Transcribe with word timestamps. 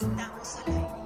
Estamos 0.00 0.58
al 0.64 0.74
aire. 0.74 0.98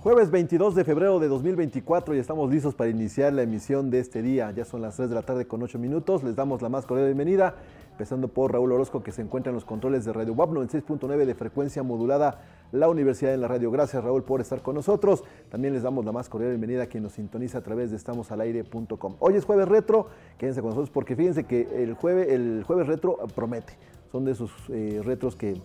Jueves 0.00 0.30
22 0.30 0.76
de 0.76 0.84
febrero 0.84 1.18
de 1.18 1.26
2024 1.26 2.14
y 2.14 2.18
estamos 2.18 2.48
listos 2.48 2.76
para 2.76 2.88
iniciar 2.88 3.32
la 3.32 3.42
emisión 3.42 3.90
de 3.90 3.98
este 3.98 4.22
día. 4.22 4.52
Ya 4.52 4.64
son 4.64 4.82
las 4.82 4.94
3 4.94 5.08
de 5.08 5.14
la 5.16 5.22
tarde 5.22 5.48
con 5.48 5.62
8 5.64 5.80
minutos. 5.80 6.22
Les 6.22 6.36
damos 6.36 6.62
la 6.62 6.68
más 6.68 6.86
cordial 6.86 7.08
bienvenida, 7.08 7.56
empezando 7.90 8.28
por 8.28 8.52
Raúl 8.52 8.70
Orozco 8.70 9.02
que 9.02 9.10
se 9.10 9.22
encuentra 9.22 9.50
en 9.50 9.56
los 9.56 9.64
controles 9.64 10.04
de 10.04 10.12
Radio 10.12 10.34
WAP 10.34 10.50
96.9 10.50 11.26
de 11.26 11.34
frecuencia 11.34 11.82
modulada, 11.82 12.40
la 12.72 12.88
Universidad 12.88 13.34
en 13.34 13.40
la 13.40 13.48
Radio. 13.48 13.70
Gracias 13.70 14.02
Raúl 14.02 14.22
por 14.22 14.40
estar 14.40 14.62
con 14.62 14.74
nosotros. 14.74 15.24
También 15.50 15.74
les 15.74 15.82
damos 15.82 16.04
la 16.04 16.12
más 16.12 16.28
cordial 16.28 16.50
bienvenida 16.50 16.84
a 16.84 16.86
quien 16.86 17.02
nos 17.02 17.12
sintoniza 17.12 17.58
a 17.58 17.62
través 17.62 17.90
de 17.90 17.96
estamosalaire.com. 17.96 19.16
Hoy 19.18 19.34
es 19.34 19.44
jueves 19.44 19.68
retro, 19.68 20.08
quédense 20.36 20.60
con 20.60 20.70
nosotros 20.70 20.90
porque 20.90 21.16
fíjense 21.16 21.44
que 21.44 21.82
el 21.82 21.94
jueves, 21.94 22.28
el 22.28 22.64
jueves 22.66 22.86
retro 22.86 23.18
promete. 23.34 23.74
Son 24.12 24.24
de 24.24 24.32
esos 24.32 24.50
eh, 24.70 25.00
retros 25.04 25.36
que 25.36 25.60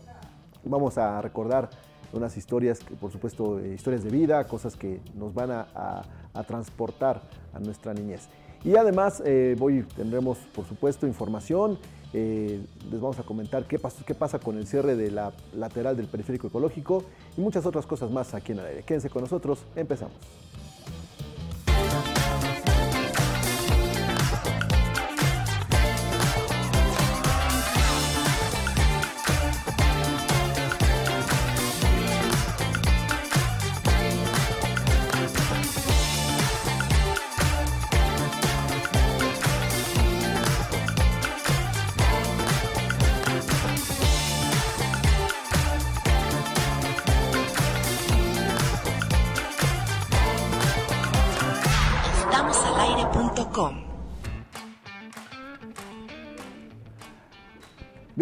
vamos 0.64 0.98
a 0.98 1.22
recordar 1.22 1.70
unas 2.14 2.38
historias, 2.38 2.80
que, 2.80 2.96
por 2.96 3.12
supuesto, 3.12 3.60
eh, 3.60 3.74
historias 3.74 4.04
de 4.04 4.10
vida, 4.10 4.46
cosas 4.46 4.76
que 4.76 5.02
nos 5.16 5.34
van 5.34 5.52
a, 5.52 6.04
transportar 6.48 7.22
a 7.54 7.60
nuestra 7.60 7.94
niñez. 7.94 8.28
Y 8.64 8.76
además, 8.76 9.22
eh, 9.26 9.56
hoy 9.60 9.86
tendremos, 9.96 10.38
por 10.56 10.66
supuesto, 10.66 11.06
información. 11.06 11.78
Eh, 12.14 12.62
les 12.92 13.02
vamos 13.02 13.20
a 13.20 13.24
comentar 13.24 13.66
qué, 13.66 13.80
qué 14.06 14.16
pasa 14.16 14.40
con 14.40 14.58
el 14.58 14.68
cierre 14.68 14.96
de 14.96 15.12
la 15.12 15.34
lateral 15.56 15.98
del 15.98 16.08
periférico 16.08 16.48
ecológico 16.48 17.04
y 17.38 17.42
muchas 17.42 17.66
otras 17.66 17.86
cosas 17.86 18.12
más 18.12 18.34
aquí 18.34 18.52
en 18.52 18.60
el 18.60 18.66
aire. 18.66 18.84
Quédense 18.84 19.10
con 19.10 19.24
nosotros, 19.24 19.60
empezamos. 19.76 20.16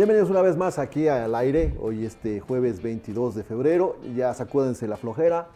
Bienvenidos 0.02 0.32
una 0.32 0.42
vez 0.42 0.58
más 0.58 0.80
aquí 0.80 1.08
al 1.08 1.36
aire, 1.36 1.76
hoy 1.80 2.08
este 2.08 2.40
jueves 2.40 2.82
22 2.82 3.36
de 3.36 3.44
febrero, 3.44 3.98
ya 4.16 4.34
sacúdense 4.34 4.88
la 4.88 4.98
flojera, 4.98 5.50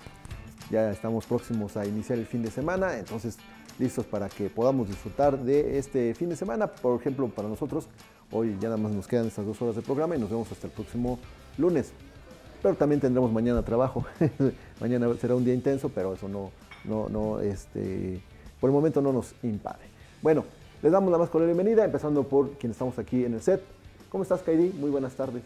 ya 0.69 0.91
estamos 0.91 1.25
próximos 1.25 1.75
a 1.77 1.87
iniciar 1.87 2.19
el 2.19 2.27
fin 2.27 2.43
de 2.43 2.51
semana, 2.51 2.99
entonces 2.99 3.39
listos 3.79 4.05
para 4.05 4.29
que 4.29 4.51
podamos 4.51 4.87
disfrutar 4.87 5.39
de 5.39 5.79
este 5.79 6.13
fin 6.13 6.29
de 6.29 6.35
semana, 6.35 6.67
por 6.67 7.01
ejemplo 7.01 7.27
para 7.27 7.47
nosotros, 7.47 7.87
hoy 8.31 8.55
ya 8.59 8.69
nada 8.69 8.77
más 8.77 8.91
nos 8.91 9.07
quedan 9.07 9.25
estas 9.25 9.47
dos 9.47 9.59
horas 9.63 9.77
de 9.77 9.81
programa 9.81 10.15
y 10.15 10.19
nos 10.19 10.29
vemos 10.29 10.51
hasta 10.51 10.67
el 10.67 10.73
próximo 10.73 11.17
lunes, 11.57 11.91
pero 12.61 12.75
también 12.75 13.01
tendremos 13.01 13.31
mañana 13.31 13.65
trabajo, 13.65 14.05
mañana 14.79 15.11
será 15.19 15.33
un 15.33 15.43
día 15.43 15.55
intenso, 15.55 15.89
pero 15.89 16.13
eso 16.13 16.27
no, 16.27 16.51
no, 16.83 17.09
no, 17.09 17.39
este, 17.39 18.21
por 18.61 18.69
el 18.69 18.75
momento 18.75 19.01
no 19.01 19.11
nos 19.11 19.33
impade. 19.41 19.85
Bueno, 20.21 20.45
les 20.83 20.91
damos 20.91 21.11
la 21.11 21.17
más 21.17 21.31
cordial 21.31 21.47
bienvenida, 21.47 21.83
empezando 21.83 22.21
por 22.21 22.51
quienes 22.59 22.75
estamos 22.75 22.99
aquí 22.99 23.25
en 23.25 23.33
el 23.33 23.41
set. 23.41 23.74
¿Cómo 24.15 24.23
estás, 24.23 24.43
Kairi? 24.43 24.73
Muy 24.79 24.89
buenas 24.91 25.13
tardes. 25.13 25.43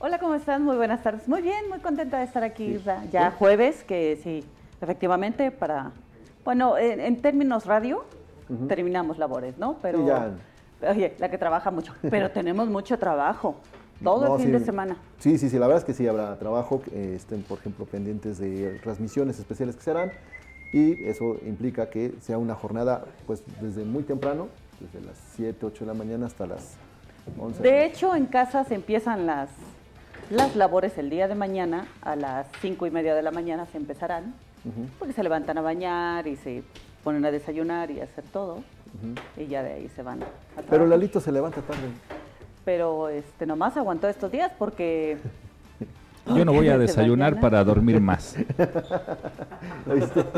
Hola, 0.00 0.18
¿cómo 0.18 0.34
están? 0.34 0.62
Muy 0.62 0.76
buenas 0.76 1.02
tardes. 1.02 1.26
Muy 1.26 1.40
bien, 1.40 1.66
muy 1.70 1.78
contenta 1.78 2.18
de 2.18 2.24
estar 2.24 2.42
aquí. 2.44 2.76
Sí. 2.76 2.90
Ya 3.10 3.30
jueves, 3.30 3.84
que 3.84 4.20
sí, 4.22 4.44
efectivamente, 4.82 5.50
para... 5.50 5.90
Bueno, 6.44 6.76
en, 6.76 7.00
en 7.00 7.22
términos 7.22 7.64
radio, 7.64 8.04
terminamos 8.68 9.16
labores, 9.16 9.56
¿no? 9.56 9.78
Pero... 9.80 10.06
Ya. 10.06 10.30
Oye, 10.90 11.14
la 11.18 11.30
que 11.30 11.38
trabaja 11.38 11.70
mucho. 11.70 11.94
Pero 12.10 12.30
tenemos 12.32 12.68
mucho 12.68 12.98
trabajo. 12.98 13.56
Todo 14.04 14.26
No, 14.28 14.34
el 14.36 14.42
fin 14.42 14.52
sí. 14.52 14.58
de 14.58 14.64
semana. 14.66 14.96
Sí, 15.18 15.38
sí, 15.38 15.48
sí, 15.48 15.58
la 15.58 15.66
verdad 15.66 15.78
es 15.78 15.86
que 15.86 15.94
sí 15.94 16.06
habrá 16.06 16.38
trabajo, 16.38 16.82
eh, 16.92 17.14
estén 17.16 17.42
por 17.44 17.60
ejemplo 17.60 17.86
pendientes 17.86 18.36
de 18.36 18.78
transmisiones 18.82 19.38
especiales 19.38 19.74
que 19.76 19.82
serán 19.82 20.12
y 20.74 21.02
eso 21.08 21.38
implica 21.46 21.88
que 21.88 22.12
sea 22.20 22.36
una 22.36 22.54
jornada 22.54 23.06
pues 23.26 23.42
desde 23.62 23.84
muy 23.86 24.02
temprano, 24.02 24.48
desde 24.80 25.00
las 25.06 25.16
7, 25.34 25.64
8 25.64 25.86
de 25.86 25.86
la 25.86 25.94
mañana 25.94 26.26
hasta 26.26 26.46
las 26.46 26.76
11. 27.38 27.62
De 27.62 27.84
hecho, 27.84 28.14
en 28.14 28.26
casa 28.26 28.64
se 28.64 28.74
empiezan 28.74 29.26
las, 29.26 29.50
las 30.30 30.56
labores 30.56 30.98
el 30.98 31.10
día 31.10 31.28
de 31.28 31.34
mañana. 31.34 31.86
A 32.02 32.16
las 32.16 32.46
cinco 32.60 32.86
y 32.86 32.90
media 32.90 33.14
de 33.14 33.22
la 33.22 33.30
mañana 33.30 33.66
se 33.66 33.78
empezarán. 33.78 34.34
Porque 34.98 35.14
se 35.14 35.22
levantan 35.22 35.56
a 35.56 35.62
bañar 35.62 36.26
y 36.26 36.36
se 36.36 36.62
ponen 37.02 37.24
a 37.24 37.30
desayunar 37.30 37.90
y 37.90 38.00
a 38.00 38.04
hacer 38.04 38.24
todo. 38.30 38.62
Y 39.36 39.46
ya 39.46 39.62
de 39.62 39.72
ahí 39.72 39.88
se 39.94 40.02
van 40.02 40.22
a 40.22 40.26
Pero. 40.68 40.86
Lalito 40.86 41.20
se 41.20 41.32
levanta 41.32 41.62
tarde. 41.62 41.88
pero 42.64 43.08
este 43.08 43.46
nomás 43.46 43.76
aguantó 43.78 44.06
estos 44.08 44.30
días 44.30 44.52
porque 44.58 45.16
Yo 46.26 46.44
no 46.44 46.52
voy 46.52 46.68
a 46.68 46.78
desayunar 46.78 47.40
para 47.40 47.62
dormir 47.64 48.00
más. 48.00 48.36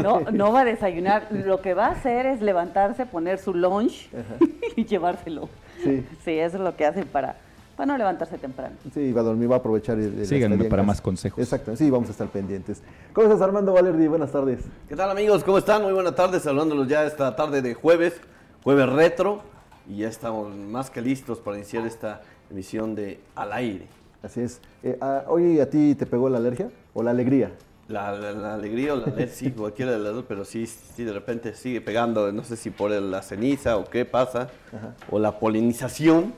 No, 0.03 0.21
no 0.33 0.53
va 0.53 0.61
a 0.61 0.65
desayunar. 0.65 1.29
Lo 1.31 1.61
que 1.61 1.75
va 1.75 1.87
a 1.87 1.91
hacer 1.91 2.27
es 2.27 2.41
levantarse, 2.41 3.07
poner 3.07 3.39
su 3.39 3.53
lunch 3.55 4.09
y 4.77 4.85
llevárselo. 4.85 5.49
Sí. 5.83 6.05
Sí, 6.25 6.31
eso 6.39 6.57
es 6.57 6.63
lo 6.63 6.77
que 6.77 6.87
hacen 6.87 7.07
para, 7.07 7.37
para 7.77 7.87
no 7.87 7.99
levantarse 7.99 8.39
temprano. 8.39 8.77
Sí, 8.95 9.13
va 9.13 9.21
a 9.21 9.25
dormir, 9.25 9.51
va 9.51 9.57
a 9.57 9.59
aprovechar. 9.59 9.99
el- 9.99 10.19
el 10.21 10.27
Síganme 10.27 10.65
para 10.65 10.83
más 10.83 11.01
consejos. 11.01 11.39
Exacto, 11.39 11.75
sí, 11.77 11.91
vamos 11.91 12.09
a 12.09 12.13
estar 12.13 12.29
pendientes. 12.29 12.83
¿Cómo 13.13 13.27
estás, 13.27 13.43
Armando 13.43 13.73
Valerdi? 13.73 14.07
Buenas 14.07 14.33
tardes. 14.33 14.61
¿Qué 14.89 14.97
tal 14.97 15.11
amigos? 15.11 15.45
¿Cómo 15.45 15.59
están? 15.59 15.83
Muy 15.83 15.93
buenas 15.93 16.15
tardes, 16.15 16.43
saludándolos 16.43 16.89
ya 16.89 17.05
esta 17.05 17.35
tarde 17.37 17.61
de 17.63 17.75
jueves, 17.75 18.21
jueves 18.63 18.89
retro, 18.89 19.43
y 19.89 19.99
ya 19.99 20.09
estamos 20.09 20.55
más 20.57 20.91
que 20.91 21.01
listos 21.03 21.41
para 21.41 21.57
iniciar 21.57 21.87
esta 21.87 22.23
emisión 22.51 22.95
de 22.95 23.21
Al 23.35 23.53
Aire. 23.53 23.87
Así 24.23 24.41
es. 24.41 24.61
Eh, 24.83 24.99
ah, 25.01 25.25
¿Hoy 25.29 25.61
a 25.61 25.69
ti 25.69 25.95
te 25.95 26.07
pegó 26.07 26.29
la 26.29 26.39
alergia 26.39 26.71
o 26.95 27.03
la 27.03 27.11
alegría? 27.11 27.51
La, 27.89 28.13
la- 28.13 28.33
la 28.33 28.55
alegría 28.55 28.95
o 28.95 28.97
la 28.97 29.07
alergia, 29.07 29.35
sí, 29.35 29.51
cualquiera 29.57 29.93
de 29.93 29.99
las 29.99 30.15
dos, 30.15 30.25
pero 30.29 30.45
sí, 30.45 30.67
sí, 30.67 31.05
de 31.05 31.13
repente 31.13 31.55
sigue 31.55 31.81
pegando, 31.81 32.31
no 32.33 32.45
sé 32.45 32.57
si 32.57 32.71
por 32.71 32.91
la 32.91 33.23
ceniza 33.23 33.77
o 33.77 33.85
qué 33.85 34.05
pasa, 34.05 34.49
o 35.11 35.19
la 35.19 35.39
polinización, 35.39 36.33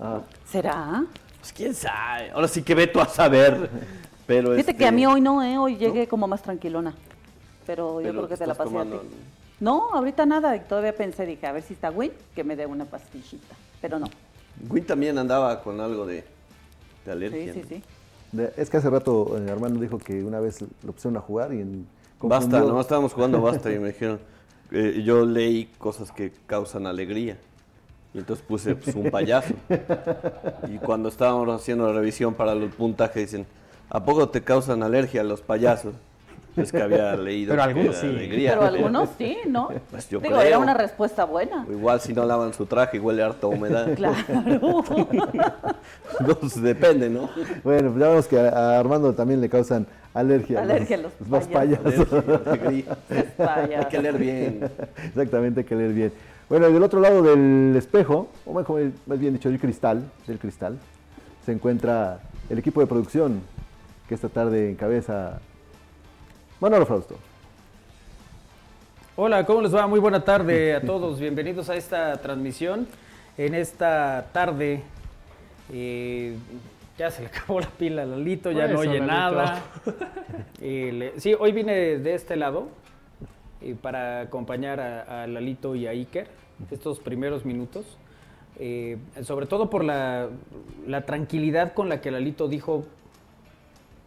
Ah, 0.00 0.20
¿Será? 0.48 1.04
pues 1.40 1.52
quién 1.52 1.74
sabe, 1.74 2.30
ahora 2.30 2.46
sí 2.46 2.62
que 2.62 2.72
ve 2.74 2.86
tú 2.86 3.00
a 3.00 3.06
saber, 3.06 3.68
pero 4.28 4.50
Fíjate 4.52 4.60
este, 4.60 4.76
que 4.76 4.86
a 4.86 4.92
mí 4.92 5.04
hoy 5.06 5.20
no, 5.20 5.42
¿eh? 5.42 5.58
Hoy 5.58 5.76
llegué 5.76 6.06
como 6.06 6.26
más 6.28 6.40
tranquilona. 6.42 6.94
Pero 7.66 8.00
yo 8.00 8.06
Pero 8.06 8.12
creo 8.20 8.28
que 8.28 8.36
te 8.36 8.46
la 8.46 8.54
pasé 8.54 8.78
a 8.78 8.82
ti. 8.84 8.90
No, 9.60 9.90
ahorita 9.92 10.24
nada. 10.24 10.56
y 10.56 10.60
Todavía 10.60 10.94
pensé, 10.96 11.26
dije, 11.26 11.46
a 11.46 11.52
ver 11.52 11.62
si 11.62 11.74
está 11.74 11.90
Win, 11.90 12.12
que 12.34 12.44
me 12.44 12.54
dé 12.56 12.64
una 12.64 12.84
pastillita. 12.84 13.54
Pero 13.82 13.98
no. 13.98 14.06
Gui 14.68 14.80
también 14.82 15.18
andaba 15.18 15.60
con 15.62 15.80
algo 15.80 16.06
de, 16.06 16.24
de 17.08 17.12
alergia. 17.12 17.54
Sí, 17.54 17.60
sí, 17.60 17.60
¿no? 17.60 17.76
sí. 17.76 17.82
de- 18.32 18.52
es 18.56 18.70
que 18.70 18.76
hace 18.76 18.90
rato 18.90 19.36
eh, 19.38 19.50
Armando 19.50 19.80
dijo 19.80 19.98
que 19.98 20.22
una 20.22 20.40
vez 20.40 20.64
lo 20.82 20.92
pusieron 20.92 21.16
a 21.16 21.20
jugar 21.20 21.52
y 21.52 21.60
en, 21.60 21.86
Basta, 22.20 22.60
no 22.60 22.80
estábamos 22.80 23.12
jugando 23.12 23.40
basta 23.42 23.72
y 23.72 23.78
me 23.78 23.88
dijeron, 23.88 24.18
eh, 24.72 25.02
yo 25.04 25.24
leí 25.24 25.66
cosas 25.78 26.10
que 26.10 26.32
causan 26.46 26.86
alegría. 26.86 27.38
Y 28.14 28.18
entonces 28.18 28.44
puse 28.44 28.74
pues, 28.74 28.96
un 28.96 29.10
payaso. 29.10 29.54
Y 30.68 30.78
cuando 30.78 31.08
estábamos 31.08 31.48
haciendo 31.48 31.86
la 31.86 31.92
revisión 31.92 32.34
para 32.34 32.54
los 32.54 32.74
puntajes, 32.74 33.30
dicen, 33.30 33.46
¿a 33.90 34.04
poco 34.04 34.28
te 34.30 34.42
causan 34.42 34.82
alergia 34.82 35.22
los 35.22 35.42
payasos? 35.42 35.94
Es 36.58 36.72
que 36.72 36.82
había 36.82 37.16
leído 37.16 37.50
Pero 37.50 37.62
algunos 37.62 37.96
sí. 37.96 38.06
alegría. 38.06 38.50
Pero 38.52 38.64
algunos 38.64 39.08
sí, 39.16 39.36
¿no? 39.46 39.68
Pues 39.90 40.08
yo 40.08 40.20
Digo, 40.20 40.36
creo. 40.36 40.46
era 40.46 40.58
una 40.58 40.74
respuesta 40.74 41.24
buena. 41.24 41.64
O 41.68 41.72
igual 41.72 42.00
si 42.00 42.12
no 42.12 42.24
lavan 42.24 42.52
su 42.52 42.66
traje, 42.66 42.98
huele 43.00 43.22
harta 43.22 43.46
humedad. 43.46 43.88
Claro. 43.96 44.84
Entonces 46.20 46.62
depende, 46.62 47.08
¿no? 47.10 47.28
Bueno, 47.64 47.90
pues 47.90 48.00
ya 48.00 48.08
vemos 48.08 48.26
que 48.28 48.38
a, 48.38 48.78
Armando 48.78 49.12
también 49.14 49.40
le 49.40 49.48
causan 49.48 49.86
alergia. 50.14 50.60
Alergia 50.62 50.96
a 50.96 51.00
los 51.00 51.12
los 51.28 51.46
payasos. 51.46 52.06
payasos. 52.06 52.48
Alergia. 53.38 53.78
Hay 53.80 53.86
que 53.86 53.98
leer 54.00 54.18
bien. 54.18 54.70
Exactamente, 55.04 55.60
hay 55.60 55.66
que 55.66 55.74
leer 55.74 55.92
bien. 55.92 56.12
Bueno, 56.48 56.68
y 56.68 56.72
del 56.72 56.82
otro 56.82 57.00
lado 57.00 57.22
del 57.22 57.74
espejo, 57.76 58.28
o 58.46 58.54
mejor, 58.54 58.82
más 59.06 59.18
bien 59.18 59.34
dicho, 59.34 59.48
el 59.48 59.60
cristal, 59.60 60.02
del 60.26 60.38
cristal, 60.38 60.78
se 61.44 61.52
encuentra 61.52 62.20
el 62.48 62.58
equipo 62.58 62.80
de 62.80 62.86
producción 62.86 63.40
que 64.08 64.14
esta 64.14 64.28
tarde 64.30 64.70
encabeza 64.70 65.40
Manolo 66.60 66.86
Frausto. 66.86 67.16
Hola, 69.16 69.44
¿cómo 69.46 69.62
les 69.62 69.74
va? 69.74 69.86
Muy 69.86 70.00
buena 70.00 70.24
tarde 70.24 70.74
a 70.74 70.80
todos. 70.80 71.18
Bienvenidos 71.20 71.68
a 71.70 71.76
esta 71.76 72.16
transmisión. 72.20 72.86
En 73.36 73.54
esta 73.54 74.26
tarde 74.32 74.82
eh, 75.72 76.36
ya 76.98 77.10
se 77.10 77.22
le 77.22 77.28
acabó 77.28 77.60
la 77.60 77.68
pila 77.68 78.02
a 78.02 78.06
Lalito, 78.06 78.50
ya 78.50 78.66
no 78.66 78.80
oye 78.80 78.94
Lalito. 78.98 79.06
nada. 79.06 79.62
Eh, 80.60 80.90
le- 80.92 81.20
sí, 81.20 81.34
hoy 81.38 81.52
vine 81.52 81.72
de 81.98 82.14
este 82.14 82.34
lado 82.34 82.66
eh, 83.60 83.76
para 83.80 84.22
acompañar 84.22 84.80
a, 84.80 85.22
a 85.22 85.26
Lalito 85.28 85.76
y 85.76 85.86
a 85.86 85.90
Iker. 85.90 86.26
estos 86.72 86.98
primeros 86.98 87.44
minutos. 87.44 87.86
Eh, 88.58 88.98
sobre 89.22 89.46
todo 89.46 89.70
por 89.70 89.84
la, 89.84 90.28
la 90.84 91.02
tranquilidad 91.06 91.74
con 91.74 91.88
la 91.88 92.00
que 92.00 92.10
Lalito 92.10 92.48
dijo, 92.48 92.84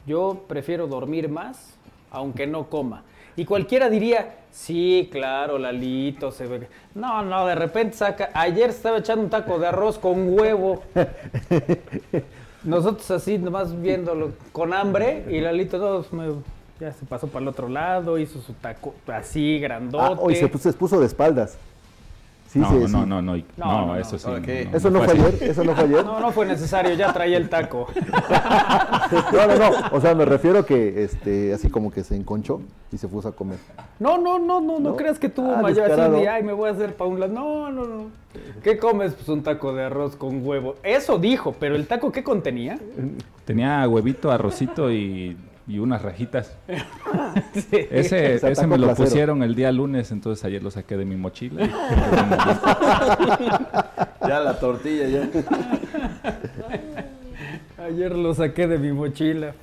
yo 0.05 0.43
prefiero 0.49 0.87
dormir 0.87 1.29
más, 1.29 1.77
aunque 2.11 2.45
no 2.47 2.69
coma. 2.69 3.03
Y 3.35 3.45
cualquiera 3.45 3.89
diría, 3.89 4.35
sí, 4.51 5.07
claro, 5.11 5.57
Lalito 5.57 6.31
se 6.31 6.45
ve. 6.47 6.67
No, 6.93 7.23
no, 7.23 7.45
de 7.47 7.55
repente 7.55 7.95
saca. 7.97 8.29
Ayer 8.33 8.69
estaba 8.69 8.97
echando 8.97 9.23
un 9.23 9.29
taco 9.29 9.57
de 9.57 9.67
arroz 9.67 9.97
con 9.97 10.37
huevo. 10.37 10.83
Nosotros 12.63 13.09
así, 13.11 13.37
nomás 13.37 13.79
viéndolo 13.81 14.31
con 14.51 14.73
hambre. 14.73 15.25
Y 15.29 15.39
Lalito 15.39 16.05
me- 16.11 16.33
ya 16.79 16.91
se 16.91 17.05
pasó 17.05 17.27
para 17.27 17.43
el 17.43 17.47
otro 17.47 17.69
lado, 17.69 18.17
hizo 18.17 18.41
su 18.41 18.53
taco 18.53 18.93
así, 19.07 19.59
grandote. 19.59 20.03
Ah, 20.03 20.17
hoy 20.19 20.35
se 20.35 20.47
puso, 20.47 20.71
se 20.71 20.77
puso 20.77 20.99
de 20.99 21.05
espaldas. 21.05 21.57
Sí, 22.51 22.59
no, 22.59 22.67
sí, 22.69 22.75
no, 22.75 22.87
sí. 22.87 22.91
no, 22.91 23.05
no, 23.05 23.21
No, 23.21 23.37
no, 23.37 23.43
no, 23.57 23.85
no, 23.85 23.95
eso 23.95 24.19
sí. 24.19 24.27
Eso 24.73 24.89
no 24.89 25.01
fue 25.03 25.13
ayer, 25.13 25.37
eso 25.41 25.63
no 25.63 25.73
fue 25.73 25.85
ayer. 25.85 26.03
No, 26.03 26.19
no 26.19 26.31
fue 26.33 26.45
necesario, 26.45 26.93
ya 26.95 27.13
traía 27.13 27.37
el 27.37 27.47
taco. 27.47 27.87
No, 29.31 29.47
no, 29.47 29.55
no. 29.57 29.69
O 29.91 30.01
sea, 30.01 30.15
me 30.15 30.25
refiero 30.25 30.65
que 30.65 31.03
este, 31.03 31.53
así 31.53 31.69
como 31.69 31.91
que 31.91 32.03
se 32.03 32.15
enconchó 32.15 32.61
y 32.91 32.97
se 32.97 33.07
puso 33.07 33.29
a 33.29 33.31
comer. 33.33 33.57
No, 33.99 34.17
no, 34.17 34.37
no, 34.39 34.59
no, 34.59 34.79
no, 34.79 34.89
¿No? 34.91 34.95
creas 34.95 35.19
que 35.19 35.29
tuvo 35.29 35.53
Ah, 35.55 35.61
mayor 35.61 35.91
así 35.91 36.11
de, 36.11 36.29
ay, 36.29 36.43
me 36.43 36.53
voy 36.53 36.69
a 36.69 36.73
hacer 36.73 36.95
pa' 36.95 37.05
un 37.05 37.19
lado. 37.19 37.33
No, 37.33 37.71
no, 37.71 37.85
no. 37.85 38.05
¿Qué 38.63 38.77
comes? 38.77 39.13
Pues 39.13 39.27
un 39.29 39.43
taco 39.43 39.73
de 39.73 39.83
arroz 39.83 40.15
con 40.15 40.45
huevo. 40.45 40.75
Eso 40.83 41.17
dijo, 41.19 41.55
pero 41.59 41.75
el 41.75 41.87
taco, 41.87 42.11
¿qué 42.11 42.23
contenía? 42.23 42.77
Tenía 43.45 43.87
huevito, 43.87 44.31
arrocito 44.31 44.91
y, 44.91 45.37
y 45.67 45.79
unas 45.79 46.01
rajitas. 46.01 46.55
Sí. 47.53 47.87
Ese, 47.91 48.35
ese 48.35 48.67
me 48.67 48.77
lo 48.77 48.87
placero. 48.87 49.05
pusieron 49.09 49.43
el 49.43 49.55
día 49.55 49.71
lunes, 49.71 50.11
entonces 50.11 50.43
ayer 50.45 50.61
lo 50.63 50.71
saqué 50.71 50.95
de 50.97 51.05
mi 51.05 51.15
mochila. 51.17 51.67
Ya 54.27 54.39
la 54.39 54.57
tortilla, 54.59 55.07
ya. 55.07 55.27
Ayer 57.83 58.15
lo 58.15 58.33
saqué 58.33 58.67
de 58.67 58.77
mi 58.77 58.91
mochila. 58.91 59.53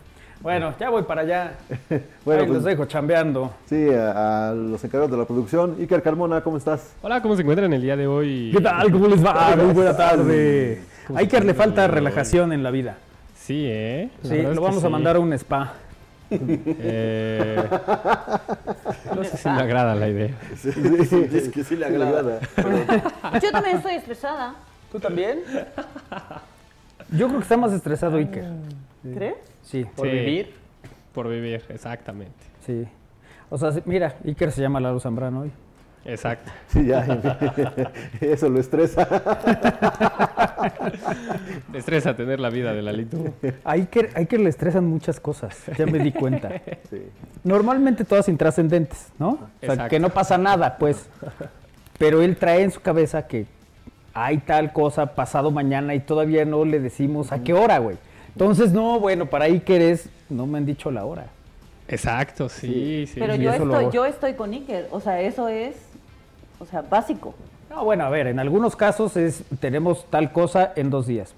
Bueno, 0.40 0.74
ya 0.78 0.90
voy 0.90 1.02
para 1.04 1.22
allá. 1.22 1.52
Bueno, 2.24 2.42
Ahí 2.42 2.46
pues- 2.48 2.56
los 2.58 2.64
dejo 2.64 2.84
chambeando. 2.84 3.52
Sí, 3.66 3.88
a, 3.90 4.50
a 4.50 4.52
los 4.54 4.82
encargados 4.84 5.10
de 5.10 5.16
la 5.16 5.24
producción. 5.24 5.76
Iker 5.80 6.02
Carmona, 6.02 6.42
¿cómo 6.42 6.58
estás? 6.58 6.94
Hola, 7.02 7.22
¿cómo 7.22 7.34
se 7.36 7.42
encuentran 7.42 7.72
el 7.72 7.80
día 7.80 7.96
de 7.96 8.06
hoy? 8.06 8.50
¿Qué 8.54 8.60
tal? 8.60 8.90
¿Cómo 8.92 9.06
les 9.08 9.24
va? 9.24 9.56
Muy 9.56 9.72
buena 9.72 9.96
tarde. 9.96 10.82
¿Cómo 11.06 11.18
A 11.18 11.22
Iker 11.22 11.44
le 11.44 11.54
falta 11.54 11.86
relajación 11.88 12.52
en 12.52 12.62
la 12.62 12.70
vida. 12.70 12.96
Sí, 13.36 13.64
¿eh? 13.66 14.10
La 14.22 14.28
Sí, 14.30 14.42
lo 14.42 14.60
vamos 14.60 14.84
a 14.84 14.88
mandar 14.90 15.16
a 15.16 15.20
un 15.20 15.32
spa. 15.32 15.72
Eh, 16.30 17.68
no 19.14 19.24
sé 19.24 19.36
si 19.36 19.48
me 19.48 19.60
agrada 19.60 19.94
la 19.94 20.08
idea. 20.08 20.34
Es 20.52 21.48
que 21.48 21.64
sí 21.64 21.76
le 21.76 21.86
agrada. 21.86 22.40
Yo 23.42 23.50
también 23.50 23.76
estoy 23.76 23.94
estresada. 23.94 24.54
¿Tú 24.92 25.00
también? 25.00 25.40
Yo 27.10 27.26
creo 27.28 27.38
que 27.38 27.42
está 27.42 27.56
más 27.56 27.72
estresado 27.72 28.18
Iker. 28.18 28.44
¿Crees? 29.14 29.34
Sí, 29.62 29.86
¿Por 29.96 30.10
vivir? 30.10 30.54
Por 31.12 31.28
vivir, 31.28 31.64
exactamente. 31.68 32.32
sí. 32.64 32.86
O 33.50 33.56
sea, 33.56 33.70
mira, 33.86 34.14
Iker 34.26 34.52
se 34.52 34.60
llama 34.60 34.78
Lalo 34.78 35.00
Zambrano 35.00 35.40
hoy. 35.40 35.52
Exacto. 36.08 36.50
Sí, 36.68 36.84
ya. 36.84 37.00
Eso 38.20 38.48
lo 38.48 38.60
estresa. 38.60 39.08
Me 41.72 41.78
estresa 41.78 42.14
tener 42.14 42.40
la 42.40 42.50
vida 42.50 42.74
de 42.74 42.82
Lalito. 42.82 43.18
A 43.64 43.72
Iker, 43.72 44.10
a 44.14 44.18
Iker 44.18 44.40
le 44.40 44.50
estresan 44.50 44.86
muchas 44.86 45.20
cosas, 45.20 45.56
ya 45.76 45.86
me 45.86 45.98
di 45.98 46.12
cuenta. 46.12 46.50
Sí. 46.90 47.02
Normalmente 47.44 48.04
todas 48.04 48.28
intrascendentes, 48.28 49.08
¿no? 49.18 49.30
O 49.30 49.38
sea, 49.60 49.74
Exacto. 49.74 49.88
que 49.88 50.00
no 50.00 50.10
pasa 50.10 50.36
nada, 50.36 50.76
pues. 50.78 51.08
Pero 51.98 52.22
él 52.22 52.36
trae 52.36 52.62
en 52.62 52.70
su 52.70 52.80
cabeza 52.80 53.26
que 53.26 53.46
hay 54.12 54.38
tal 54.38 54.72
cosa 54.72 55.14
pasado 55.14 55.50
mañana 55.50 55.94
y 55.94 56.00
todavía 56.00 56.44
no 56.44 56.64
le 56.64 56.80
decimos 56.80 57.32
a 57.32 57.42
qué 57.42 57.54
hora, 57.54 57.78
güey. 57.78 57.96
Entonces, 58.28 58.72
no, 58.72 59.00
bueno, 59.00 59.26
para 59.26 59.46
Iker 59.46 59.80
es, 59.80 60.10
no 60.28 60.46
me 60.46 60.58
han 60.58 60.66
dicho 60.66 60.90
la 60.90 61.04
hora. 61.04 61.26
Exacto, 61.88 62.48
sí, 62.48 63.06
sí. 63.06 63.18
Pero 63.18 63.34
y 63.34 63.38
yo 63.38 63.52
estoy, 63.52 63.86
yo 63.90 64.04
estoy 64.04 64.34
con 64.34 64.52
Iker. 64.52 64.88
O 64.90 65.00
sea, 65.00 65.20
eso 65.22 65.48
es, 65.48 65.74
o 66.58 66.64
sea, 66.66 66.82
básico. 66.82 67.34
No, 67.70 67.84
bueno, 67.84 68.04
a 68.04 68.10
ver, 68.10 68.26
en 68.28 68.38
algunos 68.38 68.76
casos 68.76 69.16
es, 69.16 69.42
tenemos 69.60 70.04
tal 70.10 70.32
cosa 70.32 70.72
en 70.76 70.90
dos 70.90 71.06
días. 71.06 71.34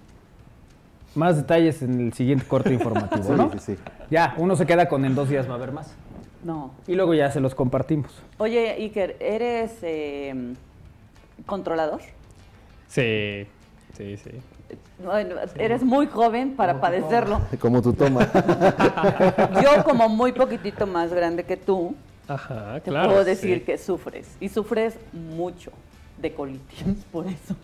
Más 1.15 1.37
detalles 1.37 1.83
en 1.83 2.01
el 2.01 2.13
siguiente 2.13 2.47
corte 2.47 2.73
informativo, 2.73 3.25
Sí, 3.25 3.33
¿no? 3.33 3.51
sí, 3.53 3.59
sí. 3.59 3.77
Ya, 4.11 4.35
uno 4.39 4.55
se 4.55 4.65
queda 4.67 4.89
con 4.89 5.05
en 5.05 5.15
dos 5.15 5.29
días 5.29 5.49
va 5.49 5.53
a 5.53 5.57
haber 5.57 5.73
más. 5.73 5.93
No. 6.45 6.71
Y 6.87 6.95
luego 6.95 7.15
ya 7.15 7.31
se 7.31 7.41
los 7.41 7.55
compartimos. 7.55 8.13
Oye, 8.39 8.71
Iker, 8.79 9.17
¿eres 9.21 9.73
eh, 9.83 10.55
controlador? 11.47 12.01
Sí, 12.89 13.47
sí, 13.97 14.17
sí. 14.17 14.31
Bueno, 15.05 15.35
eres 15.57 15.83
muy 15.83 16.07
joven 16.07 16.55
para 16.55 16.81
padecerlo. 16.81 17.41
Como 17.59 17.83
tu 17.83 17.93
toma. 17.93 18.29
Yo, 19.63 19.83
como 19.85 20.09
muy 20.09 20.33
poquitito 20.33 20.87
más 20.87 21.13
grande 21.13 21.43
que 21.45 21.57
tú, 21.57 21.95
Ajá, 22.31 22.79
te 22.81 22.91
claro. 22.91 23.09
puedo 23.09 23.25
decir 23.25 23.59
sí. 23.59 23.65
que 23.65 23.77
sufres. 23.77 24.29
Y 24.39 24.49
sufres 24.49 24.95
mucho 25.13 25.73
de 26.19 26.33
colitis, 26.33 26.85
por 27.13 27.27
eso. 27.27 27.57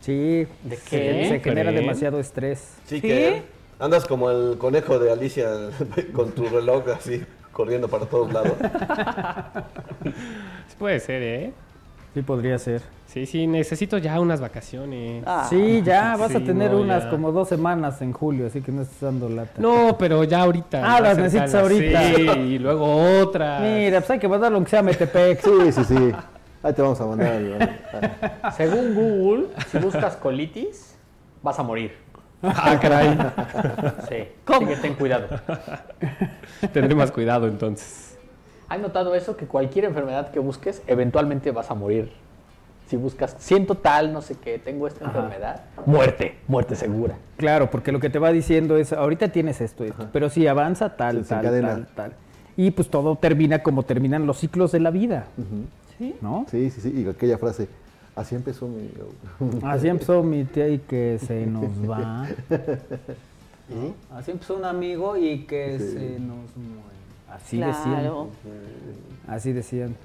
Sí, 0.00 0.46
¿De 0.62 0.76
se- 0.76 0.90
qué? 0.90 1.28
Se, 1.28 1.40
genera 1.40 1.72
demasiado 1.72 2.20
estrés. 2.20 2.76
Sí, 2.86 2.96
¿Sí? 2.96 3.00
que 3.02 3.42
andas 3.80 4.06
como 4.06 4.30
el 4.30 4.58
conejo 4.58 5.00
de 5.00 5.10
Alicia 5.10 5.48
con 6.12 6.30
tu 6.30 6.46
reloj 6.48 6.84
así, 6.96 7.24
corriendo 7.52 7.88
para 7.88 8.06
todos 8.06 8.32
lados. 8.32 8.52
Puede 10.78 11.00
ser, 11.00 11.22
¿eh? 11.22 11.52
Sí, 12.14 12.20
podría 12.22 12.58
ser. 12.58 12.82
Sí, 13.06 13.24
sí, 13.26 13.46
necesito 13.46 13.96
ya 13.98 14.20
unas 14.20 14.40
vacaciones. 14.40 15.22
Ah, 15.26 15.46
Sí, 15.48 15.82
ya 15.82 16.16
vas 16.18 16.34
a 16.34 16.40
tener 16.40 16.70
no, 16.72 16.80
unas 16.80 17.04
ya. 17.04 17.10
como 17.10 17.32
dos 17.32 17.48
semanas 17.48 18.00
en 18.02 18.12
julio, 18.12 18.46
así 18.46 18.60
que 18.60 18.70
no 18.70 18.82
estás 18.82 19.00
dando 19.00 19.28
lata. 19.28 19.52
No, 19.60 19.96
pero 19.98 20.22
ya 20.24 20.42
ahorita. 20.42 20.82
Ah, 20.84 21.00
las 21.00 21.16
necesitas 21.16 21.54
ahorita. 21.54 22.02
Sí, 22.14 22.22
y 22.40 22.58
luego 22.58 23.20
otra. 23.20 23.60
Mira, 23.60 24.00
pues 24.00 24.10
hay 24.10 24.18
que 24.18 24.28
mandarlo 24.28 24.56
aunque 24.56 24.70
sea 24.70 24.80
a 24.80 24.82
Metepec. 24.82 25.40
Sí, 25.42 25.72
sí, 25.72 25.84
sí. 25.84 26.12
Ahí 26.62 26.72
te 26.74 26.82
vamos 26.82 27.00
a 27.00 27.06
mandar. 27.06 27.40
Según 28.56 28.94
Google, 28.94 29.46
si 29.70 29.78
buscas 29.78 30.16
colitis, 30.16 30.94
vas 31.42 31.58
a 31.58 31.62
morir. 31.62 31.92
Ah, 32.42 32.76
caray. 32.80 33.16
Sí, 34.08 34.16
¿Cómo? 34.44 34.66
que 34.68 34.76
ten 34.76 34.94
cuidado. 34.94 35.28
Tendré 36.72 36.94
más 36.94 37.10
cuidado 37.10 37.46
entonces. 37.46 38.11
¿Has 38.72 38.80
notado 38.80 39.14
eso? 39.14 39.36
Que 39.36 39.44
cualquier 39.44 39.84
enfermedad 39.84 40.30
que 40.30 40.38
busques, 40.38 40.80
eventualmente 40.86 41.50
vas 41.50 41.70
a 41.70 41.74
morir. 41.74 42.10
Si 42.86 42.96
buscas, 42.96 43.36
siento 43.38 43.74
tal, 43.74 44.14
no 44.14 44.22
sé 44.22 44.36
qué, 44.36 44.58
tengo 44.58 44.86
esta 44.86 45.04
enfermedad, 45.04 45.64
muerte, 45.84 46.38
muerte 46.48 46.74
segura. 46.74 47.18
Claro, 47.36 47.70
porque 47.70 47.92
lo 47.92 48.00
que 48.00 48.08
te 48.08 48.18
va 48.18 48.32
diciendo 48.32 48.78
es, 48.78 48.94
ahorita 48.94 49.28
tienes 49.28 49.60
esto, 49.60 49.84
esto, 49.84 50.08
pero 50.10 50.30
si 50.30 50.46
avanza 50.46 50.96
tal, 50.96 51.22
Se 51.22 51.34
tal, 51.34 51.60
tal, 51.60 51.86
tal. 51.94 52.12
Y 52.56 52.70
pues 52.70 52.88
todo 52.88 53.14
termina 53.16 53.62
como 53.62 53.82
terminan 53.82 54.26
los 54.26 54.38
ciclos 54.38 54.72
de 54.72 54.80
la 54.80 54.90
vida, 54.90 55.26
¿sí? 55.98 56.16
¿no? 56.22 56.46
Sí, 56.50 56.70
sí, 56.70 56.80
sí. 56.80 56.94
Y 56.96 57.06
aquella 57.06 57.36
frase. 57.36 57.68
Así 58.16 58.34
empezó 58.34 58.68
mi. 58.68 58.90
Así 59.64 59.88
empezó 59.88 60.22
mi 60.22 60.44
tía 60.44 60.68
y 60.68 60.78
que 60.78 61.18
se 61.18 61.44
nos 61.44 61.70
va. 61.90 62.26
Así 64.14 64.30
empezó 64.30 64.56
un 64.56 64.64
amigo 64.64 65.18
y 65.18 65.40
que 65.44 65.78
se 65.78 66.18
nos 66.18 66.56
muere. 66.56 67.01
Así 67.32 67.58
decían. 67.58 68.12
Así 69.26 69.52
decían. 69.52 69.96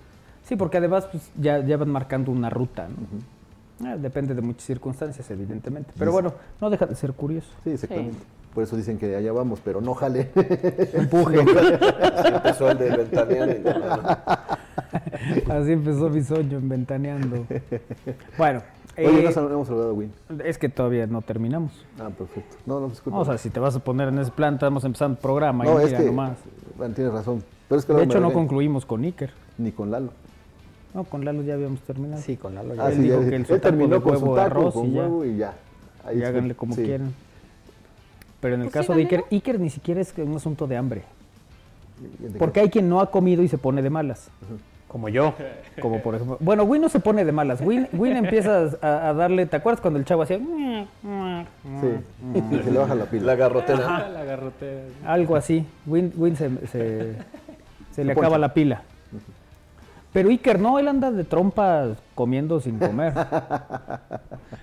Sí, 0.44 0.56
porque 0.56 0.78
además 0.78 1.08
pues, 1.12 1.30
ya, 1.36 1.60
ya 1.60 1.78
van 1.78 1.90
marcando 1.90 2.32
una 2.32 2.50
ruta, 2.50 2.88
¿no? 2.88 3.88
Ah, 3.88 3.96
depende 3.96 4.34
de 4.34 4.42
muchas 4.42 4.64
circunstancias, 4.64 5.30
evidentemente. 5.30 5.92
Pero 6.00 6.12
bueno, 6.12 6.34
no 6.60 6.70
deja 6.70 6.86
de 6.86 6.96
ser 6.96 7.14
curioso. 7.14 7.50
Sí, 7.64 7.72
exactamente. 7.72 8.18
Por 8.54 8.64
eso 8.64 8.76
dicen 8.76 8.98
que 8.98 9.16
allá 9.16 9.32
vamos, 9.32 9.60
pero 9.64 9.82
no 9.82 9.94
jale. 9.94 10.32
Empuje. 10.94 11.42
Así 11.42 12.34
empezó 12.34 12.72
el 12.72 12.78
de 12.78 13.60
no, 15.48 15.54
Así 15.54 15.72
empezó 15.74 16.10
mi 16.10 16.24
sueño 16.24 16.58
en 16.58 16.70
ventaneando. 16.70 17.46
Bueno, 18.38 18.64
Oye, 18.98 19.08
eh, 19.08 19.20
hemos 19.20 19.68
saludado 19.68 19.92
a 19.92 19.94
Win. 19.94 20.12
es 20.44 20.58
que 20.58 20.70
todavía 20.70 21.06
no 21.06 21.22
terminamos. 21.22 21.72
Ah, 22.00 22.10
perfecto. 22.10 22.58
No, 22.66 22.80
no, 22.80 22.90
disculpa. 22.90 23.20
O 23.20 23.26
sea, 23.26 23.38
si 23.38 23.52
te 23.52 23.60
vas 23.60 23.76
a 23.76 23.80
poner 23.80 24.08
en 24.08 24.18
ese 24.18 24.32
plan, 24.32 24.56
estamos 24.56 24.84
empezando 24.86 25.18
el 25.18 25.22
programa 25.22 25.66
no, 25.66 25.80
y 25.80 25.84
es 25.84 25.86
mira 25.92 26.00
que. 26.00 26.06
nomás. 26.06 26.32
Bueno, 26.78 26.94
tienes 26.94 27.14
razón. 27.14 27.44
Pero 27.68 27.80
es 27.80 27.86
que 27.86 27.94
De 27.94 28.04
hecho, 28.04 28.20
no 28.20 28.32
concluimos 28.32 28.86
con 28.86 29.04
Iker. 29.04 29.32
Ni 29.58 29.72
con 29.72 29.92
Lalo. 29.92 30.12
No, 30.94 31.04
con 31.04 31.26
Lalo 31.26 31.42
ya 31.42 31.56
habíamos 31.56 31.82
terminado. 31.82 32.22
Sí, 32.22 32.38
con 32.38 32.56
la 32.56 32.62
Ah, 32.78 32.90
Él 32.90 32.96
sí, 32.98 33.02
dijo 33.04 33.22
ya, 33.22 33.30
que 33.30 33.36
el 33.36 33.46
él 33.50 33.62
terminó 33.62 33.96
de 33.96 34.02
con 34.02 34.12
huevo, 34.14 34.28
su 34.28 34.36
taco, 34.36 34.40
arroz 34.60 34.74
con 34.74 34.86
y 34.88 34.92
ya. 34.94 35.02
huevo 35.02 35.26
y 35.26 35.38
ya. 35.38 35.54
Ahí 36.06 36.18
y 36.18 36.20
sí, 36.20 36.26
háganle 36.26 36.56
como 36.56 36.74
sí. 36.76 36.84
quieran. 36.84 37.14
Pero 38.40 38.56
en 38.56 38.62
el 38.62 38.68
Pues 38.68 38.74
sí, 38.74 38.80
caso 38.80 38.94
de 38.94 39.02
Iker. 39.02 39.26
Iker 39.32 39.60
ni 39.60 39.70
siquiera 39.70 40.00
es 40.02 40.14
un 40.18 40.36
asunto 40.36 40.68
de 40.68 40.78
hambre. 40.78 41.04
Porque 42.38 42.60
hay 42.60 42.70
quien 42.70 42.88
no 42.88 43.02
ha 43.02 43.10
comido 43.10 43.42
y 43.44 43.48
se 43.48 43.58
pone 43.58 43.82
de 43.82 43.90
malas. 43.90 44.30
Como 44.88 45.10
yo. 45.10 45.34
Como 45.82 46.00
por 46.02 46.16
ejemplo. 46.16 46.38
Bueno, 46.40 46.64
Win 46.64 46.82
no 46.82 46.90
se 46.90 47.00
pone 47.00 47.26
de 47.26 47.32
malas. 47.32 47.60
Win, 47.62 47.88
Win 47.94 48.16
empieza 48.18 48.70
a, 48.82 49.10
a 49.10 49.14
darle. 49.14 49.46
¿Te 49.46 49.58
acuerdas 49.58 49.82
cuando 49.82 50.00
el 50.00 50.06
chavo 50.06 50.22
hacía. 50.22 50.38
Sí, 50.38 50.44
y 52.36 52.64
se 52.64 52.72
le 52.72 52.80
baja 52.80 52.96
la 52.96 53.06
pila. 53.06 53.26
La 53.26 53.36
garrotera. 53.36 54.10
La 54.10 54.24
garrotera. 54.24 54.82
Algo 55.06 55.36
así. 55.36 55.66
Win, 55.86 56.14
Win 56.16 56.36
se, 56.38 56.50
se- 56.68 57.16
se 57.92 58.04
le 58.06 58.12
acaba 58.14 58.28
poncha. 58.28 58.40
la 58.40 58.54
pila. 58.54 58.82
Pero 60.14 60.30
Iker 60.30 60.58
no, 60.60 60.80
él 60.80 60.88
anda 60.88 61.12
de 61.12 61.24
trompa 61.26 61.90
comiendo 62.16 62.60
sin 62.62 62.80
comer. 62.80 63.14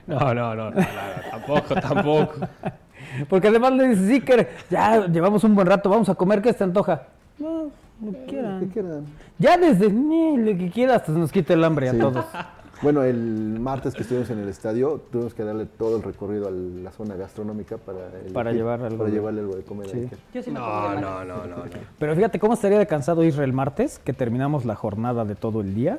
No, 0.06 0.18
no, 0.18 0.34
no, 0.34 0.54
no, 0.54 0.70
no, 0.70 0.80
no, 0.80 0.82
tampoco, 1.30 1.74
tampoco. 1.74 2.34
Porque 3.28 3.48
además 3.48 3.72
le 3.74 3.88
dices, 3.88 4.08
Iker, 4.10 4.48
ya 4.70 5.06
llevamos 5.06 5.44
un 5.44 5.54
buen 5.54 5.66
rato, 5.66 5.90
vamos 5.90 6.08
a 6.08 6.14
comer, 6.14 6.40
¿qué 6.42 6.50
se 6.52 6.58
te 6.58 6.64
antoja? 6.64 7.02
No, 7.38 7.70
lo 8.02 8.12
que 8.12 8.18
¿Qué 8.18 8.26
quieran. 8.26 8.66
quieran? 8.66 9.04
Ya 9.38 9.56
desde 9.58 9.90
"Ni, 9.90 10.36
lo 10.36 10.56
que 10.58 10.70
quieras 10.70 10.96
hasta 11.02 11.12
se 11.12 11.18
nos 11.18 11.30
quita 11.32 11.52
el 11.54 11.64
hambre 11.64 11.90
Sí. 11.90 11.96
a 11.96 12.00
todos. 12.00 12.24
Bueno, 12.82 13.02
el 13.04 13.58
martes 13.60 13.94
que 13.94 14.02
estuvimos 14.02 14.28
en 14.30 14.40
el 14.40 14.48
estadio, 14.48 15.00
tuvimos 15.10 15.32
que 15.32 15.42
darle 15.44 15.64
todo 15.64 15.96
el 15.96 16.02
recorrido 16.02 16.48
a 16.48 16.50
la 16.50 16.90
zona 16.90 17.14
gastronómica 17.14 17.78
para, 17.78 18.00
el- 18.26 18.32
Para 18.32 18.52
llevar 18.52 18.82
algo 18.82 18.98
para 18.98 19.10
de- 19.10 19.16
llevarle 19.16 19.40
algo 19.40 19.54
de 19.56 19.62
comer. 19.62 19.86
a 19.86 19.90
Sí. 19.90 20.08
Yo 20.34 20.42
sí 20.42 20.50
No, 20.50 20.92
no, 21.00 21.24
no, 21.24 21.24
no, 21.24 21.46
no. 21.46 21.62
Pero 21.98 22.14
fíjate 22.16 22.38
cómo 22.40 22.52
estaría 22.54 22.78
de 22.78 22.86
cansado 22.86 23.22
Isra 23.22 23.44
el 23.44 23.52
martes, 23.54 24.00
que 24.00 24.12
terminamos 24.12 24.64
la 24.66 24.74
jornada 24.74 25.24
de 25.24 25.34
todo 25.36 25.60
el 25.62 25.74
día. 25.74 25.98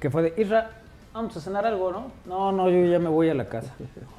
Que 0.00 0.10
fue 0.10 0.22
de, 0.24 0.42
Isra, 0.42 0.72
vamos 1.14 1.34
a 1.36 1.40
cenar 1.40 1.64
algo, 1.64 1.90
¿no? 1.92 2.06
No, 2.26 2.52
no, 2.52 2.68
yo 2.68 2.84
ya 2.84 2.98
me 2.98 3.08
voy 3.08 3.30
a 3.30 3.34
la 3.34 3.48
casa. 3.48 3.72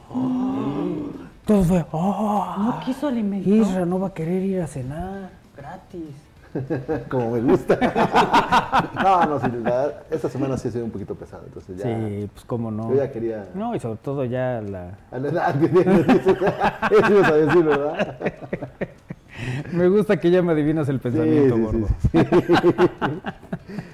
Todo 1.46 1.64
fue, 1.64 1.86
oh, 1.92 2.56
No 2.58 2.80
quiso 2.86 3.08
alimento. 3.10 3.50
Isra 3.50 3.86
no 3.86 4.00
va 4.00 4.08
a 4.08 4.14
querer 4.14 4.42
ir 4.44 4.62
a 4.62 4.68
cenar, 4.68 5.30
gratis. 5.56 6.02
Como 7.10 7.32
me 7.32 7.42
gusta. 7.42 7.78
no, 9.04 9.26
no, 9.26 9.40
sí, 9.40 9.48
la- 9.64 10.04
esta 10.12 10.30
semana 10.30 10.58
sí 10.58 10.68
ha 10.68 10.72
sido 10.72 10.86
un 10.86 10.92
poquito 10.92 11.16
pesada, 11.16 11.44
entonces 11.48 11.78
ya. 11.78 11.84
Sí, 11.84 12.30
pues 12.34 12.46
cómo 12.46 12.70
no. 12.72 12.90
Yo 12.90 12.96
ya 12.98 13.12
quería. 13.12 13.46
No, 13.56 13.76
y 13.76 13.80
sobre 13.80 13.98
todo 13.98 14.24
ya 14.26 14.62
la... 14.62 14.98
A 15.12 15.20
la 15.20 15.30
edad 15.30 15.60
que 15.60 15.68
tienes, 15.70 16.08
eso 16.10 17.14
ibas 17.14 17.32
a 17.32 17.36
decir, 17.36 17.64
¿verdad? 17.64 18.18
Me 19.72 19.88
gusta 19.90 20.18
que 20.18 20.30
ya 20.32 20.42
me 20.42 20.52
adivinas 20.54 20.88
el 20.90 21.00
pensamiento, 21.00 21.56
sí, 21.56 21.62
gordo. 21.62 21.88
sí, 22.12 22.20
sí. 22.20 23.22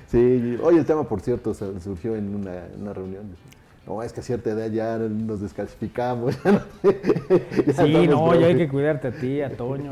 Sí, 0.08 0.58
hoy 0.62 0.78
el 0.78 0.86
tema, 0.86 1.04
por 1.04 1.22
cierto, 1.22 1.54
surgió 1.54 2.16
en 2.16 2.36
una, 2.36 2.52
una 2.80 2.94
reunión. 2.94 3.24
No, 3.88 4.04
es 4.04 4.14
que 4.14 4.20
a 4.20 4.24
cierta 4.24 4.52
edad 4.52 4.68
ya 4.70 4.98
nos 5.00 5.42
descalcificamos. 5.42 6.36
ya 6.44 6.52
no- 6.52 6.62
ya 7.66 7.74
Sí, 7.86 8.08
no, 8.08 8.36
ya 8.36 8.48
hay 8.48 8.58
que 8.58 8.68
cuidarte 8.70 9.08
a 9.08 9.12
ti, 9.12 9.42
a 9.42 9.50
Toño. 9.56 9.92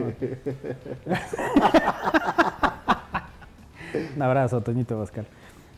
Un 4.15 4.21
abrazo, 4.21 4.61
Toñito 4.61 4.97
Pascal. 4.99 5.25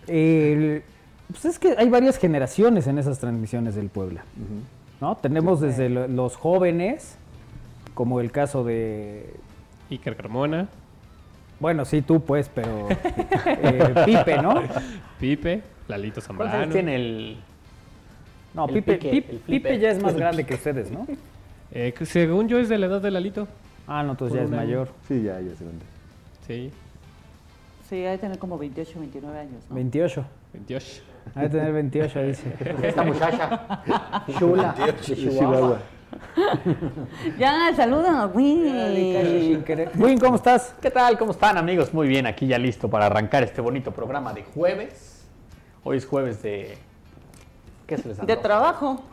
El- 0.08 0.84
pues 1.32 1.46
es 1.46 1.60
que 1.60 1.76
hay 1.78 1.90
varias 1.90 2.18
generaciones 2.18 2.88
en 2.88 2.98
esas 2.98 3.20
transmisiones 3.20 3.76
del 3.76 3.90
Puebla. 3.90 4.24
¿no? 5.02 5.16
Tenemos 5.18 5.62
desde 5.62 5.90
lo- 5.90 6.08
los 6.08 6.36
jóvenes, 6.36 7.16
como 7.94 8.20
el 8.22 8.32
caso 8.32 8.64
de. 8.64 9.34
Iker 9.92 10.16
Carmona, 10.16 10.68
Bueno, 11.60 11.84
sí, 11.86 12.02
tú 12.02 12.22
pues, 12.22 12.50
pero. 12.54 12.88
eh, 13.46 13.94
Pipe, 14.06 14.42
¿no? 14.42 14.62
Pipe, 15.20 15.62
Lalito 15.88 16.22
¿Cuántos 16.22 16.48
años 16.48 16.52
Zambrano. 16.52 16.72
tiene 16.74 16.96
el...? 16.96 17.38
No, 18.54 18.66
El 18.68 18.74
Pipe, 18.76 18.94
pique, 18.94 19.10
Pipe, 19.12 19.32
el 19.34 19.40
flipe. 19.40 19.70
Pipe 19.70 19.80
ya 19.80 19.90
es 19.92 20.02
más 20.02 20.16
grande 20.18 20.46
que 20.46 20.56
ustedes, 20.56 20.90
¿no? 20.92 21.06
Eh, 21.72 21.94
según 22.04 22.48
yo 22.48 22.58
es 22.60 22.70
de 22.70 22.78
la 22.80 22.88
edad 22.88 23.02
de 23.02 23.12
Lalito. 23.12 23.48
Ah, 23.88 24.02
no, 24.04 24.12
entonces 24.12 24.38
ya 24.38 24.44
es 24.44 24.50
mayor. 24.50 24.90
Sí, 25.08 25.22
ya, 25.22 25.40
ya 25.40 25.56
se 25.56 25.64
vende. 25.66 25.86
Sí, 26.48 26.72
Sí, 27.89 28.05
hay 28.05 28.17
que 28.17 28.22
tener 28.22 28.38
como 28.38 28.55
28, 28.60 29.00
29 29.00 29.39
años, 29.39 29.63
¿no? 29.67 29.75
28. 29.75 30.24
28. 30.53 31.01
Hay 31.34 31.43
que 31.43 31.50
tener 31.50 31.74
28, 31.74 32.22
dice. 32.22 32.53
Esta 32.84 33.03
muchacha. 33.03 33.84
Chula. 34.38 34.74
De 34.74 34.96
Chihuahua. 35.01 35.39
Chihuahua. 35.39 35.79
Ya, 37.39 37.72
saluda, 37.75 38.31
Sin 38.36 39.63
querer. 39.63 39.91
Win, 39.96 40.19
¿cómo 40.19 40.36
estás? 40.36 40.75
¿Qué 40.79 40.91
tal? 40.91 41.17
¿Cómo 41.17 41.31
están 41.31 41.58
amigos? 41.58 41.91
Muy 41.93 42.08
bien, 42.08 42.27
aquí 42.27 42.46
ya 42.46 42.60
listo 42.60 42.89
para 42.89 43.08
arrancar 43.08 43.43
este 43.43 43.62
bonito 43.62 43.91
programa 43.91 44.34
de 44.34 44.43
jueves. 44.43 45.25
Hoy 45.84 45.98
es 45.98 46.05
jueves 46.05 46.43
de... 46.43 46.77
¿Qué 47.88 47.98
se 47.98 48.08
les 48.10 48.17
De 48.17 48.22
antoja? 48.22 48.41
trabajo. 48.41 49.03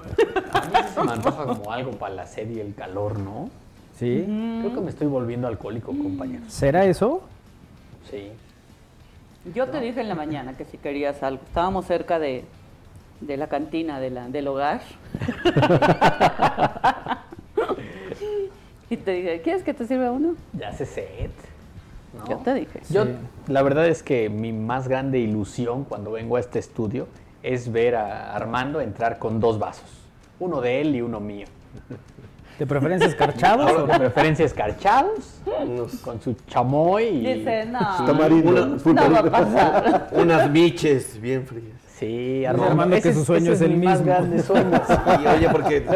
A 0.52 0.61
mí 0.61 0.88
se 0.95 1.02
me 1.02 1.12
antoja 1.12 1.47
como 1.47 1.73
algo 1.73 1.92
para 1.92 2.14
la 2.14 2.26
sed 2.26 2.50
y 2.50 2.61
el 2.61 2.75
calor, 2.75 3.18
¿no? 3.18 3.49
Sí. 3.95 4.25
Creo 4.26 4.75
que 4.75 4.80
me 4.80 4.90
estoy 4.90 5.06
volviendo 5.06 5.49
alcohólico, 5.49 5.92
compañeros. 5.92 6.52
¿Será 6.52 6.85
eso? 6.85 7.23
Sí. 8.11 8.33
Yo 9.55 9.69
te 9.69 9.81
dije 9.81 10.00
en 10.00 10.09
la 10.09 10.15
mañana 10.15 10.57
que 10.57 10.65
si 10.65 10.79
querías 10.79 11.23
algo. 11.23 11.43
Estábamos 11.45 11.87
cerca 11.87 12.19
de, 12.19 12.45
de 13.21 13.37
la 13.37 13.49
cantina 13.49 14.00
de 14.00 14.11
la, 14.11 14.29
del 14.29 14.49
hogar. 14.49 14.81
y 18.91 18.97
te 18.97 19.11
dije, 19.12 19.41
¿quieres 19.43 19.62
que 19.62 19.75
te 19.75 19.87
sirva 19.87 20.11
uno? 20.11 20.35
Ya 20.53 20.73
sed. 20.73 21.31
¿no? 22.17 22.29
Yo 22.29 22.38
te 22.38 22.55
dije. 22.55 22.81
Yo, 22.91 23.05
la 23.47 23.62
verdad 23.62 23.87
es 23.87 24.03
que 24.03 24.29
mi 24.29 24.53
más 24.53 24.88
grande 24.88 25.19
ilusión 25.19 25.85
cuando 25.85 26.12
vengo 26.12 26.37
a 26.37 26.41
este 26.41 26.59
estudio 26.59 27.07
es 27.43 27.71
ver 27.71 27.95
a 27.95 28.35
Armando 28.35 28.81
entrar 28.81 29.19
con 29.19 29.38
dos 29.38 29.59
vasos. 29.59 29.91
Uno 30.41 30.61
de 30.61 30.81
él 30.81 30.97
y 30.97 31.03
uno 31.03 31.21
mío. 31.21 31.47
¿De 32.59 32.67
preferencia 32.67 33.07
escarchados? 33.09 33.71
o- 33.73 33.87
De 33.87 33.99
preferencia 33.99 34.45
escarchados, 34.47 35.41
Unos- 35.63 35.97
con 35.97 36.21
su 36.23 36.35
chamoy 36.49 37.05
y... 37.05 37.35
Dice, 37.35 37.67
no, 37.67 37.79
Tamarindo, 38.07 38.67
no 38.67 38.79
full 38.79 38.97
va 38.97 39.01
a 39.03 39.05
tamarindo. 39.05 39.31
pasar. 39.31 40.09
unas 40.13 40.51
miches 40.51 41.21
bien 41.21 41.47
frías. 41.47 41.77
Sí, 41.99 42.45
Armando 42.45 42.71
Armando, 42.73 42.95
que 42.95 43.09
ese 43.09 43.15
su 43.15 43.25
sueño 43.25 43.53
ese 43.53 43.65
es 43.65 43.71
el 43.71 43.77
mi 43.77 43.87
más 43.87 43.99
mismo. 44.01 44.07
grande 44.15 44.43
sueño. 44.43 44.71
Y 45.23 45.27
oye, 45.27 45.49
porque 45.51 45.87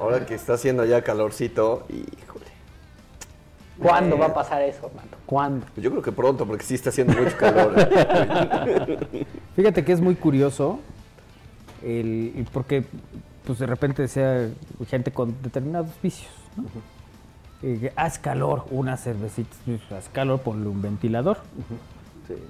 ahora 0.00 0.24
que 0.26 0.34
está 0.34 0.54
haciendo 0.54 0.84
ya 0.84 1.02
calorcito, 1.02 1.86
híjole. 1.88 2.46
Eh. 2.46 3.82
¿Cuándo 3.82 4.16
va 4.18 4.26
a 4.26 4.34
pasar 4.34 4.62
eso, 4.62 4.86
Armando? 4.86 5.16
¿Cuándo? 5.26 5.66
Pues 5.74 5.82
yo 5.84 5.90
creo 5.90 6.02
que 6.02 6.12
pronto, 6.12 6.46
porque 6.46 6.64
sí 6.64 6.74
está 6.74 6.90
haciendo 6.90 7.14
mucho 7.14 7.36
calor. 7.36 7.74
Fíjate 9.56 9.84
que 9.84 9.92
es 9.92 10.00
muy 10.00 10.14
curioso, 10.14 10.78
el, 11.84 12.46
porque 12.52 12.84
pues 13.46 13.58
de 13.58 13.66
repente 13.66 14.06
sea 14.08 14.48
gente 14.88 15.12
con 15.12 15.34
determinados 15.42 15.90
vicios, 16.02 16.32
¿no? 16.56 16.64
Eh, 17.62 17.92
haz 17.94 18.18
calor, 18.18 18.64
una 18.70 18.96
cervecita, 18.96 19.54
haz 19.96 20.08
calor, 20.08 20.40
ponle 20.40 20.68
un 20.68 20.82
ventilador. 20.82 21.38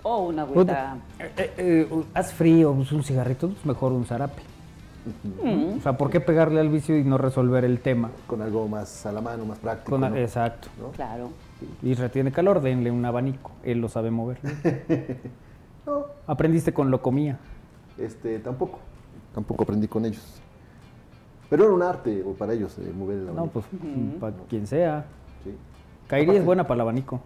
O 0.02 0.28
una 0.28 0.42
agüita. 0.42 0.96
Eh, 1.18 1.32
eh, 1.36 1.52
eh, 1.58 2.04
haz 2.14 2.32
frío, 2.32 2.72
pues, 2.74 2.92
un 2.92 3.02
cigarrito, 3.02 3.48
pues 3.48 3.66
mejor 3.66 3.92
un 3.92 4.06
zarape. 4.06 4.42
Mm. 5.42 5.78
O 5.78 5.80
sea, 5.82 5.96
¿por 5.96 6.10
qué 6.10 6.20
pegarle 6.20 6.60
al 6.60 6.68
vicio 6.68 6.96
y 6.96 7.04
no 7.04 7.18
resolver 7.18 7.64
el 7.64 7.80
tema? 7.80 8.10
Con 8.26 8.40
algo 8.40 8.68
más 8.68 9.04
a 9.04 9.12
la 9.12 9.20
mano, 9.20 9.44
más 9.44 9.58
práctico. 9.58 9.90
Con- 9.90 10.00
¿no? 10.02 10.16
Exacto. 10.16 10.68
Claro. 10.94 11.30
Y 11.82 11.94
retiene 11.94 12.32
calor, 12.32 12.60
denle 12.60 12.90
un 12.90 13.04
abanico, 13.04 13.52
él 13.64 13.80
lo 13.80 13.88
sabe 13.88 14.10
mover. 14.10 14.38
Aprendiste 16.26 16.72
con 16.72 16.90
Locomía. 16.90 17.38
Este, 17.98 18.38
tampoco. 18.38 18.78
Tampoco 19.34 19.64
aprendí 19.64 19.88
con 19.88 20.04
ellos. 20.04 20.41
Pero 21.52 21.64
era 21.66 21.74
un 21.74 21.82
arte 21.82 22.24
o 22.26 22.32
para 22.32 22.54
ellos 22.54 22.74
eh, 22.78 22.90
mover 22.96 23.18
el 23.18 23.26
No, 23.26 23.32
abanico. 23.32 23.60
pues 23.60 23.66
para 24.18 24.32
quien 24.48 24.66
sea. 24.66 25.04
Sí. 25.44 25.54
Kairi 26.08 26.36
es 26.36 26.44
buena 26.46 26.62
para 26.64 26.76
el 26.76 26.80
abanico. 26.80 27.20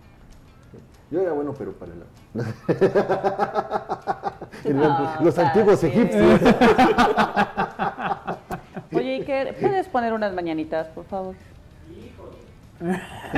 Yo 1.12 1.20
era 1.20 1.30
bueno, 1.32 1.54
pero 1.56 1.70
para 1.74 1.92
el... 1.92 2.02
No, 4.74 5.10
Los 5.22 5.34
¿para 5.36 5.46
antiguos 5.48 5.84
egipcios. 5.84 6.40
Oye, 8.92 9.14
Iker, 9.14 9.54
¿puedes 9.60 9.86
poner 9.86 10.12
unas 10.12 10.34
mañanitas, 10.34 10.88
por 10.88 11.04
favor? 11.04 11.36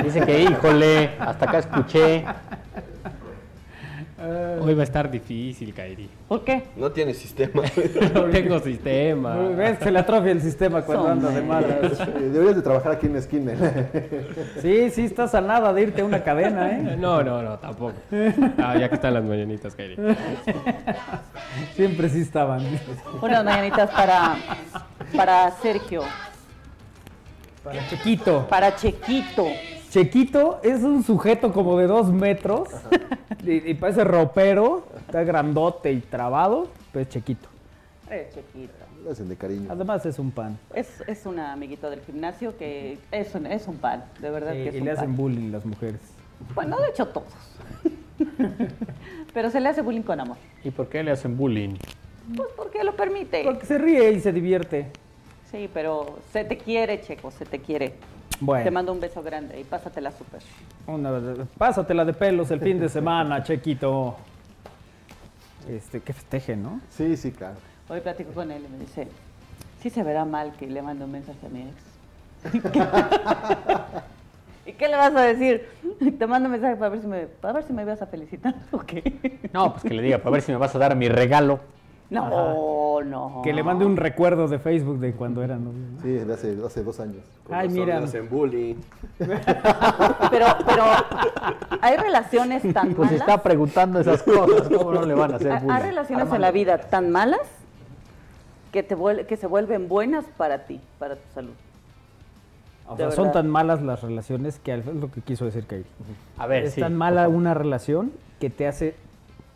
Dice 0.03 0.21
que, 0.25 0.41
híjole, 0.41 1.11
hasta 1.19 1.45
acá 1.45 1.59
escuché. 1.59 2.25
Hoy 4.61 4.73
va 4.73 4.81
a 4.81 4.83
estar 4.83 5.09
difícil, 5.09 5.73
Kairi. 5.73 6.09
¿Por 6.27 6.43
qué? 6.43 6.63
No 6.75 6.91
tiene 6.91 7.13
sistema. 7.13 7.63
No 8.13 8.23
tengo 8.25 8.59
sistema. 8.59 9.35
¿Ves? 9.35 9.79
Se 9.79 9.91
le 9.91 9.99
atrofia 9.99 10.31
el 10.33 10.41
sistema 10.41 10.81
cuando 10.81 11.03
Son 11.05 11.11
anda 11.13 11.29
de 11.29 11.41
malas. 11.41 11.97
Deberías 12.19 12.55
de 12.57 12.61
trabajar 12.61 12.91
aquí 12.93 13.05
en 13.05 13.13
la 13.13 13.19
esquina. 13.19 13.53
Sí, 14.61 14.89
sí, 14.89 15.05
estás 15.05 15.33
a 15.35 15.41
nada 15.41 15.71
de 15.73 15.81
irte 15.83 16.01
a 16.01 16.05
una 16.05 16.23
cadena, 16.23 16.69
¿eh? 16.69 16.97
No, 16.99 17.23
no, 17.23 17.41
no, 17.41 17.57
tampoco. 17.59 17.93
Ah, 18.57 18.75
ya 18.77 18.89
que 18.89 18.95
están 18.95 19.13
las 19.13 19.23
mañanitas, 19.23 19.73
Kairi. 19.75 19.95
Siempre 21.75 22.09
sí 22.09 22.21
estaban. 22.21 22.61
Unas 23.21 23.43
mañanitas 23.45 23.89
para, 23.89 24.35
para 25.15 25.51
Sergio, 25.61 26.01
Para 27.63 27.87
Chequito. 27.87 28.47
para 28.49 28.75
Chequito. 28.75 29.45
Chequito 29.89 30.59
es 30.63 30.83
un 30.83 31.03
sujeto 31.03 31.51
como 31.51 31.77
de 31.77 31.87
dos 31.87 32.11
metros 32.11 32.69
y, 33.43 33.69
y 33.71 33.73
parece 33.73 34.03
ropero, 34.03 34.83
está 34.99 35.23
grandote 35.23 35.91
y 35.91 35.99
trabado, 35.99 36.67
pero 36.91 37.03
es 37.03 37.09
Chequito. 37.09 37.47
Es 38.09 38.33
Chequito. 38.33 38.73
Lo 39.03 39.11
hacen 39.11 39.29
de 39.29 39.35
cariño. 39.35 39.67
Además 39.71 40.05
es 40.05 40.19
un 40.19 40.29
pan. 40.31 40.57
Es, 40.73 41.01
es 41.07 41.25
un 41.25 41.39
amiguito 41.39 41.89
del 41.89 42.01
gimnasio 42.01 42.57
que 42.57 42.97
es 43.11 43.33
un, 43.33 43.45
es 43.45 43.67
un 43.67 43.77
pan, 43.77 44.03
de 44.19 44.29
verdad 44.29 44.51
Sí, 44.53 44.63
que 44.63 44.69
es 44.69 44.75
y 44.75 44.79
un 44.79 44.85
le 44.85 44.91
hacen 44.91 45.05
pan. 45.07 45.17
bullying 45.17 45.51
las 45.51 45.65
mujeres. 45.65 46.01
Bueno, 46.53 46.77
de 46.79 46.89
hecho 46.89 47.07
todos. 47.07 47.27
Pero 49.33 49.49
se 49.49 49.59
le 49.59 49.69
hace 49.69 49.81
bullying 49.81 50.01
con 50.01 50.19
amor. 50.19 50.37
¿Y 50.63 50.71
por 50.71 50.87
qué 50.89 51.03
le 51.03 51.11
hacen 51.11 51.37
bullying? 51.37 51.75
Pues 52.35 52.49
porque 52.55 52.83
lo 52.83 52.95
permite. 52.95 53.43
Porque 53.43 53.65
se 53.65 53.77
ríe 53.77 54.11
y 54.11 54.19
se 54.19 54.31
divierte. 54.31 54.87
Sí, 55.51 55.67
pero 55.73 56.19
se 56.31 56.43
te 56.43 56.57
quiere, 56.59 57.01
Checo, 57.01 57.31
se 57.31 57.43
te 57.43 57.57
quiere. 57.59 57.93
Te 58.39 58.45
Bueno, 58.45 58.71
mando 58.71 58.93
un 58.93 58.99
beso 59.01 59.21
grande 59.21 59.59
y 59.59 59.63
pásatela 59.65 60.11
súper. 60.11 60.41
una, 60.87 61.11
pásatela 61.57 62.05
de 62.05 62.13
pelos 62.13 62.49
el 62.51 62.61
fin 62.61 62.79
de 62.79 62.87
semana, 62.87 63.43
Chequito. 63.49 64.15
este, 65.67 65.99
que 65.99 66.13
festejen, 66.13 66.63
¿no? 66.63 66.79
Sí, 66.89 67.17
sí, 67.17 67.31
claro. 67.31 67.55
Hoy 67.89 67.99
platico 68.01 68.31
con 68.31 68.49
él 68.51 68.63
y 68.65 68.71
me 68.71 68.77
dice, 68.79 69.07
sí 69.81 69.89
se 69.89 70.03
verá 70.03 70.23
mal 70.23 70.53
que 70.57 70.67
le 70.67 70.81
mando 70.81 71.05
un 71.05 71.11
mensaje 71.11 71.45
a 71.45 71.49
mi 71.49 71.61
ex. 71.61 72.53
¿Y 74.65 74.73
qué 74.73 74.87
le 74.87 74.95
vas 74.95 75.13
a 75.15 75.21
decir? 75.21 75.67
Te 76.17 76.27
mando 76.27 76.47
un 76.47 76.51
mensaje 76.53 76.75
para 76.75 76.89
ver 76.89 77.01
si 77.01 77.07
me, 77.07 77.25
para 77.27 77.53
ver 77.55 77.63
si 77.63 77.73
me 77.73 77.83
vas 77.83 78.01
a 78.01 78.05
felicitar 78.07 78.55
o 78.71 78.79
qué. 78.79 79.49
No, 79.51 79.71
pues 79.73 79.83
que 79.83 79.93
le 79.93 80.01
diga, 80.01 80.19
para 80.19 80.31
ver 80.31 80.41
si 80.43 80.51
me 80.51 80.57
vas 80.57 80.73
a 80.75 80.79
dar 80.79 80.95
mi 80.95 81.09
regalo. 81.09 81.59
No, 82.09 83.01
no. 83.03 83.41
Que 83.43 83.53
le 83.53 83.61
mande 83.61 83.85
un 83.85 83.95
recuerdo 83.95 84.47
de 84.47 84.57
Facebook 84.57 84.99
de 84.99 85.13
cuando 85.13 85.43
eran 85.43 85.63
novios. 85.63 85.91
¿no? 85.91 86.01
Sí, 86.01 86.09
de 86.09 86.33
hace, 86.33 86.57
hace 86.65 86.83
dos 86.83 86.99
años. 86.99 87.23
Con 87.45 87.55
Ay, 87.55 87.67
razón 87.67 87.79
mira. 87.81 87.97
hacen 87.99 88.29
bullying. 88.29 88.75
Pero, 89.19 90.45
pero 90.65 90.83
hay 91.81 91.97
relaciones 91.97 92.61
tan 92.73 92.93
Pues 92.93 93.11
malas. 93.11 93.27
está 93.27 93.43
preguntando 93.43 93.99
esas 93.99 94.23
cosas, 94.23 94.67
¿cómo 94.69 94.93
no 94.93 95.05
le 95.05 95.13
van 95.13 95.33
a 95.33 95.35
hacer 95.35 95.51
Hay- 95.51 95.57
Hay 95.57 95.63
bullying? 95.65 95.81
relaciones 95.81 96.21
en 96.21 96.27
Armando. 96.27 96.39
la 96.45 96.51
vida 96.51 96.77
tan 96.79 97.11
malas 97.11 97.41
que, 98.71 98.83
te 98.83 98.95
vuel- 98.97 99.25
que 99.25 99.37
se 99.37 99.47
vuelven 99.47 99.87
buenas 99.87 100.25
para 100.37 100.59
ti, 100.65 100.79
para 100.99 101.15
tu 101.15 101.33
salud. 101.33 101.53
O 102.87 102.97
sea, 102.97 103.11
son 103.11 103.31
tan 103.31 103.47
malas 103.47 103.81
las 103.83 104.01
relaciones 104.01 104.59
que 104.59 104.73
al- 104.73 104.79
es 104.79 104.85
lo 104.95 105.11
que 105.11 105.21
quiso 105.21 105.45
decir 105.45 105.65
Kairi. 105.65 105.85
A 106.37 106.47
ver, 106.47 106.63
Es 106.65 106.73
sí, 106.73 106.81
tan 106.81 106.95
mala 106.95 107.27
una 107.29 107.53
relación 107.53 108.11
que 108.39 108.49
te 108.49 108.67
hace 108.67 108.95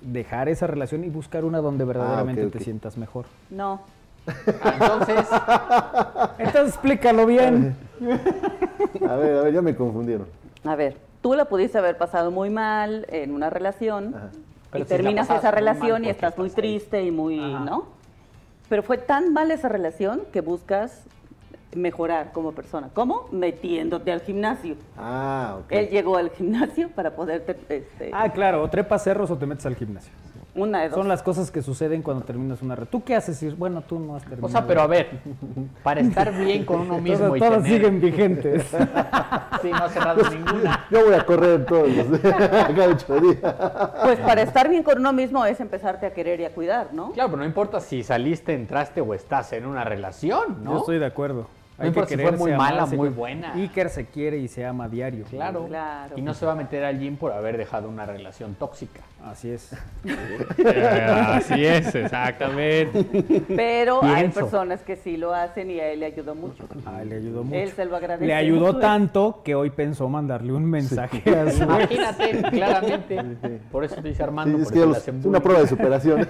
dejar 0.03 0.49
esa 0.49 0.67
relación 0.67 1.03
y 1.03 1.09
buscar 1.09 1.45
una 1.45 1.59
donde 1.59 1.85
verdaderamente 1.85 2.45
ok, 2.45 2.51
te 2.53 2.59
sientas 2.59 2.97
mejor. 2.97 3.25
No. 3.49 3.81
Ah, 4.27 4.73
Entonces, 4.79 5.27
Entonces 6.39 6.73
explícalo 6.75 7.25
bien. 7.25 7.75
A 9.09 9.15
ver, 9.15 9.37
a 9.37 9.41
ver, 9.41 9.53
ya 9.53 9.61
me 9.61 9.75
confundieron. 9.75 10.27
A 10.65 10.75
ver, 10.75 10.97
tú 11.21 11.33
la 11.33 11.45
pudiste 11.45 11.77
haber 11.77 11.97
pasado 11.97 12.31
muy 12.31 12.49
mal 12.49 13.05
en 13.09 13.33
una 13.33 13.49
relación 13.49 14.13
Ajá. 14.15 14.29
Y 14.75 14.83
terminas 14.85 15.29
esa 15.29 15.41
mal, 15.41 15.53
relación 15.53 16.03
y 16.03 16.07
¿por 16.07 16.15
qué 16.15 16.25
estás 16.25 16.37
muy 16.37 16.47
ahí? 16.49 16.53
triste 16.55 17.03
y 17.03 17.11
muy, 17.11 17.37
¿no? 17.37 17.85
Pero 18.69 18.81
fue 18.81 18.97
tan 18.97 19.33
mala 19.33 19.53
esa 19.53 19.69
relación 19.69 20.21
que 20.31 20.41
buscas 20.41 21.03
mejorar 21.75 22.31
como 22.31 22.51
persona. 22.51 22.89
¿Cómo? 22.93 23.27
Metiéndote 23.31 24.11
al 24.11 24.21
gimnasio. 24.21 24.75
Ah, 24.97 25.57
ok. 25.59 25.71
Él 25.71 25.89
llegó 25.89 26.17
al 26.17 26.29
gimnasio 26.31 26.89
para 26.89 27.11
poderte, 27.15 27.57
este, 27.69 28.11
Ah, 28.13 28.29
claro, 28.29 28.61
o 28.63 28.69
trepas 28.69 29.03
cerros 29.03 29.29
o 29.31 29.37
te 29.37 29.45
metes 29.45 29.65
al 29.65 29.75
gimnasio. 29.75 30.11
una 30.55 30.81
de 30.81 30.89
dos. 30.89 30.97
Son 30.99 31.07
las 31.07 31.23
cosas 31.23 31.49
que 31.49 31.63
suceden 31.63 32.03
cuando 32.03 32.23
terminas 32.25 32.61
una 32.61 32.75
red. 32.75 32.85
¿Tú 32.85 33.03
qué 33.03 33.15
haces? 33.15 33.57
Bueno, 33.57 33.81
tú 33.81 33.97
no 33.97 34.15
has 34.15 34.21
terminado. 34.21 34.45
o 34.45 34.49
sea, 34.49 34.67
pero 34.67 34.81
a 34.81 34.87
ver, 34.87 35.09
para 35.81 35.99
estar 36.01 36.31
bien 36.37 36.63
con 36.63 36.81
uno 36.81 36.99
mismo 37.01 37.25
Todas, 37.25 37.37
y 37.37 37.39
todas 37.39 37.63
tener- 37.63 37.71
siguen 37.77 37.99
vigentes. 38.01 38.65
Sí, 39.61 39.69
no 39.71 39.77
ha 39.85 39.89
cerrado 39.89 40.29
ninguna. 40.29 40.85
Yo 40.91 41.05
voy 41.05 41.13
a 41.13 41.25
correr 41.25 41.65
todos 41.65 41.87
los 41.87 42.21
días. 42.21 43.05
Pues 44.03 44.19
para 44.19 44.41
estar 44.41 44.67
bien 44.69 44.83
con 44.83 44.97
uno 44.99 45.13
mismo 45.13 45.45
es 45.45 45.59
empezarte 45.61 46.05
a 46.05 46.13
querer 46.13 46.41
y 46.41 46.45
a 46.45 46.49
cuidar, 46.53 46.89
¿no? 46.93 47.11
Claro, 47.13 47.29
pero 47.29 47.39
no 47.43 47.45
importa 47.47 47.79
si 47.79 48.03
saliste, 48.03 48.53
entraste 48.53 48.99
o 48.99 49.13
estás 49.13 49.53
en 49.53 49.65
una 49.65 49.83
relación, 49.85 50.63
¿no? 50.63 50.71
Yo 50.73 50.77
estoy 50.79 50.99
de 50.99 51.05
acuerdo. 51.05 51.47
No 51.83 51.87
importa 51.87 52.09
si 52.09 52.17
fue 52.17 52.31
muy 52.31 52.51
mala, 52.53 52.85
muy 52.85 53.09
buena. 53.09 53.53
Iker 53.53 53.89
se 53.89 54.05
quiere 54.05 54.37
y 54.37 54.47
se 54.47 54.65
ama 54.65 54.85
a 54.85 54.89
diario. 54.89 55.25
Claro. 55.25 55.65
Claro. 55.67 56.17
Y 56.17 56.21
no 56.21 56.33
se 56.33 56.45
va 56.45 56.53
a 56.53 56.55
meter 56.55 56.83
al 56.83 56.99
gym 56.99 57.17
por 57.17 57.31
haber 57.31 57.57
dejado 57.57 57.89
una 57.89 58.05
relación 58.05 58.55
tóxica. 58.55 59.01
Así 59.23 59.51
es. 59.51 59.71
Así 60.65 61.65
es, 61.65 61.95
exactamente. 61.95 63.05
Pero 63.55 64.03
hay 64.03 64.27
personas 64.27 64.81
que 64.81 64.97
sí 64.97 65.15
lo 65.15 65.33
hacen 65.33 65.71
y 65.71 65.79
a 65.79 65.91
él 65.91 66.01
le 66.01 66.07
ayudó 66.07 66.35
mucho. 66.35 66.65
Ah, 66.85 67.03
le 67.05 67.15
ayudó 67.15 67.43
mucho. 67.45 67.55
Él 67.57 67.69
se 67.71 67.85
lo 67.85 67.95
agradece. 67.95 68.25
Le 68.25 68.33
ayudó 68.33 68.79
tanto 68.79 69.41
que 69.43 69.55
hoy 69.55 69.69
pensó 69.69 70.09
mandarle 70.09 70.51
un 70.51 70.65
mensaje 70.65 71.23
a 71.35 71.49
su 71.49 71.63
Imagínate, 71.63 72.41
claramente. 72.51 73.23
Por 73.71 73.85
eso 73.85 73.95
te 73.95 74.09
dice 74.09 74.23
Armando, 74.23 74.57
Sí, 74.57 74.63
es 74.63 74.71
que 74.71 74.79
eso 74.79 74.87
los- 74.89 75.07
es 75.07 75.25
una 75.25 75.39
prueba 75.39 75.61
de 75.61 75.67
superación. 75.67 76.27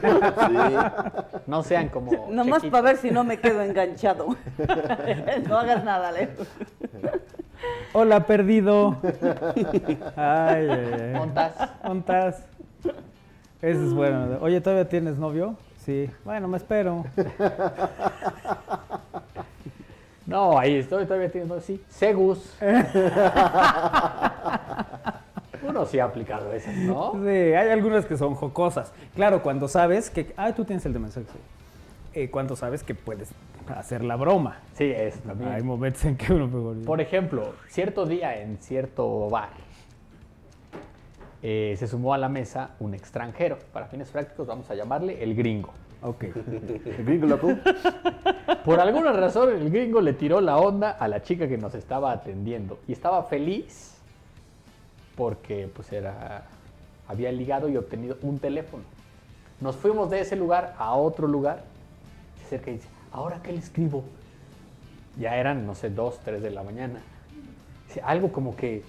No 1.48 1.64
sean 1.64 1.90
como. 1.90 2.28
Nomás 2.30 2.64
para 2.66 2.82
ver 2.82 2.98
si 2.98 3.10
no 3.10 3.24
me 3.24 3.38
quedo 3.40 3.62
enganchado. 3.64 4.28
no 5.50 5.58
hagas 5.58 5.84
nada, 5.84 6.12
Leo. 6.12 6.30
Hola, 7.94 8.26
perdido. 8.26 8.98
Ay, 10.16 10.68
ay, 10.70 10.94
ay. 11.02 11.14
Montas. 11.14 11.54
¿Ontas? 11.84 12.44
Eso 13.62 13.86
es 13.86 13.94
bueno. 13.94 14.38
Oye, 14.42 14.60
¿todavía 14.62 14.90
tienes 14.90 15.18
novio? 15.18 15.56
Sí. 15.86 16.10
Bueno, 16.26 16.48
me 16.48 16.58
espero. 16.58 17.06
No, 20.26 20.58
ahí 20.58 20.76
estoy, 20.76 21.06
todavía 21.06 21.30
teniendo 21.30 21.60
sí. 21.60 21.84
Segus. 21.90 22.56
Uno 25.68 25.86
sí 25.86 26.00
ha 26.00 26.06
aplicado 26.06 26.54
esas, 26.54 26.76
¿no? 26.76 27.12
Sí, 27.14 27.28
hay 27.28 27.70
algunas 27.70 28.06
que 28.06 28.18
son 28.18 28.34
jocosas. 28.36 28.94
Claro, 29.16 29.44
cuando 29.44 29.68
sabes 29.68 30.10
que... 30.10 30.34
Ah, 30.38 30.54
tú 30.54 30.64
tienes 30.66 30.86
el 30.86 30.94
de 30.94 31.00
mensaje. 31.00 31.28
Eh, 32.14 32.30
cuando 32.30 32.56
sabes 32.56 32.84
que 32.84 32.96
puedes 32.96 33.32
hacer 33.68 34.04
la 34.04 34.16
broma. 34.16 34.60
Sí, 34.74 34.86
es 34.86 35.20
también. 35.20 35.52
Hay 35.52 35.64
momentos 35.64 36.06
en 36.06 36.16
que 36.16 36.32
uno 36.34 36.48
mejor... 36.48 36.86
Por 36.86 37.02
ejemplo, 37.02 37.54
cierto 37.68 38.06
día 38.06 38.40
en 38.40 38.58
cierto 38.60 39.30
bar 39.30 39.50
eh, 41.44 41.76
se 41.78 41.88
sumó 41.88 42.14
a 42.14 42.18
la 42.18 42.30
mesa 42.30 42.72
un 42.80 42.94
extranjero. 42.94 43.60
Para 43.74 43.88
fines 43.88 44.10
prácticos 44.10 44.48
vamos 44.48 44.72
a 44.72 44.76
llamarle 44.76 45.22
el 45.22 45.36
gringo. 45.36 45.74
Ok. 46.02 46.24
El 46.86 47.06
gringo 47.06 47.28
loco. 47.28 47.50
Por 48.66 48.80
alguna 48.80 49.14
razón 49.14 49.50
el 49.54 49.70
gringo 49.70 50.02
le 50.02 50.12
tiró 50.14 50.42
la 50.42 50.58
onda 50.58 50.92
a 50.92 51.08
la 51.08 51.22
chica 51.22 51.48
que 51.48 51.58
nos 51.58 51.76
estaba 51.76 52.12
atendiendo 52.12 52.80
y 52.90 52.92
estaba 52.92 53.24
feliz 53.24 53.96
porque 55.16 55.70
pues 55.74 55.94
era 55.94 56.44
había 57.08 57.32
ligado 57.32 57.70
y 57.70 57.78
obtenido 57.78 58.18
un 58.22 58.40
teléfono. 58.40 58.84
Nos 59.62 59.76
fuimos 59.76 60.10
de 60.10 60.22
ese 60.22 60.36
lugar 60.36 60.76
a 60.78 60.94
otro 60.94 61.28
lugar. 61.28 61.64
Se 62.38 62.46
acerca 62.46 62.72
y 62.72 62.76
dice, 62.76 62.90
¿ahora 63.12 63.42
qué 63.42 63.52
le 63.52 63.60
escribo? 63.60 64.04
Ya 65.18 65.38
eran, 65.38 65.66
no 65.66 65.76
sé, 65.76 65.90
dos, 65.90 66.20
tres 66.24 66.42
de 66.42 66.52
la 66.52 66.64
mañana. 66.64 67.00
Dice, 67.88 68.02
algo 68.02 68.32
como 68.32 68.56
que 68.56 68.84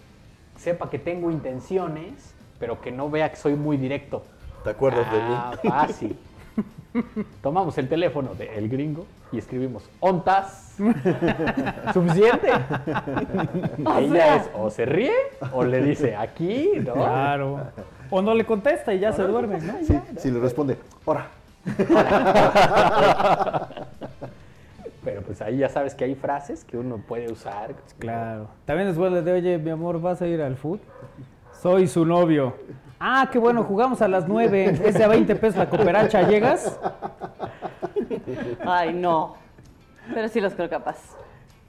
sepa 0.57 0.90
que 0.90 0.99
tengo 0.99 1.31
intenciones, 1.31 2.34
pero 2.64 2.81
que 2.81 2.90
no 2.90 3.11
vea 3.11 3.29
que 3.29 3.37
soy 3.37 3.57
muy 3.57 3.77
directo. 3.77 4.22
¿Te 4.62 4.70
acuerdas 4.70 5.12
de 5.12 5.18
mí? 5.18 5.35
Ah, 5.37 5.53
fácil. 5.62 6.16
Tomamos 7.42 7.77
el 7.77 7.90
teléfono 7.90 8.35
del 8.35 8.70
gringo 8.70 9.05
y 9.33 9.37
escribimos 9.37 9.87
ontas. 10.00 10.74
Suficiente. 11.92 12.48
Ella 13.98 14.37
es 14.37 14.50
o 14.57 14.70
se 14.70 14.87
ríe 14.87 15.12
o 15.53 15.62
le 15.62 15.83
dice 15.83 16.16
aquí, 16.16 16.70
¿no? 16.83 16.94
Claro. 16.94 17.61
O 18.09 18.22
no 18.22 18.33
le 18.33 18.46
contesta 18.46 18.94
y 18.94 19.00
ya 19.00 19.12
se 19.12 19.24
duerme, 19.24 19.61
¿no? 19.61 19.74
Sí, 19.87 20.00
si 20.16 20.31
le 20.31 20.40
responde, 20.40 20.79
ahora. 21.05 21.29
Pero 25.05 25.20
pues 25.20 25.42
ahí 25.42 25.59
ya 25.59 25.68
sabes 25.68 25.94
que 25.94 26.05
hay 26.05 26.14
frases 26.14 26.64
que 26.64 26.79
uno 26.79 26.96
puede 26.96 27.31
usar. 27.31 27.74
Claro. 27.98 28.48
También 28.64 28.88
es 28.88 28.96
bueno 28.96 29.20
de, 29.20 29.33
oye, 29.33 29.59
mi 29.59 29.68
amor, 29.68 30.00
¿vas 30.00 30.22
a 30.22 30.27
ir 30.27 30.40
al 30.40 30.57
food? 30.57 30.81
Soy 31.64 31.88
su 31.88 32.05
novio. 32.05 32.55
Ah, 33.00 33.31
qué 33.33 33.38
bueno, 33.38 33.64
jugamos 33.64 34.03
a 34.03 34.07
las 34.07 34.29
9. 34.29 34.81
Es 34.85 34.98
de 34.98 35.03
a 35.03 35.09
20 35.09 35.35
pesos 35.37 35.57
la 35.57 35.70
cooperacha, 35.70 36.29
¿llegas? 36.29 36.79
Ay, 38.66 38.92
no. 38.92 39.37
Pero 40.12 40.29
sí 40.29 40.42
los 40.42 40.53
creo 40.53 40.68
capaz. 40.68 40.98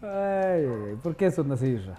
Ay, 0.01 0.97
¿por 1.01 1.15
qué 1.15 1.31
son 1.31 1.49
así, 1.53 1.67
Isra? 1.67 1.95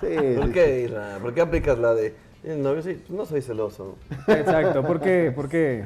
Sí, 0.00 0.16
¿Por 0.36 0.46
sí. 0.46 0.52
qué, 0.54 0.84
Isra? 0.86 1.18
¿Por 1.20 1.34
qué 1.34 1.42
aplicas 1.42 1.78
la 1.78 1.92
de 1.92 2.14
el 2.44 2.62
novio? 2.62 2.80
Sí, 2.80 2.94
pues 2.94 3.10
no 3.10 3.26
soy 3.26 3.42
celoso. 3.42 3.98
Exacto, 4.26 4.82
¿por 4.82 5.00
qué? 5.02 5.30
¿Por 5.36 5.50
qué? 5.50 5.84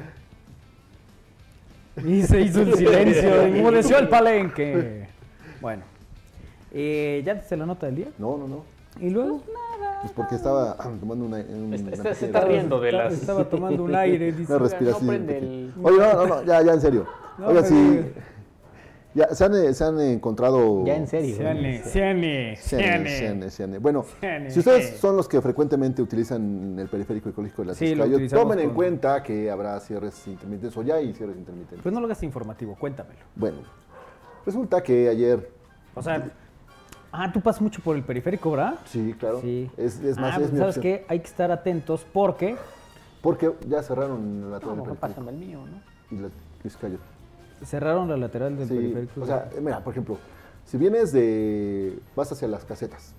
Y 2.05 2.23
se 2.23 2.39
hizo 2.39 2.61
el 2.61 2.73
silencio, 2.75 3.41
enmudeció 3.41 3.97
el 3.97 4.07
palenque. 4.07 5.09
Bueno, 5.59 5.83
eh, 6.71 7.21
¿ya 7.25 7.37
te 7.37 7.57
la 7.57 7.65
nota 7.65 7.87
del 7.87 7.95
día? 7.97 8.07
No, 8.17 8.37
no, 8.37 8.47
no. 8.47 8.75
¿Y 9.01 9.09
luego? 9.09 9.39
Pues 9.39 9.75
porque 10.11 10.35
estaba 10.35 10.75
tomando 10.99 11.25
una, 11.25 11.37
un- 11.37 11.73
Este- 11.73 11.99
una 12.01 12.13
se 12.13 12.25
está 12.27 12.41
riendo 12.45 12.79
de 12.79 12.89
Estaba- 12.89 13.03
las... 13.09 13.13
Estaba 13.13 13.43
tomando 13.49 13.83
un 13.83 13.95
aire, 13.95 14.31
dice. 14.31 14.51
Una 14.53 14.59
respiración. 14.63 15.05
No 15.05 15.11
prende 15.11 15.33
pequeña. 15.33 15.53
el- 15.55 15.73
Oye, 15.83 15.97
no, 15.97 16.13
no, 16.13 16.27
no, 16.27 16.43
ya, 16.43 16.61
ya 16.61 16.73
en 16.73 16.81
serio. 16.81 17.05
No, 17.37 17.47
Oiga, 17.47 17.63
sí. 17.63 18.11
Ya, 19.13 19.33
se 19.33 19.45
han, 19.45 19.73
se 19.73 19.83
han 19.85 19.99
encontrado. 20.01 20.85
Ya 20.85 20.97
en 20.97 21.07
serio. 21.07 21.35
Ciane. 21.85 23.79
Bueno, 23.79 24.05
si 24.49 24.59
ustedes 24.59 24.97
son 24.99 25.15
los 25.15 25.27
que 25.29 25.41
frecuentemente 25.41 26.01
utilizan 26.01 26.77
el 26.77 26.87
periférico 26.89 27.29
ecológico 27.29 27.61
de 27.61 27.67
la 27.69 27.73
Sí, 27.75 27.87
Ciscayo, 27.87 28.27
tomen 28.29 28.59
en 28.59 28.65
con- 28.67 28.75
cuenta 28.75 29.23
que 29.23 29.49
habrá 29.49 29.79
cierres 29.79 30.27
intermitentes 30.27 30.75
o 30.77 30.83
ya 30.83 30.95
hay 30.95 31.13
cierres 31.13 31.37
intermitentes. 31.37 31.79
Pues 31.81 31.93
no 31.93 32.01
lo 32.01 32.07
hagas 32.07 32.23
informativo, 32.23 32.75
cuéntamelo. 32.77 33.19
Bueno, 33.35 33.59
resulta 34.45 34.83
que 34.83 35.07
ayer, 35.07 35.49
O 35.93 36.01
sea, 36.01 36.29
ah, 37.23 37.31
tú 37.31 37.41
pasas 37.41 37.61
mucho 37.61 37.81
por 37.81 37.95
el 37.95 38.03
periférico, 38.03 38.51
¿verdad? 38.51 38.75
sí, 38.85 39.15
claro, 39.19 39.41
Sí. 39.41 39.69
es, 39.77 39.99
es 40.01 40.17
más, 40.17 40.33
ah, 40.33 40.35
es 40.35 40.39
pues, 40.41 40.51
mi 40.53 40.59
¿sabes 40.59 40.77
opción. 40.77 40.93
qué? 40.99 41.05
Hay 41.07 41.19
que 41.19 41.27
estar 41.27 41.51
atentos 41.51 42.05
porque 42.11 42.55
Porque 43.21 43.51
ya 43.67 43.81
cerraron 43.83 44.41
la 44.41 44.47
lateral 44.59 44.77
No, 44.77 44.83
del 44.83 44.93
periférico 44.95 44.95
pásame 45.21 45.31
el 45.31 45.37
mío, 45.37 45.59
¿no? 45.65 46.15
y 46.17 46.21
la 46.21 46.29
Ciscayo. 46.61 46.97
cerraron 47.63 48.07
la 48.09 48.17
lateral 48.17 48.57
del 48.57 48.67
Sí, 48.67 48.75
periférico. 48.75 49.21
o 49.21 49.25
sea, 49.25 49.49
mira, 49.61 49.79
por 49.83 49.93
ejemplo, 49.93 50.17
si 50.65 50.77
vienes 50.77 51.11
de, 51.11 51.99
vas 52.15 52.31
hacia 52.31 52.47
las 52.47 52.63
casetas, 52.65 53.13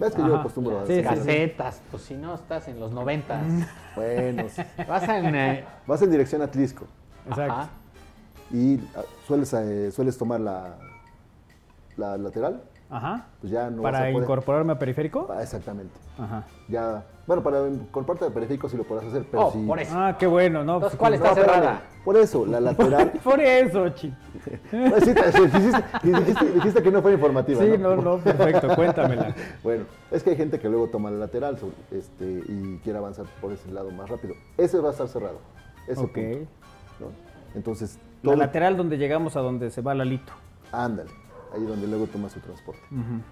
Ves 0.00 0.14
que 0.14 0.22
yo 0.22 0.28
Ajá. 0.32 0.40
acostumbro 0.40 0.80
a 0.80 0.86
Sí, 0.86 0.96
sí. 0.96 1.02
Casetas, 1.02 1.80
pues 1.90 2.02
si 2.02 2.14
no 2.14 2.34
estás 2.34 2.66
en 2.66 2.80
los 2.80 2.90
noventas. 2.92 3.44
Bueno, 3.94 4.44
sí. 4.48 4.62
Vas 4.88 5.06
en... 5.08 5.34
eh, 5.34 5.64
vas 5.86 6.00
en 6.02 6.10
dirección 6.10 6.40
a 6.42 6.48
Tlisco 6.50 6.86
Exacto. 7.28 7.52
ajá. 7.52 7.68
y 8.50 8.78
ah, 8.96 9.02
sueles, 9.28 9.52
eh, 9.52 9.92
sueles 9.92 10.16
tomar 10.18 10.40
la, 10.40 10.76
la 11.98 12.16
lateral, 12.16 12.62
Ajá. 12.92 13.24
pues 13.40 13.50
ya 13.52 13.70
no 13.70 13.82
vas 13.82 13.92
Para 13.92 14.04
a 14.04 14.10
poder. 14.10 14.22
incorporarme 14.22 14.72
a 14.74 14.78
periférico. 14.78 15.26
Ah, 15.30 15.42
exactamente. 15.42 15.94
Ajá. 16.18 16.44
Ya, 16.68 17.02
bueno, 17.26 17.42
para 17.42 17.66
incorporarte 17.66 18.26
al 18.26 18.32
periférico 18.32 18.68
sí 18.68 18.76
lo 18.76 18.84
podrás 18.84 19.06
hacer, 19.06 19.24
pero 19.30 19.46
Oh, 19.46 19.52
sí. 19.52 19.64
por 19.66 19.80
eso. 19.80 19.94
Ah, 19.96 20.16
qué 20.18 20.26
bueno, 20.26 20.62
¿no? 20.62 20.74
Entonces, 20.74 20.98
Pues, 20.98 21.10
¿cuál 21.10 21.12
No, 21.12 21.16
está 21.16 21.28
espérame. 21.40 21.54
cerrada? 21.62 21.82
Por 22.04 22.16
eso, 22.16 22.44
la 22.46 22.60
lateral. 22.60 23.12
Por 23.24 23.40
eso, 23.40 23.88
chi. 23.90 24.12
Sí, 24.70 25.14
te- 25.14 25.32
sí, 25.32 25.40
dijiste, 25.46 25.82
dijiste- 26.02 26.52
dijiste 26.54 26.82
que 26.82 26.90
no 26.90 27.00
fue 27.00 27.12
informativa. 27.12 27.60
Sí, 27.62 27.78
no, 27.78 27.96
no, 27.96 28.18
perfecto, 28.18 28.74
cuéntamela. 28.74 29.34
Bueno, 29.62 29.84
es 30.10 30.22
que 30.22 30.30
hay 30.30 30.36
gente 30.36 30.58
que 30.60 30.68
luego 30.68 30.88
toma 30.88 31.10
la 31.10 31.18
lateral 31.18 31.56
este, 31.92 32.24
y 32.48 32.78
quiere 32.84 32.98
avanzar 32.98 33.24
por 33.40 33.52
ese 33.52 33.70
lado 33.70 33.90
más 33.92 34.10
rápido. 34.10 34.34
Ese 34.58 34.78
va 34.80 34.88
a 34.88 34.92
estar 34.92 35.08
cerrado. 35.08 35.38
Ese 35.86 36.00
Ok. 36.02 36.12
punto, 36.12 36.38
¿no? 37.00 37.06
Entonces, 37.54 37.98
La 38.22 38.32
todo- 38.32 38.36
lateral 38.36 38.76
donde 38.76 38.98
llegamos 38.98 39.36
a 39.36 39.40
donde 39.40 39.70
se 39.70 39.80
va 39.80 39.94
Lalito. 39.94 40.32
ándale, 40.72 41.10
ahí 41.54 41.64
donde 41.64 41.86
luego 41.86 42.06
toma 42.06 42.28
su 42.28 42.40
transporte. 42.40 42.82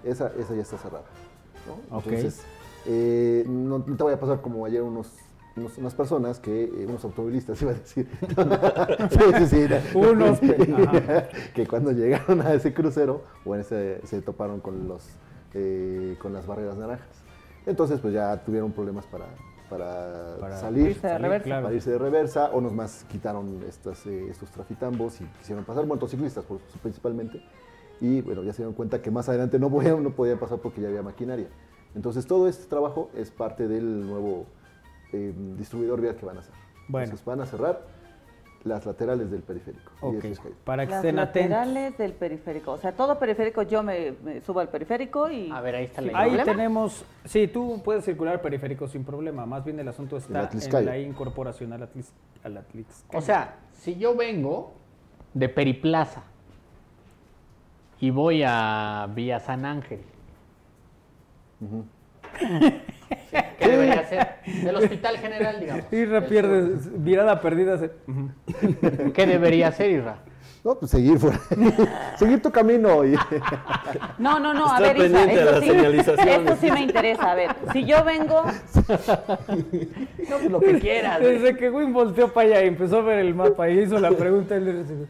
esa, 0.03 0.31
esa 0.39 0.55
ya 0.55 0.61
está 0.61 0.77
cerrada. 0.77 1.05
¿no? 1.67 1.97
Ok. 1.97 2.07
Entonces, 2.07 2.41
eh, 2.85 3.43
no, 3.47 3.79
no 3.79 3.95
te 3.97 4.03
vaya 4.03 4.15
a 4.15 4.19
pasar 4.19 4.41
como 4.41 4.65
ayer 4.65 4.81
unos, 4.81 5.11
unos- 5.55 5.77
unas 5.77 5.93
personas 5.93 6.39
que, 6.39 6.63
eh, 6.63 6.85
unos 6.87 7.03
automovilistas, 7.03 7.61
iba 7.61 7.71
a 7.71 7.75
decir. 7.75 8.07
sí, 9.09 9.19
sí, 9.37 9.47
sí. 9.47 9.67
Unos, 9.97 10.39
que 11.53 11.67
cuando 11.67 11.91
llegaron 11.91 12.41
a 12.41 12.53
ese 12.53 12.73
crucero, 12.73 13.23
bueno, 13.45 13.63
se, 13.63 14.01
se 14.05 14.21
toparon 14.21 14.59
con, 14.59 14.87
los, 14.87 15.03
eh, 15.53 16.17
con 16.21 16.33
las 16.33 16.47
barreras 16.47 16.77
naranjas. 16.77 17.07
Entonces, 17.65 17.99
pues 17.99 18.13
ya 18.13 18.35
tuvieron 18.43 18.71
problemas 18.71 19.05
para, 19.05 19.25
para, 19.69 20.37
Para 20.39 20.57
salir. 20.59 20.87
irse 20.91 21.05
de 21.07 21.17
reversa. 21.19 21.43
claro. 21.43 21.63
Para 21.65 21.75
irse 21.75 21.91
de 21.91 21.97
reversa, 21.99 22.49
unos 22.53 22.73
más 22.73 23.05
quitaron 23.09 23.61
estas, 23.69 24.03
eh, 24.07 24.27
estos 24.29 24.49
trafitambos 24.49 25.21
y 25.21 25.25
quisieron 25.39 25.63
pasar, 25.63 25.85
motociclistas 25.85 26.43
por- 26.43 26.57
principalmente, 26.81 27.39
y 28.01 28.21
bueno, 28.21 28.43
ya 28.43 28.51
se 28.51 28.57
dieron 28.57 28.73
cuenta 28.73 29.01
que 29.01 29.11
más 29.11 29.29
adelante 29.29 29.57
no 29.59 29.69
podían, 29.69 30.03
no 30.03 30.09
podían 30.11 30.39
pasar 30.39 30.57
porque 30.59 30.81
ya 30.81 30.87
había 30.89 31.03
maquinaria. 31.03 31.47
Entonces 31.95 32.25
todo 32.27 32.47
este 32.49 32.65
trabajo 32.67 33.09
es 33.15 33.31
parte 33.31 33.67
del 33.67 34.05
nuevo 34.07 34.45
eh, 35.13 35.33
distribuidor 35.57 36.01
vial 36.01 36.15
que 36.15 36.25
van 36.25 36.37
a 36.37 36.39
hacer. 36.39 36.53
Bueno. 36.87 37.05
Entonces 37.05 37.25
van 37.25 37.41
a 37.41 37.45
cerrar 37.45 38.01
las 38.63 38.85
laterales 38.85 39.31
del 39.31 39.41
periférico. 39.41 39.91
y 40.01 40.05
Ok, 40.05 40.13
eso 40.19 40.27
es 40.27 40.39
que- 40.39 40.49
para 40.63 40.85
que 40.85 40.91
Las 40.91 41.03
estén 41.03 41.17
atentos. 41.19 41.49
laterales 41.51 41.97
del 41.97 42.13
periférico. 42.13 42.71
O 42.73 42.77
sea, 42.77 42.91
todo 42.91 43.17
periférico 43.17 43.63
yo 43.63 43.81
me, 43.81 44.13
me 44.23 44.39
subo 44.41 44.59
al 44.59 44.69
periférico 44.69 45.29
y... 45.31 45.49
A 45.51 45.61
ver, 45.61 45.75
ahí 45.75 45.85
está 45.85 46.01
la 46.01 46.17
Ahí 46.17 46.29
problema. 46.35 46.51
tenemos, 46.51 47.03
sí, 47.25 47.47
tú 47.47 47.81
puedes 47.83 48.05
circular 48.05 48.39
periférico 48.41 48.87
sin 48.87 49.03
problema, 49.03 49.45
más 49.47 49.65
bien 49.65 49.79
el 49.79 49.87
asunto 49.87 50.15
El 50.15 50.21
está 50.21 50.39
en 50.41 50.45
Atliscayo. 50.45 50.85
la 50.85 50.97
incorporación 50.99 51.73
al 51.73 51.83
Atlis, 51.83 52.13
al 52.43 52.57
Atliscayo. 52.57 53.17
O 53.17 53.21
sea, 53.21 53.55
si 53.73 53.95
yo 53.97 54.15
vengo 54.15 54.73
de 55.33 55.49
Periplaza 55.49 56.23
y 58.01 58.09
voy 58.09 58.43
a 58.45 59.07
Vía 59.13 59.39
San 59.39 59.63
Ángel, 59.65 60.01
¿qué 63.59 63.67
debería 63.67 63.99
hacer? 63.99 64.27
Del 64.63 64.75
Hospital 64.75 65.17
General, 65.19 65.59
digamos. 65.59 65.85
Irra 65.93 66.25
pierde, 66.25 66.89
mirada 66.97 67.39
perdida. 67.39 67.77
se-. 67.77 67.91
¿Qué 69.13 69.25
debería 69.27 69.67
hacer, 69.69 69.91
Irra? 69.91 70.17
No, 70.63 70.75
pues 70.77 70.91
seguir, 70.91 71.17
fuera. 71.17 71.39
seguir 72.17 72.39
tu 72.39 72.51
camino. 72.51 73.03
Y, 73.03 73.15
No, 74.19 74.39
no, 74.39 74.53
no, 74.53 74.71
a 74.71 74.79
ver, 74.79 74.95
Isa, 74.95 75.23
esto 75.23 75.51
las 75.51 75.63
sí, 75.63 76.29
esto 76.29 76.55
sí 76.61 76.71
me 76.71 76.81
interesa. 76.83 77.31
A 77.31 77.35
ver, 77.35 77.49
si 77.73 77.83
yo 77.83 78.03
vengo, 78.03 78.43
No, 78.45 80.37
pues 80.37 80.51
lo 80.51 80.59
que 80.59 80.77
quieras. 80.77 81.19
Desde 81.19 81.57
que 81.57 81.71
Win 81.71 81.91
volteó 81.91 82.31
para 82.31 82.47
allá 82.47 82.63
y 82.63 82.67
empezó 82.67 82.97
a 82.99 83.01
ver 83.01 83.17
el 83.17 83.33
mapa 83.33 83.71
y 83.71 83.79
hizo 83.79 83.97
la 83.99 84.11
pregunta, 84.11 84.55
él 84.55 84.65
le 84.65 84.83
dice, 84.83 85.07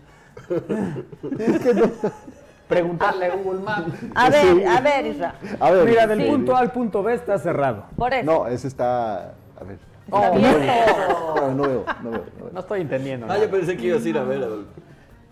Preguntarle 2.76 3.26
a 3.26 3.36
Google 3.36 3.60
Maps. 3.60 3.92
a 4.16 4.30
ver, 4.30 4.68
a 4.68 4.80
ver, 4.80 5.06
Isra, 5.08 5.36
a 5.60 5.72
ver. 5.72 5.86
mira, 5.86 6.08
del 6.08 6.22
Sí. 6.24 6.30
punto 6.30 6.56
A 6.56 6.60
al 6.60 6.72
punto 6.72 7.04
B 7.04 7.14
está 7.14 7.38
cerrado. 7.38 7.84
por 7.98 8.14
eso. 8.14 8.26
No, 8.26 8.48
ese 8.48 8.68
está. 8.70 9.34
A 9.60 9.64
ver. 9.68 9.78
Está 10.06 10.32
Oh. 10.32 10.36
No, 10.36 10.40
no 10.40 10.50
veo, 10.60 11.54
no 11.56 11.62
veo. 11.62 11.86
no 12.04 12.12
veo. 12.12 12.24
No 12.54 12.60
estoy 12.62 12.82
entendiendo. 12.82 13.26
Ah, 13.26 13.30
nada. 13.30 13.42
yo 13.46 13.52
pensé 13.52 13.76
que 13.78 13.88
ibas 13.88 14.04
a 14.06 14.10
ir 14.10 14.18
a 14.18 14.24
ver. 14.24 14.44
Adolfo. 14.44 14.70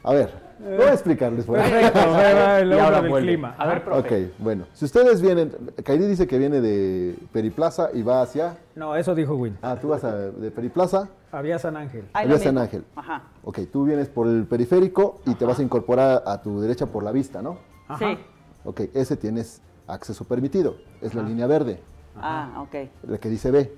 A 0.03 0.13
ver, 0.13 0.29
voy 0.59 0.85
a 0.87 0.93
explicarles. 0.93 1.45
por 1.45 1.59
ahí. 1.59 1.69
Perfecto, 1.71 2.11
va 2.11 2.59
el 2.59 2.69
Y 2.69 2.73
ahora 2.79 3.01
del 3.01 3.09
vuelve. 3.09 3.27
clima. 3.27 3.55
A 3.57 3.67
ver, 3.67 3.83
profe. 3.83 3.99
Ok, 4.27 4.31
bueno. 4.37 4.65
Si 4.73 4.85
ustedes 4.85 5.21
vienen, 5.21 5.51
Kairi 5.83 6.05
dice 6.07 6.27
que 6.27 6.37
viene 6.37 6.61
de 6.61 7.15
Periplaza 7.33 7.89
y 7.93 8.03
va 8.03 8.21
hacia. 8.21 8.57
No, 8.75 8.95
eso 8.95 9.15
dijo 9.15 9.35
Win. 9.35 9.57
Ah, 9.61 9.77
tú 9.81 9.89
vas 9.89 10.03
a, 10.03 10.15
de 10.15 10.51
Periplaza, 10.51 11.09
Había 11.31 11.59
San 11.59 11.77
Ángel. 11.77 12.05
Ahí 12.13 12.25
había 12.25 12.39
San. 12.39 12.57
Ángel. 12.57 12.83
Ajá. 12.95 13.23
Ok, 13.43 13.59
tú 13.71 13.85
vienes 13.85 14.09
por 14.09 14.27
el 14.27 14.45
periférico 14.45 15.21
y 15.25 15.35
te 15.35 15.45
vas 15.45 15.59
a 15.59 15.63
incorporar 15.63 16.23
a 16.25 16.41
tu 16.41 16.59
derecha 16.59 16.87
por 16.87 17.03
la 17.03 17.11
vista, 17.11 17.41
¿no? 17.41 17.57
Ajá. 17.87 17.97
Sí. 17.99 18.17
Ok, 18.65 18.81
ese 18.93 19.15
tienes 19.15 19.61
acceso 19.87 20.23
permitido. 20.25 20.75
Es 21.01 21.13
la 21.15 21.23
línea 21.23 21.47
verde, 21.47 21.79
Ah, 22.19 22.61
ok. 22.61 22.89
la 23.07 23.17
que 23.19 23.29
dice 23.29 23.51
B. 23.51 23.71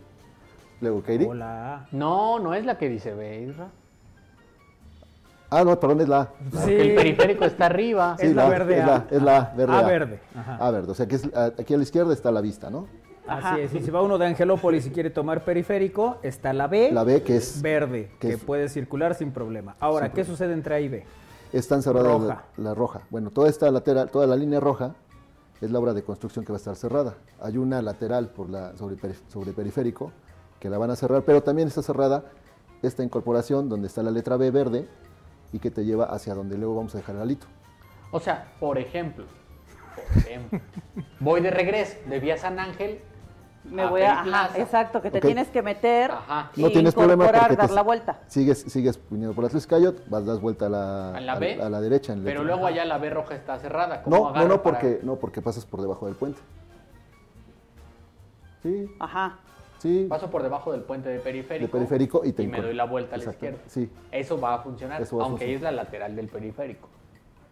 Luego, 0.81 1.01
Kairi. 1.03 1.25
Hola. 1.25 1.87
No, 1.91 2.39
no 2.39 2.53
es 2.53 2.65
la 2.65 2.77
que 2.77 2.89
dice 2.89 3.13
B, 3.13 3.41
Irra. 3.41 3.67
Ah, 5.49 5.63
no, 5.65 5.77
perdón, 5.79 6.01
es 6.01 6.07
la 6.07 6.21
A. 6.21 6.29
Sí. 6.65 6.71
El 6.73 6.95
periférico 6.95 7.43
está 7.45 7.65
arriba. 7.65 8.15
Es 8.17 8.33
la 8.33 8.45
A, 8.45 8.49
verde 8.49 8.77
Es 8.77 8.83
A. 8.83 8.85
la, 8.87 9.07
es 9.11 9.21
la 9.21 9.37
A, 9.37 9.53
verde. 9.53 9.73
A 9.73 9.79
A. 9.79 9.81
verde, 9.83 10.19
ajá. 10.33 10.55
A 10.55 10.71
verde, 10.71 10.91
o 10.91 10.95
sea 10.95 11.05
que 11.07 11.15
es, 11.15 11.29
aquí 11.35 11.73
a 11.73 11.77
la 11.77 11.83
izquierda 11.83 12.13
está 12.13 12.31
la 12.31 12.39
vista, 12.41 12.69
¿no? 12.69 12.87
Ajá. 13.37 13.53
Así 13.53 13.61
es. 13.61 13.73
Y 13.75 13.81
si 13.81 13.91
va 13.91 14.01
uno 14.01 14.17
de 14.17 14.25
Angelópolis 14.27 14.85
y 14.85 14.91
quiere 14.91 15.09
tomar 15.09 15.43
periférico, 15.43 16.17
está 16.23 16.53
la 16.53 16.67
B. 16.67 16.91
La 16.91 17.03
B 17.03 17.23
que 17.23 17.37
es 17.37 17.61
Verde, 17.61 18.11
que 18.19 18.27
que, 18.29 18.33
es- 18.35 18.43
puede 18.43 18.69
circular 18.69 19.15
sin 19.15 19.31
problema. 19.31 19.75
Ahora, 19.79 20.07
Sin 20.07 20.15
¿qué 20.15 20.23
sucede 20.25 20.53
entre 20.53 20.75
A 20.75 20.79
y 20.79 20.89
B? 20.89 21.05
Están 21.53 21.81
cerradas 21.81 22.11
Roja. 22.13 22.43
La, 22.57 22.63
la 22.69 22.73
roja. 22.73 23.01
Bueno, 23.09 23.29
toda 23.29 23.49
esta 23.49 23.69
lateral, 23.71 24.09
toda 24.09 24.25
la 24.27 24.35
línea 24.37 24.59
roja 24.59 24.95
es 25.59 25.69
la 25.69 25.79
obra 25.79 25.93
de 25.93 26.03
construcción 26.03 26.45
que 26.45 26.51
va 26.51 26.55
a 26.55 26.59
estar 26.59 26.75
cerrada. 26.75 27.15
Hay 27.41 27.57
una 27.57 27.81
lateral 27.81 28.29
por 28.29 28.49
la, 28.49 28.75
sobre, 28.77 28.95
sobre 29.27 29.51
periférico 29.53 30.11
que 30.59 30.69
la 30.69 30.77
van 30.77 30.91
a 30.91 30.95
cerrar, 30.95 31.23
pero 31.23 31.41
también 31.43 31.67
está 31.67 31.81
cerrada 31.81 32.23
esta 32.81 33.03
incorporación 33.03 33.67
donde 33.69 33.87
está 33.87 34.01
la 34.01 34.11
letra 34.11 34.37
B 34.37 34.49
verde 34.49 34.87
y 35.53 35.59
que 35.59 35.69
te 35.69 35.83
lleva 35.85 36.05
hacia 36.05 36.33
donde 36.33 36.57
luego 36.57 36.75
vamos 36.75 36.95
a 36.95 36.99
dejar 36.99 37.15
el 37.15 37.21
alito. 37.21 37.47
O 38.11 38.19
sea, 38.19 38.53
por 38.59 38.77
ejemplo, 38.77 39.25
por 39.95 40.17
ejemplo, 40.23 40.59
voy 41.19 41.41
de 41.41 41.51
regreso 41.51 41.97
de 42.09 42.19
Vía 42.19 42.37
San 42.37 42.59
Ángel. 42.59 43.01
Me 43.63 43.83
a 43.83 43.89
voy 43.89 44.01
a... 44.01 44.21
Ajá, 44.21 44.49
exacto, 44.57 45.01
que 45.01 45.11
te 45.11 45.21
tienes 45.21 45.47
que 45.49 45.61
meter 45.61 46.11
Ajá. 46.11 46.51
y 46.55 46.61
No 46.63 46.69
tienes 46.71 46.93
problema 46.95 47.23
incorporar, 47.25 47.47
porque 47.49 47.55
te- 47.61 47.67
dar 47.67 47.71
la 47.75 47.83
vuelta. 47.83 48.19
Sigues, 48.27 48.59
sigues 48.63 48.99
viniendo 49.09 49.35
por 49.35 49.43
la 49.43 49.49
Tliscayot, 49.51 50.09
vas 50.09 50.25
das 50.25 50.41
vuelta 50.41 50.65
a 50.65 50.69
la, 50.69 51.15
¿A 51.15 51.21
la 51.21 51.33
a- 51.33 51.39
B? 51.39 51.61
a 51.61 51.69
la 51.69 51.79
derecha. 51.79 52.13
en 52.13 52.23
Pero 52.23 52.41
letra. 52.41 52.55
luego 52.55 52.67
allá 52.67 52.85
la 52.85 52.97
B 52.97 53.09
roja 53.11 53.35
está 53.35 53.59
cerrada. 53.59 54.01
¿Cómo 54.03 54.15
No, 54.15 54.23
no, 54.33 54.47
no 54.47 54.61
para- 54.63 54.79
porque, 54.79 54.99
no, 55.03 55.15
porque 55.17 55.41
pasas 55.41 55.65
por 55.65 55.79
debajo 55.81 56.07
del 56.07 56.15
puente. 56.15 56.39
Sí, 58.63 58.87
Ajá. 58.99 59.37
sí. 59.79 60.05
Paso 60.09 60.29
por 60.29 60.43
debajo 60.43 60.71
del 60.71 60.81
puente 60.81 61.09
de 61.09 61.19
periférico. 61.19 61.65
De 61.67 61.71
periférico 61.71 62.21
y 62.25 62.33
te 62.33 62.47
me 62.47 62.61
doy 62.61 62.73
la 62.73 62.85
vuelta 62.85 63.15
a 63.15 63.17
la 63.19 63.25
izquierda. 63.31 63.59
sí. 63.67 63.89
Eso 64.11 64.39
va 64.39 64.55
a 64.55 64.59
funcionar, 64.59 65.01
Eso 65.01 65.17
va 65.17 65.23
a 65.23 65.25
aunque 65.27 65.45
funcionar. 65.45 65.55
es 65.71 65.75
la 65.77 65.83
lateral 65.83 66.15
del 66.15 66.27
periférico. 66.27 66.87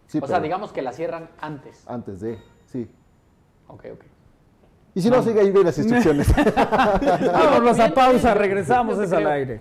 Sí, 0.06 0.18
o 0.20 0.26
sea, 0.26 0.40
digamos 0.40 0.72
que 0.72 0.82
la 0.82 0.92
cierran 0.92 1.28
antes. 1.40 1.84
Antes 1.88 2.20
de, 2.20 2.38
sí. 2.66 2.90
Ok, 3.68 3.84
ok. 3.92 4.04
Y 5.00 5.02
si 5.02 5.08
no, 5.08 5.22
sigue 5.22 5.40
ahí 5.40 5.50
bien 5.50 5.64
las 5.64 5.78
instrucciones. 5.78 6.28
Vámonos 7.32 7.80
a 7.80 7.88
pausa, 7.94 8.34
regresamos, 8.34 8.98
es 8.98 9.10
al 9.14 9.26
aire. 9.28 9.58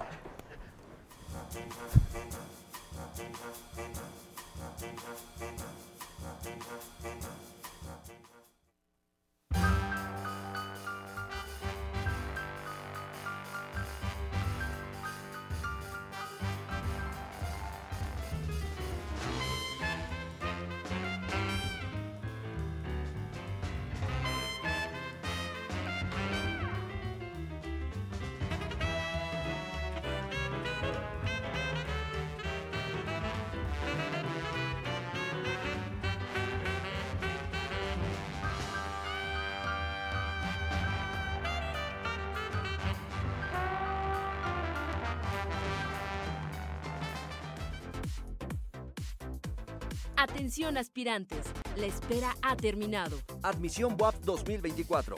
Atención 50.19 50.77
aspirantes, 50.77 51.45
La 51.77 51.85
espera 51.85 52.35
ha 52.41 52.57
terminado. 52.57 53.17
Admisión 53.41 53.95
WAP 53.97 54.15
2024. 54.15 55.15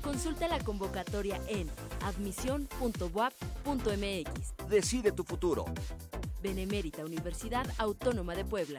Consulta 0.00 0.46
la 0.46 0.60
convocatoria 0.60 1.40
en 1.48 1.68
admisión.wap.mx. 2.04 4.68
Decide 4.68 5.10
tu 5.10 5.24
futuro. 5.24 5.64
Benemérita 6.40 7.04
Universidad 7.04 7.66
Autónoma 7.78 8.36
de 8.36 8.44
Puebla. 8.44 8.78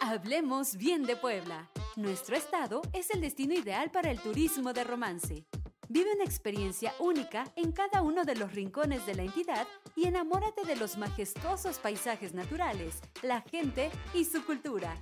Hablemos 0.00 0.76
bien 0.76 1.02
de 1.02 1.16
Puebla. 1.16 1.68
Nuestro 1.96 2.34
estado 2.34 2.80
es 2.94 3.10
el 3.10 3.20
destino 3.20 3.52
ideal 3.52 3.90
para 3.90 4.10
el 4.10 4.18
turismo 4.20 4.72
de 4.72 4.84
romance. 4.84 5.44
Vive 5.90 6.14
una 6.14 6.22
experiencia 6.22 6.94
única 7.00 7.50
en 7.56 7.72
cada 7.72 8.00
uno 8.02 8.24
de 8.24 8.36
los 8.36 8.54
rincones 8.54 9.04
de 9.06 9.16
la 9.16 9.22
entidad 9.22 9.66
y 9.96 10.06
enamórate 10.06 10.64
de 10.64 10.76
los 10.76 10.96
majestuosos 10.96 11.80
paisajes 11.80 12.32
naturales, 12.32 13.00
la 13.22 13.40
gente 13.40 13.90
y 14.14 14.24
su 14.24 14.44
cultura. 14.44 14.94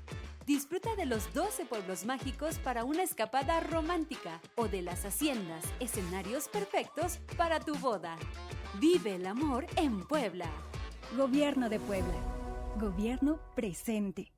Disfruta 0.46 0.96
de 0.96 1.04
los 1.04 1.30
12 1.34 1.66
pueblos 1.66 2.06
mágicos 2.06 2.58
para 2.60 2.84
una 2.84 3.02
escapada 3.02 3.60
romántica 3.60 4.40
o 4.54 4.66
de 4.66 4.80
las 4.80 5.04
haciendas, 5.04 5.62
escenarios 5.78 6.48
perfectos 6.48 7.18
para 7.36 7.60
tu 7.60 7.74
boda. 7.74 8.16
Vive 8.80 9.16
el 9.16 9.26
amor 9.26 9.66
en 9.76 10.06
Puebla. 10.06 10.50
Gobierno 11.18 11.68
de 11.68 11.80
Puebla. 11.80 12.16
Gobierno 12.80 13.40
presente. 13.54 14.32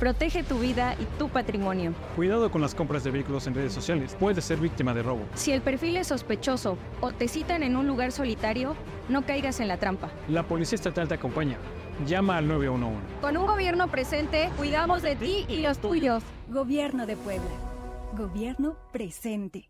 Protege 0.00 0.42
tu 0.42 0.58
vida 0.58 0.96
y 0.98 1.04
tu 1.18 1.28
patrimonio. 1.28 1.92
Cuidado 2.16 2.50
con 2.50 2.62
las 2.62 2.74
compras 2.74 3.04
de 3.04 3.10
vehículos 3.10 3.46
en 3.46 3.54
redes 3.54 3.74
sociales. 3.74 4.16
Puedes 4.18 4.46
ser 4.46 4.58
víctima 4.58 4.94
de 4.94 5.02
robo. 5.02 5.20
Si 5.34 5.52
el 5.52 5.60
perfil 5.60 5.98
es 5.98 6.06
sospechoso 6.06 6.78
o 7.02 7.12
te 7.12 7.28
citan 7.28 7.62
en 7.62 7.76
un 7.76 7.86
lugar 7.86 8.10
solitario, 8.10 8.74
no 9.10 9.26
caigas 9.26 9.60
en 9.60 9.68
la 9.68 9.76
trampa. 9.76 10.08
La 10.26 10.42
Policía 10.42 10.76
Estatal 10.76 11.06
te 11.06 11.14
acompaña. 11.14 11.58
Llama 12.06 12.38
al 12.38 12.48
911. 12.48 12.98
Con 13.20 13.36
un 13.36 13.46
gobierno 13.46 13.88
presente, 13.88 14.48
cuidamos 14.56 15.02
de 15.02 15.16
ti 15.16 15.44
y 15.48 15.60
los 15.60 15.78
tuyos. 15.78 16.22
Gobierno 16.48 17.04
de 17.04 17.16
Puebla. 17.16 17.50
Gobierno 18.16 18.76
presente. 18.92 19.69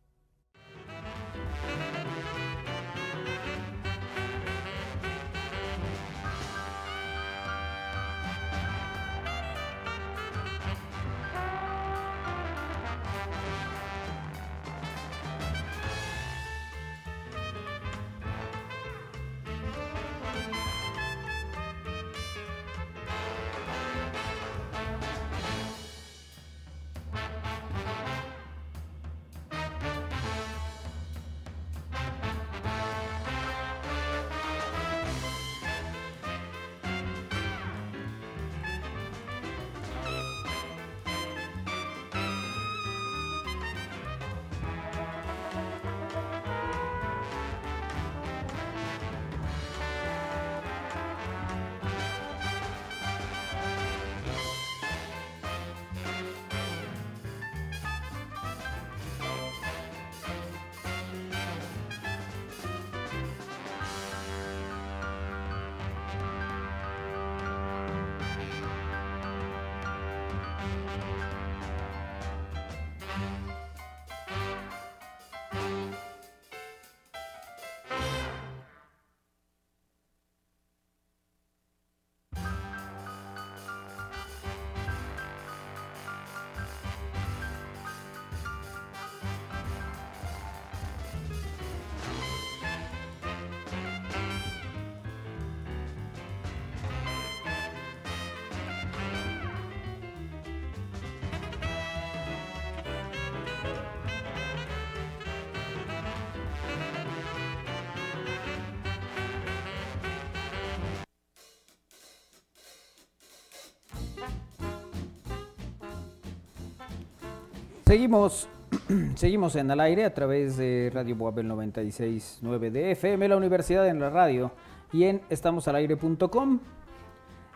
Seguimos, 117.91 118.49
seguimos 119.17 119.57
en 119.57 119.69
al 119.69 119.81
aire 119.81 120.05
a 120.05 120.15
través 120.15 120.57
de 120.57 120.93
Radio 120.95 121.17
Boabel 121.17 121.51
96.9 121.51 122.71
de 122.71 122.93
FM, 122.93 123.27
la 123.27 123.37
Universidad 123.37 123.89
en 123.89 123.99
la 123.99 124.11
Radio 124.11 124.53
y 124.93 125.07
en 125.07 125.21
estamosalaire.com 125.29 126.61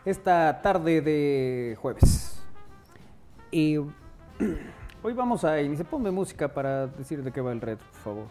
esta 0.05 0.61
tarde 0.61 1.03
de 1.03 1.79
jueves. 1.81 2.45
Y 3.53 3.77
hoy 5.05 5.13
vamos 5.15 5.45
a 5.45 5.63
iniciar, 5.63 5.89
ponme 5.89 6.11
música 6.11 6.53
para 6.53 6.89
decir 6.89 7.23
de 7.23 7.31
qué 7.31 7.41
va 7.41 7.53
el 7.53 7.61
retro, 7.61 7.87
por 7.93 8.01
favor. 8.01 8.27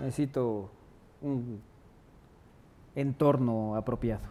Necesito 0.00 0.70
un 1.22 1.60
entorno 2.94 3.74
apropiado. 3.74 4.28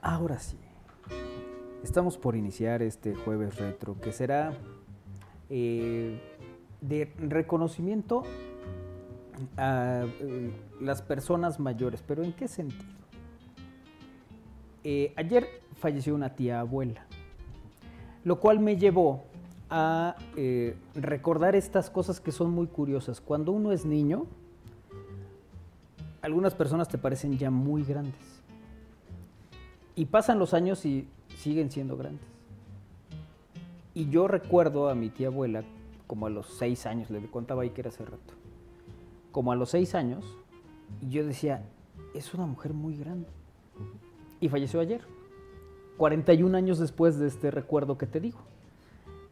Ahora 0.00 0.38
sí. 0.38 0.56
Estamos 1.86 2.18
por 2.18 2.34
iniciar 2.34 2.82
este 2.82 3.14
jueves 3.14 3.58
retro, 3.58 3.96
que 4.00 4.10
será 4.10 4.52
eh, 5.48 6.20
de 6.80 7.12
reconocimiento 7.16 8.24
a 9.56 10.04
eh, 10.18 10.50
las 10.80 11.00
personas 11.00 11.60
mayores. 11.60 12.02
¿Pero 12.02 12.24
en 12.24 12.32
qué 12.32 12.48
sentido? 12.48 12.92
Eh, 14.82 15.12
ayer 15.14 15.46
falleció 15.76 16.16
una 16.16 16.30
tía 16.34 16.58
abuela, 16.58 17.06
lo 18.24 18.40
cual 18.40 18.58
me 18.58 18.76
llevó 18.76 19.22
a 19.70 20.16
recordar 20.96 21.54
estas 21.54 21.88
cosas 21.88 22.18
que 22.18 22.32
son 22.32 22.50
muy 22.50 22.66
curiosas. 22.66 23.20
Cuando 23.20 23.52
uno 23.52 23.70
es 23.70 23.84
niño, 23.84 24.26
algunas 26.20 26.52
personas 26.52 26.88
te 26.88 26.98
parecen 26.98 27.38
ya 27.38 27.52
muy 27.52 27.84
grandes. 27.84 28.42
Y 29.94 30.06
pasan 30.06 30.40
los 30.40 30.52
años 30.52 30.84
y 30.84 31.08
siguen 31.36 31.70
siendo 31.70 31.96
grandes. 31.96 32.26
Y 33.94 34.10
yo 34.10 34.28
recuerdo 34.28 34.88
a 34.88 34.94
mi 34.94 35.08
tía 35.08 35.28
abuela, 35.28 35.64
como 36.06 36.26
a 36.26 36.30
los 36.30 36.46
seis 36.46 36.86
años, 36.86 37.10
le 37.10 37.20
contaba 37.30 37.62
ahí 37.62 37.70
que 37.70 37.80
era 37.80 37.88
hace 37.88 38.04
rato, 38.04 38.34
como 39.32 39.52
a 39.52 39.56
los 39.56 39.70
seis 39.70 39.94
años, 39.94 40.24
y 41.00 41.10
yo 41.10 41.24
decía, 41.24 41.64
es 42.14 42.34
una 42.34 42.46
mujer 42.46 42.74
muy 42.74 42.96
grande. 42.96 43.28
Y 44.40 44.48
falleció 44.48 44.80
ayer, 44.80 45.00
41 45.96 46.56
años 46.56 46.78
después 46.78 47.18
de 47.18 47.26
este 47.26 47.50
recuerdo 47.50 47.96
que 47.96 48.06
te 48.06 48.20
digo. 48.20 48.38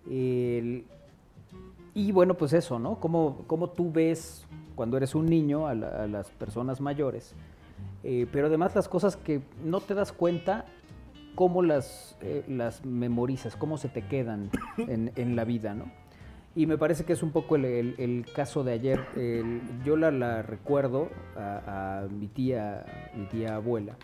y 0.07 0.83
bueno, 2.13 2.35
pues 2.35 2.53
eso, 2.53 2.79
¿no? 2.79 2.99
Cómo, 3.01 3.45
cómo 3.47 3.71
tú 3.71 3.93
ves 3.93 4.47
cuando 4.75 4.97
eres 4.97 5.15
un 5.15 5.27
niño 5.27 5.67
a, 5.67 5.75
las 5.75 6.31
personas 6.31 6.81
mayores, 6.81 7.35
eh, 8.03 8.27
pero 8.33 8.47
además 8.47 8.75
las 8.75 8.89
cosas 8.89 9.17
que 9.17 9.43
no 9.63 9.81
te 9.81 9.95
das 9.95 10.13
cuenta 10.13 10.65
cómo 11.35 11.63
las, 11.63 12.17
eh, 12.21 12.45
las 12.49 12.85
memorizas, 12.85 13.57
cómo 13.57 13.77
se 13.79 13.89
te 13.89 14.03
quedan 14.07 14.51
en, 14.79 15.37
la 15.37 15.45
vida, 15.45 15.75
¿no? 15.75 15.87
Y 16.57 16.67
me 16.67 16.79
parece 16.79 17.05
que 17.05 17.13
es 17.15 17.23
un 17.25 17.33
poco 17.33 17.57
el, 17.57 17.65
el- 17.65 17.95
el 17.99 18.27
caso 18.33 18.63
de 18.63 18.73
ayer. 18.73 19.01
El- 19.17 19.61
yo 19.85 19.97
la, 19.97 20.11
la 20.13 20.43
recuerdo 20.43 21.09
a, 21.37 22.03
a 22.05 22.09
mi 22.09 22.29
tía, 22.29 22.85
mi 23.17 23.27
tía 23.27 23.57
abuela. 23.57 23.97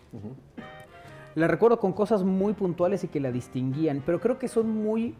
La 1.36 1.46
recuerdo 1.46 1.78
con 1.78 1.92
cosas 1.92 2.24
muy 2.24 2.54
puntuales 2.54 3.04
y 3.04 3.08
que 3.08 3.20
la 3.20 3.30
distinguían, 3.30 4.02
pero 4.04 4.18
creo 4.20 4.38
que 4.38 4.48
son 4.48 4.68
muy 4.68 5.14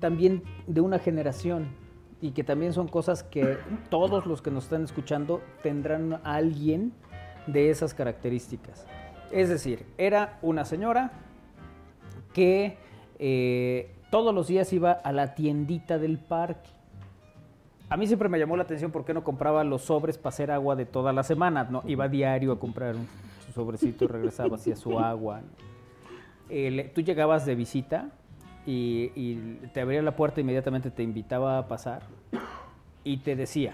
también 0.00 0.42
de 0.66 0.80
una 0.80 0.98
generación 0.98 1.68
y 2.22 2.30
que 2.30 2.42
también 2.42 2.72
son 2.72 2.88
cosas 2.88 3.22
que 3.22 3.58
todos 3.90 4.24
los 4.24 4.40
que 4.40 4.50
nos 4.50 4.64
están 4.64 4.84
escuchando 4.84 5.42
tendrán 5.62 6.14
a 6.14 6.20
alguien 6.36 6.92
de 7.46 7.68
esas 7.68 7.92
características. 7.92 8.86
Es 9.30 9.50
decir, 9.50 9.84
era 9.98 10.38
una 10.40 10.64
señora 10.64 11.12
que 12.36 12.76
eh, 13.18 13.90
todos 14.10 14.34
los 14.34 14.48
días 14.48 14.70
iba 14.74 14.92
a 14.92 15.10
la 15.10 15.34
tiendita 15.34 15.96
del 15.98 16.18
parque. 16.18 16.68
A 17.88 17.96
mí 17.96 18.06
siempre 18.06 18.28
me 18.28 18.38
llamó 18.38 18.58
la 18.58 18.64
atención 18.64 18.90
por 18.90 19.06
qué 19.06 19.14
no 19.14 19.24
compraba 19.24 19.64
los 19.64 19.84
sobres 19.84 20.18
para 20.18 20.34
hacer 20.34 20.50
agua 20.50 20.76
de 20.76 20.84
toda 20.84 21.14
la 21.14 21.22
semana. 21.22 21.64
No, 21.64 21.82
iba 21.86 22.08
diario 22.08 22.52
a 22.52 22.60
comprar 22.60 22.94
un 22.94 23.08
sobrecito 23.54 24.06
regresaba 24.06 24.56
hacia 24.56 24.76
su 24.76 24.98
agua. 24.98 25.40
tú 26.94 27.00
llegabas 27.00 27.46
de 27.46 27.54
visita 27.54 28.10
y, 28.66 29.12
y 29.14 29.36
te 29.72 29.80
abría 29.80 30.02
la 30.02 30.14
puerta 30.14 30.42
inmediatamente 30.42 30.90
te 30.90 31.02
invitaba 31.02 31.56
a 31.56 31.66
pasar 31.66 32.02
y 33.02 33.16
te 33.16 33.34
decía 33.34 33.72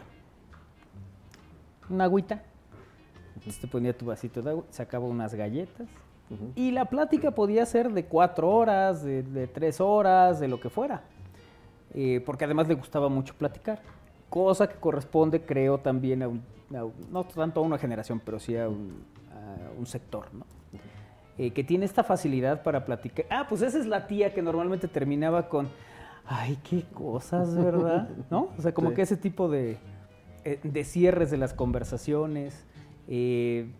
una 1.90 2.04
agüita. 2.04 2.44
Entonces 3.34 3.60
te 3.60 3.66
ponía 3.66 3.98
tu 3.98 4.06
vasito 4.06 4.40
de 4.40 4.50
agua, 4.50 4.64
sacaba 4.70 5.04
unas 5.06 5.34
galletas 5.34 5.88
y 6.54 6.70
la 6.70 6.86
plática 6.86 7.30
podía 7.32 7.64
ser 7.66 7.92
de 7.92 8.04
cuatro 8.06 8.50
horas, 8.50 9.02
de, 9.04 9.22
de 9.22 9.46
tres 9.46 9.80
horas, 9.80 10.40
de 10.40 10.48
lo 10.48 10.60
que 10.60 10.68
fuera. 10.70 11.02
Eh, 11.94 12.22
porque 12.24 12.44
además 12.44 12.68
le 12.68 12.74
gustaba 12.74 13.08
mucho 13.08 13.34
platicar. 13.34 13.80
Cosa 14.30 14.68
que 14.68 14.76
corresponde, 14.76 15.42
creo, 15.42 15.78
también 15.78 16.22
a, 16.22 16.28
un- 16.28 16.42
a 16.74 16.84
un- 16.84 16.92
no 17.10 17.24
tanto 17.24 17.60
a 17.60 17.62
una 17.62 17.76
generación, 17.78 18.20
pero 18.24 18.38
sí 18.38 18.56
a 18.56 18.68
un, 18.68 19.04
a 19.30 19.78
un 19.78 19.84
sector, 19.86 20.32
¿no? 20.32 20.46
Eh, 21.38 21.50
que 21.50 21.64
tiene 21.64 21.84
esta 21.86 22.02
facilidad 22.04 22.62
para 22.62 22.84
platicar. 22.84 23.26
Ah, 23.30 23.46
pues 23.48 23.62
esa 23.62 23.78
es 23.78 23.86
la 23.86 24.06
tía 24.06 24.32
que 24.34 24.42
normalmente 24.42 24.86
terminaba 24.88 25.48
con, 25.48 25.68
ay, 26.26 26.58
qué 26.68 26.82
cosas, 26.94 27.54
¿verdad? 27.56 28.08
¿No? 28.30 28.48
O 28.56 28.62
sea, 28.62 28.72
como 28.72 28.90
Sí. 28.90 28.94
que 28.96 29.02
ese 29.02 29.16
tipo 29.16 29.48
de, 29.48 29.76
eh, 30.44 30.60
de 30.62 30.84
cierres 30.84 31.30
de 31.30 31.36
las 31.38 31.52
conversaciones, 31.54 32.64
eh, 33.08 33.70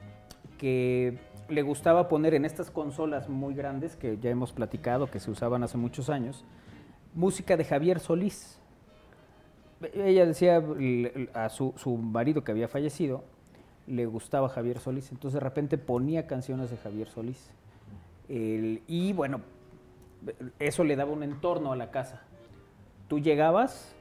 que 0.58 1.18
le 1.52 1.62
gustaba 1.62 2.08
poner 2.08 2.34
en 2.34 2.44
estas 2.44 2.70
consolas 2.70 3.28
muy 3.28 3.54
grandes 3.54 3.96
que 3.96 4.18
ya 4.18 4.30
hemos 4.30 4.52
platicado, 4.52 5.06
que 5.10 5.20
se 5.20 5.30
usaban 5.30 5.62
hace 5.62 5.76
muchos 5.78 6.08
años, 6.10 6.44
música 7.14 7.56
de 7.56 7.64
Javier 7.64 8.00
Solís. 8.00 8.58
Ella 9.94 10.24
decía 10.26 10.62
a 11.34 11.48
su, 11.48 11.74
su 11.76 11.96
marido 11.96 12.44
que 12.44 12.52
había 12.52 12.68
fallecido, 12.68 13.24
le 13.86 14.06
gustaba 14.06 14.48
Javier 14.48 14.78
Solís, 14.78 15.10
entonces 15.10 15.34
de 15.34 15.40
repente 15.40 15.76
ponía 15.78 16.26
canciones 16.26 16.70
de 16.70 16.76
Javier 16.76 17.08
Solís. 17.08 17.50
El- 18.28 18.82
y 18.86 19.12
bueno, 19.12 19.40
eso 20.60 20.84
le 20.84 20.94
daba 20.96 21.10
un 21.12 21.22
entorno 21.24 21.72
a 21.72 21.76
la 21.76 21.90
casa. 21.90 22.22
Tú 23.08 23.18
llegabas 23.18 23.94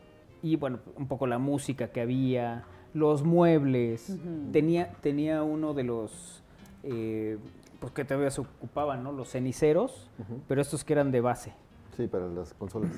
y 0.44 0.56
bueno, 0.56 0.80
un 0.96 1.08
poco 1.08 1.26
la 1.28 1.40
música 1.40 1.88
que 1.90 2.00
había, 2.02 2.64
los 2.94 3.24
muebles, 3.24 4.18
tenía, 4.52 4.92
tenía 5.02 5.42
uno 5.44 5.74
de 5.74 5.84
los, 5.84 6.41
eh, 6.84 7.38
pues 7.80 7.94
que 7.94 8.06
todavía 8.06 8.30
se 8.32 8.42
ocupaban, 8.42 9.04
¿no? 9.04 9.12
Los 9.12 9.30
ceniceros, 9.30 10.10
pero 10.48 10.62
estos 10.62 10.84
que 10.84 10.94
eran 10.94 11.12
de 11.12 11.22
base. 11.22 11.54
Sí, 11.98 12.08
para 12.08 12.28
las 12.28 12.54
consolas. 12.54 12.92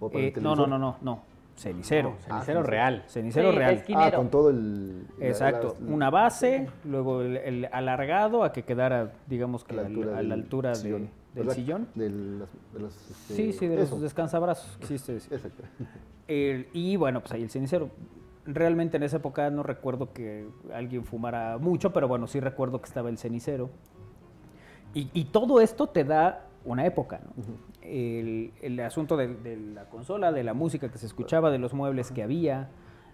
O 0.00 0.08
para 0.10 0.24
el 0.24 0.30
Eh, 0.30 0.34
no, 0.40 0.54
no, 0.56 0.66
no, 0.66 0.78
no, 0.78 0.96
no, 1.00 1.22
cenicero. 1.56 2.10
No, 2.10 2.16
cenicero 2.34 2.62
real. 2.62 3.04
Cenicero 3.08 3.50
Sí, 3.52 3.56
real. 3.58 3.84
Ah, 3.94 4.12
con 4.14 4.28
todo 4.30 4.50
el... 4.50 5.02
la- 5.18 5.26
Exacto, 5.26 5.76
la- 5.80 5.94
una 5.94 6.10
base, 6.10 6.68
luego 6.84 7.22
el, 7.22 7.36
el 7.38 7.64
alargado 7.72 8.44
a 8.44 8.52
que 8.52 8.64
quedara, 8.64 9.12
digamos 9.28 9.64
que 9.64 9.72
a 9.72 9.76
la 9.76 9.82
al- 9.82 9.86
altura 9.88 10.12
a 10.12 10.16
del 10.18 10.28
la 10.28 10.34
altura 10.34 10.68
de- 10.70 10.74
sillón. 10.76 11.10
del 11.34 11.50
sillón. 11.52 11.88
De 11.94 12.10
las, 12.10 12.48
de 12.74 12.80
las, 12.80 13.10
este, 13.10 13.34
Sí, 13.34 13.52
sí, 13.52 13.66
de 13.66 13.82
eso. 13.82 13.94
los 13.94 14.02
descansabrazos, 14.02 14.76
existe. 14.80 15.14
Exacto. 15.16 15.62
El- 16.28 16.68
y 16.72 16.96
bueno, 16.96 17.20
pues 17.20 17.32
ahí 17.32 17.42
el 17.42 17.50
cenicero. 17.50 17.88
Realmente 18.44 18.96
en 18.96 19.04
esa 19.04 19.18
época 19.18 19.50
no 19.50 19.62
recuerdo 19.62 20.12
que 20.12 20.48
alguien 20.74 21.04
fumara 21.04 21.58
mucho, 21.58 21.92
pero 21.92 22.08
bueno, 22.08 22.26
sí 22.26 22.40
recuerdo 22.40 22.80
que 22.80 22.86
estaba 22.86 23.08
el 23.08 23.18
cenicero. 23.18 23.70
Y, 24.94 25.08
y 25.14 25.24
todo 25.26 25.60
esto 25.60 25.86
te 25.88 26.04
da 26.04 26.46
una 26.64 26.84
época, 26.86 27.20
¿no? 27.24 27.32
el, 27.82 28.52
el 28.60 28.78
asunto 28.80 29.16
de, 29.16 29.28
de 29.28 29.56
la 29.56 29.84
consola, 29.88 30.32
de 30.32 30.44
la 30.44 30.54
música 30.54 30.90
que 30.90 30.98
se 30.98 31.06
escuchaba, 31.06 31.50
de 31.50 31.58
los 31.58 31.72
muebles 31.72 32.10
que 32.12 32.22
había, 32.22 32.68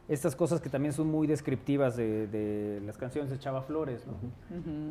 estas 0.09 0.35
cosas 0.35 0.61
que 0.61 0.71
también 0.71 0.93
son 0.93 1.07
muy 1.11 1.27
descriptivas 1.27 1.95
de, 1.97 2.27
de 2.27 2.81
las 2.85 2.97
canciones 2.99 3.31
de 3.31 3.39
Chava 3.39 3.63
Flores, 3.63 4.07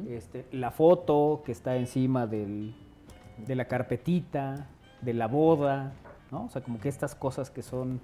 este, 0.07 0.45
la 0.51 0.71
foto 0.71 1.41
que 1.45 1.51
está 1.51 1.75
encima 1.75 2.27
del- 2.27 2.75
de 3.45 3.55
la 3.55 3.65
carpetita, 3.65 4.67
de 5.01 5.13
la 5.13 5.27
boda, 5.27 5.93
¿no? 6.31 6.45
O 6.45 6.49
sea, 6.49 6.61
como 6.63 6.79
que 6.79 6.89
estas 6.89 7.13
cosas 7.15 7.49
que 7.51 7.61
son 7.63 7.99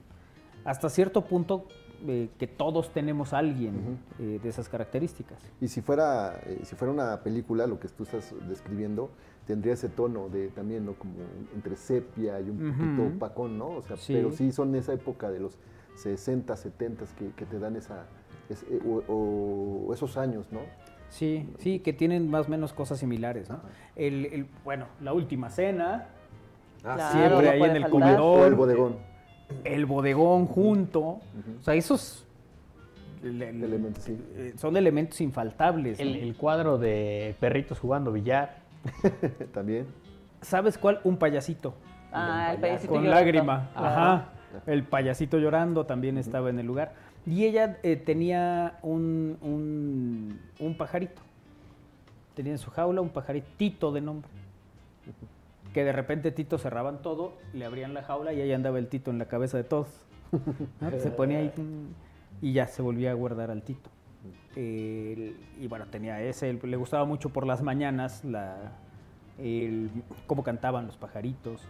hasta 0.66 0.90
cierto 0.90 1.22
punto 1.26 1.66
eh, 2.08 2.30
que 2.38 2.48
todos 2.48 2.92
tenemos 2.92 3.34
a 3.34 3.40
alguien 3.40 4.00
eh, 4.20 4.40
de 4.42 4.50
esas 4.50 4.68
características. 4.70 5.40
Y 5.62 5.68
si 5.68 5.82
fuera, 5.82 6.40
eh, 6.46 6.60
si 6.64 6.76
fuera 6.76 6.92
una 6.94 7.22
película, 7.24 7.66
lo 7.68 7.80
que 7.80 7.88
tú 7.88 8.04
estás 8.04 8.34
describiendo, 8.48 9.10
tendría 9.48 9.74
ese 9.74 9.90
tono 9.90 10.30
de 10.30 10.48
también, 10.50 10.86
¿no? 10.86 10.94
Como 10.94 11.14
entre 11.54 11.76
sepia 11.76 12.40
y 12.42 12.50
un 12.50 12.70
Ujú. 12.70 12.78
poquito 12.78 13.04
opacón, 13.18 13.58
¿no? 13.58 13.68
O 13.70 13.82
sea, 13.82 13.98
Sí. 13.98 14.14
pero 14.14 14.32
sí 14.32 14.52
son 14.52 14.74
esa 14.76 14.94
época 14.94 15.32
de 15.32 15.40
los 15.40 15.58
60, 15.96 16.56
70 16.56 17.06
que, 17.18 17.30
que 17.36 17.46
te 17.46 17.60
dan 17.60 17.76
esa, 17.76 18.06
es- 18.50 18.64
eh, 18.70 18.80
o, 19.08 19.92
esos 19.94 20.18
años, 20.18 20.48
¿no? 20.52 20.62
Sí, 21.10 21.48
sí, 21.60 21.80
que 21.80 21.94
tienen 21.94 22.30
más 22.30 22.48
o 22.48 22.50
menos 22.50 22.74
cosas 22.74 22.98
similares, 23.00 23.50
¿no? 23.50 23.60
El, 23.96 24.26
el- 24.26 24.48
bueno, 24.64 24.88
la 25.02 25.14
última 25.14 25.50
cena, 25.50 26.10
Ah, 26.86 26.96
Claro, 26.96 27.14
siempre 27.40 27.46
no 27.46 27.52
ahí 27.54 27.62
en 27.70 27.76
el 27.78 27.82
faltar. 27.84 27.90
comedor. 27.92 28.40
O 28.40 28.46
el 28.46 28.56
bodegón. 28.56 28.98
El 29.64 29.86
bodegón 29.86 30.46
junto. 30.48 31.02
O 31.02 31.22
sea, 31.62 31.74
esos 31.76 32.26
le- 33.22 33.54
le- 33.54 33.66
Elementos, 33.66 34.04
sí. 34.04 34.18
eh, 34.36 34.54
son 34.58 34.76
elementos 34.78 35.20
infaltables. 35.22 36.00
¿no? 36.00 36.06
El, 36.06 36.36
cuadro 36.36 36.78
de 36.78 37.36
perritos 37.40 37.80
jugando 37.80 38.12
billar. 38.12 38.58
También. 39.54 39.88
¿Sabes 40.42 40.78
cuál? 40.78 41.00
Un 41.06 41.18
payasito. 41.18 41.74
Ah, 42.12 42.52
el 42.54 42.60
payasito 42.62 42.92
Con 42.92 43.04
llorando. 43.04 43.26
lágrima. 43.26 43.70
Ajá. 43.76 44.14
Ajá. 44.14 44.30
El 44.68 44.84
payasito 44.84 45.40
llorando 45.40 45.86
también 45.86 46.18
estaba 46.18 46.50
en 46.50 46.60
el 46.60 46.66
lugar. 46.68 46.94
Y 47.26 47.46
ella 47.46 47.80
eh, 47.84 47.96
tenía 47.96 48.78
un, 48.82 49.38
un, 49.42 50.40
un 50.60 50.78
pajarito. 50.78 51.22
Tenía 52.36 52.52
en 52.52 52.58
su 52.58 52.70
jaula 52.72 53.00
un 53.02 53.10
pajaritito 53.10 53.92
de 53.92 54.02
nombre. 54.02 54.30
Que 55.74 55.84
de 55.84 55.92
repente 55.92 56.32
Tito 56.32 56.58
cerraban 56.58 57.02
todo, 57.02 57.34
le 57.54 57.66
abrían 57.66 57.94
la 57.94 58.04
jaula 58.04 58.32
y 58.34 58.42
ahí 58.42 58.54
andaba 58.54 58.80
el 58.80 58.88
Tito 58.88 59.12
en 59.12 59.18
la 59.18 59.26
cabeza 59.26 59.58
de 59.58 59.64
todos. 59.64 59.88
Se 61.00 61.10
ponía 61.12 61.40
ahí 61.40 61.52
y 62.42 62.54
ya 62.54 62.68
se 62.68 62.82
volvía 62.82 63.12
a 63.12 63.14
guardar 63.14 63.52
al 63.52 63.62
Tito. 63.64 63.90
Y 64.56 65.68
bueno, 65.68 65.86
tenía 65.88 66.22
ese, 66.22 66.54
le 66.54 66.78
gustaba 66.78 67.06
mucho 67.06 67.30
por 67.30 67.46
las 67.46 67.62
mañanas 67.62 68.22
cómo 70.28 70.44
cantaban 70.44 70.86
los 70.86 70.98
pajaritos, 70.98 71.62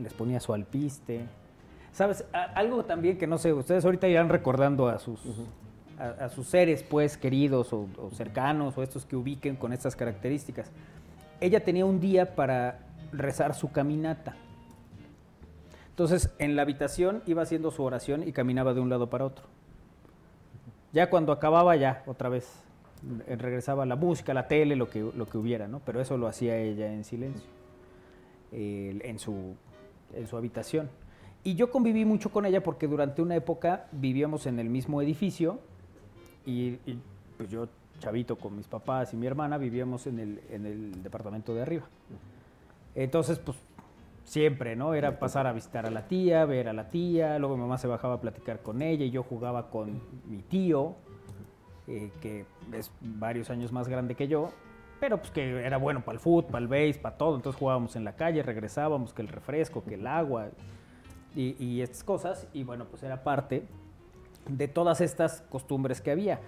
les 0.00 0.12
ponía 0.14 0.40
su 0.40 0.54
alpiste. 0.54 1.26
¿Sabes? 1.92 2.24
Algo 2.32 2.84
también 2.84 3.18
que 3.18 3.26
no 3.26 3.38
sé, 3.38 3.52
ustedes 3.52 3.84
ahorita 3.84 4.08
irán 4.08 4.28
recordando 4.28 4.88
a 4.88 4.98
sus, 4.98 5.20
a, 5.98 6.28
sus 6.28 6.46
seres, 6.46 6.82
pues, 6.82 7.16
queridos 7.16 7.72
o 7.72 7.88
cercanos 8.12 8.76
o 8.76 8.82
estos 8.82 9.04
que 9.04 9.16
ubiquen 9.16 9.56
con 9.56 9.72
estas 9.72 9.94
características. 9.94 10.70
Ella 11.40 11.62
tenía 11.62 11.84
un 11.84 12.00
día 12.00 12.34
para 12.34 12.78
rezar 13.12 13.54
su 13.54 13.72
caminata. 13.72 14.36
Entonces, 15.90 16.34
en 16.38 16.56
la 16.56 16.62
habitación 16.62 17.22
iba 17.26 17.42
haciendo 17.42 17.70
su 17.70 17.84
oración 17.84 18.26
y 18.26 18.32
caminaba 18.32 18.74
de 18.74 18.80
un 18.80 18.90
lado 18.90 19.08
para 19.08 19.24
otro. 19.24 19.44
Ya 20.92 21.08
cuando 21.08 21.32
acababa, 21.32 21.76
ya, 21.76 22.02
otra 22.06 22.28
vez, 22.28 22.64
eh, 23.26 23.36
regresaba 23.36 23.86
la 23.86 23.96
música, 23.96 24.34
la 24.34 24.48
tele, 24.48 24.76
lo 24.76 24.88
que, 24.88 25.00
lo 25.00 25.26
que 25.26 25.38
hubiera, 25.38 25.68
¿no? 25.68 25.80
Pero 25.80 26.00
eso 26.00 26.16
lo 26.16 26.26
hacía 26.26 26.56
ella 26.56 26.92
en 26.92 27.04
silencio, 27.04 27.48
en, 28.50 29.18
su, 29.18 29.54
en 30.14 30.26
su 30.26 30.36
habitación. 30.36 30.90
Y 31.44 31.54
yo 31.54 31.70
conviví 31.70 32.04
mucho 32.04 32.30
con 32.30 32.46
ella 32.46 32.62
porque 32.62 32.88
durante 32.88 33.22
una 33.22 33.36
época 33.36 33.86
vivíamos 33.92 34.46
en 34.46 34.58
el 34.58 34.70
mismo 34.70 35.02
edificio 35.02 35.60
y, 36.46 36.78
y, 36.86 36.98
pues 37.36 37.50
yo, 37.50 37.68
chavito, 37.98 38.36
con 38.36 38.56
mis 38.56 38.66
papás 38.66 39.12
y 39.14 39.16
mi 39.16 39.26
hermana, 39.26 39.58
vivíamos 39.58 40.06
en 40.06 40.18
el, 40.18 40.40
en 40.50 40.66
el 40.66 41.02
departamento 41.02 41.54
de 41.54 41.62
arriba. 41.62 41.84
Entonces, 42.94 43.38
pues 43.38 43.58
siempre, 44.24 44.76
¿no? 44.76 44.94
Era 44.94 45.18
pasar 45.18 45.46
a 45.46 45.52
visitar 45.52 45.86
a 45.86 45.90
la 45.90 46.06
tía, 46.08 46.44
ver 46.44 46.68
a 46.68 46.72
la 46.72 46.88
tía, 46.88 47.38
luego 47.38 47.56
mi 47.56 47.62
mamá 47.62 47.78
se 47.78 47.86
bajaba 47.86 48.14
a 48.14 48.20
platicar 48.20 48.62
con 48.62 48.82
ella 48.82 49.04
y 49.04 49.10
yo 49.10 49.22
jugaba 49.22 49.70
con 49.70 50.00
mi 50.26 50.42
tío, 50.42 50.94
eh, 51.86 52.10
que 52.20 52.46
es 52.72 52.90
varios 53.00 53.50
años 53.50 53.72
más 53.72 53.88
grande 53.88 54.14
que 54.14 54.26
yo, 54.28 54.50
pero 55.00 55.18
pues 55.18 55.30
que 55.30 55.64
era 55.64 55.76
bueno 55.76 56.04
para 56.04 56.14
el 56.14 56.20
fútbol, 56.20 56.46
para 56.46 56.62
el 56.62 56.68
base, 56.68 56.98
para 57.00 57.16
todo. 57.18 57.36
Entonces 57.36 57.58
jugábamos 57.58 57.96
en 57.96 58.04
la 58.04 58.16
calle, 58.16 58.42
regresábamos, 58.42 59.12
que 59.12 59.22
el 59.22 59.28
refresco, 59.28 59.84
que 59.84 59.94
el 59.94 60.06
agua. 60.06 60.48
y, 61.34 61.56
y 61.62 61.82
estas 61.82 62.04
cosas, 62.04 62.48
y 62.52 62.62
bueno, 62.62 62.86
pues 62.86 63.02
era 63.02 63.22
parte 63.24 63.66
de 64.48 64.68
todas 64.68 65.00
estas 65.00 65.42
costumbres 65.42 66.00
que 66.00 66.10
había. 66.10 66.40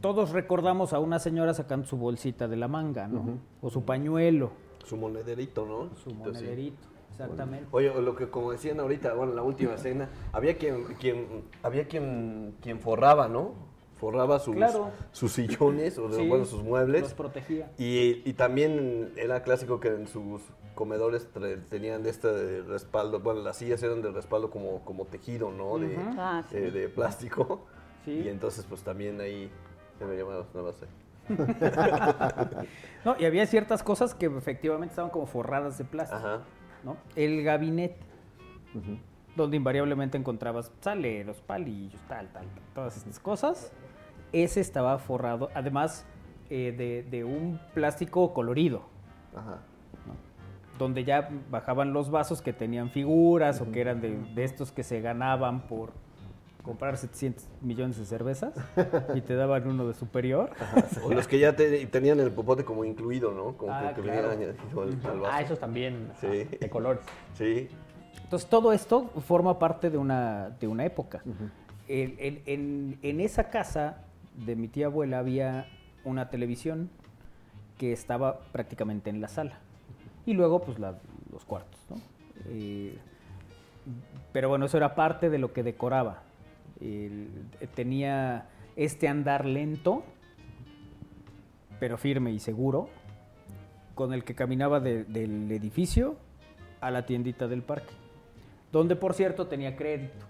Todos 0.00 0.30
recordamos 0.30 0.92
a 0.92 0.98
una 0.98 1.18
señora 1.18 1.54
sacando 1.54 1.86
su 1.86 1.96
bolsita 1.96 2.48
de 2.48 2.56
la 2.56 2.68
manga, 2.68 3.08
¿no? 3.08 3.20
Ujú. 3.20 3.38
O 3.62 3.70
su 3.70 3.84
pañuelo. 3.84 4.50
Su 4.86 4.96
monederito, 4.96 5.66
¿no? 5.66 5.94
Su 5.96 6.10
sí. 6.10 6.16
monederito, 6.16 6.86
exactamente. 7.10 7.66
Oye, 7.72 7.92
lo 8.00 8.14
que 8.16 8.28
como 8.30 8.52
decían 8.52 8.80
ahorita, 8.80 9.14
bueno, 9.14 9.34
la 9.34 9.42
última 9.42 9.76
cena, 9.76 10.08
había 10.32 10.56
quien, 10.56 10.84
quien, 10.94 11.44
había 11.62 11.86
quien, 11.88 12.54
quien 12.62 12.80
forraba, 12.80 13.28
¿no? 13.28 13.52
Forraba 13.98 14.38
sus, 14.38 14.54
Claro. 14.54 14.90
sus 15.12 15.32
sillones, 15.32 15.96
o 15.98 16.12
Sí, 16.12 16.28
bueno, 16.28 16.44
sus 16.44 16.62
muebles. 16.62 17.02
los 17.02 17.14
protegía. 17.14 17.70
Y, 17.78 18.22
y 18.28 18.32
también 18.34 19.12
era 19.16 19.42
clásico 19.42 19.80
que 19.80 19.88
en 19.88 20.06
sus 20.06 20.42
comedores 20.74 21.26
tenían 21.70 22.02
de 22.02 22.10
este 22.10 22.28
de 22.28 22.62
respaldo, 22.62 23.20
bueno, 23.20 23.40
las 23.40 23.56
sillas 23.56 23.82
eran 23.82 24.02
de 24.02 24.10
respaldo 24.10 24.50
como, 24.50 24.84
como 24.84 25.06
tejido, 25.06 25.50
¿no? 25.50 25.78
De. 25.78 25.96
Ah, 26.18 26.44
sí. 26.50 26.56
de, 26.56 26.70
de 26.70 26.88
plástico. 26.90 27.64
Sí. 28.04 28.22
Y 28.24 28.28
entonces, 28.28 28.66
pues 28.68 28.82
también 28.82 29.18
ahí 29.20 29.50
se 29.98 30.04
me 30.04 30.14
llamaba, 30.16 30.46
no 30.54 30.62
lo 30.62 30.72
sé. 30.74 30.86
No, 33.04 33.14
y 33.18 33.24
había 33.24 33.46
ciertas 33.46 33.84
cosas 33.84 34.14
que 34.14 34.26
efectivamente 34.26 34.90
estaban 34.90 35.10
como 35.12 35.26
forradas 35.26 35.78
de 35.78 35.84
plástico. 35.84 36.18
Ajá. 36.18 36.40
¿no? 36.82 36.96
El 37.14 37.42
gabinete, 37.42 37.98
donde 39.36 39.56
invariablemente 39.56 40.18
encontrabas 40.18 40.72
saleros, 40.80 41.40
palillos, 41.40 42.00
tal, 42.08 42.28
tal, 42.32 42.46
tal, 42.46 42.62
todas 42.74 42.96
estas 42.96 43.20
cosas. 43.20 43.72
Ese 44.32 44.60
estaba 44.60 44.98
forrado, 44.98 45.50
además 45.54 46.04
eh, 46.50 46.74
de, 46.76 47.02
de 47.08 47.24
un 47.24 47.60
plástico 47.74 48.32
colorido. 48.34 48.82
Ajá. 49.34 49.60
Donde 50.78 51.04
ya 51.04 51.30
bajaban 51.50 51.92
los 51.92 52.10
vasos 52.10 52.42
que 52.42 52.52
tenían 52.52 52.90
figuras 52.90 53.60
o 53.60 53.70
que 53.70 53.80
eran 53.80 54.00
de, 54.00 54.16
de 54.34 54.44
estos 54.44 54.72
que 54.72 54.82
se 54.82 55.00
ganaban 55.00 55.62
por 55.66 55.92
comprar 56.66 56.96
700 56.98 57.46
millones 57.62 57.96
de 57.96 58.04
cervezas 58.04 58.52
y 59.14 59.20
te 59.22 59.34
daban 59.36 59.66
uno 59.66 59.86
de 59.88 59.94
superior. 59.94 60.50
O 61.04 61.14
los 61.14 61.26
que 61.28 61.38
ya 61.38 61.54
te- 61.56 61.86
tenían 61.86 62.20
el 62.20 62.30
popote 62.32 62.64
como 62.64 62.84
incluido, 62.84 63.30
¿no? 63.32 63.56
Como 63.56 63.72
Ah, 63.72 63.90
que, 63.94 64.02
que 64.02 64.02
claro. 64.02 64.30
añadido 64.30 64.54
al, 64.82 64.88
al 65.10 65.20
vaso. 65.20 65.32
Ah, 65.32 65.40
esos 65.40 65.58
también. 65.58 66.10
Sí. 66.20 66.26
ah, 66.52 66.56
De 66.60 66.68
colores. 66.68 67.02
Sí. 67.34 67.68
Entonces 68.24 68.48
todo 68.50 68.72
esto 68.72 69.08
forma 69.26 69.58
parte 69.58 69.88
de 69.88 69.96
una, 69.98 70.50
de 70.60 70.66
una 70.66 70.84
época. 70.84 71.22
El- 71.88 72.42
en, 72.46 72.98
en 73.02 73.20
esa 73.20 73.48
casa 73.50 74.02
de 74.44 74.56
mi 74.56 74.66
tía 74.68 74.86
abuela 74.86 75.20
había 75.20 75.66
una 76.04 76.28
televisión 76.28 76.90
que 77.78 77.92
estaba 77.92 78.40
prácticamente 78.52 79.08
en 79.10 79.20
la 79.20 79.28
sala. 79.28 79.58
Y 80.26 80.32
luego, 80.34 80.60
pues, 80.60 80.78
la- 80.80 80.98
los 81.32 81.44
cuartos, 81.44 81.78
¿no? 81.88 81.96
Eh, 82.48 82.98
pero 84.32 84.48
bueno, 84.48 84.66
eso 84.66 84.76
era 84.76 84.94
parte 84.96 85.30
de 85.30 85.38
lo 85.38 85.52
que 85.52 85.62
decoraba. 85.62 86.22
El- 86.80 87.28
tenía 87.74 88.48
este 88.76 89.08
andar 89.08 89.44
lento, 89.46 90.04
pero 91.80 91.96
firme 91.98 92.32
y 92.32 92.38
seguro, 92.38 92.88
con 93.94 94.12
el 94.12 94.24
que 94.24 94.34
caminaba 94.34 94.80
de- 94.80 95.04
del 95.04 95.50
edificio 95.52 96.16
a 96.80 96.90
la 96.90 97.06
tiendita 97.06 97.48
del 97.48 97.62
parque, 97.62 97.94
donde 98.72 98.96
por 98.96 99.14
cierto 99.14 99.46
tenía 99.46 99.76
crédito, 99.76 100.24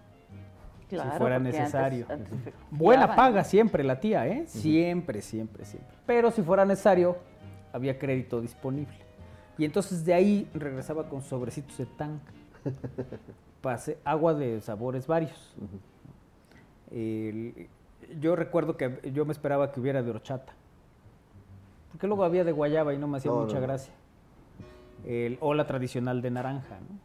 Claro, 0.89 1.11
si 1.13 1.19
fuera 1.19 1.39
necesario. 1.41 2.07
antes- 2.09 2.33
antes 2.33 2.55
Buena 2.71 3.17
paga 3.17 3.43
¿no? 3.43 3.45
siempre 3.45 3.83
la 3.83 3.99
tía, 3.99 4.27
¿eh? 4.29 4.45
Siempre, 4.47 5.21
siempre, 5.23 5.65
siempre. 5.65 5.97
Pero 6.07 6.31
si 6.31 6.43
fuera 6.43 6.65
necesario, 6.65 7.17
había 7.73 7.99
crédito 7.99 8.41
disponible. 8.41 8.95
Y 9.59 9.65
entonces 9.65 10.05
de 10.05 10.15
ahí 10.15 10.49
regresaba 10.55 11.09
con 11.09 11.23
sobrecitos 11.23 11.77
de 11.79 11.87
tank. 11.87 12.21
Pase, 13.61 13.99
agua 14.05 14.35
de 14.35 14.61
sabores 14.61 15.07
varios. 15.09 15.55
El- 16.91 17.69
yo 18.21 18.37
recuerdo 18.37 18.77
que 18.77 19.11
yo 19.13 19.25
me 19.25 19.33
esperaba 19.33 19.73
que 19.73 19.81
hubiera 19.81 20.03
de 20.03 20.11
horchata. 20.11 20.53
Porque 21.93 22.07
luego 22.07 22.25
había 22.25 22.45
de 22.45 22.53
guayaba 22.53 22.93
y 22.95 22.99
no 22.99 23.09
me 23.09 23.19
hacía 23.19 23.31
No, 23.31 23.39
mucha 23.43 23.57
no, 23.57 23.63
gracia. 23.63 23.93
El, 25.07 25.39
o 25.41 25.55
la 25.55 25.67
tradicional 25.67 26.21
de 26.23 26.31
naranja, 26.31 26.79
¿no? 26.81 26.99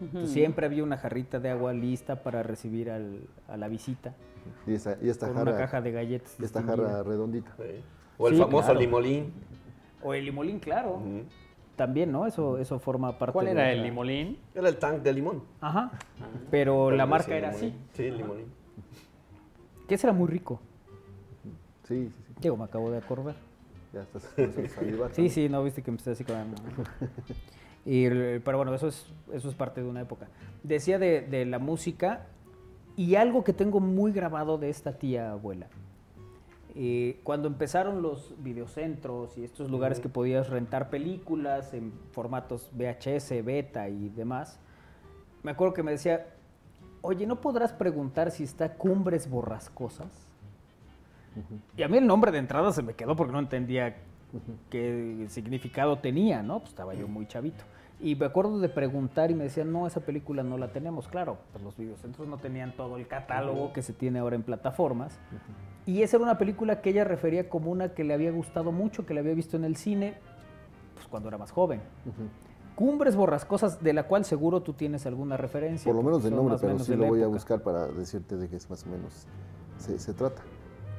Entonces, 0.00 0.30
Ujú. 0.30 0.32
siempre 0.34 0.66
había 0.66 0.82
una 0.82 0.96
jarrita 0.96 1.38
de 1.38 1.50
agua 1.50 1.72
lista 1.72 2.22
para 2.24 2.42
recibir 2.42 2.90
al- 2.90 3.20
a 3.46 3.56
la 3.56 3.68
visita. 3.68 4.14
Y, 4.66 4.74
esa, 4.74 4.96
y 5.00 5.08
esta 5.08 5.26
Con 5.28 5.36
jarra. 5.36 5.50
una 5.52 5.60
caja 5.60 5.80
de 5.80 5.92
galletas 5.92 6.34
y 6.40 6.44
Esta 6.44 6.62
jarra 6.62 7.02
redondita. 7.04 7.54
O 8.18 8.26
el 8.28 8.34
Sí, 8.34 8.40
famoso 8.40 8.64
claro. 8.66 8.80
limolín. 8.80 9.32
O 10.02 10.12
el 10.14 10.24
limolín, 10.24 10.58
claro. 10.58 11.00
También, 11.76 12.10
¿no? 12.10 12.26
Eso, 12.26 12.58
eso 12.58 12.78
forma 12.80 13.16
parte 13.18 13.32
¿Cuál 13.32 13.46
de 13.46 13.52
era 13.52 13.70
el 13.72 13.82
limolín? 13.82 14.38
Era 14.54 14.68
el 14.68 14.76
tank 14.76 15.02
de 15.02 15.12
limón. 15.12 15.42
Ajá. 15.60 15.92
Pero 16.50 16.90
la 16.90 17.06
marca 17.06 17.36
era 17.36 17.50
así. 17.50 17.72
Sí, 17.92 18.06
el 18.06 18.16
limolín. 18.18 18.46
Que 19.88 19.94
ese 19.94 20.06
era 20.06 20.14
muy 20.14 20.28
rico. 20.28 20.60
Sí, 21.86 22.06
sí, 22.06 22.22
sí. 22.26 22.34
Digo, 22.40 22.56
me 22.56 22.64
acabo 22.64 22.90
de 22.90 22.98
acordar. 22.98 23.36
Ya 23.92 24.02
estás. 24.02 24.28
Sí, 25.12 25.28
sí, 25.28 25.48
no 25.48 25.62
viste 25.62 25.82
que 25.82 25.90
empecé 25.90 26.12
así 26.12 26.24
con... 26.24 26.36
Y, 27.84 28.08
pero 28.08 28.58
bueno, 28.58 28.72
eso 28.74 28.88
es, 28.88 29.06
eso 29.32 29.48
es 29.48 29.54
parte 29.56 29.82
de 29.82 29.88
una 29.88 30.02
época. 30.02 30.28
Decía 30.62 30.98
de, 31.00 31.20
de 31.22 31.44
la 31.44 31.58
música 31.58 32.26
y 32.96 33.16
algo 33.16 33.42
que 33.42 33.52
tengo 33.52 33.80
muy 33.80 34.12
grabado 34.12 34.56
de 34.56 34.70
esta 34.70 34.98
tía 34.98 35.32
abuela. 35.32 35.66
Eh, 36.74 37.20
cuando 37.22 37.48
empezaron 37.48 38.00
los 38.00 38.34
videocentros 38.42 39.36
y 39.36 39.44
estos 39.44 39.70
lugares 39.70 40.00
que 40.00 40.08
podías 40.08 40.48
rentar 40.48 40.88
películas 40.88 41.74
en 41.74 41.92
formatos 42.12 42.70
VHS, 42.72 43.44
beta 43.44 43.90
y 43.90 44.08
demás, 44.08 44.58
me 45.42 45.50
acuerdo 45.50 45.74
que 45.74 45.82
me 45.82 45.90
decía, 45.90 46.28
oye, 47.02 47.26
¿no 47.26 47.40
podrás 47.40 47.72
preguntar 47.72 48.30
si 48.30 48.44
está 48.44 48.74
Cumbres 48.74 49.28
Borrascosas? 49.28 50.28
Y 51.76 51.82
a 51.82 51.88
mí 51.88 51.98
el 51.98 52.06
nombre 52.06 52.30
de 52.30 52.38
entrada 52.38 52.72
se 52.72 52.82
me 52.82 52.94
quedó 52.94 53.16
porque 53.16 53.32
no 53.32 53.38
entendía 53.38 53.96
qué 54.70 55.26
significado 55.28 55.98
tenía, 55.98 56.42
¿no? 56.42 56.60
Pues 56.60 56.70
estaba 56.70 56.94
yo 56.94 57.08
muy 57.08 57.26
chavito. 57.26 57.64
Y 58.00 58.16
me 58.16 58.26
acuerdo 58.26 58.58
de 58.58 58.68
preguntar 58.68 59.30
y 59.30 59.34
me 59.34 59.44
decían, 59.44 59.72
no, 59.72 59.86
esa 59.86 60.00
película 60.00 60.42
no 60.42 60.58
la 60.58 60.68
tenemos. 60.68 61.08
Claro, 61.08 61.38
pues 61.52 61.62
los 61.62 61.76
videocentros 61.76 62.26
no 62.26 62.36
tenían 62.38 62.72
todo 62.72 62.96
el 62.96 63.06
catálogo 63.06 63.72
que 63.72 63.82
se 63.82 63.92
tiene 63.92 64.18
ahora 64.18 64.34
en 64.34 64.42
plataformas. 64.42 65.18
Y 65.86 66.02
esa 66.02 66.16
era 66.16 66.24
una 66.24 66.38
película 66.38 66.80
que 66.80 66.90
ella 66.90 67.04
refería 67.04 67.48
como 67.48 67.70
una 67.70 67.94
que 67.94 68.04
le 68.04 68.14
había 68.14 68.32
gustado 68.32 68.72
mucho, 68.72 69.06
que 69.06 69.14
le 69.14 69.20
había 69.20 69.34
visto 69.34 69.56
en 69.56 69.64
el 69.64 69.76
cine, 69.76 70.14
pues 70.94 71.06
cuando 71.06 71.28
era 71.28 71.38
más 71.38 71.52
joven. 71.52 71.80
Cumbres 72.74 73.16
Borrascosas, 73.16 73.82
de 73.82 73.92
la 73.92 74.04
cual 74.04 74.24
seguro 74.24 74.62
tú 74.62 74.72
tienes 74.72 75.06
alguna 75.06 75.36
referencia. 75.36 75.84
Por 75.92 75.96
lo 75.96 76.02
menos 76.02 76.22
del 76.24 76.34
nombre, 76.34 76.56
pero 76.60 76.78
sí 76.78 76.94
lo 76.96 77.06
voy 77.06 77.18
a 77.20 77.22
época. 77.22 77.34
buscar 77.34 77.62
para 77.62 77.86
decirte 77.88 78.36
de 78.36 78.48
qué 78.48 78.56
es 78.56 78.68
más 78.70 78.84
o 78.84 78.88
menos 78.90 79.26
se, 79.78 79.98
se 79.98 80.12
trata. 80.14 80.42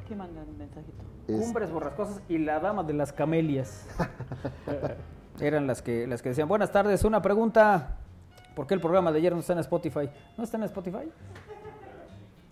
¿Qué 0.08 0.16
mandan 0.16 0.48
un 0.48 0.58
mensajito? 0.58 1.04
Es- 1.28 1.40
Cumbres 1.42 1.72
Borrascosas 1.72 2.22
y 2.30 2.38
la 2.38 2.60
Dama 2.60 2.84
de 2.84 2.94
las 2.94 3.12
Camelias. 3.14 3.88
Eran 5.40 5.66
las 5.68 5.82
que, 5.82 6.06
las 6.06 6.22
que 6.22 6.30
decían, 6.30 6.48
buenas 6.48 6.72
tardes, 6.72 7.04
una 7.04 7.22
pregunta. 7.22 7.98
¿Por 8.56 8.68
qué 8.68 8.76
el 8.76 8.82
programa 8.82 9.12
de 9.12 9.18
ayer 9.18 9.34
no 9.34 9.40
está 9.40 9.54
en 9.54 9.60
Spotify? 9.60 10.10
¿No 10.38 10.44
está 10.44 10.58
en 10.58 10.64
Spotify? 10.64 11.10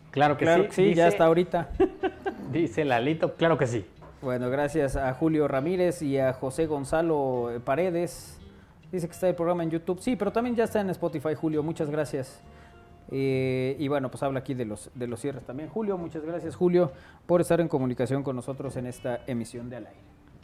Claro 0.10 0.36
que 0.36 0.46
claro 0.46 0.64
sí. 0.64 0.70
que 0.70 0.76
sí, 0.76 0.94
ya 0.96 1.08
está 1.08 1.26
ahorita. 1.26 1.70
Dice 2.52 2.84
Lalito, 2.84 3.36
claro 3.36 3.58
que 3.58 3.68
sí. 3.68 3.86
Bueno, 4.22 4.50
gracias 4.50 4.96
a 4.96 5.14
Julio 5.14 5.48
Ramírez 5.48 6.02
y 6.02 6.18
a 6.18 6.34
José 6.34 6.66
Gonzalo 6.66 7.52
eh, 7.52 7.60
Paredes. 7.60 8.40
Dice 8.92 9.08
que 9.08 9.14
está 9.14 9.30
el 9.30 9.36
programa 9.36 9.64
en 9.64 9.70
YouTube. 9.70 10.00
Sí, 10.02 10.16
pero 10.16 10.32
también 10.32 10.56
ya 10.56 10.66
está 10.66 10.82
en 10.82 10.90
Spotify, 10.90 11.34
Julio. 11.34 11.64
Muchas 11.64 11.90
gracias. 11.90 12.42
Eh, 13.10 13.76
y 13.80 13.88
bueno, 13.88 14.10
pues 14.10 14.24
habla 14.24 14.40
aquí 14.40 14.54
de 14.54 14.66
los, 14.66 14.90
de 14.96 15.08
los 15.08 15.20
cierres 15.20 15.46
también. 15.46 15.70
Julio, 15.70 15.98
muchas 15.98 16.24
gracias, 16.24 16.56
Julio, 16.56 16.92
por 17.26 17.42
estar 17.42 17.60
en 17.60 17.68
comunicación 17.68 18.24
con 18.24 18.36
nosotros 18.36 18.76
en 18.78 18.88
esta 18.88 19.22
emisión 19.28 19.70
de 19.70 19.78
Al 19.78 19.88
Aire. 19.88 20.00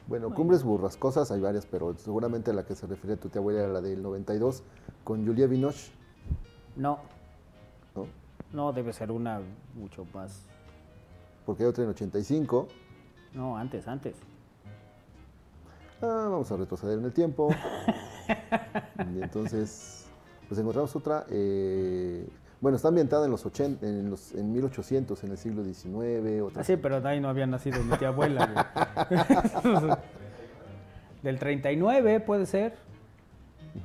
Bueno, 0.08 0.34
cumbres 0.34 0.64
burrascosas 0.64 1.32
hay 1.32 1.41
varias, 1.41 1.66
pero 1.66 1.93
seguramente 1.98 2.54
la 2.54 2.66
que 2.66 2.76
se 2.76 2.88
refiere 2.88 3.18
tu 3.18 3.28
tía 3.28 3.39
abuela 3.39 3.64
era 3.64 3.74
la 3.74 3.82
del 3.82 4.02
92 4.02 4.64
con 5.04 5.26
Julia 5.26 5.48
Binoche. 5.48 5.91
No, 6.78 7.00
¿no? 7.95 8.08
no, 8.54 8.72
debe 8.72 8.93
ser 8.93 9.12
una 9.12 9.41
mucho 9.76 10.06
más. 10.14 10.43
Porque 11.45 11.64
hay 11.64 11.70
otra 11.70 11.84
en 11.84 11.89
85. 11.89 12.68
No, 13.34 13.58
antes, 13.58 13.88
antes. 13.88 14.16
Ah, 16.02 16.28
vamos 16.30 16.52
a 16.52 16.58
retroceder 16.58 17.00
en 17.00 17.06
el 17.06 17.14
tiempo. 17.14 17.50
entonces, 19.22 20.06
pues 20.48 20.60
encontramos 20.60 20.96
otra. 20.96 21.26
eh, 21.30 22.28
bueno, 22.60 22.76
está 22.76 22.88
ambientada 22.88 23.26
en 23.26 23.32
los 23.32 23.46
80, 23.46 23.86
en, 23.86 24.10
los, 24.10 24.34
en 24.34 24.52
1800, 24.52 25.24
en 25.24 25.32
el 25.32 25.38
siglo 25.38 25.64
XIX. 25.64 26.42
Otra 26.42 26.62
Ah, 26.62 26.64
sí, 26.64 26.76
pero 26.76 27.06
ahí 27.08 27.20
no 27.20 27.30
había 27.30 27.46
nacido 27.46 27.84
mi 27.84 27.96
tía 27.98 28.08
abuela. 28.08 28.72
Del 31.24 31.38
39 31.38 32.20
puede 32.22 32.48
ser, 32.48 32.74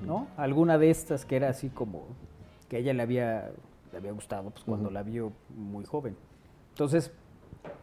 ¿no? 0.06 0.26
Alguna 0.36 0.78
de 0.78 0.90
estas 0.90 1.26
que 1.26 1.36
era 1.36 1.50
así 1.50 1.68
como 1.68 2.04
que 2.68 2.76
a 2.76 2.78
ella 2.78 2.94
le 2.94 3.02
había, 3.02 3.50
le 3.90 3.98
había 3.98 4.12
gustado 4.12 4.50
pues, 4.50 4.64
cuando 4.64 4.90
la 4.90 5.02
vio 5.02 5.32
muy 5.54 5.84
joven. 5.84 6.16
Entonces, 6.70 7.10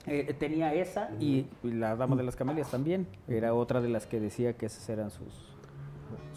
eh, 0.07 0.35
tenía 0.39 0.73
esa 0.73 1.11
y, 1.19 1.45
y 1.63 1.71
La 1.71 1.95
Dama 1.95 2.15
de 2.15 2.23
las 2.23 2.35
Camelias 2.35 2.71
también. 2.71 3.05
Era 3.27 3.53
otra 3.53 3.79
de 3.79 3.89
las 3.89 4.07
que 4.07 4.19
decía 4.19 4.53
que 4.53 4.65
esas 4.65 4.89
eran 4.89 5.11
sus, 5.11 5.55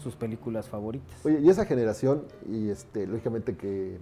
sus 0.01 0.15
películas 0.15 0.67
favoritas. 0.69 1.25
Oye, 1.25 1.39
y 1.39 1.49
esa 1.49 1.65
generación, 1.65 2.23
y 2.49 2.69
este, 2.69 3.07
lógicamente 3.07 3.55
que 3.55 3.97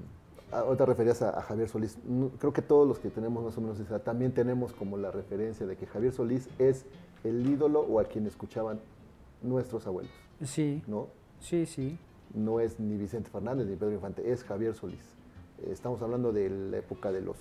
ahorita 0.52 0.86
referías 0.86 1.22
a, 1.22 1.38
a 1.38 1.42
Javier 1.42 1.70
Solís. 1.70 1.98
Creo 2.40 2.52
que 2.54 2.62
todos 2.62 2.88
los 2.88 3.00
que 3.00 3.10
tenemos 3.10 3.44
más 3.44 3.58
o 3.58 3.62
menos 3.62 3.80
esa 3.80 4.00
también 4.00 4.34
tenemos 4.34 4.74
como 4.74 4.98
la 4.98 5.10
referencia 5.12 5.66
de 5.66 5.78
que 5.78 5.86
Javier 5.86 6.12
Solís 6.12 6.50
es 6.60 6.86
el 7.24 7.48
ídolo 7.50 7.82
o 7.82 8.00
a 8.00 8.04
quien 8.06 8.28
escuchaban 8.28 8.80
nuestros 9.42 9.88
abuelos. 9.88 10.12
Sí. 10.44 10.84
¿No? 10.88 11.08
Sí, 11.40 11.66
sí. 11.66 11.98
No 12.34 12.60
es 12.60 12.80
ni 12.80 12.98
Vicente 12.98 13.30
Fernández 13.30 13.68
ni 13.68 13.76
Pedro 13.76 13.94
Infante, 13.94 14.32
es 14.32 14.44
Javier 14.44 14.74
Solís. 14.74 15.04
Estamos 15.70 16.02
hablando 16.02 16.32
de 16.32 16.50
la 16.50 16.78
época 16.78 17.12
de 17.12 17.22
los 17.22 17.38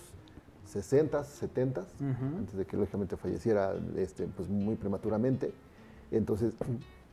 60s, 0.72 1.24
70s, 1.24 1.78
Ujú. 2.01 2.37
antes 2.39 2.55
de 2.57 2.64
que 2.64 2.76
lógicamente 2.76 3.16
falleciera 3.16 3.74
este, 3.97 4.26
pues, 4.26 4.49
muy 4.49 4.76
prematuramente. 4.76 5.53
Entonces, 6.11 6.55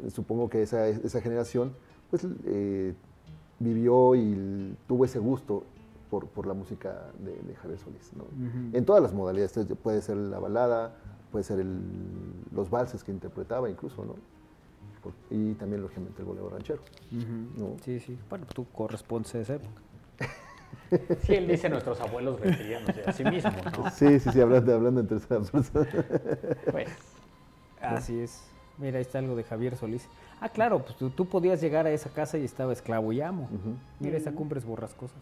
supongo 0.10 0.50
que 0.50 0.62
esa, 0.62 0.88
esa 0.88 1.22
generación 1.22 1.74
pues, 2.10 2.26
eh, 2.46 2.94
vivió 3.60 4.16
y 4.16 4.76
tuvo 4.88 5.06
ese 5.06 5.20
gusto 5.20 5.64
por, 6.10 6.28
por 6.28 6.48
la 6.48 6.54
música 6.54 7.12
de, 7.20 7.32
de 7.42 7.56
Javier 7.56 7.80
Solís. 7.80 8.12
¿no? 8.16 8.26
En 8.74 8.86
todas 8.86 9.02
las 9.02 9.14
modalidades, 9.14 9.58
entonces, 9.58 9.78
puede 9.84 10.02
ser 10.02 10.16
la 10.18 10.40
balada, 10.40 10.96
puede 11.32 11.44
ser 11.44 11.60
el- 11.60 11.82
los 12.54 12.70
valses 12.70 13.04
que 13.04 13.12
interpretaba 13.12 13.70
incluso, 13.70 14.06
¿no? 14.06 14.16
Por- 15.04 15.14
y 15.30 15.54
también 15.56 15.82
lógicamente 15.82 16.22
el 16.22 16.28
bolero 16.28 16.50
ranchero. 16.50 16.82
Sí, 17.84 18.00
sí. 18.00 18.18
Bueno, 18.30 18.46
tú 18.54 18.66
correspondes 18.72 19.36
a 19.36 19.40
esa 19.40 19.56
época. 19.56 19.82
Sí, 21.20 21.34
él 21.36 21.48
dice 21.48 21.68
nuestros 21.68 22.00
abuelos 22.00 22.40
refiriéndose 22.40 23.04
a 23.06 23.12
sí 23.12 23.26
mismo, 23.26 23.52
¿no? 23.78 23.90
Sí, 23.92 24.20
sí, 24.22 24.32
sí, 24.32 24.40
hablando, 24.40 24.74
hablando 24.74 25.02
en 25.02 25.08
tercera 25.08 25.42
persona. 25.42 25.86
Pues, 26.72 26.88
Así 27.82 28.18
es. 28.20 28.42
Mira, 28.78 28.98
ahí 28.98 29.02
está 29.02 29.20
algo 29.20 29.36
de 29.36 29.44
Javier 29.44 29.76
Solís. 29.76 30.08
Ah, 30.40 30.50
claro, 30.50 30.80
pues 30.84 30.96
tú, 30.98 31.10
tú 31.10 31.26
podías 31.26 31.60
llegar 31.62 31.86
a 31.88 31.92
esa 31.92 32.10
casa 32.12 32.38
y 32.38 32.46
estaba 32.46 32.72
esclavo 32.74 33.12
y 33.12 33.22
amo. 33.22 33.50
Mira 34.00 34.18
esa 34.18 34.32
Cumbres 34.34 34.66
Borrascosas. 34.66 35.18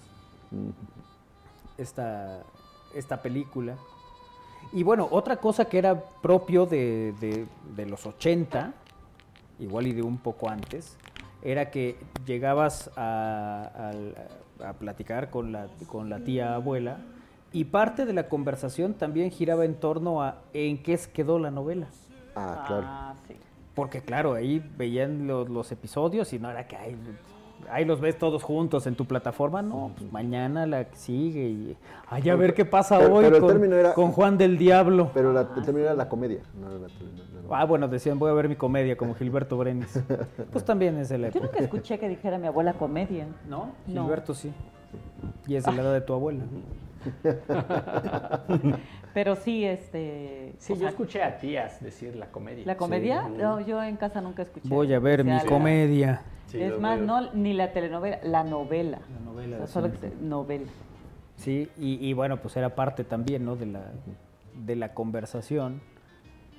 Esta, 1.77 2.43
esta 2.93 3.21
película. 3.21 3.75
Y 4.73 4.83
bueno, 4.83 5.07
otra 5.11 5.37
cosa 5.37 5.65
que 5.65 5.77
era 5.77 6.01
propio 6.21 6.65
de, 6.65 7.13
de- 7.19 7.45
de 7.75 7.85
los 7.85 8.05
80, 8.05 8.73
igual 9.59 9.87
y 9.87 9.93
de 9.93 10.01
un 10.01 10.17
poco 10.17 10.49
antes, 10.49 10.97
era 11.41 11.69
que 11.71 11.97
llegabas 12.25 12.89
a, 12.97 13.89
al- 13.89 14.15
a 14.65 14.73
platicar 14.73 15.29
con 15.29 15.51
la, 15.51 15.67
con 15.87 16.09
la 16.09 16.19
tía 16.19 16.55
abuela 16.55 16.97
y 17.51 17.65
parte 17.65 18.05
de 18.05 18.13
la 18.13 18.27
conversación 18.27 18.93
también 18.95 19.31
giraba 19.31 19.65
en 19.65 19.75
torno 19.75 20.23
a 20.23 20.37
en 20.53 20.81
qué 20.81 20.97
quedó 21.13 21.39
la 21.39 21.51
novela. 21.51 21.87
Ah, 22.35 22.63
claro. 22.67 22.83
Ah, 22.87 23.13
sí. 23.27 23.35
Porque 23.73 24.01
claro, 24.01 24.33
ahí 24.33 24.63
veían 24.77 25.27
los, 25.27 25.49
los 25.49 25.71
episodios 25.71 26.31
y 26.33 26.39
no 26.39 26.49
era 26.49 26.65
que 26.67 26.75
ahí, 26.77 26.95
ahí 27.69 27.83
los 27.85 27.99
ves 27.99 28.17
todos 28.17 28.41
juntos 28.43 28.87
en 28.87 28.95
tu 28.95 29.05
plataforma, 29.05 29.61
no, 29.61 29.91
pues 29.97 30.11
mañana 30.11 30.65
la 30.65 30.85
que 30.85 30.95
sigue 30.95 31.43
y 31.49 31.77
ay, 32.09 32.29
a 32.29 32.35
ver 32.35 32.53
qué 32.53 32.63
pasa 32.65 32.97
Pero- 32.99 33.15
hoy 33.15 33.23
pero 33.25 33.35
el 33.37 33.41
con, 33.41 33.51
término 33.51 33.75
era- 33.75 33.93
con 33.93 34.11
Juan 34.11 34.37
del 34.37 34.57
Diablo. 34.57 35.11
Pero 35.13 35.33
la, 35.33 35.41
el 35.41 35.63
término 35.65 35.85
era 35.85 35.93
la 35.93 36.07
comedia. 36.07 36.39
no 36.59 36.69
era 36.69 36.79
la- 36.79 36.87
la- 36.87 37.57
Ah, 37.57 37.65
bueno, 37.65 37.87
decían, 37.87 38.17
voy 38.17 38.31
a 38.31 38.33
ver 38.33 38.49
mi 38.49 38.55
comedia 38.55 38.97
como 38.97 39.13
Gilberto 39.13 39.55
Brenes. 39.57 40.01
Pues 40.51 40.63
también 40.65 40.97
es 40.97 41.09
de 41.09 41.17
la 41.19 41.29
Yo 41.29 41.39
época. 41.39 41.47
nunca 41.53 41.63
escuché 41.63 41.99
que 41.99 42.07
dijera 42.09 42.37
mi 42.39 42.47
abuela 42.47 42.73
comedia. 42.73 43.27
¿No? 43.47 43.71
No. 43.87 44.03
Gilberto 44.03 44.33
sí. 44.33 44.51
Y 45.47 45.55
es 45.55 45.63
de 45.65 45.71
la 45.73 45.81
edad 45.83 45.93
de 45.93 46.01
tu 46.01 46.13
abuela. 46.13 46.43
Pero 49.15 49.37
sí, 49.37 49.63
este... 49.63 50.53
sí, 50.57 50.73
yo 50.73 50.79
sea, 50.81 50.89
escuché 50.89 51.23
a 51.23 51.37
tías 51.37 51.81
decir 51.81 52.17
la 52.17 52.27
comedia. 52.27 52.65
¿La 52.65 52.75
comedia? 52.75 53.23
Sí. 53.25 53.31
No, 53.37 53.61
yo 53.61 53.81
en 53.81 53.95
casa 53.95 54.19
nunca 54.19 54.43
escuché. 54.43 54.67
Voy 54.67 54.93
a 54.93 54.99
ver 54.99 55.23
mi 55.23 55.39
comedia. 55.45 56.21
Sí, 56.47 56.61
es 56.61 56.77
más, 56.77 56.97
veo. 56.97 57.07
no 57.07 57.31
ni 57.33 57.53
la 57.53 57.71
telenovela, 57.71 58.19
la 58.23 58.43
novela. 58.43 58.99
La 59.09 59.19
novela, 59.31 59.55
O 59.55 59.59
sea, 59.59 59.67
solo 59.67 59.93
que 59.93 60.11
novela. 60.21 60.65
Sí, 61.37 61.69
y, 61.79 62.05
y 62.05 62.11
bueno, 62.11 62.41
pues 62.41 62.57
era 62.57 62.75
parte 62.75 63.05
también, 63.05 63.45
¿no? 63.45 63.55
De 63.55 63.67
la, 63.67 63.85
de 64.65 64.75
la 64.75 64.93
conversación. 64.93 65.79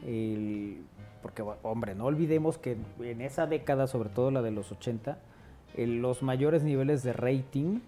El- 0.07 0.83
porque, 1.21 1.45
hombre, 1.63 1.95
no 1.95 2.07
olvidemos 2.07 2.57
que 2.57 2.79
en 3.01 3.21
esa 3.21 3.47
década, 3.47 3.87
sobre 3.87 4.09
todo 4.09 4.31
la 4.31 4.41
de 4.41 4.51
los 4.51 4.73
80, 4.73 5.19
eh, 5.77 5.87
los 5.87 6.23
mayores 6.23 6.63
niveles 6.63 7.03
de 7.03 7.13
rating 7.13 7.81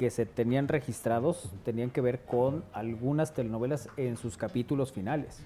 que 0.00 0.08
se 0.08 0.24
tenían 0.24 0.66
registrados 0.66 1.52
tenían 1.62 1.90
que 1.90 2.00
ver 2.00 2.20
con 2.20 2.64
algunas 2.72 3.34
telenovelas 3.34 3.86
en 3.98 4.16
sus 4.16 4.38
capítulos 4.38 4.92
finales. 4.92 5.44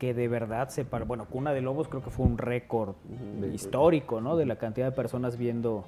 Que 0.00 0.14
de 0.14 0.26
verdad 0.26 0.68
se 0.68 0.84
par- 0.84 1.04
Bueno, 1.04 1.26
Cuna 1.26 1.52
de 1.52 1.60
Lobos 1.60 1.86
creo 1.86 2.02
que 2.02 2.10
fue 2.10 2.26
un 2.26 2.38
récord 2.38 2.96
histórico, 3.54 4.20
¿no? 4.20 4.36
De 4.36 4.46
la 4.46 4.56
cantidad 4.56 4.86
de 4.86 4.96
personas 4.96 5.36
viendo 5.36 5.84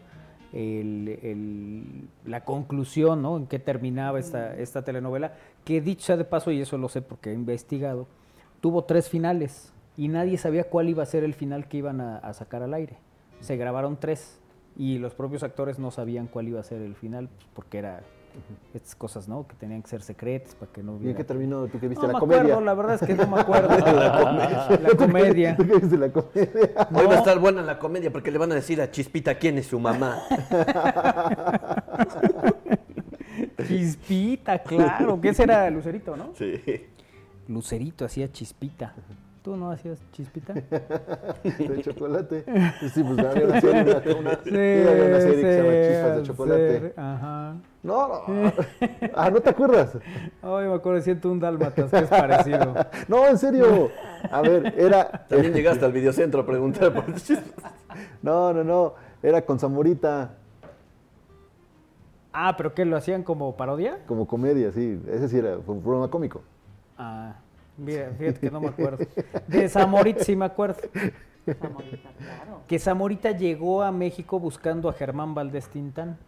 el- 0.52 1.18
el- 1.22 2.08
la 2.26 2.44
conclusión, 2.44 3.22
¿no? 3.22 3.36
En 3.36 3.48
qué 3.48 3.58
terminaba 3.58 4.20
esta, 4.20 4.54
esta 4.54 4.82
telenovela, 4.84 5.32
que 5.64 5.80
dicho 5.80 6.06
sea 6.06 6.16
de 6.16 6.24
paso, 6.24 6.52
y 6.52 6.60
eso 6.60 6.78
lo 6.78 6.88
sé 6.88 7.02
porque 7.02 7.30
he 7.30 7.34
investigado, 7.34 8.06
tuvo 8.60 8.84
tres 8.84 9.08
finales 9.08 9.72
y 9.96 10.06
nadie 10.06 10.38
sabía 10.38 10.62
cuál 10.62 10.88
iba 10.88 11.02
a 11.02 11.06
ser 11.06 11.24
el 11.24 11.34
final 11.34 11.66
que 11.66 11.78
iban 11.78 12.00
a, 12.00 12.18
a 12.18 12.34
sacar 12.34 12.62
al 12.62 12.72
aire. 12.72 12.98
Se 13.40 13.56
grabaron 13.56 13.96
tres 13.98 14.38
y 14.76 14.98
los 14.98 15.14
propios 15.14 15.42
actores 15.42 15.78
no 15.78 15.90
sabían 15.90 16.26
cuál 16.26 16.48
iba 16.48 16.60
a 16.60 16.62
ser 16.62 16.82
el 16.82 16.94
final, 16.94 17.28
pues, 17.28 17.46
porque 17.54 17.78
era 17.78 18.02
estas 18.74 18.94
cosas, 18.94 19.28
¿no? 19.28 19.44
Que 19.46 19.56
tenían 19.56 19.82
que 19.82 19.88
ser 19.88 20.02
secretas 20.02 20.54
para 20.54 20.70
que 20.70 20.82
no 20.84 20.92
¿Y 20.92 20.96
en 20.96 21.00
hubiera... 21.02 21.16
qué 21.18 21.24
terminó 21.24 21.66
tú 21.66 21.80
que 21.80 21.88
viste 21.88 22.02
No 22.06 22.12
la 22.12 22.14
me 22.14 22.20
comedia? 22.20 22.40
acuerdo, 22.42 22.60
la 22.60 22.74
verdad 22.74 22.94
es 22.94 23.00
que 23.06 23.14
no 23.14 23.26
me 23.26 23.40
acuerdo. 23.40 23.68
la 23.92 24.12
comedia. 24.16 24.78
La 24.82 24.94
comedia. 24.96 25.56
¿Tú 25.56 25.66
qué 25.66 25.74
viste 25.78 25.98
la 25.98 26.12
comedia? 26.12 26.88
Hoy 26.94 27.06
va 27.06 27.14
a 27.14 27.18
estar 27.18 27.38
buena 27.40 27.62
la 27.62 27.78
comedia 27.80 28.12
porque 28.12 28.30
le 28.30 28.38
van 28.38 28.52
a 28.52 28.54
decir 28.54 28.80
a 28.80 28.88
Chispita 28.90 29.34
quién 29.36 29.58
es 29.58 29.66
su 29.66 29.80
mamá. 29.80 30.22
Chispita, 33.66 34.60
claro. 34.62 35.20
¿Qué 35.20 35.34
será 35.34 35.68
Lucerito, 35.70 36.16
no? 36.16 36.32
Sí. 36.36 36.54
Lucerito 37.48 38.04
hacía 38.04 38.30
chispita. 38.30 38.94
¿Tú 39.42 39.56
no 39.56 39.70
hacías 39.70 39.98
chispita? 40.12 40.52
de 41.42 41.80
chocolate. 41.82 42.44
Sí, 42.92 43.02
pues 43.02 43.18
había 43.18 43.46
una 43.46 43.60
serie, 43.60 43.82
una, 43.82 44.18
una, 44.20 44.38
Sí, 44.44 44.50
había 44.50 45.04
una 45.06 45.20
serie 45.20 45.36
que 45.36 45.42
se 45.42 45.62
llama 45.62 45.88
Chispas 45.88 46.16
de 46.16 46.22
Chocolate. 46.24 46.80
sí, 46.80 46.92
Ajá. 46.96 47.54
No, 47.82 48.08
no. 48.08 48.22
Ah, 49.14 49.30
¿no 49.30 49.40
te 49.40 49.48
acuerdas? 49.50 49.96
Ay, 50.42 50.66
me 50.68 50.74
acuerdo 50.74 50.96
de 50.96 51.02
101 51.02 51.40
dálmatas, 51.40 51.90
que 51.90 51.98
es 51.98 52.08
parecido. 52.08 52.74
No, 53.08 53.26
en 53.28 53.38
serio. 53.38 53.90
A 54.30 54.42
ver, 54.42 54.74
era. 54.78 55.10
También 55.28 55.54
llegaste 55.54 55.84
al 55.86 55.92
videocentro 55.92 56.40
a 56.42 56.46
preguntar 56.46 56.92
por 56.92 57.06
Chispas. 57.14 57.72
No, 58.22 58.52
no, 58.52 58.62
no. 58.62 58.94
Era 59.22 59.40
con 59.44 59.58
Zamorita, 59.58 60.32
Ah, 62.32 62.54
¿pero 62.56 62.74
qué? 62.74 62.84
¿Lo 62.84 62.96
hacían 62.96 63.22
como 63.24 63.56
parodia? 63.56 63.98
como 64.06 64.26
comedia, 64.26 64.70
sí. 64.70 65.00
Ese 65.10 65.28
sí 65.28 65.38
era, 65.38 65.58
fue 65.64 65.74
un 65.74 65.82
programa 65.82 66.08
cómico. 66.10 66.42
Ah, 66.96 67.34
mira, 67.80 68.10
fíjate 68.18 68.40
que 68.40 68.50
no 68.50 68.60
me 68.60 68.68
acuerdo. 68.68 69.04
De 69.48 69.68
Zamorita 69.68 70.24
sí 70.24 70.36
me 70.36 70.44
acuerdo. 70.44 70.80
Zamorita, 71.46 72.10
claro. 72.18 72.62
Que 72.66 72.78
Zamorita 72.78 73.30
llegó 73.32 73.82
a 73.82 73.92
México 73.92 74.38
buscando 74.38 74.88
a 74.88 74.92
Germán 74.92 75.34
Valdés 75.34 75.68
Tintán. 75.68 76.18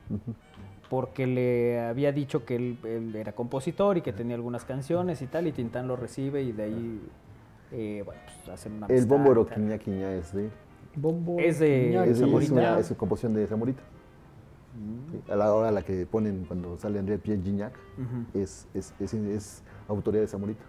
Porque 0.89 1.27
le 1.27 1.81
había 1.81 2.13
dicho 2.13 2.45
que 2.45 2.57
él, 2.57 2.79
él 2.85 3.17
era 3.17 3.33
compositor 3.33 3.97
y 3.97 4.03
que 4.03 4.13
tenía 4.13 4.35
algunas 4.35 4.65
canciones 4.67 5.23
y 5.23 5.27
tal, 5.27 5.47
y 5.47 5.53
Tintán 5.53 5.89
lo 5.89 5.97
recibe 5.97 6.43
y 6.43 6.53
de 6.53 6.63
ahí, 6.63 7.01
eh, 7.71 8.03
bueno, 8.05 8.21
pues 8.27 8.49
hacen 8.51 8.75
una 8.75 8.87
El 8.89 9.07
tal. 9.09 9.47
Quiñá 9.55 9.79
Quiñá 9.79 10.13
es 10.13 10.35
de. 10.35 10.51
Bombo. 10.95 11.39
Es 11.39 11.61
de 11.61 11.95
Es, 12.11 12.21
una, 12.51 12.79
es 12.79 12.93
composición 12.93 13.33
de 13.33 13.47
Zamorita. 13.47 13.83
Sí, 15.11 15.33
A 15.33 15.37
la 15.37 15.55
hora 15.55 15.69
a 15.69 15.73
la 15.73 15.83
que 15.83 16.05
ponen 16.05 16.45
cuando 16.47 16.77
sale 16.77 16.99
André 16.99 17.19
Pierre 17.19 17.43
Gignac, 17.43 17.73
es, 18.35 18.67
es, 18.75 18.93
es 19.01 19.63
autoría 19.89 20.21
de 20.21 20.27
Zamorita. 20.27 20.63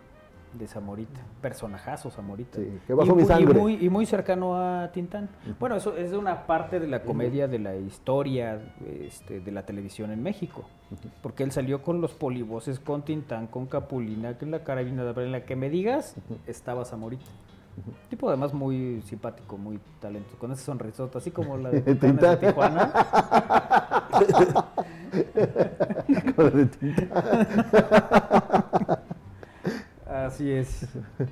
De 0.54 0.68
Zamorita, 0.68 1.20
personajazo 1.42 2.12
Zamorita. 2.12 2.60
Sí, 2.60 2.80
que 2.86 2.94
bajo 2.94 3.08
y, 3.10 3.16
mi 3.16 3.22
muy- 3.24 3.26
sangre. 3.26 3.58
Y 3.58 3.62
muy, 3.62 3.74
y 3.86 3.90
muy 3.90 4.06
cercano 4.06 4.56
a 4.56 4.92
Tintán. 4.92 5.30
Bueno, 5.60 5.76
eso 5.76 5.98
es 5.98 6.14
una 6.14 6.46
parte 6.46 6.80
de 6.80 6.88
la 6.88 7.02
comedia 7.04 7.48
de 7.48 7.58
la 7.60 7.76
historia 7.76 8.62
este, 9.02 9.40
de 9.40 9.52
la 9.52 9.66
televisión 9.66 10.12
en 10.12 10.22
México. 10.22 10.64
Porque 11.24 11.44
él 11.44 11.52
salió 11.52 11.82
con 11.82 12.02
los 12.02 12.14
polivoces, 12.14 12.80
con 12.80 13.02
Tintán, 13.04 13.48
con 13.48 13.66
Capulina, 13.66 14.38
que 14.38 14.46
en 14.46 14.52
la 14.52 14.64
carabina 14.64 15.04
de 15.04 15.24
en 15.24 15.32
la 15.32 15.44
que 15.44 15.56
me 15.56 15.70
digas, 15.72 16.16
estaba 16.46 16.86
Zamorita. 16.86 17.26
Tipo 18.10 18.28
además 18.30 18.54
muy 18.54 19.02
simpático, 19.02 19.58
muy 19.58 19.80
talentoso, 20.00 20.38
con 20.38 20.52
ese 20.52 20.64
sonrisota, 20.64 21.18
así 21.18 21.32
como 21.32 21.58
la 21.58 21.72
de 21.72 21.82
de. 21.96 22.38
Tijuana. 22.38 22.92
Con 26.36 26.46
la 26.46 26.52
de 26.52 26.66
Tintán. 26.68 27.08
Así 30.26 30.52
es. 30.52 30.88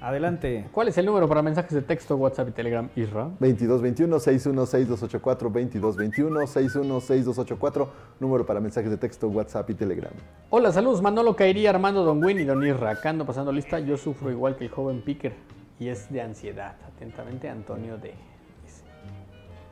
Adelante. 0.00 0.68
¿Cuál 0.70 0.86
es 0.88 0.98
el 0.98 1.06
número 1.06 1.28
para 1.28 1.42
mensajes 1.42 1.72
de 1.72 1.82
texto, 1.82 2.14
WhatsApp 2.16 2.50
y 2.50 2.52
Telegram, 2.52 2.88
Isra? 2.94 3.30
2221-616284, 3.40 5.50
2221-616284, 5.50 7.88
número 8.20 8.46
para 8.46 8.60
mensajes 8.60 8.90
de 8.90 8.96
texto, 8.96 9.26
WhatsApp 9.28 9.68
y 9.70 9.74
Telegram. 9.74 10.12
Hola, 10.50 10.70
saludos. 10.72 11.02
Manolo 11.02 11.34
Caería, 11.34 11.70
Armando 11.70 12.04
Don 12.04 12.22
Win 12.22 12.38
y 12.38 12.44
Don 12.44 12.64
Isra. 12.64 12.90
Acá 12.90 13.10
ando 13.10 13.26
pasando 13.26 13.50
lista. 13.50 13.80
Yo 13.80 13.96
sufro 13.96 14.30
igual 14.30 14.56
que 14.56 14.66
el 14.66 14.70
joven 14.70 15.02
Picker 15.02 15.32
y 15.80 15.88
es 15.88 16.08
de 16.12 16.22
ansiedad. 16.22 16.76
Atentamente, 16.86 17.48
Antonio 17.48 17.98
D. 17.98 18.14
dice. 18.62 18.84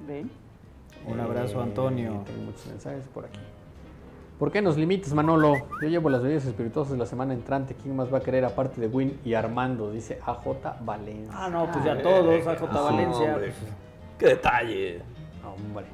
¿Ven? 0.08 0.28
Un 1.06 1.20
abrazo, 1.20 1.60
Eh, 1.60 1.62
Antonio. 1.62 2.24
Tengo 2.26 2.46
muchos 2.46 2.66
mensajes 2.66 3.04
por 3.14 3.26
aquí. 3.26 3.38
¿Por 4.38 4.52
qué 4.52 4.60
nos 4.60 4.76
limites, 4.76 5.14
Manolo? 5.14 5.54
Yo 5.80 5.88
llevo 5.88 6.10
las 6.10 6.22
bebidas 6.22 6.44
espirituosas 6.44 6.92
de 6.92 6.98
la 6.98 7.06
semana 7.06 7.32
entrante. 7.32 7.74
¿Quién 7.74 7.96
más 7.96 8.12
va 8.12 8.18
a 8.18 8.20
querer 8.20 8.44
aparte 8.44 8.80
de 8.80 8.86
Win 8.86 9.18
y 9.24 9.32
Armando? 9.32 9.90
Dice 9.90 10.20
AJ 10.26 10.82
Valencia. 10.82 11.32
Ah, 11.34 11.48
no, 11.48 11.70
pues 11.72 11.82
ya 11.84 12.02
todos, 12.02 12.46
AJ 12.46 12.68
Ah, 12.70 12.80
Valencia. 12.82 13.32
hombre. 13.34 13.52
Qué 14.18 14.26
detalle. 14.26 15.00
Hombre. 15.42 15.86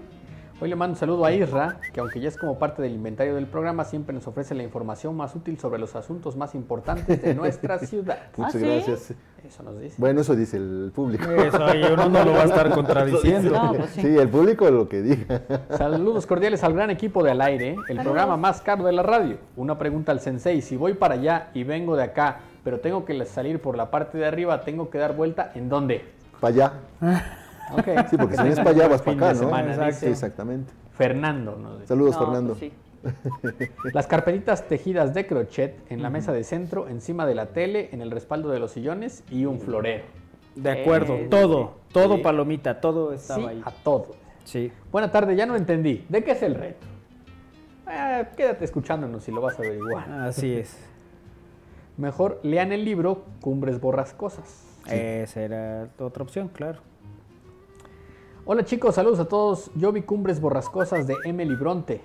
Hoy 0.62 0.68
le 0.68 0.76
mando 0.76 0.92
un 0.92 0.96
saludo 0.96 1.24
a 1.24 1.32
Isra, 1.32 1.80
que 1.92 1.98
aunque 1.98 2.20
ya 2.20 2.28
es 2.28 2.36
como 2.36 2.56
parte 2.56 2.82
del 2.82 2.92
inventario 2.92 3.34
del 3.34 3.48
programa, 3.48 3.84
siempre 3.84 4.14
nos 4.14 4.28
ofrece 4.28 4.54
la 4.54 4.62
información 4.62 5.16
más 5.16 5.34
útil 5.34 5.58
sobre 5.58 5.80
los 5.80 5.96
asuntos 5.96 6.36
más 6.36 6.54
importantes 6.54 7.20
de 7.20 7.34
nuestra 7.34 7.78
ciudad. 7.80 8.28
Muchas 8.36 8.54
¿Ah, 8.54 8.58
sí? 8.60 8.64
gracias. 8.64 9.14
Eso 9.44 9.64
nos 9.64 9.80
dice. 9.80 9.96
Bueno, 9.98 10.20
eso 10.20 10.36
dice 10.36 10.58
el 10.58 10.92
público. 10.94 11.28
Eso 11.28 11.64
ahí 11.64 11.82
uno 11.92 12.08
no 12.08 12.24
lo 12.24 12.30
va 12.30 12.42
a 12.42 12.44
estar 12.44 12.70
contradiciendo. 12.74 13.50
No, 13.50 13.74
pues 13.74 13.90
sí. 13.90 14.02
Sí, 14.02 14.16
el 14.16 14.28
público 14.28 14.70
lo 14.70 14.88
que 14.88 15.02
diga. 15.02 15.42
Saludos 15.76 16.28
cordiales 16.28 16.62
al 16.62 16.74
gran 16.74 16.90
equipo 16.90 17.24
de 17.24 17.32
Al 17.32 17.40
Aire, 17.40 17.74
el 17.88 17.98
programa 17.98 18.36
más 18.36 18.62
caro 18.62 18.84
de 18.84 18.92
la 18.92 19.02
radio. 19.02 19.38
Una 19.56 19.76
pregunta 19.80 20.12
al 20.12 20.20
sensei, 20.20 20.62
si 20.62 20.76
voy 20.76 20.94
para 20.94 21.14
allá 21.14 21.48
y 21.54 21.64
vengo 21.64 21.96
de 21.96 22.04
acá, 22.04 22.38
pero 22.62 22.78
tengo 22.78 23.04
que 23.04 23.24
salir 23.24 23.60
por 23.60 23.76
la 23.76 23.90
parte 23.90 24.16
de 24.16 24.26
arriba, 24.26 24.60
¿tengo 24.60 24.90
que 24.90 24.98
dar 24.98 25.16
vuelta 25.16 25.50
en 25.56 25.68
dónde? 25.68 26.04
Para 26.40 26.54
allá. 26.54 27.32
Ok. 27.70 27.86
Sí, 28.10 28.16
porque 28.16 28.36
si 28.36 28.42
vienes 28.42 28.58
para 28.58 28.70
allá 28.70 28.88
vas 28.88 29.02
para 29.02 29.16
acá, 29.16 29.32
¿no? 29.34 29.38
semana, 29.38 29.92
Sí, 29.92 30.06
exactamente. 30.06 30.72
Fernando 30.92 31.56
nos 31.56 31.74
dice. 31.76 31.86
Saludos, 31.88 32.14
No, 32.16 32.20
Fernando. 32.26 32.54
pues 32.54 32.60
sí. 32.72 32.72
Las 33.92 34.06
carpetitas 34.06 34.68
tejidas 34.68 35.12
de 35.14 35.26
crochet 35.26 35.80
en 35.90 36.02
la 36.02 36.10
mesa 36.10 36.32
de 36.32 36.44
centro, 36.44 36.88
encima 36.88 37.26
de 37.26 37.34
la 37.34 37.46
tele, 37.46 37.88
en 37.92 38.00
el 38.00 38.10
respaldo 38.10 38.50
de 38.50 38.60
los 38.60 38.70
sillones 38.72 39.24
y 39.30 39.44
un 39.44 39.58
florero. 39.60 40.04
De 40.54 40.70
acuerdo, 40.70 41.14
Eh, 41.16 41.26
todo, 41.30 41.78
todo 41.92 42.16
sí. 42.16 42.22
palomita, 42.22 42.80
todo 42.80 43.12
estaba 43.12 43.40
Sí, 43.40 43.46
ahí. 43.48 43.62
a 43.64 43.70
todo. 43.70 44.14
Sí. 44.44 44.70
Buena 44.92 45.10
tarde, 45.10 45.34
ya 45.34 45.46
no 45.46 45.56
entendí. 45.56 46.04
¿De 46.08 46.22
qué 46.22 46.32
es 46.32 46.42
el 46.42 46.54
reto? 46.54 46.86
Eh, 47.90 48.26
quédate 48.36 48.64
escuchándonos 48.64 49.24
si 49.24 49.32
lo 49.32 49.40
vas 49.40 49.54
a 49.58 49.62
averiguar. 49.62 50.08
Así 50.22 50.52
es. 50.54 50.78
Mejor 51.96 52.38
lean 52.42 52.70
el 52.72 52.84
libro 52.84 53.24
Cumbres 53.40 53.80
Borrascosas. 53.80 54.64
Esa 54.86 55.40
era 55.40 55.88
otra 55.98 56.22
opción, 56.22 56.48
claro. 56.48 56.80
Hola 58.44 58.64
chicos, 58.64 58.96
saludos 58.96 59.20
a 59.20 59.26
todos. 59.26 59.70
Yo 59.76 59.92
vi 59.92 60.02
Cumbres 60.02 60.40
Borrascosas 60.40 61.06
de 61.06 61.14
Emily 61.24 61.54
Bronte. 61.54 62.00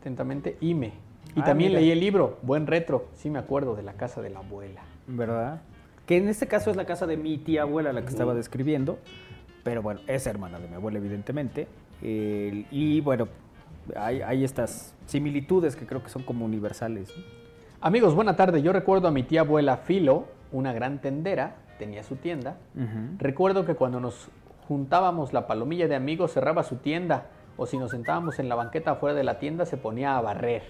Atentamente, 0.00 0.56
Ime. 0.60 0.92
Y 1.36 1.40
Ah, 1.40 1.44
también 1.44 1.70
mira. 1.70 1.80
leí 1.80 1.90
el 1.90 2.00
libro, 2.00 2.38
buen 2.42 2.66
retro. 2.66 3.06
Sí 3.14 3.30
me 3.30 3.38
acuerdo 3.38 3.74
de 3.76 3.82
la 3.82 3.94
casa 3.94 4.20
de 4.20 4.30
la 4.30 4.40
abuela. 4.40 4.82
¿Verdad? 5.06 5.62
Que 6.06 6.16
en 6.16 6.28
este 6.28 6.46
caso 6.48 6.70
es 6.70 6.76
la 6.76 6.84
casa 6.86 7.06
de 7.06 7.16
mi 7.16 7.38
tía 7.38 7.62
abuela 7.62 7.92
la 7.92 8.02
que 8.02 8.08
estaba 8.08 8.34
describiendo. 8.34 8.98
Pero 9.62 9.80
bueno, 9.80 10.00
es 10.06 10.26
hermana 10.26 10.58
de 10.58 10.68
mi 10.68 10.74
abuela, 10.74 10.98
evidentemente. 10.98 11.68
Y 12.02 13.00
bueno, 13.00 13.28
hay, 13.96 14.20
hay 14.22 14.44
estas 14.44 14.94
similitudes 15.06 15.76
que 15.76 15.86
creo 15.86 16.02
que 16.02 16.10
son 16.10 16.22
como 16.24 16.44
universales. 16.44 17.10
¿no? 17.16 17.22
Amigos, 17.80 18.14
buena 18.14 18.36
tarde. 18.36 18.60
Yo 18.60 18.72
recuerdo 18.72 19.08
a 19.08 19.10
mi 19.10 19.22
tía 19.22 19.40
abuela 19.42 19.78
Filo, 19.78 20.26
una 20.52 20.72
gran 20.72 21.00
tendera, 21.00 21.56
tenía 21.78 22.02
su 22.02 22.16
tienda. 22.16 22.58
Recuerdo 23.18 23.64
que 23.64 23.74
cuando 23.74 24.00
nos 24.00 24.28
juntábamos 24.68 25.32
la 25.32 25.46
palomilla 25.46 25.88
de 25.88 25.94
amigos 25.94 26.32
cerraba 26.32 26.62
su 26.62 26.76
tienda 26.76 27.26
o 27.56 27.66
si 27.66 27.78
nos 27.78 27.90
sentábamos 27.92 28.38
en 28.38 28.48
la 28.48 28.54
banqueta 28.54 28.92
afuera 28.92 29.14
de 29.14 29.24
la 29.24 29.38
tienda 29.38 29.66
se 29.66 29.76
ponía 29.76 30.16
a 30.16 30.20
barrer. 30.20 30.62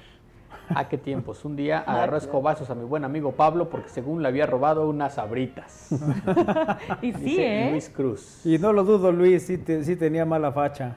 Ah, 0.71 0.89
qué 0.89 0.97
tiempos. 0.97 1.45
Un 1.45 1.57
día 1.57 1.81
agarró 1.87 2.17
escobazos 2.17 2.71
a 2.71 2.75
mi 2.75 2.85
buen 2.85 3.05
amigo 3.05 3.33
Pablo 3.33 3.69
porque 3.69 3.89
según 3.91 4.23
le 4.23 4.29
había 4.29 4.47
robado 4.47 4.89
unas 4.89 5.19
abritas. 5.19 5.89
Y 7.03 7.13
sí, 7.13 7.19
Dice 7.21 7.69
¿eh? 7.69 7.71
Luis 7.71 7.89
Cruz. 7.91 8.47
Y 8.47 8.59
no 8.59 8.73
lo 8.73 8.85
dudo, 8.85 9.13
Luis, 9.13 9.47
sí, 9.47 9.59
te- 9.59 9.85
sí 9.85 9.97
tenía 9.97 10.25
mala 10.25 10.53
facha. 10.53 10.97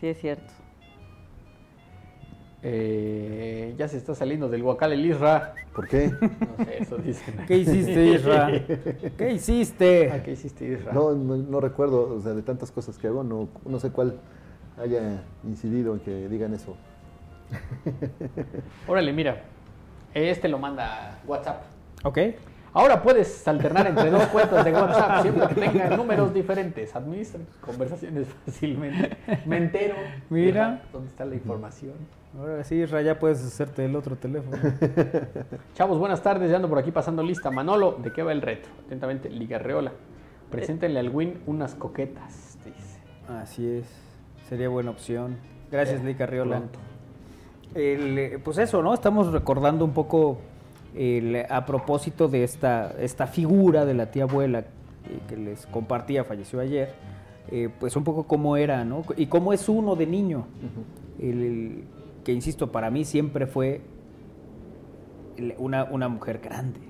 Sí, 0.00 0.08
es 0.08 0.18
cierto. 0.20 0.52
Eh, 2.62 3.74
ya 3.78 3.86
se 3.86 3.96
está 3.96 4.14
saliendo 4.14 4.48
del 4.48 4.62
guacal 4.62 4.92
el 4.92 5.06
Isra. 5.06 5.54
¿Por 5.74 5.86
qué? 5.86 6.10
No 6.10 6.64
sé, 6.64 6.82
eso 6.82 6.96
dicen. 6.98 7.36
¿Qué 7.46 7.58
hiciste, 7.58 8.06
Isra? 8.06 8.50
¿Qué 9.16 9.32
hiciste? 9.32 10.10
Ah, 10.12 10.22
¿Qué 10.22 10.32
hiciste, 10.32 10.66
Isra? 10.66 10.92
No, 10.92 11.12
no, 11.14 11.36
no 11.36 11.60
recuerdo, 11.60 12.16
o 12.16 12.20
sea, 12.20 12.34
de 12.34 12.42
tantas 12.42 12.72
cosas 12.72 12.98
que 12.98 13.06
hago, 13.06 13.22
no, 13.22 13.48
no 13.64 13.78
sé 13.78 13.90
cuál 13.90 14.18
haya 14.76 15.22
incidido 15.44 15.94
en 15.94 16.00
que 16.00 16.28
digan 16.28 16.52
eso. 16.54 16.76
Órale, 18.86 19.12
mira. 19.12 19.42
Este 20.14 20.48
lo 20.48 20.58
manda 20.58 21.20
WhatsApp. 21.26 21.62
Ok. 22.02 22.18
Ahora 22.78 23.02
puedes 23.02 23.48
alternar 23.48 23.88
entre 23.88 24.08
dos 24.08 24.22
cuentas 24.26 24.64
de 24.64 24.72
WhatsApp 24.72 25.22
siempre 25.22 25.48
que 25.48 25.54
tengan 25.56 25.96
números 25.96 26.32
diferentes. 26.32 26.94
Administra 26.94 27.40
tus 27.40 27.56
conversaciones 27.56 28.28
fácilmente. 28.46 29.16
Me 29.46 29.56
entero. 29.56 29.96
Mira. 30.30 30.82
¿Dónde 30.92 31.08
está 31.08 31.24
la 31.24 31.34
información? 31.34 31.94
Ahora 32.38 32.62
sí, 32.62 32.76
Isra, 32.76 33.02
ya 33.02 33.18
puedes 33.18 33.44
hacerte 33.44 33.84
el 33.84 33.96
otro 33.96 34.14
teléfono. 34.14 34.56
Chavos, 35.74 35.98
buenas 35.98 36.22
tardes. 36.22 36.52
Ya 36.52 36.56
ando 36.56 36.68
por 36.68 36.78
aquí 36.78 36.92
pasando 36.92 37.20
lista. 37.20 37.50
Manolo, 37.50 37.98
¿de 38.00 38.12
qué 38.12 38.22
va 38.22 38.30
el 38.30 38.42
reto? 38.42 38.68
Atentamente, 38.86 39.28
Ligarreola. 39.28 39.90
Preséntenle 40.48 41.00
al 41.00 41.08
Win 41.08 41.40
unas 41.48 41.74
coquetas, 41.74 42.58
dice. 42.64 43.00
Así 43.26 43.68
es. 43.68 43.86
Sería 44.48 44.68
buena 44.68 44.92
opción. 44.92 45.36
Gracias, 45.72 46.00
pronto. 46.00 46.78
El, 47.74 48.18
eh, 48.18 48.38
pues 48.38 48.58
eso, 48.58 48.84
¿no? 48.84 48.94
Estamos 48.94 49.32
recordando 49.32 49.84
un 49.84 49.92
poco 49.92 50.38
el- 50.98 51.46
a 51.48 51.64
propósito 51.64 52.28
de 52.28 52.42
esta, 52.44 52.92
esta 52.98 53.26
figura 53.26 53.84
de 53.86 53.94
la 53.94 54.10
tía 54.10 54.24
abuela 54.24 54.58
eh, 54.60 54.64
que 55.28 55.36
les 55.36 55.64
compartía, 55.66 56.24
falleció 56.24 56.58
ayer, 56.60 56.92
eh, 57.50 57.68
pues 57.78 57.94
un 57.96 58.04
poco 58.04 58.24
cómo 58.26 58.56
era, 58.56 58.84
¿no? 58.84 59.02
Y 59.16 59.26
cómo 59.26 59.52
es 59.52 59.68
uno 59.68 59.94
de 59.96 60.06
niño. 60.06 60.46
El- 61.20 61.42
el- 61.42 61.84
que 62.24 62.32
insisto, 62.32 62.70
para 62.72 62.90
mí 62.90 63.04
siempre 63.04 63.46
fue 63.46 63.80
una, 65.58 65.84
una 65.84 66.08
mujer 66.08 66.40
grande. 66.42 66.80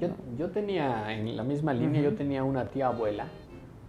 Yo, 0.00 0.08
yo 0.38 0.50
tenía, 0.50 1.12
en 1.12 1.36
la 1.36 1.44
misma 1.44 1.72
línea, 1.74 2.00
yo 2.00 2.14
tenía 2.14 2.42
una 2.42 2.64
tía 2.66 2.86
abuela. 2.88 3.26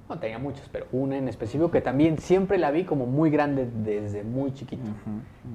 No 0.08 0.20
tenía 0.20 0.38
muchas, 0.38 0.70
pero 0.70 0.86
una 0.92 1.18
en 1.18 1.28
específico 1.28 1.72
que 1.72 1.82
también 1.82 2.20
siempre 2.20 2.60
la 2.60 2.70
vi 2.70 2.84
como 2.84 3.08
muy 3.08 3.32
grande 3.32 3.68
desde 3.84 4.24
muy 4.24 4.54
chiquito. 4.54 4.84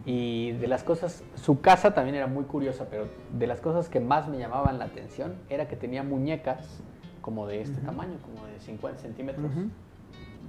Y 0.05 0.53
de 0.53 0.67
las 0.67 0.83
cosas, 0.83 1.23
su 1.37 1.61
casa 1.61 1.95
también 1.95 2.17
era 2.17 2.27
muy 2.27 2.45
curiosa, 2.45 2.87
pero 2.91 3.07
de 3.33 3.47
las 3.47 3.61
cosas 3.61 3.89
que 3.89 4.01
más 4.01 4.29
me 4.29 4.39
llamaban 4.39 4.79
la 4.81 4.87
atención 4.87 5.35
era 5.49 5.69
que 5.69 5.77
tenía 5.77 6.03
muñecas 6.03 6.83
como 7.21 7.47
de 7.47 7.61
este 7.61 7.81
tamaño, 7.83 8.19
como 8.23 8.45
de 8.47 8.59
50 8.59 9.01
centímetros. 9.01 9.53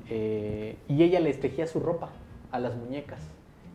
Eh, 0.09 0.77
y 0.87 1.03
ella 1.03 1.19
les 1.19 1.39
tejía 1.39 1.67
su 1.67 1.79
ropa 1.79 2.09
a 2.51 2.59
las 2.59 2.75
muñecas. 2.75 3.21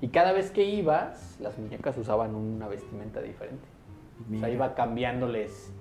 Y 0.00 0.08
cada 0.08 0.32
vez 0.32 0.50
que 0.50 0.64
ibas, 0.64 1.38
las 1.40 1.56
muñecas 1.56 1.96
usaban 1.98 2.34
una 2.34 2.68
vestimenta 2.68 3.22
diferente. 3.22 3.64
O 4.24 4.28
sea, 4.30 4.48
Mira. 4.48 4.50
iba 4.50 4.74
cambiándoles, 4.74 5.72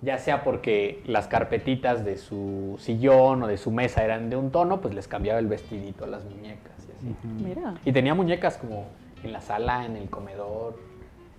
ya 0.00 0.18
sea 0.18 0.44
porque 0.44 1.02
las 1.06 1.26
carpetitas 1.26 2.04
de 2.04 2.16
su 2.16 2.76
sillón 2.78 3.42
o 3.42 3.46
de 3.46 3.56
su 3.56 3.70
mesa 3.70 4.04
eran 4.04 4.30
de 4.30 4.36
un 4.36 4.50
tono, 4.50 4.80
pues 4.80 4.94
les 4.94 5.08
cambiaba 5.08 5.38
el 5.38 5.46
vestidito 5.46 6.04
a 6.04 6.08
las 6.08 6.24
muñecas 6.24 6.72
y 6.88 6.92
así. 6.92 7.16
Mira. 7.44 7.74
Y 7.84 7.92
tenía 7.92 8.14
muñecas 8.14 8.58
como 8.58 8.86
en 9.22 9.32
la 9.32 9.40
sala, 9.40 9.84
en 9.84 9.96
el 9.96 10.08
comedor, 10.08 10.78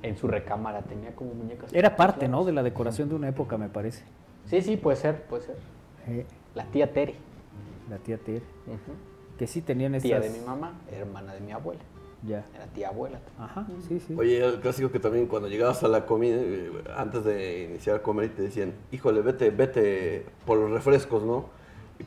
en 0.04 0.18
su 0.18 0.28
recámara, 0.28 0.82
tenía 0.82 1.16
como 1.16 1.34
muñecas. 1.34 1.74
Era 1.74 1.96
parte, 1.96 2.28
¿no? 2.28 2.44
De 2.44 2.52
la 2.52 2.64
decoración 2.64 3.10
de 3.10 3.16
una 3.16 3.30
época, 3.30 3.58
me 3.58 3.70
parece. 3.70 4.04
Sí, 4.46 4.62
sí, 4.62 4.78
puede 4.78 4.98
ser, 4.98 5.24
puede 5.24 5.44
ser. 5.44 5.56
Eh, 6.08 6.26
La 6.56 6.66
tía 6.66 6.92
Tere, 6.92 7.16
la 7.90 7.98
tía 7.98 8.18
Tere. 8.18 8.42
Que 9.38 9.48
sí 9.48 9.62
tenían 9.62 9.96
estas... 9.96 10.10
tía 10.10 10.20
de 10.20 10.30
mi 10.30 10.40
mamá, 10.46 10.74
hermana 10.92 11.34
de 11.34 11.40
mi 11.40 11.52
abuela. 11.52 11.82
Ya. 12.24 12.46
Era 12.54 12.66
tía 12.68 12.90
abuela. 12.90 13.20
Ajá, 13.38 13.66
sí, 13.88 14.00
sí. 14.00 14.16
Oye, 14.18 14.44
el 14.44 14.60
clásico 14.60 14.92
que 14.92 15.00
también 15.00 15.28
cuando 15.28 15.48
llegabas 15.48 15.84
a 15.84 15.88
la 15.88 16.06
comida, 16.06 16.36
eh, 16.38 16.72
antes 16.96 17.24
de 17.24 17.64
iniciar 17.64 17.98
a 17.98 18.04
comer, 18.04 18.26
y 18.26 18.30
te 18.30 18.42
decían, 18.42 18.74
híjole, 18.92 19.22
vete, 19.22 19.50
vete 19.52 20.26
por 20.46 20.58
los 20.58 20.72
refrescos, 20.72 21.24
¿no? 21.24 21.46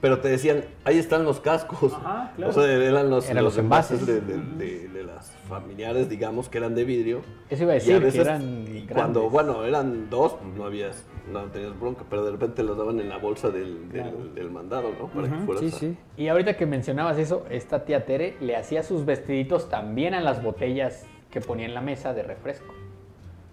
Pero 0.00 0.20
te 0.20 0.28
decían, 0.28 0.64
ahí 0.84 0.98
están 0.98 1.24
los 1.24 1.40
cascos. 1.40 1.92
Ajá, 1.92 2.32
claro. 2.34 2.50
O 2.50 2.54
sea, 2.54 2.64
eran 2.72 3.10
los, 3.10 3.28
Eran 3.28 3.44
los 3.44 3.58
envases. 3.58 4.06
de, 4.06 4.20
de- 4.20 4.38
de- 4.38 4.88
de 4.88 5.04
las 5.04 5.30
familiares, 5.48 6.08
digamos, 6.08 6.48
que 6.48 6.58
eran 6.58 6.74
de 6.74 6.84
vidrio. 6.84 7.20
Eso 7.50 7.64
iba 7.64 7.72
a 7.72 7.76
Y 7.76 7.78
decir, 7.80 8.00
que 8.12 8.20
eran 8.20 8.64
y 8.66 8.86
cuando, 8.86 9.28
bueno, 9.28 9.64
eran 9.64 10.08
dos, 10.08 10.32
pues 10.34 10.54
no 10.56 10.64
habías, 10.64 11.04
no 11.30 11.42
tenías 11.44 11.78
bronca, 11.78 12.04
pero 12.08 12.24
de 12.24 12.30
repente 12.32 12.62
los 12.62 12.76
daban 12.78 12.98
en 13.00 13.08
la 13.10 13.18
bolsa 13.18 13.50
del, 13.50 13.90
del- 13.90 14.34
del 14.34 14.50
mandado, 14.50 14.90
¿no? 14.98 15.08
Para 15.08 15.28
que 15.28 15.34
fueras 15.44 15.60
Sí, 15.64 15.68
a- 15.68 15.78
sí. 15.78 15.96
Y 16.16 16.28
ahorita 16.28 16.56
que 16.56 16.64
mencionabas 16.66 17.18
eso, 17.18 17.44
esta 17.50 17.84
tía 17.84 18.06
Tere 18.06 18.36
le 18.40 18.56
hacía 18.56 18.82
sus 18.82 19.04
vestiditos 19.04 19.68
también 19.68 20.14
a 20.14 20.20
las 20.20 20.42
botellas 20.42 21.04
que 21.30 21.40
ponía 21.40 21.66
en 21.66 21.74
la 21.74 21.80
mesa 21.82 22.14
de 22.14 22.22
refresco. 22.22 22.72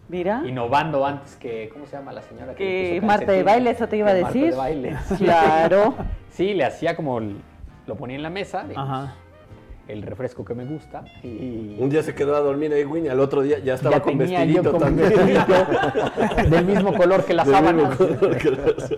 Mira. 0.10 0.42
Innovando 0.46 1.06
antes 1.06 1.36
que, 1.36 1.70
¿cómo 1.72 1.86
se 1.86 1.96
llama 1.96 2.12
la 2.12 2.24
señora? 2.24 2.56
Que 2.56 2.96
puso 3.00 3.08
Marta 3.08 3.32
de 3.32 3.44
baile, 3.44 3.70
eso 3.70 3.88
te 3.88 3.98
iba 3.98 4.10
a 4.10 4.14
Que 4.16 4.22
Marta 4.24 4.34
decir. 4.38 4.52
de 4.52 4.58
baile. 4.58 4.98
Claro. 5.18 5.96
Sí, 6.32 6.54
le 6.54 6.64
hacía 6.64 6.96
como, 6.96 7.18
el- 7.20 7.36
lo 7.86 7.96
ponía 7.96 8.16
en 8.16 8.24
la 8.24 8.30
mesa, 8.30 8.64
digamos, 8.64 8.90
Ajá. 8.90 9.16
el 9.90 10.02
refresco 10.04 10.46
que 10.46 10.54
me 10.56 10.64
gusta. 10.64 11.04
Y 11.22 11.76
Un 11.80 11.90
día 11.90 12.02
se 12.02 12.16
quedó 12.16 12.34
a 12.36 12.40
dormir 12.40 12.72
ahí, 12.72 12.86
Winnie, 12.86 13.10
al 13.12 13.20
otro 13.20 13.42
día 13.42 13.60
ya 13.60 13.74
estaba 13.74 13.98
ya 13.98 14.02
con 14.02 14.18
tenía 14.18 14.46
yo 14.46 14.62
vestidito 14.64 14.78
también. 14.78 15.10
vestidito 15.10 16.48
del 16.56 16.66
mismo 16.66 16.94
color 16.96 17.26
que 17.26 17.34
las 17.34 17.46
Del 17.46 17.62
mismo 17.62 17.72
sábanas. 17.74 17.98
color 17.98 18.38
que 18.38 18.52
las- 18.52 18.94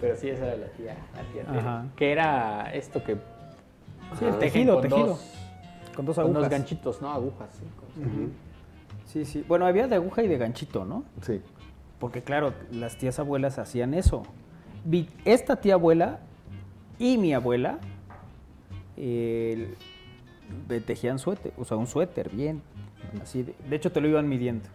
Pero 0.00 0.16
sí, 0.16 0.28
esa 0.28 0.46
era 0.46 0.56
la 0.56 0.66
tía, 0.68 0.96
la 1.14 1.22
tía. 1.52 1.60
Ajá. 1.60 1.84
Que 1.96 2.10
era 2.12 2.70
esto 2.74 3.02
que... 3.04 3.14
Sí, 3.14 4.24
el 4.24 4.28
hacen 4.30 4.40
tejido, 4.40 4.74
con 4.74 4.82
tejido. 4.82 5.06
dos- 5.06 5.34
Con 5.94 6.04
dos 6.06 6.16
Con 6.16 6.24
agujas. 6.24 6.38
unos 6.40 6.50
ganchitos, 6.50 7.00
¿no? 7.02 7.12
Agujas. 7.12 7.48
sí, 7.52 7.64
con- 7.78 8.47
Sí, 9.08 9.24
sí. 9.24 9.44
Bueno, 9.48 9.66
había 9.66 9.86
de 9.88 9.96
aguja 9.96 10.22
y 10.22 10.28
de 10.28 10.38
ganchito, 10.38 10.84
¿no? 10.84 11.04
Sí. 11.22 11.40
Porque 11.98 12.22
claro, 12.22 12.52
las 12.70 12.96
tías 12.96 13.18
abuelas 13.18 13.58
hacían 13.58 13.94
eso. 13.94 14.22
Vi- 14.84 15.08
Esta 15.24 15.56
tía 15.56 15.74
abuela 15.74 16.20
y 16.98 17.18
mi 17.18 17.32
abuela 17.34 17.78
eh, 18.96 19.74
tejían 20.86 21.18
suéter, 21.18 21.52
o 21.56 21.64
sea, 21.64 21.76
un 21.76 21.86
suéter 21.86 22.28
bien. 22.30 22.62
Así 23.22 23.42
de, 23.42 23.54
de 23.68 23.76
hecho, 23.76 23.90
te 23.90 24.00
lo 24.00 24.08
iban 24.08 24.28
midiendo. 24.28 24.68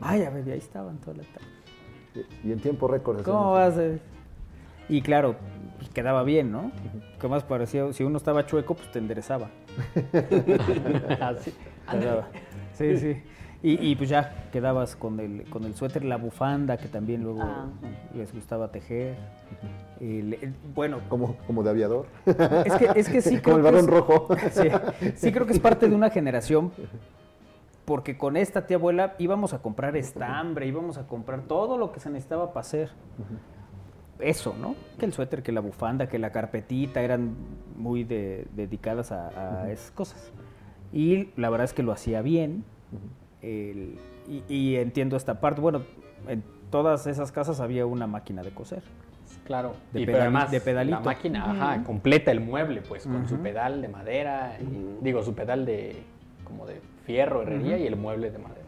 Ay, 0.00 0.22
a 0.24 0.30
ver, 0.30 0.46
y 0.46 0.52
ahí 0.52 0.58
estaban 0.58 0.98
toda 0.98 1.16
la 1.16 1.22
tarde. 1.24 2.26
Y 2.44 2.52
en 2.52 2.60
tiempo 2.60 2.88
récord. 2.88 3.22
¿Cómo 3.22 3.52
vas? 3.52 3.74
Y 4.88 5.02
claro, 5.02 5.36
pues, 5.78 5.88
quedaba 5.90 6.22
bien, 6.24 6.50
¿no? 6.50 6.72
¿Qué 7.20 7.28
más 7.28 7.44
parecía? 7.44 7.92
Si 7.92 8.02
uno 8.04 8.16
estaba 8.18 8.44
chueco, 8.46 8.74
pues 8.74 8.90
te 8.90 8.98
enderezaba. 8.98 9.50
Así. 11.20 11.52
Sí, 12.74 12.96
sí. 12.96 13.22
Y, 13.62 13.90
y, 13.90 13.94
pues 13.94 14.08
ya 14.08 14.48
quedabas 14.52 14.96
con 14.96 15.20
el, 15.20 15.44
con 15.50 15.64
el 15.64 15.74
suéter, 15.74 16.02
la 16.04 16.16
bufanda, 16.16 16.78
que 16.78 16.88
también 16.88 17.22
luego 17.22 17.42
Ah. 17.42 17.66
les 18.14 18.32
gustaba 18.32 18.72
tejer. 18.72 19.16
El- 20.00 20.32
el- 20.34 20.54
bueno, 20.74 21.00
Como, 21.10 21.36
como 21.46 21.62
de 21.62 21.68
aviador. 21.70 22.06
es 22.24 22.72
que, 22.76 22.90
es 22.96 23.08
que 23.10 23.20
sí 23.20 23.38
Como 23.42 23.56
el 23.58 23.62
creo 23.62 23.62
que 23.62 23.62
varón 23.62 23.80
es- 23.80 23.86
rojo. 23.86 24.28
Sí, 24.50 24.68
sí 25.16 25.30
creo 25.32 25.46
que 25.46 25.52
es 25.52 25.60
parte 25.60 25.88
de 25.90 25.94
una 25.94 26.08
generación, 26.08 26.72
porque 27.84 28.16
con 28.16 28.38
esta 28.38 28.66
tía 28.66 28.78
abuela 28.78 29.14
íbamos 29.18 29.52
a 29.52 29.58
comprar 29.60 29.94
estambre, 29.94 30.66
íbamos 30.66 30.96
a 30.96 31.06
comprar 31.06 31.42
todo 31.42 31.76
lo 31.76 31.92
que 31.92 32.00
se 32.00 32.08
necesitaba 32.08 32.48
para 32.54 32.60
hacer. 32.62 32.88
Eso, 34.20 34.54
¿no? 34.58 34.74
Que 34.98 35.04
el 35.04 35.12
suéter, 35.12 35.42
que 35.42 35.52
la 35.52 35.60
bufanda, 35.60 36.06
que 36.08 36.18
la 36.18 36.30
carpetita, 36.32 37.02
eran 37.02 37.34
muy 37.76 38.04
de- 38.04 38.46
dedicadas 38.56 39.12
a, 39.12 39.62
a 39.64 39.70
esas 39.70 39.90
cosas. 39.90 40.32
Y 40.94 41.28
la 41.36 41.50
verdad 41.50 41.64
es 41.66 41.74
que 41.74 41.82
lo 41.82 41.92
hacía 41.92 42.22
bien. 42.22 42.64
El- 43.42 43.98
y, 44.28 44.42
y 44.54 44.76
entiendo 44.76 45.16
esta 45.16 45.40
parte. 45.40 45.60
Bueno, 45.60 45.82
en 46.28 46.42
todas 46.70 47.06
esas 47.06 47.32
casas 47.32 47.60
había 47.60 47.86
una 47.86 48.06
máquina 48.06 48.42
de 48.42 48.50
coser. 48.50 48.82
Claro. 49.44 49.74
De 49.92 50.02
y 50.02 50.06
pero 50.06 50.18
además, 50.20 50.50
de 50.50 50.60
pedalito. 50.60 50.98
La 50.98 51.04
máquina, 51.04 51.50
ajá, 51.50 51.82
completa 51.84 52.30
el 52.30 52.40
mueble, 52.40 52.82
pues, 52.82 53.04
con 53.06 53.28
su 53.28 53.36
pedal 53.38 53.82
de 53.82 53.88
madera, 53.88 54.56
y- 54.60 55.02
digo, 55.04 55.22
su 55.22 55.34
pedal 55.34 55.64
de 55.66 56.02
como 56.44 56.66
de 56.66 56.80
fierro, 57.04 57.42
herrería, 57.42 57.76
y 57.78 57.86
el 57.86 57.96
mueble 57.96 58.30
de 58.30 58.38
madera. 58.38 58.60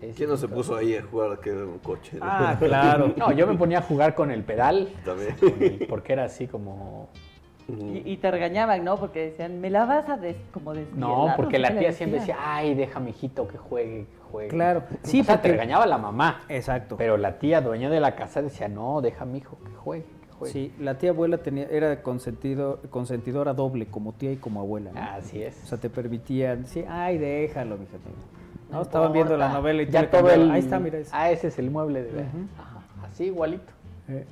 Sí, 0.00 0.06
sí, 0.08 0.14
¿Quién 0.16 0.30
no 0.30 0.36
se 0.36 0.46
claro. 0.46 0.56
puso 0.62 0.76
ahí 0.76 0.94
a 0.96 1.02
jugar 1.02 1.32
a 1.32 1.36
que 1.36 1.50
era 1.50 1.64
un 1.64 1.78
coche? 1.78 2.18
Ah, 2.20 2.56
claro. 2.58 3.14
No, 3.16 3.30
yo 3.32 3.46
me 3.46 3.56
ponía 3.56 3.78
a 3.78 3.82
jugar 3.82 4.14
con 4.16 4.30
el 4.32 4.42
pedal, 4.42 4.88
También. 5.04 5.36
con 5.36 5.62
el- 5.62 5.86
porque 5.88 6.12
era 6.14 6.24
así 6.24 6.46
como... 6.48 7.08
Y, 7.68 8.02
y 8.12 8.16
te 8.16 8.30
regañaban, 8.30 8.84
¿no? 8.84 8.96
Porque 8.96 9.26
decían, 9.30 9.60
me 9.60 9.70
la 9.70 9.84
vas 9.86 10.08
a 10.08 10.16
des 10.16 10.36
como 10.52 10.74
No, 10.74 10.80
desvielar", 10.80 11.36
porque 11.36 11.56
sé 11.56 11.62
la 11.62 11.78
tía 11.78 11.92
siempre 11.92 12.20
decía, 12.20 12.36
ay, 12.40 12.74
deja 12.74 13.00
mijito 13.00 13.46
que 13.48 13.56
juegue, 13.58 14.06
que 14.06 14.18
juegue. 14.30 14.48
Claro. 14.48 14.82
Sí, 15.02 15.20
o 15.20 15.24
sea, 15.24 15.36
porque- 15.36 15.48
te 15.48 15.52
regañaba 15.54 15.86
la 15.86 15.98
mamá. 15.98 16.42
Exacto. 16.48 16.96
Pero 16.96 17.16
la 17.16 17.38
tía 17.38 17.60
dueña 17.60 17.88
de 17.90 18.00
la 18.00 18.14
casa 18.16 18.42
decía, 18.42 18.68
no, 18.68 19.00
deja 19.00 19.24
mijo 19.24 19.58
que 19.64 19.70
juegue, 19.76 20.04
que 20.26 20.32
juegue. 20.32 20.52
Sí, 20.52 20.74
la 20.80 20.98
tía 20.98 21.10
abuela 21.10 21.38
tenía, 21.38 21.66
era 21.70 22.02
consentido, 22.02 22.80
consentidora 22.90 23.54
doble, 23.54 23.86
como 23.86 24.12
tía 24.12 24.32
y 24.32 24.36
como 24.36 24.60
abuela. 24.60 24.90
¿no? 24.92 25.00
Así 25.00 25.42
es. 25.42 25.62
O 25.64 25.66
sea, 25.66 25.78
te 25.78 25.88
permitían, 25.88 26.66
sí, 26.66 26.84
ay, 26.88 27.18
déjalo, 27.18 27.78
mija. 27.78 27.92
No, 28.70 28.76
No 28.78 28.82
estaban 28.82 29.12
viendo 29.12 29.36
la 29.36 29.50
novela 29.50 29.82
y 29.82 29.86
ya 29.86 30.10
todo 30.10 30.30
el... 30.30 30.50
Ahí 30.50 30.60
está, 30.60 30.78
mira. 30.80 30.98
ese. 30.98 31.10
Ah, 31.14 31.30
ese 31.30 31.48
es 31.48 31.58
el 31.58 31.70
mueble 31.70 32.02
de... 32.02 32.10
Ujú. 32.22 32.38
Ajá, 32.58 32.80
así 33.06 33.24
igualito. 33.24 33.70
Eh, 34.08 34.24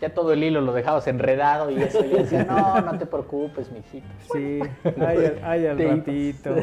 Ya 0.00 0.14
todo 0.14 0.32
el 0.32 0.44
hilo 0.44 0.60
lo 0.60 0.72
dejabas 0.72 1.06
enredado 1.08 1.70
y 1.70 1.82
eso. 1.82 2.04
Y 2.04 2.10
yo 2.10 2.16
decía, 2.18 2.44
no, 2.44 2.80
no 2.82 2.98
te 2.98 3.06
preocupes, 3.06 3.70
mijito. 3.72 4.06
Sí, 4.32 4.60
ay, 5.04 5.16
al- 5.26 5.40
ay, 5.42 5.66
al 5.66 5.78
ratito. 5.78 6.54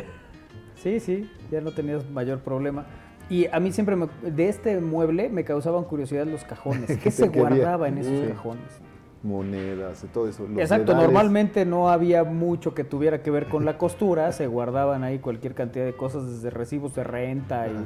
Sí, 0.75 0.99
sí, 0.99 1.29
ya 1.51 1.59
no 1.61 1.71
tenías 1.71 2.09
mayor 2.09 2.39
problema. 2.39 2.85
Y 3.29 3.47
a 3.47 3.59
mí 3.59 3.71
siempre 3.71 3.95
me- 3.95 4.07
de 4.21 4.47
este 4.49 4.79
mueble 4.79 5.29
me 5.29 5.43
causaban 5.43 5.83
curiosidad 5.83 6.25
los 6.27 6.43
cajones. 6.45 6.87
¿Qué 6.87 6.97
¿Qué 7.03 7.11
se 7.11 7.23
quería? 7.31 7.41
guardaba 7.41 7.87
en 7.89 7.97
esos 7.97 8.13
Sí. 8.21 8.27
cajones? 8.29 8.81
Monedas 9.23 10.03
y 10.03 10.07
todo 10.07 10.27
eso. 10.29 10.47
los 10.47 10.59
Exacto, 10.59 10.91
dedales. 10.93 11.07
normalmente 11.07 11.65
no 11.65 11.89
había 11.89 12.23
mucho 12.23 12.75
que 12.75 12.83
tuviera 12.83 13.23
que 13.23 13.31
ver 13.31 13.47
con 13.47 13.65
la 13.65 13.77
costura, 13.79 14.31
se 14.31 14.45
guardaban 14.47 15.03
ahí 15.03 15.17
cualquier 15.19 15.55
cantidad 15.55 15.83
de 15.83 15.95
cosas, 15.95 16.27
desde 16.29 16.51
recibos 16.51 16.93
de 16.93 17.03
renta 17.03 17.67
y 17.67 17.85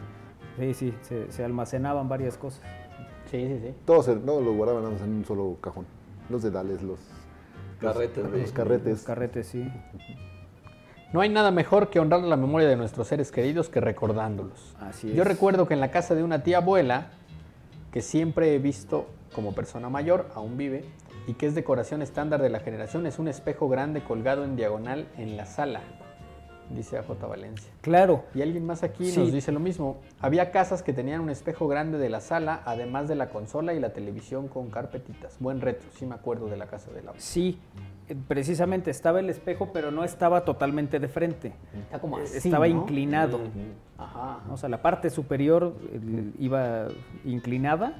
sí, 0.59 0.73
sí, 0.73 0.93
se, 1.01 1.31
se 1.31 1.43
almacenaban 1.45 2.09
varias 2.09 2.37
cosas. 2.37 2.61
Sí, 3.29 3.47
sí, 3.47 3.59
sí. 3.61 3.73
Todos 3.85 4.07
no 4.07 4.39
lo 4.41 4.53
guardaban 4.53 4.85
en 4.85 5.09
un 5.09 5.25
solo 5.25 5.57
cajón. 5.61 5.85
Los 6.29 6.43
dedales, 6.43 6.81
los 6.81 6.99
Carretes, 7.79 8.23
los, 8.23 8.33
los 8.33 8.51
carretes. 8.51 8.91
Los 8.91 9.03
carretes, 9.03 9.47
sí. 9.47 9.71
No 11.13 11.21
hay 11.21 11.29
nada 11.29 11.49
mejor 11.49 11.89
que 11.89 11.99
honrar 11.99 12.21
la 12.21 12.35
memoria 12.35 12.67
de 12.67 12.75
nuestros 12.75 13.07
seres 13.07 13.31
queridos 13.31 13.69
que 13.69 13.79
recordándolos. 13.79 14.75
Así 14.79 15.11
Yo 15.13 15.23
es. 15.23 15.27
recuerdo 15.27 15.67
que 15.67 15.73
en 15.73 15.79
la 15.79 15.91
casa 15.91 16.13
de 16.13 16.23
una 16.23 16.43
tía 16.43 16.57
abuela, 16.57 17.07
que 17.91 18.01
siempre 18.01 18.53
he 18.53 18.59
visto 18.59 19.07
como 19.33 19.53
persona 19.53 19.89
mayor, 19.89 20.27
aún 20.35 20.57
vive, 20.57 20.85
y 21.25 21.33
que 21.33 21.47
es 21.47 21.55
decoración 21.55 22.01
estándar 22.01 22.41
de 22.41 22.49
la 22.49 22.59
generación, 22.59 23.05
es 23.05 23.17
un 23.17 23.27
espejo 23.27 23.69
grande 23.69 24.03
colgado 24.03 24.43
en 24.43 24.55
diagonal 24.55 25.07
en 25.17 25.37
la 25.37 25.45
sala, 25.45 25.81
dice 26.69 26.97
AJ 26.97 27.27
Valencia. 27.27 27.71
Claro, 27.81 28.23
Y 28.35 28.41
alguien 28.41 28.65
más 28.65 28.83
aquí 28.83 29.05
Sí. 29.05 29.19
nos 29.19 29.31
dice 29.31 29.51
lo 29.51 29.59
mismo. 29.59 29.97
Había 30.19 30.51
casas 30.51 30.83
que 30.83 30.93
tenían 30.93 31.21
un 31.21 31.29
espejo 31.29 31.67
grande 31.67 31.97
de 31.97 32.09
la 32.09 32.21
sala, 32.21 32.61
además 32.65 33.07
de 33.07 33.15
la 33.15 33.29
consola 33.29 33.73
y 33.73 33.79
la 33.79 33.91
televisión 33.93 34.47
con 34.47 34.69
carpetitas. 34.69 35.37
Buen 35.39 35.61
retro, 35.61 35.89
sí 35.97 36.05
me 36.05 36.15
acuerdo 36.15 36.47
de 36.47 36.57
la 36.57 36.67
casa 36.67 36.87
de 36.91 37.01
la 37.01 37.09
abuela. 37.09 37.19
sí, 37.21 37.59
eh, 38.07 38.15
precisamente 38.27 38.91
estaba 38.91 39.19
el 39.19 39.29
espejo, 39.29 39.71
pero 39.73 39.91
no 39.91 40.03
estaba 40.03 40.45
totalmente 40.45 40.99
de 40.99 41.07
frente. 41.07 41.53
Está 41.83 41.99
como 41.99 42.19
Eh, 42.19 42.23
así, 42.23 42.37
estaba 42.37 42.67
¿no? 42.67 42.81
inclinado. 42.81 43.39
Ajá. 43.97 44.39
O 44.51 44.57
sea, 44.57 44.69
la 44.69 44.81
parte 44.81 45.09
superior 45.09 45.75
eh, 45.91 46.31
iba 46.39 46.87
inclinada 47.25 47.93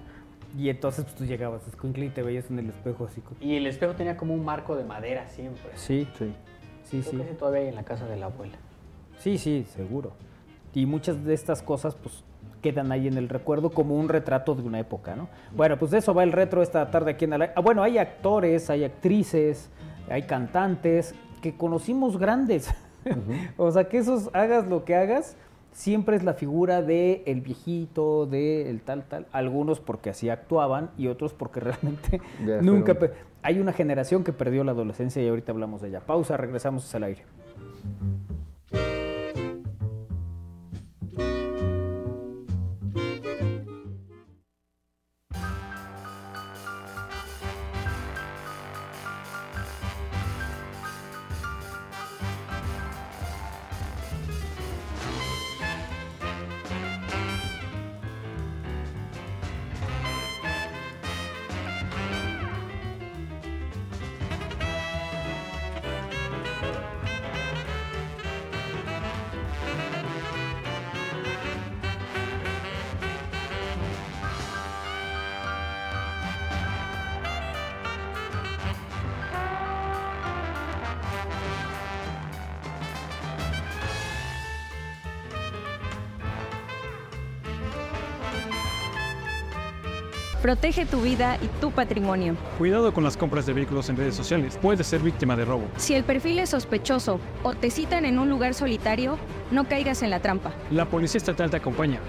y 0.57 0.69
entonces 0.69 1.05
pues, 1.05 1.15
tú 1.15 1.25
llegabas 1.25 1.67
escuincle 1.67 2.05
y 2.05 2.09
te 2.09 2.23
veías 2.23 2.49
en 2.49 2.59
el 2.59 2.69
espejo 2.69 3.05
así. 3.05 3.21
Y 3.39 3.55
el 3.55 3.67
espejo 3.67 3.93
tenía 3.93 4.17
como 4.17 4.33
un 4.33 4.43
marco 4.43 4.75
de 4.75 4.83
madera 4.83 5.27
siempre. 5.27 5.71
Sí, 5.75 6.07
Sí. 6.17 6.33
Sí, 6.89 7.01
Creo 7.09 7.23
sí. 7.23 7.27
que 7.29 7.35
todavía 7.35 7.61
hay 7.61 7.67
en 7.69 7.75
la 7.75 7.83
casa 7.83 8.05
de 8.05 8.15
la 8.17 8.27
abuela. 8.27 8.57
Sí, 9.19 9.37
sí, 9.37 9.65
seguro. 9.75 10.11
Y 10.73 10.85
muchas 10.85 11.23
de 11.23 11.33
estas 11.33 11.61
cosas 11.61 11.95
pues 11.95 12.23
quedan 12.61 12.91
ahí 12.91 13.07
en 13.07 13.17
el 13.17 13.29
recuerdo 13.29 13.69
como 13.69 13.95
un 13.95 14.09
retrato 14.09 14.53
de 14.55 14.61
una 14.63 14.79
época, 14.79 15.15
¿no? 15.15 15.29
Bueno, 15.55 15.77
pues 15.79 15.91
de 15.91 15.99
eso 15.99 16.13
va 16.13 16.23
el 16.23 16.31
retro 16.31 16.61
esta 16.61 16.89
tarde 16.91 17.11
aquí 17.11 17.25
en 17.25 17.31
la... 17.37 17.53
Ah, 17.55 17.61
bueno, 17.61 17.81
hay 17.83 17.97
actores, 17.97 18.69
hay 18.69 18.83
actrices, 18.83 19.69
hay 20.09 20.23
cantantes 20.23 21.15
que 21.41 21.55
conocimos 21.55 22.17
grandes. 22.17 22.69
o 23.57 23.71
sea, 23.71 23.85
que 23.87 23.97
esos 23.97 24.29
hagas 24.33 24.67
lo 24.67 24.83
que 24.83 24.95
hagas, 24.95 25.37
siempre 25.71 26.17
es 26.17 26.23
la 26.23 26.33
figura 26.33 26.81
de 26.81 27.23
el 27.25 27.41
viejito, 27.41 28.25
de 28.25 28.69
el 28.69 28.81
tal, 28.81 29.03
tal. 29.05 29.25
Algunos 29.31 29.79
porque 29.79 30.09
así 30.09 30.29
actuaban 30.29 30.89
y 30.97 31.07
otros 31.07 31.33
porque 31.33 31.59
realmente 31.61 32.21
Ya 32.45 32.61
nunca... 32.61 32.95
fueron. 32.95 33.15
Hay 33.41 33.59
una 33.59 33.73
generación 33.73 34.23
que 34.23 34.33
perdió 34.33 34.63
la 34.63 34.71
adolescencia 34.71 35.23
y 35.23 35.27
ahorita 35.27 35.51
hablamos 35.51 35.81
de 35.81 35.89
ella. 35.89 36.01
Pausa, 36.01 36.35
regresamos 36.35 36.93
al 36.93 37.03
aire. 37.03 37.23
Protege 90.49 90.87
tu 90.87 90.99
vida 91.01 91.37
y 91.43 91.47
tu 91.61 91.69
patrimonio. 91.69 92.35
Cuidado 92.57 92.91
con 92.91 93.03
las 93.03 93.15
compras 93.15 93.45
de 93.45 93.53
vehículos 93.53 93.87
en 93.89 93.97
redes 93.97 94.15
sociales. 94.15 94.57
Puedes 94.59 94.87
ser 94.87 94.99
víctima 94.99 95.35
de 95.35 95.45
robo. 95.45 95.67
Si 95.77 95.93
el 95.93 96.03
perfil 96.03 96.39
es 96.39 96.49
sospechoso 96.49 97.19
o 97.43 97.53
te 97.53 97.69
citan 97.69 98.03
en 98.03 98.17
un 98.17 98.31
lugar 98.31 98.55
solitario, 98.55 99.19
no 99.51 99.67
caigas 99.67 100.01
en 100.01 100.09
la 100.09 100.21
trampa. 100.21 100.51
La 100.71 100.85
Policía 100.85 101.19
Estatal 101.19 101.51
te 101.51 101.57
acompaña. 101.57 101.99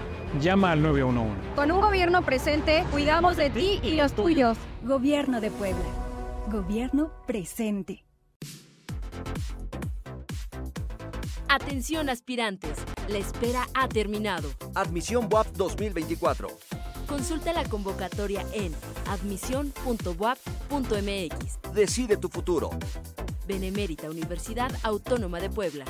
Llama 0.41 0.71
al 0.71 0.81
911. 0.81 1.35
Con 1.55 1.71
un 1.71 1.81
gobierno 1.81 2.23
presente, 2.23 2.83
cuidamos 2.91 3.37
de 3.37 3.51
ti 3.51 3.79
y 3.83 3.93
los 3.93 4.13
tuyos. 4.13 4.57
Gobierno 4.81 5.39
de 5.39 5.51
Puebla. 5.51 5.85
Gobierno 6.51 7.11
presente. 7.27 8.05
Atención 11.47 12.09
aspirantes, 12.09 12.79
la 13.07 13.19
espera 13.19 13.67
ha 13.75 13.87
terminado. 13.87 14.49
Admisión 14.73 15.27
WAP 15.29 15.45
2024. 15.49 16.47
Consulta 17.21 17.53
la 17.53 17.63
convocatoria 17.69 18.43
en 18.51 18.73
admisión.wap.mx. 19.07 21.71
Decide 21.71 22.17
tu 22.17 22.29
futuro. 22.29 22.71
Benemérita 23.45 24.09
Universidad 24.09 24.71
Autónoma 24.81 25.39
de 25.39 25.51
Puebla. 25.51 25.85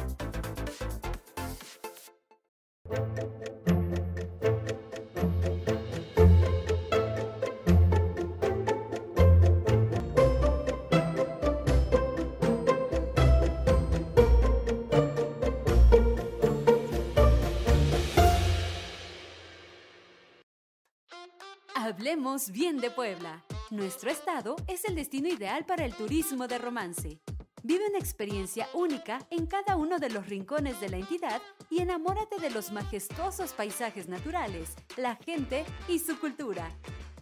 Hablemos 22.22 22.52
bien 22.52 22.78
de 22.78 22.92
Puebla. 22.92 23.44
Nuestro 23.72 24.12
estado 24.12 24.56
es 24.68 24.86
el 24.86 24.94
destino 24.94 25.28
ideal 25.28 25.66
para 25.66 25.86
el 25.86 25.96
turismo 25.96 26.48
de 26.48 26.60
romance. 26.60 27.20
Vive 27.64 27.88
una 27.90 27.98
experiencia 27.98 28.68
única 28.76 29.26
en 29.32 29.48
cada 29.48 29.76
uno 29.76 29.98
de 29.98 30.12
los 30.12 30.28
rincones 30.28 30.80
de 30.80 30.90
la 30.90 30.98
entidad 30.98 31.42
y 31.72 31.80
enamórate 31.80 32.38
de 32.40 32.52
los 32.52 32.72
majestuosos 32.72 33.54
paisajes 33.54 34.08
naturales, 34.08 34.76
la 34.98 35.16
gente 35.16 35.66
y 35.88 35.98
su 35.98 36.20
cultura. 36.20 36.70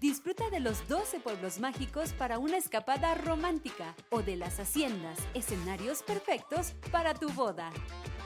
Disfruta 0.02 0.50
de 0.50 0.60
los 0.60 0.86
12 0.90 1.22
pueblos 1.22 1.62
mágicos 1.62 2.12
para 2.12 2.38
una 2.38 2.58
escapada 2.58 3.16
romántica 3.16 3.96
o 4.10 4.22
de 4.22 4.36
las 4.36 4.60
haciendas, 4.60 5.18
escenarios 5.34 6.04
perfectos 6.04 6.74
para 6.92 7.14
tu 7.14 7.30
boda. 7.30 7.72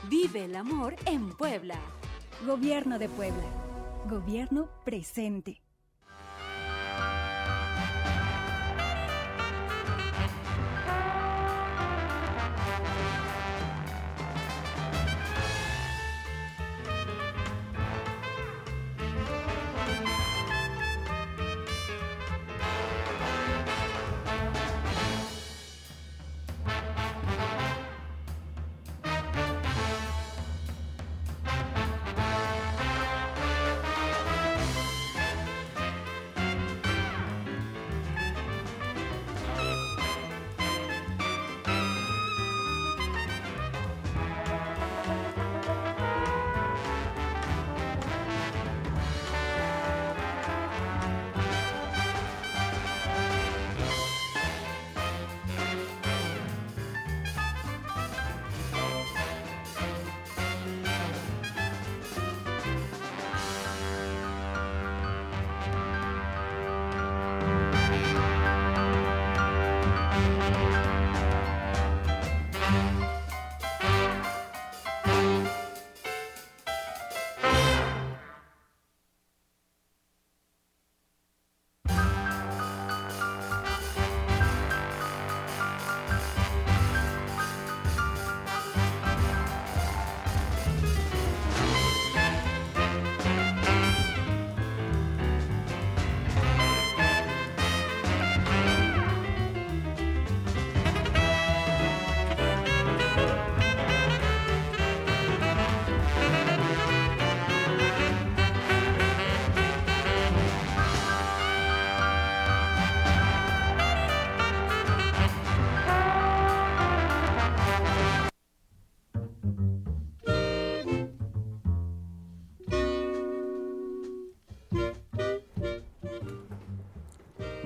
Vive 0.08 0.46
el 0.46 0.56
amor 0.56 0.96
en 1.06 1.36
Puebla. 1.36 1.78
Gobierno 2.44 2.98
de 2.98 3.08
Puebla. 3.08 3.44
Gobierno 4.10 4.68
presente. 4.84 5.62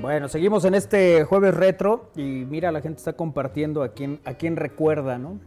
Bueno, 0.09 0.26
seguimos 0.28 0.64
en 0.64 0.74
este 0.74 1.24
jueves 1.24 1.52
retro 1.52 2.09
y 2.16 2.22
mira, 2.22 2.72
la 2.72 2.80
gente 2.80 2.96
está 2.96 3.12
compartiendo 3.12 3.82
a 3.82 3.90
quién, 3.90 4.20
a 4.24 4.32
quién 4.32 4.56
recuerda, 4.56 5.18
¿no? 5.18 5.38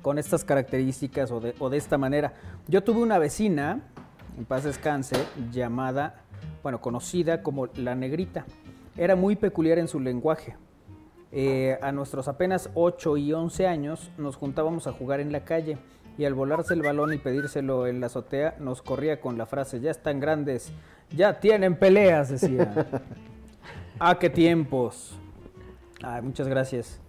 Con 0.00 0.16
estas 0.16 0.42
características 0.42 1.30
o 1.30 1.38
de, 1.38 1.76
esta 1.76 1.98
manera. 1.98 2.32
Yo 2.66 2.82
tuve 2.82 3.02
una 3.02 3.18
vecina, 3.18 3.82
en 4.38 4.46
paz 4.46 4.64
descanse, 4.64 5.16
llamada, 5.52 6.22
bueno, 6.62 6.80
conocida 6.80 7.42
como 7.42 7.66
La 7.74 7.94
Negrita. 7.94 8.46
Era 8.96 9.16
muy 9.16 9.36
peculiar 9.36 9.78
en 9.78 9.88
su 9.88 10.00
lenguaje. 10.00 10.56
Eh, 11.30 11.78
a 11.82 11.92
nuestros 11.92 12.26
apenas 12.26 12.70
8 12.72 13.18
y 13.18 13.34
11 13.34 13.66
años 13.66 14.10
nos 14.16 14.36
juntábamos 14.36 14.86
a 14.86 14.92
jugar 14.92 15.20
en 15.20 15.30
la 15.30 15.44
calle 15.44 15.76
y 16.16 16.24
al 16.24 16.32
volarse 16.32 16.72
el 16.72 16.80
balón 16.80 17.12
y 17.12 17.18
pedírselo 17.18 17.86
en 17.86 18.00
la 18.00 18.06
azotea 18.06 18.56
nos 18.60 18.80
corría 18.80 19.20
con 19.20 19.36
la 19.36 19.44
frase, 19.44 19.78
ya 19.78 19.90
están 19.90 20.20
grandes, 20.20 20.72
ya 21.14 21.38
tienen 21.38 21.76
peleas, 21.76 22.30
decía. 22.30 22.86
ah, 23.98 24.18
qué 24.18 24.30
tiempos. 24.30 25.16
Ay, 26.02 26.22
muchas 26.22 26.46
gracias 26.48 27.00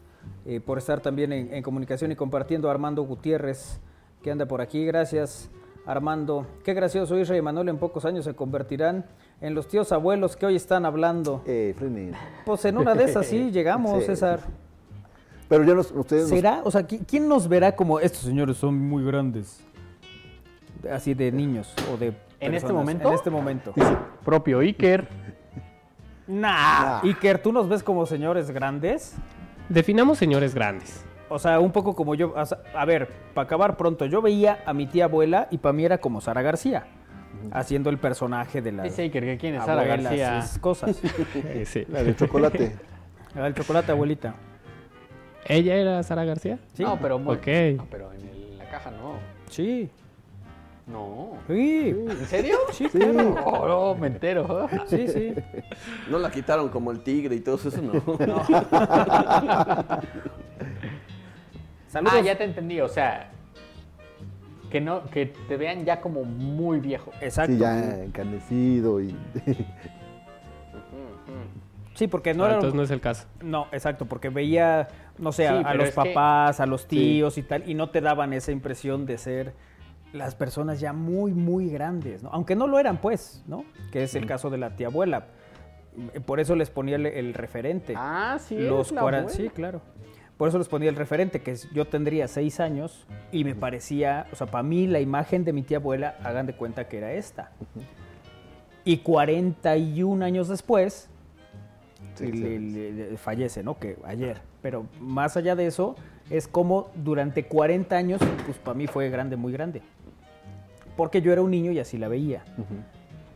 eh, 0.45 0.59
por 0.59 0.77
estar 0.77 0.99
también 1.01 1.31
en, 1.31 1.53
en 1.53 1.63
comunicación 1.63 2.11
y 2.11 2.15
compartiendo 2.15 2.67
a 2.67 2.71
Armando 2.71 3.03
Gutiérrez, 3.03 3.79
que 4.23 4.31
anda 4.31 4.45
por 4.45 4.61
aquí. 4.61 4.85
Gracias, 4.85 5.49
Armando. 5.85 6.47
Qué 6.63 6.73
gracioso, 6.73 7.17
Isra 7.19 7.37
y 7.37 7.41
Manuel 7.41 7.69
en 7.69 7.77
pocos 7.77 8.05
años 8.05 8.25
se 8.25 8.33
convertirán 8.35 9.05
en 9.41 9.53
los 9.55 9.67
tíos 9.67 9.91
abuelos 9.91 10.35
que 10.35 10.45
hoy 10.45 10.55
están 10.55 10.85
hablando. 10.85 11.43
Eh. 11.45 11.75
Pues 12.45 12.65
en 12.65 12.77
una 12.77 12.95
de 12.95 13.05
esas 13.05 13.25
sí 13.27 13.51
llegamos, 13.51 13.99
Sí. 14.01 14.05
César. 14.07 14.39
Pero 15.47 15.63
ya 15.63 15.73
nos, 15.73 15.91
ustedes 15.91 16.23
nos- 16.23 16.29
¿Será? 16.31 16.61
O 16.63 16.69
sea, 16.71 16.87
¿qui- 16.87 17.03
¿quién 17.07 17.27
nos 17.27 17.47
verá 17.47 17.75
como 17.75 17.99
estos 17.99 18.21
señores 18.21 18.57
son 18.57 18.77
muy 18.77 19.03
grandes? 19.03 19.61
Así 20.91 21.13
de 21.13 21.31
niños 21.31 21.73
o 21.93 21.97
de 21.97 22.07
¿En 22.07 22.13
este 22.53 22.67
personas? 22.67 22.73
momento? 22.73 23.07
En 23.09 23.13
este 23.15 23.29
momento. 23.29 23.73
Propio 24.23 24.59
Iker. 24.59 25.07
Nah. 26.29 27.01
Iker, 27.03 27.39
¿tú 27.41 27.51
nos 27.51 27.67
ves 27.67 27.81
como 27.81 28.05
señores 28.05 28.51
grandes? 28.51 29.15
Definamos 29.67 30.17
señores 30.19 30.53
grandes. 30.53 31.03
O 31.27 31.39
sea, 31.39 31.59
un 31.59 31.71
poco 31.71 31.95
como 31.95 32.13
yo. 32.15 32.33
o 32.35 32.45
sea, 32.45 32.59
a 32.75 32.85
ver, 32.85 33.07
para 33.33 33.45
acabar 33.45 33.75
pronto, 33.77 34.05
yo 34.05 34.21
veía 34.21 34.59
a 34.65 34.73
mi 34.73 34.85
tía 34.87 35.05
abuela 35.05 35.47
y 35.51 35.57
para 35.57 35.73
mí 35.73 35.83
era 35.83 35.97
como 35.97 36.21
Sara 36.21 36.41
García, 36.43 36.85
haciendo 37.51 37.89
el 37.89 37.97
personaje 37.97 38.61
de 38.61 38.71
la. 38.71 38.83
Dice 38.83 39.01
Iker 39.03 39.23
que 39.23 39.37
quién 39.37 39.55
es 39.55 39.65
Sara 39.65 39.83
García. 39.83 40.39
esas 40.39 40.59
cosas. 40.59 40.99
Eh, 41.35 41.65
sí. 41.65 41.83
La 41.89 42.03
de 42.03 42.15
chocolate. 42.15 42.75
La 43.35 43.43
del 43.43 43.53
chocolate, 43.53 43.91
abuelita. 43.91 44.33
¿Ella 45.45 45.75
era 45.75 46.01
Sara 46.03 46.25
García? 46.25 46.57
Sí. 46.73 46.83
No, 46.83 46.97
pero, 46.99 47.17
muy- 47.19 47.35
Ok. 47.35 47.47
no, 47.77 47.85
pero 47.89 48.11
en 48.13 48.27
el- 48.27 48.57
la 48.57 48.65
caja 48.69 48.91
no. 48.91 49.13
Sí. 49.49 49.89
No. 50.91 51.33
Sí. 51.47 51.89
¿En 52.09 52.25
serio? 52.25 52.57
Sí, 52.71 52.87
Sí. 52.91 52.97
claro. 52.99 53.35
Oh, 53.45 53.67
no, 53.67 53.95
me 53.99 54.07
entero. 54.07 54.67
Sí, 54.87 55.07
sí. 55.07 55.33
No 56.09 56.17
la 56.19 56.31
quitaron 56.31 56.69
como 56.69 56.91
el 56.91 57.01
tigre 57.01 57.35
y 57.35 57.39
todo 57.41 57.55
eso, 57.55 57.69
no. 57.81 57.93
Saludos. 61.87 62.13
Ah, 62.15 62.21
ya 62.21 62.37
te 62.37 62.43
entendí. 62.43 62.79
O 62.81 62.87
sea, 62.87 63.31
que 64.69 64.79
no, 64.81 65.03
que 65.05 65.25
te 65.27 65.57
vean 65.57 65.85
ya 65.85 66.01
como 66.01 66.23
muy 66.23 66.79
viejo. 66.79 67.11
Exacto. 67.21 67.53
Sí, 67.53 67.59
ya 67.59 68.03
encanecido 68.03 69.01
y... 69.01 69.15
Sí, 71.95 72.07
porque 72.07 72.33
no 72.33 72.43
Ah, 72.45 72.47
era... 72.47 72.55
entonces 72.55 72.75
no 72.77 72.83
es 72.83 72.91
el 72.91 73.01
caso. 73.01 73.27
No, 73.41 73.67
exacto, 73.73 74.05
porque 74.05 74.29
veía, 74.29 74.87
no 75.17 75.31
sé, 75.33 75.47
Sí, 75.49 75.53
a, 75.65 75.73
los 75.73 75.89
que- 75.89 75.95
papás, 75.95 76.59
a 76.61 76.65
los 76.65 76.87
tíos 76.87 77.37
y 77.37 77.43
tal, 77.43 77.69
y 77.69 77.73
no 77.73 77.89
te 77.89 77.99
daban 77.99 78.31
esa 78.33 78.51
impresión 78.53 79.05
de 79.05 79.17
ser 79.17 79.53
las 80.13 80.35
personas 80.35 80.79
ya 80.79 80.93
muy, 80.93 81.33
muy 81.33 81.69
grandes, 81.69 82.23
¿no? 82.23 82.29
Aunque 82.31 82.55
no 82.55 82.67
lo 82.67 82.79
eran, 82.79 82.97
pues, 82.99 83.43
¿no? 83.47 83.63
Que 83.91 84.03
es 84.03 84.15
el 84.15 84.25
caso 84.25 84.49
de 84.49 84.57
la 84.57 84.75
tía 84.75 84.87
abuela. 84.87 85.27
Por 86.25 86.39
eso 86.39 86.55
les 86.55 86.69
ponía 86.69 86.95
el, 86.95 87.05
el 87.05 87.33
referente. 87.33 87.93
Ah, 87.97 88.37
sí, 88.39 88.57
Los 88.57 88.91
la 88.91 89.01
abuela. 89.01 89.29
Sí, 89.29 89.49
claro. 89.49 89.81
Por 90.37 90.47
eso 90.47 90.57
les 90.57 90.69
ponía 90.69 90.89
el 90.89 90.95
referente, 90.95 91.41
que 91.41 91.55
yo 91.73 91.85
tendría 91.85 92.27
seis 92.29 92.59
años 92.61 93.05
y 93.31 93.43
me 93.43 93.55
parecía, 93.55 94.25
o 94.31 94.35
sea, 94.37 94.47
para 94.47 94.63
mí 94.63 94.87
la 94.87 95.01
imagen 95.01 95.43
de 95.43 95.51
mi 95.51 95.63
tía 95.63 95.77
abuela, 95.77 96.15
hagan 96.23 96.45
de 96.45 96.53
cuenta 96.53 96.87
que 96.87 96.97
era 96.97 97.11
esta. 97.11 97.51
Y 98.85 98.99
41 98.99 100.23
años 100.23 100.47
después, 100.47 101.09
Sí, 102.15 102.31
le- 102.31 102.59
le- 102.59 102.91
le- 103.11 103.17
fallece, 103.17 103.63
¿no? 103.63 103.77
Que 103.77 103.97
ayer. 104.05 104.41
Pero 104.61 104.85
más 105.01 105.35
allá 105.37 105.55
de 105.55 105.67
eso, 105.67 105.95
es 106.29 106.47
como 106.47 106.89
durante 106.95 107.45
40 107.45 107.95
años, 107.97 108.21
pues 108.45 108.57
para 108.57 108.75
mí 108.77 108.87
fue 108.87 109.09
grande, 109.09 109.35
muy 109.35 109.51
grande. 109.51 109.81
Porque 110.99 111.21
yo 111.21 111.31
era 111.31 111.41
un 111.41 111.49
niño 111.49 111.71
y 111.71 111.79
así 111.79 111.97
la 111.97 112.09
veía. 112.09 112.43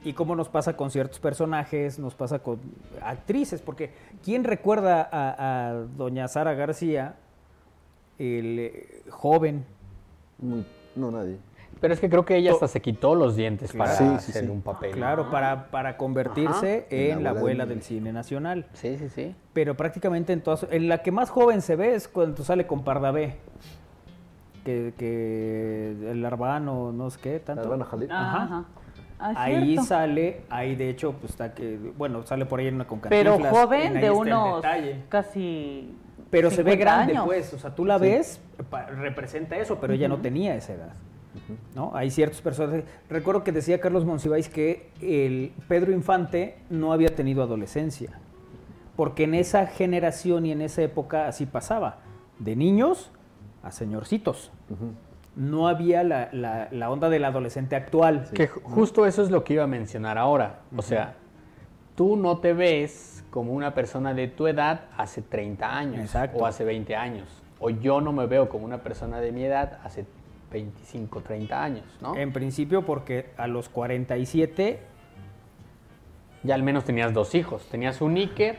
Y 0.04 0.12
cómo 0.12 0.36
nos 0.36 0.50
pasa 0.50 0.76
con 0.76 0.92
ciertos 0.92 1.22
personajes, 1.22 1.98
nos 1.98 2.14
pasa 2.14 2.40
con 2.40 2.60
actrices, 3.02 3.62
porque 3.62 3.92
¿quién 4.22 4.44
recuerda 4.44 5.08
a, 5.10 5.70
a 5.70 5.74
doña 5.96 6.28
Sara 6.28 6.56
García, 6.56 7.16
el 8.20 8.60
eh, 8.60 9.02
joven? 9.10 9.64
Muy- 10.40 10.66
no, 10.98 11.10
nadie. 11.10 11.38
Pero 11.80 11.94
es 11.94 12.02
que 12.02 12.10
creo 12.10 12.26
que 12.26 12.36
ella 12.36 12.52
hasta 12.52 12.68
se 12.68 12.82
quitó 12.82 13.16
los 13.16 13.38
dientes 13.38 13.72
para 13.72 13.94
Sí, 13.96 14.04
sí, 14.20 14.32
hacer 14.32 14.44
sí. 14.44 14.50
un 14.50 14.62
papel. 14.62 14.92
Claro, 14.92 15.32
para, 15.32 15.72
para 15.72 15.96
convertirse 15.96 16.86
Ajá. 16.88 16.96
en 16.96 17.24
la 17.24 17.30
abuela 17.30 17.66
del 17.66 17.82
cine 17.82 18.12
nacional. 18.12 18.66
Sí, 18.74 18.98
sí, 18.98 19.08
sí. 19.08 19.34
Pero 19.54 19.78
prácticamente 19.78 20.34
en 20.34 20.42
todas, 20.42 20.68
en 20.70 20.90
la 20.90 21.02
que 21.02 21.14
más 21.14 21.30
joven 21.30 21.62
se 21.62 21.78
ve 21.78 21.96
es 21.96 22.10
cuando 22.10 22.44
sale 22.44 22.68
con 22.68 22.84
Pardavé. 22.84 23.38
Que, 24.64 24.94
que 24.98 25.96
el 26.12 26.26
Arbano, 26.26 26.92
no 26.92 27.10
sé 27.10 27.20
qué, 27.22 27.40
tanto. 27.40 27.64
Arbano 27.64 27.86
Jalil. 27.86 28.12
Ajá. 28.12 28.44
Ajá. 28.44 28.66
Ah, 29.20 29.34
ahí 29.38 29.64
cierto. 29.74 29.84
sale, 29.84 30.42
ahí 30.50 30.76
de 30.76 30.90
hecho, 30.90 31.14
pues 31.14 31.32
está 31.32 31.54
que, 31.54 31.78
bueno, 31.98 32.26
sale 32.26 32.46
por 32.46 32.60
ahí 32.60 32.68
en 32.68 32.76
una 32.76 32.86
con 32.88 33.00
Pero 33.00 33.38
joven 33.40 33.94
de 33.94 34.12
unos 34.12 34.64
casi. 35.10 35.96
Pero 36.30 36.50
se 36.50 36.64
ve 36.64 36.72
50 36.72 36.78
grande, 36.78 37.14
años. 37.14 37.26
pues. 37.26 37.54
O 37.54 37.60
sea, 37.60 37.74
tú 37.76 37.86
la 37.86 37.98
ves, 37.98 38.42
pa- 38.70 38.88
representa 38.88 39.56
eso, 39.58 39.78
pero 39.80 39.94
ella 39.94 40.08
no 40.08 40.18
tenía 40.18 40.56
esa 40.56 40.74
edad. 40.74 40.94
¿no? 41.76 41.92
Hay 41.96 42.10
ciertos 42.12 42.42
personajes. 42.42 42.84
Recuerdo 43.10 43.44
que 43.44 43.52
decía 43.52 43.80
Carlos 43.80 44.04
Monsiváis 44.06 44.50
que 44.50 44.90
el 45.02 45.52
Pedro 45.68 45.92
Infante 45.92 46.58
no 46.70 46.92
había 46.94 47.16
tenido 47.16 47.44
adolescencia. 47.44 48.12
Porque 48.96 49.24
en 49.24 49.34
esa 49.36 49.66
generación 49.68 50.46
y 50.46 50.52
en 50.52 50.62
esa 50.62 50.82
época 50.84 51.28
así 51.28 51.46
pasaba. 51.46 52.00
De 52.40 52.56
niños 52.56 53.10
a 53.64 53.72
señorcitos. 53.72 54.52
No 55.36 55.68
había 55.68 56.04
la, 56.04 56.30
la- 56.32 56.68
la 56.72 56.92
onda 56.92 57.10
del 57.10 57.26
adolescente 57.26 57.76
actual. 57.76 58.30
Que 58.34 58.50
ju- 58.50 58.62
justo 58.64 59.06
eso 59.08 59.24
es 59.24 59.32
lo 59.32 59.44
que 59.44 59.54
iba 59.54 59.64
a 59.64 59.68
mencionar 59.68 60.18
ahora. 60.20 60.60
O 60.78 60.82
sea, 60.84 61.16
tú 61.96 62.16
no 62.16 62.38
te 62.38 62.54
ves 62.54 63.24
como 63.32 63.54
una 63.54 63.74
persona 63.74 64.14
de 64.14 64.28
tu 64.28 64.46
edad 64.48 64.82
hace 64.96 65.24
30 65.24 65.76
años 65.76 66.02
Exacto. 66.02 66.38
o 66.38 66.46
hace 66.46 66.64
20 66.64 66.96
años. 66.96 67.28
O 67.60 67.70
yo 67.72 68.00
no 68.02 68.12
me 68.12 68.28
veo 68.28 68.48
como 68.50 68.66
una 68.66 68.84
persona 68.84 69.20
de 69.22 69.32
mi 69.32 69.44
edad 69.44 69.80
hace 69.84 70.06
25, 70.52 71.22
30 71.22 71.64
años, 71.64 71.86
¿no? 72.00 72.16
En 72.16 72.32
principio 72.32 72.86
porque 72.86 73.32
a 73.38 73.48
los 73.48 73.70
47 73.70 74.82
Ya 76.44 76.56
al 76.56 76.64
menos 76.64 76.84
tenías 76.84 77.14
dos 77.14 77.34
hijos. 77.36 77.66
Tenías 77.70 78.02
un 78.02 78.16
Iker 78.18 78.58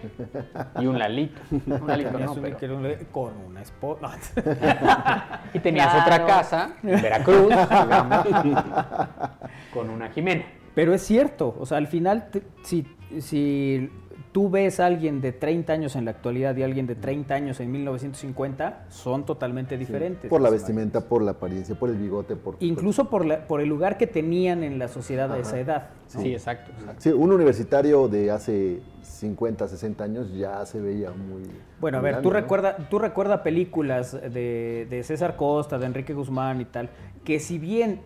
y 0.81 0.87
un 0.87 0.99
Lalito. 0.99 1.41
Un 1.51 1.87
Lalito 1.87 2.11
tenías 2.11 2.31
no, 2.31 2.33
un- 2.33 2.57
pero- 2.59 2.97
con 3.13 3.37
una 3.47 3.61
esposa. 3.63 4.11
Y 5.55 5.61
tenías 5.61 5.89
Claro. 5.93 6.03
otra 6.03 6.27
casa 6.27 6.71
en 6.83 7.01
Veracruz, 7.03 7.49
digamos, 7.51 8.27
con 9.73 9.91
una 9.91 10.09
Jimena. 10.11 10.45
Pero 10.75 10.93
es 10.95 11.03
cierto, 11.03 11.55
o 11.61 11.67
sea, 11.67 11.79
al 11.79 11.87
final, 11.87 12.29
te- 12.31 12.43
si, 12.65 12.85
si 13.21 13.89
tú 14.35 14.51
ves 14.51 14.81
a 14.81 14.87
alguien 14.87 15.21
de 15.21 15.31
30 15.31 15.73
años 15.73 15.95
en 15.95 16.05
la 16.07 16.11
actualidad 16.11 16.57
y 16.57 16.65
alguien 16.65 16.89
de 16.89 16.97
30 16.97 17.33
años 17.35 17.61
en 17.61 17.71
1950, 17.71 18.87
son 18.89 19.25
totalmente 19.25 19.79
diferentes. 19.79 20.29
Por 20.29 20.41
la 20.41 20.51
vestimenta, 20.51 21.03
por 21.03 21.23
la 21.23 21.31
apariencia, 21.31 21.77
por 21.77 21.89
el 21.89 21.95
bigote, 21.95 22.35
por... 22.35 22.57
Incluso 22.59 23.09
por, 23.09 23.25
la- 23.25 23.47
por 23.47 23.61
el 23.61 23.69
lugar 23.69 23.97
que 23.97 24.09
tenían 24.09 24.65
en 24.65 24.81
la 24.81 24.89
sociedad 24.89 25.33
a 25.33 25.39
esa 25.39 25.61
edad. 25.61 25.91
¿no? 26.15 26.21
Sí, 26.21 26.33
exacto. 26.33 26.73
Sí, 26.99 27.11
un 27.11 27.31
universitario 27.31 28.09
de 28.09 28.33
hace 28.33 28.81
50, 29.03 29.69
60 29.69 30.03
años 30.03 30.33
ya 30.35 30.67
se 30.67 30.81
veía 30.81 31.13
muy... 31.13 31.43
Bueno, 31.81 31.99
a 31.99 32.01
ver, 32.01 32.21
tú 32.21 32.31
¿no? 32.31 32.35
recuerda, 32.35 32.77
tú 32.91 32.99
recuerda 32.99 33.45
películas 33.45 34.15
de, 34.21 34.89
de 34.91 35.03
César 35.05 35.37
Costa, 35.37 35.79
de 35.79 35.87
Enrique 35.87 36.13
Guzmán 36.13 36.61
y 36.61 36.65
tal, 36.65 36.91
que 37.23 37.39
si 37.39 37.59
bien 37.61 38.01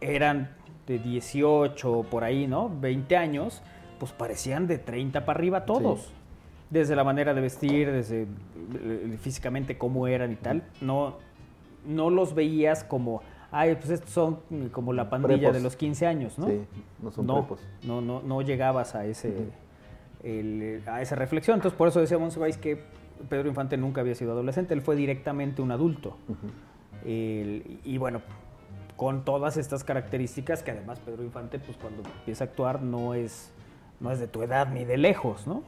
eran 0.00 0.50
de 0.88 0.98
18 0.98 2.06
por 2.10 2.24
ahí, 2.24 2.48
¿no? 2.48 2.68
20 2.80 3.16
años, 3.16 3.62
pues 3.98 4.12
parecían 4.12 4.66
de 4.66 4.78
30 4.78 5.24
para 5.24 5.38
arriba 5.38 5.64
todos. 5.64 6.12
Desde 6.70 6.94
la 6.94 7.02
manera 7.04 7.32
de 7.32 7.40
vestir, 7.40 7.90
desde 7.90 8.26
eh, 8.74 9.18
físicamente 9.20 9.78
cómo 9.78 10.06
eran 10.06 10.32
y 10.32 10.36
tal. 10.36 10.62
No, 10.82 11.16
no 11.86 12.10
los 12.10 12.34
veías 12.34 12.84
como, 12.84 13.22
ay, 13.50 13.74
pues 13.76 13.88
estos 13.90 14.10
son 14.10 14.38
como 14.70 14.92
la 14.92 15.08
pandilla 15.08 15.38
Prepos. 15.38 15.54
de 15.56 15.60
los 15.62 15.76
15 15.76 16.06
años, 16.06 16.38
¿no? 16.38 16.46
Sí, 16.46 16.60
no 17.02 17.10
son 17.10 17.26
no, 17.26 17.34
prepos. 17.46 17.60
no, 17.84 18.00
no, 18.02 18.20
no 18.22 18.42
llegabas 18.42 18.94
a 18.94 19.06
ese 19.06 19.34
el- 20.22 20.82
a 20.86 21.00
esa 21.00 21.14
reflexión. 21.14 21.56
Entonces, 21.56 21.76
por 21.78 21.88
eso 21.88 22.00
decía 22.00 22.18
Monsiváis 22.18 22.58
que 22.58 22.82
Pedro 23.30 23.48
Infante 23.48 23.76
nunca 23.78 24.02
había 24.02 24.14
sido 24.14 24.32
adolescente, 24.32 24.74
él 24.74 24.82
fue 24.82 24.94
directamente 24.94 25.62
un 25.62 25.70
adulto. 25.72 26.16
El- 27.06 27.78
y 27.84 27.96
bueno, 27.98 28.20
con 28.96 29.24
todas 29.24 29.56
estas 29.56 29.84
características 29.84 30.62
que 30.62 30.72
además 30.72 30.98
Pedro 31.00 31.22
Infante, 31.24 31.58
pues 31.58 31.76
cuando 31.78 32.02
empieza 32.02 32.44
a 32.44 32.46
actuar 32.48 32.82
no 32.82 33.14
es, 33.14 33.50
no 34.00 34.10
es 34.12 34.18
de 34.20 34.28
tu 34.28 34.42
edad 34.42 34.68
ni 34.68 34.84
de 34.84 34.96
lejos, 34.96 35.46
¿no? 35.46 35.62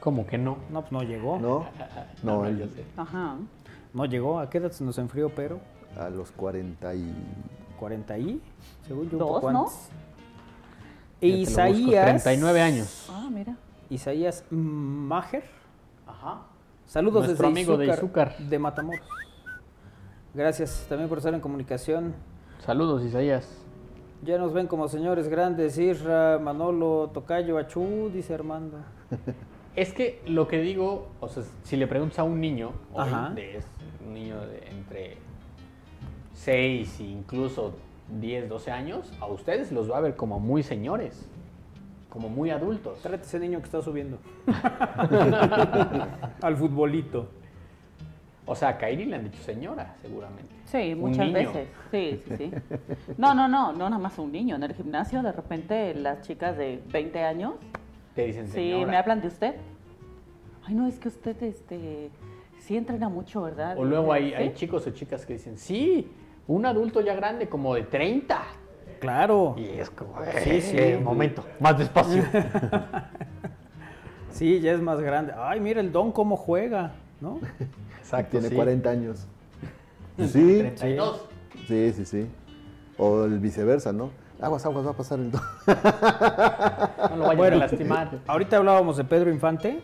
¿Cómo 0.00 0.26
que 0.26 0.38
no? 0.38 0.58
No, 0.70 0.80
pues 0.82 0.92
no 0.92 1.02
llegó. 1.02 1.38
No, 1.38 1.66
no, 2.22 2.46
él- 2.46 2.58
yo 2.58 2.66
sé. 2.68 2.84
Ajá. 2.96 3.36
No 3.94 4.04
llegó. 4.04 4.38
¿A 4.40 4.48
qué 4.50 4.58
edad 4.58 4.70
se 4.72 4.84
nos 4.84 4.98
enfrió 4.98 5.28
Pedro? 5.30 5.60
a 5.98 6.10
los 6.10 6.30
40 6.32 6.94
y... 6.94 7.14
40 7.78 8.18
y, 8.18 8.42
según 8.86 9.08
yo, 9.10 9.16
Dos, 9.18 9.42
¿no? 9.52 9.66
Isaías. 11.20 12.04
39 12.22 12.60
años. 12.60 13.06
Ah, 13.10 13.28
mira. 13.32 13.56
Isaías 13.88 14.44
Maher. 14.50 15.44
Ajá. 16.06 16.42
Saludos 16.86 17.26
Nuestro 17.26 17.48
desde 17.48 17.60
amigo 17.60 17.76
de 17.78 17.86
Izúcar, 17.86 17.98
Izúcar. 18.34 18.48
de 18.50 18.58
Matamoros. 18.58 19.00
Gracias 20.34 20.84
también 20.88 21.08
por 21.08 21.18
estar 21.18 21.32
en 21.34 21.40
comunicación. 21.40 22.14
Saludos, 22.64 23.02
Isaías. 23.04 23.48
Ya 24.22 24.38
nos 24.38 24.52
ven 24.52 24.66
como 24.66 24.88
señores 24.88 25.28
grandes, 25.28 25.78
Isra, 25.78 26.38
Manolo, 26.38 27.10
Tocayo, 27.12 27.58
Achú, 27.58 28.10
dice 28.12 28.34
Armando. 28.34 28.78
Es 29.76 29.92
que 29.92 30.22
lo 30.26 30.48
que 30.48 30.62
digo, 30.62 31.08
o 31.20 31.28
sea, 31.28 31.42
si 31.62 31.76
le 31.76 31.86
preguntas 31.86 32.18
a 32.18 32.24
un 32.24 32.40
niño, 32.40 32.72
hoy, 32.94 33.10
un 34.06 34.14
niño 34.14 34.40
de 34.40 34.66
entre 34.70 35.18
6 36.32 37.00
e 37.00 37.02
incluso 37.02 37.74
10, 38.18 38.48
12 38.48 38.70
años, 38.70 39.12
a 39.20 39.26
ustedes 39.26 39.72
los 39.72 39.90
va 39.90 39.98
a 39.98 40.00
ver 40.00 40.16
como 40.16 40.40
muy 40.40 40.62
señores, 40.62 41.28
como 42.08 42.30
muy 42.30 42.48
adultos. 42.48 43.00
Tráete 43.02 43.26
ese 43.26 43.38
niño 43.38 43.58
que 43.58 43.66
está 43.66 43.82
subiendo. 43.82 44.16
Al 46.40 46.56
futbolito. 46.56 47.28
O 48.46 48.54
sea, 48.54 48.68
a 48.70 48.78
Kairi 48.78 49.04
le 49.06 49.16
han 49.16 49.24
dicho 49.24 49.42
señora, 49.42 49.96
seguramente. 50.00 50.54
Sí, 50.66 50.92
Un 50.94 51.00
muchas 51.00 51.32
veces. 51.32 51.68
Sí, 51.90 52.22
sí, 52.28 52.36
sí. 52.36 52.52
No, 53.18 53.34
no, 53.34 53.48
no, 53.48 53.72
no 53.72 53.90
nada 53.90 53.98
más 54.00 54.18
un 54.18 54.30
niño. 54.30 54.54
En 54.56 54.62
el 54.62 54.72
gimnasio, 54.74 55.22
de 55.22 55.32
repente, 55.32 55.94
las 55.94 56.22
chicas 56.22 56.56
de 56.56 56.80
20 56.92 57.22
años, 57.24 57.54
Te 58.14 58.26
dicen 58.26 58.46
sí, 58.46 58.52
señora. 58.52 58.86
me 58.90 58.96
hablan 58.96 59.20
de 59.20 59.28
usted. 59.28 59.54
Ay, 60.64 60.74
no, 60.74 60.86
es 60.86 60.98
que 60.98 61.08
usted, 61.08 61.40
este, 61.42 62.10
sí 62.58 62.76
entrena 62.76 63.08
mucho, 63.08 63.42
¿verdad? 63.42 63.76
O 63.78 63.84
luego 63.84 64.12
hay, 64.12 64.30
¿Sí? 64.30 64.34
hay 64.34 64.54
chicos 64.54 64.86
o 64.86 64.90
chicas 64.90 65.26
que 65.26 65.34
dicen, 65.34 65.58
sí, 65.58 66.08
un 66.46 66.66
adulto 66.66 67.00
ya 67.00 67.14
grande, 67.14 67.48
como 67.48 67.74
de 67.74 67.82
30. 67.82 68.42
Claro. 69.00 69.54
Y 69.58 69.64
es 69.78 69.90
como, 69.90 70.14
Sí, 70.42 70.60
sí. 70.60 70.76
eh, 70.78 71.00
momento, 71.02 71.44
más 71.60 71.76
despacio. 71.78 72.22
Sí, 74.30 74.60
ya 74.60 74.72
es 74.72 74.80
más 74.82 75.00
grande. 75.00 75.32
Ay, 75.36 75.60
mira 75.60 75.80
el 75.80 75.90
don 75.92 76.12
cómo 76.12 76.36
juega, 76.36 76.92
¿no? 77.22 77.40
Exacto, 78.06 78.30
Tiene 78.30 78.48
sí. 78.50 78.54
40 78.54 78.88
años. 78.90 79.26
Sí, 80.16 80.58
32. 80.60 81.26
sí, 81.68 81.92
sí, 81.92 82.04
sí. 82.06 82.26
O 82.96 83.24
el 83.24 83.38
viceversa, 83.38 83.92
¿no? 83.92 84.10
Aguas, 84.40 84.64
aguas, 84.64 84.86
va 84.86 84.90
a 84.92 84.96
pasar 84.96 85.18
el... 85.18 85.30
No 87.10 87.16
lo 87.16 87.22
vayan 87.24 87.36
Bueno, 87.36 87.56
a 87.56 87.58
lastimar. 87.60 88.10
Ahorita 88.26 88.56
hablábamos 88.56 88.96
de 88.96 89.04
Pedro 89.04 89.30
Infante. 89.30 89.82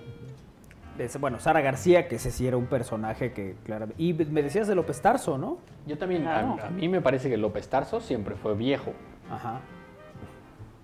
de 0.96 1.10
bueno, 1.18 1.38
Sara 1.38 1.60
García, 1.60 2.08
que 2.08 2.16
ese 2.16 2.30
sí 2.30 2.46
era 2.46 2.56
un 2.56 2.66
personaje 2.66 3.32
que, 3.32 3.56
claramente. 3.64 4.02
Y 4.02 4.14
me 4.14 4.42
decías 4.42 4.68
de 4.68 4.74
López 4.74 5.02
Tarso, 5.02 5.36
¿no? 5.36 5.58
Yo 5.86 5.98
también, 5.98 6.26
a- 6.26 6.54
a, 6.66 6.70
mí 6.70 6.88
me 6.88 7.02
parece 7.02 7.28
que 7.28 7.36
López 7.36 7.68
Tarso 7.68 8.00
siempre 8.00 8.34
fue 8.36 8.54
viejo. 8.54 8.92
Ajá. 9.30 9.60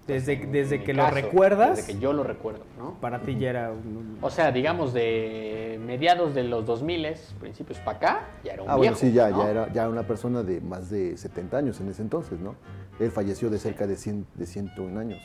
Desde, 0.08 0.36
desde 0.46 0.82
que 0.82 0.94
lo 0.94 1.06
recuerdas, 1.10 1.76
Desde 1.76 1.92
que 1.92 1.98
yo 2.00 2.14
lo 2.14 2.24
recuerdo, 2.24 2.64
¿no? 2.78 2.94
para 2.98 3.20
ti 3.20 3.36
ya 3.36 3.50
era 3.50 3.70
un- 3.70 4.16
O 4.22 4.30
sea, 4.30 4.50
digamos 4.50 4.94
de 4.94 5.78
mediados 5.84 6.34
de 6.34 6.44
los 6.44 6.64
2000, 6.64 7.06
principios 7.38 7.78
para 7.80 7.98
acá, 7.98 8.28
ya 8.42 8.54
era 8.54 8.62
un 8.62 8.70
Ah, 8.70 8.76
bueno, 8.76 8.96
sí, 8.96 9.12
ya, 9.12 9.28
¿no? 9.28 9.44
ya 9.44 9.50
era 9.50 9.72
ya 9.72 9.86
una 9.86 10.04
persona 10.04 10.42
de 10.42 10.62
más 10.62 10.88
de 10.88 11.14
70 11.18 11.58
años 11.58 11.78
en 11.80 11.90
ese 11.90 12.00
entonces, 12.00 12.40
¿no? 12.40 12.54
Él 12.98 13.10
falleció 13.10 13.50
de 13.50 13.58
cerca 13.58 13.86
de, 13.86 13.96
100, 13.96 14.26
de 14.34 14.46
101 14.46 14.98
años, 14.98 15.20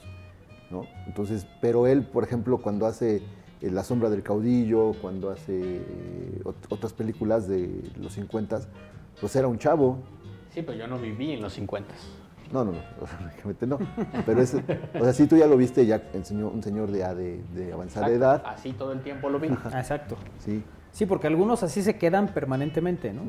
¿no? 0.69 0.85
Entonces, 1.07 1.47
pero 1.61 1.87
él, 1.87 2.03
por 2.03 2.25
ejemplo, 2.25 2.57
cuando 2.57 2.85
hace 2.85 3.21
eh, 3.61 3.71
La 3.71 3.85
sombra 3.85 4.09
del 4.09 4.21
caudillo, 4.21 4.91
cuando 5.01 5.29
hace 5.29 5.77
eh, 5.77 6.41
ot- 6.43 6.55
otras 6.67 6.91
películas 6.91 7.47
de 7.47 7.89
los 7.97 8.11
50, 8.11 8.59
pues 9.21 9.33
era 9.37 9.47
un 9.47 9.57
chavo. 9.57 9.99
Sí, 10.53 10.61
pero 10.61 10.77
yo 10.77 10.87
no 10.87 10.99
viví 10.99 11.31
en 11.31 11.41
los 11.41 11.53
50. 11.53 11.93
No, 12.53 12.63
no, 12.63 12.71
no, 12.71 12.77
lógicamente 13.25 13.65
no. 13.67 13.79
Pero 14.25 14.41
es, 14.41 14.53
o 14.53 15.03
sea, 15.03 15.11
sí 15.11 15.25
tú 15.27 15.35
ya 15.35 15.47
lo 15.47 15.57
viste, 15.57 15.85
ya 15.85 16.01
el 16.13 16.23
señor, 16.23 16.51
un 16.53 16.61
señor 16.61 16.91
de, 16.91 16.99
ya 16.99 17.15
de, 17.15 17.41
de 17.55 17.73
avanzada 17.73 18.05
Exacto, 18.07 18.25
edad. 18.25 18.43
Así 18.45 18.73
todo 18.73 18.91
el 18.93 19.01
tiempo 19.01 19.27
lo 19.29 19.39
vi. 19.39 19.47
Exacto. 19.47 20.15
Sí. 20.39 20.63
Sí, 20.91 21.07
porque 21.07 21.25
algunos 21.25 21.63
así 21.63 21.81
se 21.81 21.97
quedan 21.97 22.27
permanentemente, 22.27 23.11
¿no? 23.11 23.23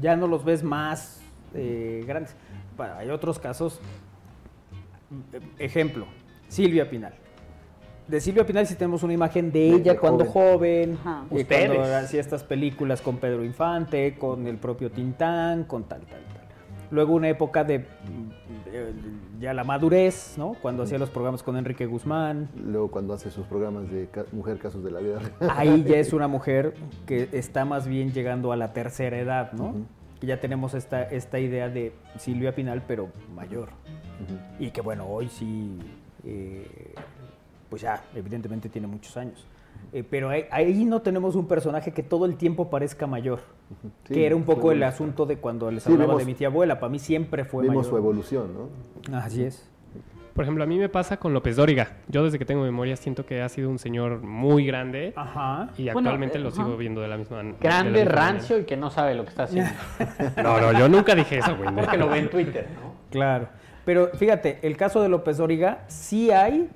Ya 0.00 0.16
no 0.16 0.26
los 0.26 0.44
ves 0.44 0.64
más 0.64 1.20
eh, 1.54 2.02
grandes. 2.06 2.34
Bueno, 2.76 2.94
hay 2.96 3.08
otros 3.10 3.38
casos. 3.38 3.78
Ejemplo, 5.58 6.06
Silvia 6.48 6.90
Pinal. 6.90 7.14
De 8.08 8.20
Silvia 8.20 8.44
Pinal 8.44 8.66
sí 8.66 8.74
tenemos 8.74 9.04
una 9.04 9.12
imagen 9.12 9.52
de 9.52 9.68
ella 9.70 9.92
de 9.92 9.98
cuando 9.98 10.24
joven. 10.24 10.96
joven, 10.96 11.28
Ustedes. 11.30 11.68
cuando 11.76 11.96
hacía 11.96 12.20
estas 12.20 12.42
películas 12.42 13.00
con 13.00 13.18
Pedro 13.18 13.44
Infante, 13.44 14.16
con 14.18 14.48
el 14.48 14.56
propio 14.56 14.90
Tintán, 14.90 15.64
con 15.64 15.84
tal, 15.84 16.00
tal, 16.00 16.20
tal. 16.34 16.43
Luego 16.94 17.14
una 17.14 17.28
época 17.28 17.64
de, 17.64 17.84
ya 19.40 19.52
la 19.52 19.64
madurez, 19.64 20.36
¿no? 20.38 20.54
Cuando 20.62 20.84
hacía 20.84 20.96
los 20.96 21.10
programas 21.10 21.42
con 21.42 21.56
Enrique 21.56 21.86
Guzmán, 21.86 22.48
Luego 22.54 22.88
cuando 22.88 23.14
hace 23.14 23.32
sus 23.32 23.44
programas 23.46 23.90
de 23.90 24.08
Mujer 24.30 24.58
Casos 24.58 24.84
de 24.84 24.92
la 24.92 25.00
Vida 25.00 25.18
ahí 25.50 25.82
ya 25.82 25.96
es 25.96 26.12
una 26.12 26.28
mujer 26.28 26.74
que 27.04 27.28
está 27.32 27.64
más 27.64 27.88
bien 27.88 28.12
llegando 28.12 28.52
a 28.52 28.56
la 28.56 28.72
tercera 28.72 29.18
edad, 29.18 29.52
¿no? 29.54 29.70
Ujú. 29.70 29.86
Que 30.20 30.28
ya 30.28 30.38
tenemos 30.38 30.74
esta, 30.74 31.02
esta 31.02 31.40
idea 31.40 31.68
de 31.68 31.92
Silvia 32.16 32.54
Pinal, 32.54 32.84
pero 32.86 33.08
mayor. 33.34 33.70
Y 34.60 34.70
que 34.70 34.80
bueno, 34.80 35.04
hoy 35.08 35.28
sí, 35.28 35.76
eh, 36.22 36.94
pues 37.70 37.82
ya, 37.82 38.04
evidentemente 38.14 38.68
tiene 38.68 38.86
muchos 38.86 39.16
años. 39.16 39.44
Eh, 39.92 40.02
pero 40.08 40.30
ahí, 40.30 40.44
ahí 40.50 40.84
no 40.84 41.02
tenemos 41.02 41.36
un 41.36 41.46
personaje 41.46 41.92
que 41.92 42.02
todo 42.02 42.26
el 42.26 42.36
tiempo 42.36 42.70
parezca 42.70 43.06
mayor. 43.06 43.40
Sí, 44.06 44.14
que 44.14 44.26
era 44.26 44.34
un 44.36 44.42
poco 44.44 44.72
el 44.72 44.82
asunto 44.82 45.26
de 45.26 45.36
cuando 45.38 45.70
les 45.70 45.82
Sí, 45.84 45.92
hablaba 45.92 46.12
vemos- 46.14 46.18
de 46.20 46.26
mi 46.26 46.34
tía 46.34 46.48
abuela. 46.48 46.80
Para 46.80 46.90
mí 46.90 46.98
siempre 46.98 47.44
fue 47.44 47.62
Vimos 47.62 47.76
mayor. 47.76 47.90
su 47.90 47.96
evolución, 47.96 48.50
¿no? 49.10 49.16
Así 49.18 49.42
es. 49.44 49.68
Por 50.34 50.42
ejemplo, 50.42 50.64
a 50.64 50.66
mí 50.66 50.78
me 50.78 50.88
pasa 50.88 51.16
con 51.18 51.32
López 51.32 51.54
Dóriga. 51.54 51.92
Yo 52.08 52.24
desde 52.24 52.40
que 52.40 52.44
tengo 52.44 52.62
memoria 52.64 52.96
siento 52.96 53.24
que 53.24 53.40
ha 53.40 53.48
sido 53.48 53.70
un 53.70 53.78
señor 53.78 54.20
muy 54.20 54.66
grande 54.66 55.12
Ajá. 55.14 55.68
y 55.78 55.84
Bueno, 55.84 56.00
actualmente 56.00 56.38
eh, 56.38 56.40
lo 56.40 56.48
ajá. 56.48 56.56
sigo 56.56 56.76
viendo 56.76 57.00
de 57.00 57.06
la 57.06 57.16
misma 57.16 57.40
la 57.44 57.52
Grande, 57.60 58.00
misma 58.00 58.10
rancio 58.16 58.58
y 58.58 58.64
que 58.64 58.76
no 58.76 58.90
sabe 58.90 59.14
lo 59.14 59.22
que 59.22 59.28
está 59.30 59.44
haciendo. 59.44 59.70
manera. 59.96 60.32
No, 60.42 60.60
no, 60.60 60.76
yo 60.76 60.88
nunca 60.88 61.14
dije 61.14 61.38
eso, 61.38 61.56
güey. 61.56 61.72
Porque 61.72 61.96
lo 61.96 62.08
ve 62.08 62.18
en 62.18 62.30
Twitter, 62.30 62.66
¿no? 62.82 62.94
Claro. 63.10 63.46
Pero 63.84 64.08
fíjate, 64.14 64.58
el 64.62 64.76
caso 64.76 65.00
de 65.02 65.08
López 65.08 65.36
Dóriga, 65.36 65.84
sí 65.86 66.32
hay 66.32 66.68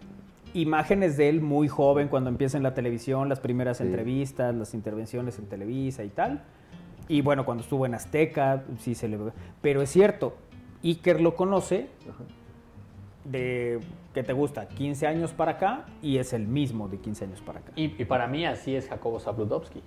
imágenes 0.54 1.16
de 1.16 1.28
él 1.28 1.40
muy 1.40 1.68
joven 1.68 2.08
cuando 2.08 2.30
empieza 2.30 2.56
en 2.56 2.62
la 2.62 2.74
televisión, 2.74 3.28
las 3.28 3.40
primeras 3.40 3.78
Sí. 3.78 3.84
entrevistas, 3.84 4.54
las 4.54 4.74
intervenciones 4.74 5.38
en 5.38 5.46
Televisa 5.46 6.04
y 6.04 6.08
tal. 6.08 6.42
Y 7.08 7.22
bueno, 7.22 7.44
cuando 7.44 7.62
estuvo 7.62 7.86
en 7.86 7.94
Azteca, 7.94 8.64
sí 8.78 8.94
se 8.94 9.08
le 9.08 9.16
ve. 9.16 9.32
Pero 9.62 9.80
es 9.82 9.90
cierto, 9.90 10.36
Iker 10.84 11.20
lo 11.20 11.34
conoce 11.36 11.88
de, 13.24 13.80
¿qué 14.14 14.22
te 14.22 14.32
gusta? 14.32 14.68
15 14.68 15.06
años 15.06 15.32
para 15.32 15.52
acá 15.52 15.86
y 16.02 16.18
es 16.18 16.32
el 16.32 16.46
mismo 16.46 16.88
de 16.88 16.98
15 16.98 17.24
años 17.24 17.40
para 17.40 17.60
acá. 17.60 17.72
Y, 17.76 17.94
y 18.00 18.04
para 18.04 18.26
mí 18.26 18.46
así 18.46 18.74
es 18.74 18.88
Jacobo 18.88 19.20
Zabludovsky. 19.20 19.82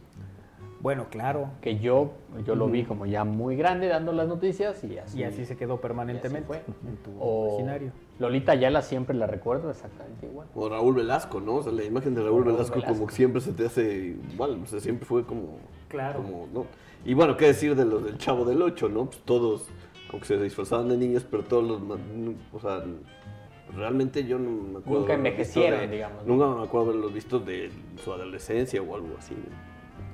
Bueno, 0.82 1.06
claro. 1.10 1.50
Que 1.62 1.78
yo, 1.80 2.12
yo 2.46 2.56
lo 2.56 2.68
vi 2.68 2.84
como 2.84 3.06
ya 3.06 3.24
muy 3.24 3.56
grande 3.56 3.88
dando 3.88 4.12
las 4.14 4.28
noticias 4.28 4.84
y 4.84 4.98
así. 4.98 5.20
Y 5.20 5.24
así 5.24 5.46
se 5.46 5.56
quedó 5.56 5.80
permanentemente 5.80 6.48
fue. 6.48 6.58
en 6.58 6.98
tu 7.04 7.12
O 7.20 7.48
imaginario. 7.50 7.92
Lolita 8.20 8.52
Ayala 8.54 8.82
siempre 8.82 9.16
la 9.16 9.28
recuerdo 9.28 9.70
exactamente 9.70 10.26
igual. 10.28 10.48
O 10.56 10.70
Raúl 10.70 10.96
Velasco, 10.96 11.40
¿no? 11.40 11.56
O 11.56 11.64
sea, 11.64 11.72
la 11.72 11.84
imagen 11.84 12.16
de 12.16 12.22
Raúl 12.24 12.44
Raúl 12.44 12.54
Velasco, 12.54 12.76
Velasco. 12.76 12.94
como 12.96 13.08
que 13.08 13.16
siempre 13.16 13.42
se 13.42 13.54
te 13.54 13.66
hace 13.66 14.16
igual, 14.34 14.60
o 14.64 14.66
sea, 14.66 14.80
siempre 14.80 15.06
fue 15.06 15.24
como... 15.26 15.58
Claro. 15.88 16.22
como, 16.22 16.48
¿no? 16.54 16.66
Y 17.06 17.14
bueno, 17.14 17.36
¿qué 17.38 17.48
decir 17.48 17.76
de 17.76 17.86
los 17.86 18.04
del 18.04 18.18
Chavo 18.18 18.46
del 18.46 18.62
Ocho, 18.62 18.90
no? 18.90 19.06
Pues 19.06 19.20
todos 19.26 19.68
como 20.10 20.22
que 20.22 20.28
se 20.28 20.38
disfrazaban 20.42 20.90
de 20.90 20.98
niños, 20.98 21.26
pero 21.30 21.44
todos 21.44 21.64
los... 21.64 22.00
O 22.54 22.60
sea, 22.60 22.84
realmente 23.76 24.24
yo 24.26 24.38
no 24.40 24.50
me 24.50 24.80
acuerdo... 24.80 25.00
Nunca 25.02 25.14
envejecieron, 25.14 25.80
de- 25.82 25.88
digamos, 25.88 26.26
¿no? 26.26 26.34
Nunca 26.36 26.60
me 26.60 26.64
acuerdo 26.66 26.90
haberlos 26.92 27.14
visto 27.14 27.40
de 27.40 27.72
su 28.04 28.12
adolescencia 28.14 28.82
o 28.82 28.96
algo 28.96 29.10
así. 29.18 29.36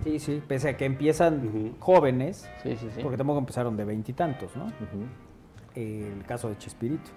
Sí, 0.03 0.19
sí, 0.19 0.41
pese 0.47 0.69
a 0.69 0.77
que 0.77 0.85
empiezan 0.85 1.75
jóvenes, 1.79 2.49
Sí, 2.63 2.75
sí, 2.77 2.87
sí. 2.95 3.01
porque 3.01 3.17
tampoco 3.17 3.39
empezaron 3.39 3.75
de 3.75 3.83
veintitantos, 3.85 4.55
¿no? 4.55 4.67
Eh, 5.75 6.11
el 6.17 6.23
caso 6.25 6.49
de 6.49 6.57
Chespirito, 6.57 7.09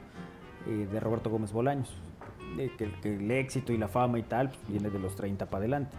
eh, 0.67 0.89
de 0.91 1.01
Roberto 1.01 1.31
Gómez 1.31 1.53
Bolaños, 1.53 1.95
que, 2.57 2.91
que 3.01 3.15
el 3.17 3.31
éxito 3.31 3.73
y 3.73 3.79
la 3.79 3.89
fama 3.89 4.19
y 4.19 4.23
tal 4.23 4.49
pues, 4.49 4.61
viene 4.69 4.91
de 4.91 4.99
los 4.99 5.15
30 5.15 5.47
para 5.47 5.59
adelante. 5.59 5.97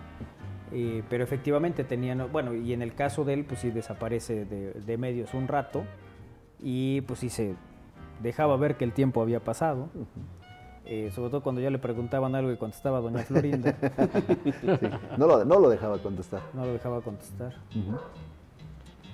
Eh, 0.73 1.03
pero 1.09 1.23
efectivamente 1.23 1.83
tenían, 1.83 2.29
bueno, 2.31 2.53
y 2.53 2.73
en 2.73 2.81
el 2.81 2.93
caso 2.93 3.23
de 3.25 3.33
él, 3.33 3.45
pues 3.45 3.59
sí 3.61 3.71
desaparece 3.71 4.45
de, 4.45 4.73
de 4.73 4.97
medios 4.97 5.33
un 5.33 5.47
rato 5.47 5.83
y 6.59 7.01
pues 7.01 7.19
sí 7.19 7.29
se 7.29 7.55
dejaba 8.21 8.55
ver 8.57 8.75
que 8.77 8.85
el 8.85 8.93
tiempo 8.93 9.21
había 9.21 9.39
pasado. 9.41 9.89
Eh, 10.85 11.11
sobre 11.13 11.29
todo 11.29 11.41
cuando 11.43 11.61
ya 11.61 11.69
le 11.69 11.77
preguntaban 11.79 12.33
algo 12.35 12.51
y 12.51 12.57
contestaba 12.57 12.99
doña 12.99 13.19
Florinda, 13.23 13.75
Sí, 14.61 14.67
No, 15.17 15.27
lo, 15.27 15.45
no 15.45 15.59
lo 15.59 15.69
dejaba 15.69 15.97
contestar. 15.99 16.41
no 16.53 16.65
lo 16.65 16.73
dejaba 16.73 17.01
contestar. 17.01 17.53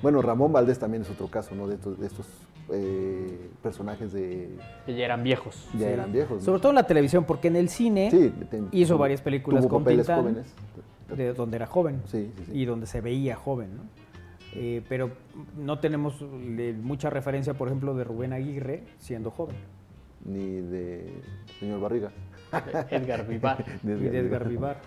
Bueno, 0.02 0.22
Ramón 0.22 0.54
Valdés 0.54 0.80
también 0.80 1.02
es 1.04 1.10
otro 1.10 1.28
caso, 1.28 1.56
¿no? 1.56 1.68
De 1.68 1.76
estos, 1.76 2.00
de 2.00 2.06
estos 2.08 2.28
eh, 2.72 3.50
personajes 3.64 4.14
de... 4.14 4.56
Que 4.86 4.96
ya 4.96 5.06
eran 5.06 5.24
viejos. 5.24 5.68
Ya 5.74 5.80
Sí. 5.80 5.86
eran 5.86 6.12
viejos. 6.12 6.38
¿no? 6.38 6.42
Sobre 6.46 6.60
todo 6.62 6.70
en 6.72 6.76
la 6.76 6.86
televisión, 6.88 7.24
porque 7.26 7.48
en 7.48 7.56
el 7.56 7.68
cine 7.70 8.12
Sí, 8.12 8.32
te- 8.50 8.62
hizo 8.72 8.94
tuvo- 8.96 9.00
varias 9.02 9.22
películas 9.22 9.62
tuvo 9.64 9.70
con 9.76 9.84
papeles 9.84 10.06
Tintán, 10.06 10.24
jóvenes. 10.24 10.54
de 11.16 11.34
donde 11.34 11.56
era 11.58 11.66
joven 11.66 12.02
Sí, 12.06 12.32
sí, 12.38 12.44
sí. 12.46 12.52
y 12.54 12.66
donde 12.66 12.86
se 12.86 13.02
veía 13.02 13.36
joven, 13.36 13.76
¿no? 13.78 13.84
Eh, 14.54 14.84
pero 14.88 15.12
no 15.58 15.80
tenemos 15.80 16.22
mucha 16.82 17.10
referencia, 17.10 17.54
por 17.56 17.68
ejemplo, 17.68 17.94
de 17.96 18.04
Rubén 18.04 18.34
Aguirre 18.34 18.84
siendo 19.00 19.32
joven 19.32 19.56
Ni 20.28 20.62
de 20.62 21.22
señor 21.60 21.80
Barriga. 21.82 22.12
Edgar 22.92 23.26
Vivar. 23.28 23.66
De 23.82 23.94
y 23.98 24.10
de 24.10 24.20
Edgar 24.20 24.48
Vivar. 24.48 24.78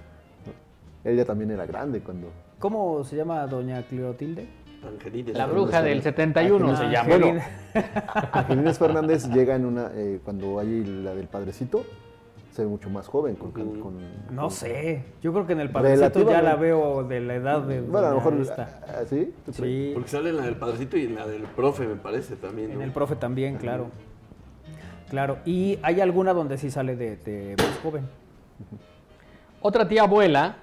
Él 1.05 1.16
ya 1.16 1.24
también 1.24 1.51
era 1.51 1.64
grande 1.66 2.01
cuando... 2.01 2.28
¿Cómo 2.59 3.03
se 3.05 3.16
llama 3.16 3.47
doña 3.47 3.82
Cleotilde? 3.82 4.47
Angelina. 4.86 5.32
La 5.35 5.47
bruja 5.47 5.82
del 5.82 6.02
71 6.02 6.77
se 6.77 6.85
llama. 6.90 7.09
Bueno, 7.09 7.27
Angelina. 7.27 7.44
Angelina 8.32 8.74
Fernández 8.74 9.28
llega 9.28 9.56
en 9.56 9.65
una... 9.65 9.90
eh, 9.94 10.20
cuando 10.23 10.59
hay 10.59 10.85
la 10.85 11.15
del 11.15 11.27
padrecito, 11.27 11.85
se 12.52 12.62
ve 12.62 12.69
mucho 12.69 12.90
más 12.90 13.06
joven. 13.06 13.36
Con, 13.36 13.52
con- 13.52 13.81
con- 13.81 13.98
No 14.35 14.43
con- 14.43 14.51
sé, 14.51 15.05
yo 15.23 15.32
creo 15.32 15.47
que 15.47 15.55
en 15.55 15.60
el 15.60 15.70
padrecito 15.70 16.28
ya 16.28 16.43
la 16.43 16.56
veo 16.56 17.02
de 17.05 17.20
la 17.20 17.35
edad 17.35 17.62
de 17.62 17.81
Bueno, 17.81 18.06
a 18.06 18.10
lo 18.10 18.16
mejor... 18.16 18.35
esta. 18.40 18.81
ah, 18.89 19.02
¿Sí? 19.06 19.32
Sí, 19.52 19.93
Porque 19.94 20.09
sale 20.10 20.31
en 20.31 20.36
la 20.36 20.44
del 20.44 20.56
Padrecito 20.56 20.98
y 20.98 21.05
en 21.05 21.15
la 21.15 21.27
del 21.27 21.43
Profe, 21.44 21.86
me 21.86 21.97
parece 21.97 22.36
también, 22.36 22.73
en 22.73 22.82
el 22.82 22.90
profe 22.93 23.16
también, 23.16 23.56
claro. 23.56 23.90
Claro, 25.11 25.39
y 25.45 25.78
hay 25.82 26.01
alguna 26.01 26.32
donde 26.32 26.57
sí 26.57 26.70
sale 26.70 26.95
de, 26.97 27.16
de 27.16 27.57
más 27.59 27.78
joven. 27.82 28.09
Otra 29.61 29.89
tía 29.89 30.03
abuela, 30.03 30.59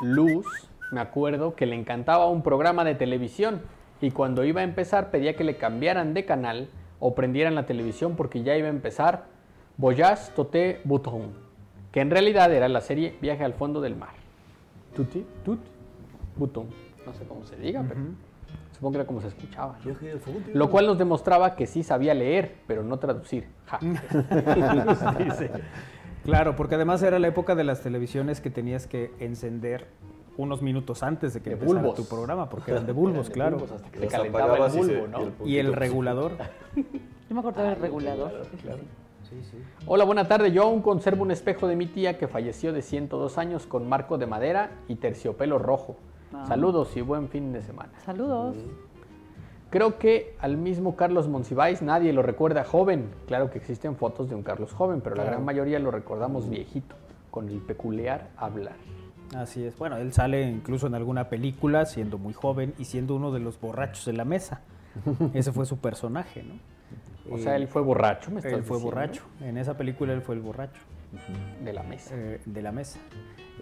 Luz, 0.00 0.46
me 0.92 1.00
acuerdo 1.00 1.54
que 1.56 1.66
le 1.66 1.74
encantaba 1.74 2.28
un 2.28 2.42
programa 2.42 2.84
de 2.84 2.94
televisión 2.94 3.60
y 4.00 4.12
cuando 4.12 4.44
iba 4.44 4.60
a 4.60 4.64
empezar 4.64 5.10
pedía 5.10 5.34
que 5.34 5.44
le 5.44 5.56
cambiaran 5.56 6.14
de 6.14 6.24
canal 6.24 6.70
o 7.00 7.14
prendieran 7.14 7.56
la 7.56 7.66
televisión 7.66 8.14
porque 8.16 8.42
ya 8.42 8.56
iba 8.56 8.68
a 8.68 8.70
empezar 8.70 9.26
Voyage 9.76 10.32
Toté 10.34 10.80
Bouton, 10.84 11.32
que 11.92 12.00
en 12.00 12.10
realidad 12.10 12.52
era 12.52 12.68
la 12.68 12.80
serie 12.80 13.16
Viaje 13.20 13.44
al 13.44 13.54
fondo 13.54 13.80
del 13.80 13.96
mar. 13.96 14.14
Tutti, 14.94 15.24
tut, 15.44 15.60
bouton. 16.36 16.68
No 17.04 17.12
sé 17.14 17.24
cómo 17.24 17.44
se 17.44 17.56
diga, 17.56 17.84
pero 17.86 18.00
supongo 18.78 18.92
que 18.92 18.98
era 18.98 19.06
como 19.06 19.20
se 19.20 19.26
escuchaba. 19.26 19.76
Lo 20.54 20.70
cual 20.70 20.86
nos 20.86 20.96
demostraba 20.98 21.56
que 21.56 21.66
sí 21.66 21.82
sabía 21.82 22.14
leer, 22.14 22.54
pero 22.68 22.84
no 22.84 22.98
traducir. 22.98 23.48
Ja. 23.66 23.80
Claro, 26.24 26.56
porque 26.56 26.74
además 26.74 27.02
era 27.02 27.18
la 27.18 27.28
época 27.28 27.54
de 27.54 27.64
las 27.64 27.80
televisiones 27.80 28.40
que 28.42 28.50
tenías 28.50 28.86
que 28.86 29.12
encender 29.18 29.86
unos 30.36 30.60
minutos 30.60 31.02
antes 31.02 31.32
de 31.32 31.40
que 31.40 31.50
De 31.50 31.54
empezara 31.54 31.80
bulbos. 31.80 31.96
tu 31.96 32.04
programa, 32.06 32.50
porque 32.50 32.72
eran 32.72 32.84
de 32.86 32.92
bulbos, 32.92 33.28
De 33.28 33.32
claro. 33.32 33.56
bulbos 33.56 33.72
hasta 33.72 33.90
que 33.90 34.00
se 34.00 34.06
calentaba 34.08 34.44
el 34.44 34.50
apagabas 34.62 34.76
y 34.76 34.82
se- 34.84 35.00
bulbo, 35.00 35.08
¿no? 35.08 35.18
y 35.20 35.22
el 35.22 35.48
Y 35.48 35.58
el 35.58 35.66
puntito, 35.66 35.80
regulador. 35.80 36.32
Yo 36.76 37.34
me 37.34 37.40
acordaba 37.40 37.70
del 37.70 37.80
regulador. 37.80 38.42
Hola, 39.86 40.04
buena 40.04 40.28
tarde. 40.28 40.52
Yo 40.52 40.64
aún 40.64 40.82
conservo 40.82 41.22
un 41.22 41.30
espejo 41.30 41.66
de 41.66 41.76
mi 41.76 41.86
tía 41.86 42.18
que 42.18 42.28
falleció 42.28 42.74
de 42.74 42.82
102 42.82 43.38
años 43.38 43.66
con 43.66 43.88
marco 43.88 44.18
de 44.18 44.26
madera 44.26 44.70
y 44.86 44.96
terciopelo 44.96 45.58
rojo. 45.58 45.96
Ah. 46.32 46.44
Saludos 46.46 46.96
y 46.96 47.00
buen 47.00 47.28
fin 47.28 47.52
de 47.52 47.62
semana. 47.62 47.90
Saludos. 48.04 48.56
Creo 49.70 49.98
que 49.98 50.34
al 50.40 50.56
mismo 50.56 50.96
Carlos 50.96 51.28
Monsiváis 51.28 51.82
nadie 51.82 52.12
lo 52.12 52.22
recuerda 52.22 52.64
joven. 52.64 53.10
Claro 53.26 53.50
que 53.50 53.58
existen 53.58 53.96
fotos 53.96 54.28
de 54.30 54.34
un 54.34 54.42
Carlos 54.42 54.72
joven, 54.72 55.00
pero 55.02 55.14
la 55.16 55.24
gran 55.24 55.44
mayoría 55.44 55.78
lo 55.78 55.90
recordamos 55.90 56.48
viejito, 56.48 56.96
con 57.30 57.48
el 57.48 57.58
peculiar 57.58 58.30
hablar. 58.36 58.76
Así 59.36 59.62
es. 59.64 59.76
Bueno, 59.76 59.98
él 59.98 60.12
sale 60.14 60.42
incluso 60.48 60.86
en 60.86 60.94
alguna 60.94 61.28
película 61.28 61.84
siendo 61.84 62.16
muy 62.16 62.32
joven 62.32 62.72
y 62.78 62.86
siendo 62.86 63.14
uno 63.14 63.30
de 63.30 63.40
los 63.40 63.60
borrachos 63.60 64.06
de 64.06 64.14
la 64.14 64.24
mesa. 64.24 64.62
Ese 65.34 65.52
fue 65.52 65.66
su 65.66 65.76
personaje, 65.76 66.42
¿no? 66.42 66.54
O 67.30 67.36
sea, 67.36 67.56
él 67.56 67.68
fue 67.68 67.82
borracho, 67.82 68.30
me 68.30 68.38
estás 68.38 68.54
Él 68.54 68.62
fue 68.62 68.78
diciendo. 68.78 68.96
borracho. 68.96 69.22
En 69.42 69.58
esa 69.58 69.76
película 69.76 70.14
él 70.14 70.22
fue 70.22 70.34
el 70.34 70.40
borracho. 70.40 70.80
De 71.62 71.74
la 71.74 71.82
mesa. 71.82 72.14
Eh, 72.16 72.40
de 72.46 72.62
la 72.62 72.72
mesa. 72.72 72.98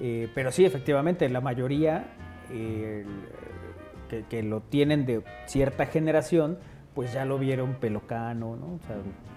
Eh, 0.01 0.31
pero 0.37 0.53
sí, 0.53 0.65
efectivamente, 0.65 1.29
la 1.29 1.41
mayoría 1.41 2.05
que, 2.48 4.43
lo 4.43 4.60
tienen 4.60 5.06
de 5.06 5.23
cierta 5.47 5.86
generación, 5.86 6.59
pues 6.94 7.12
ya 7.12 7.24
lo 7.24 7.39
vieron 7.39 7.74
pelocano, 7.74 8.56
¿no? 8.56 8.78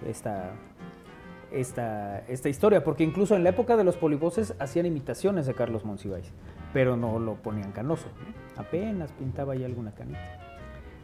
Esta, 0.06 0.52
esta, 1.52 2.20
esta 2.28 2.48
historia, 2.48 2.84
porque 2.84 3.04
incluso 3.04 3.36
en 3.36 3.44
la 3.44 3.50
época 3.50 3.76
de 3.76 3.84
los 3.84 3.96
polivoces 3.96 4.54
hacían 4.58 4.86
imitaciones 4.86 5.46
de 5.46 5.54
Carlos 5.54 5.84
Monsiváis, 5.84 6.32
pero 6.72 6.96
no 6.96 7.18
lo 7.18 7.34
ponían 7.34 7.72
canoso, 7.72 8.06
¿no? 8.06 8.60
apenas 8.60 9.10
pintaba 9.12 9.54
ahí 9.54 9.64
alguna 9.64 9.92
canita. 9.92 10.20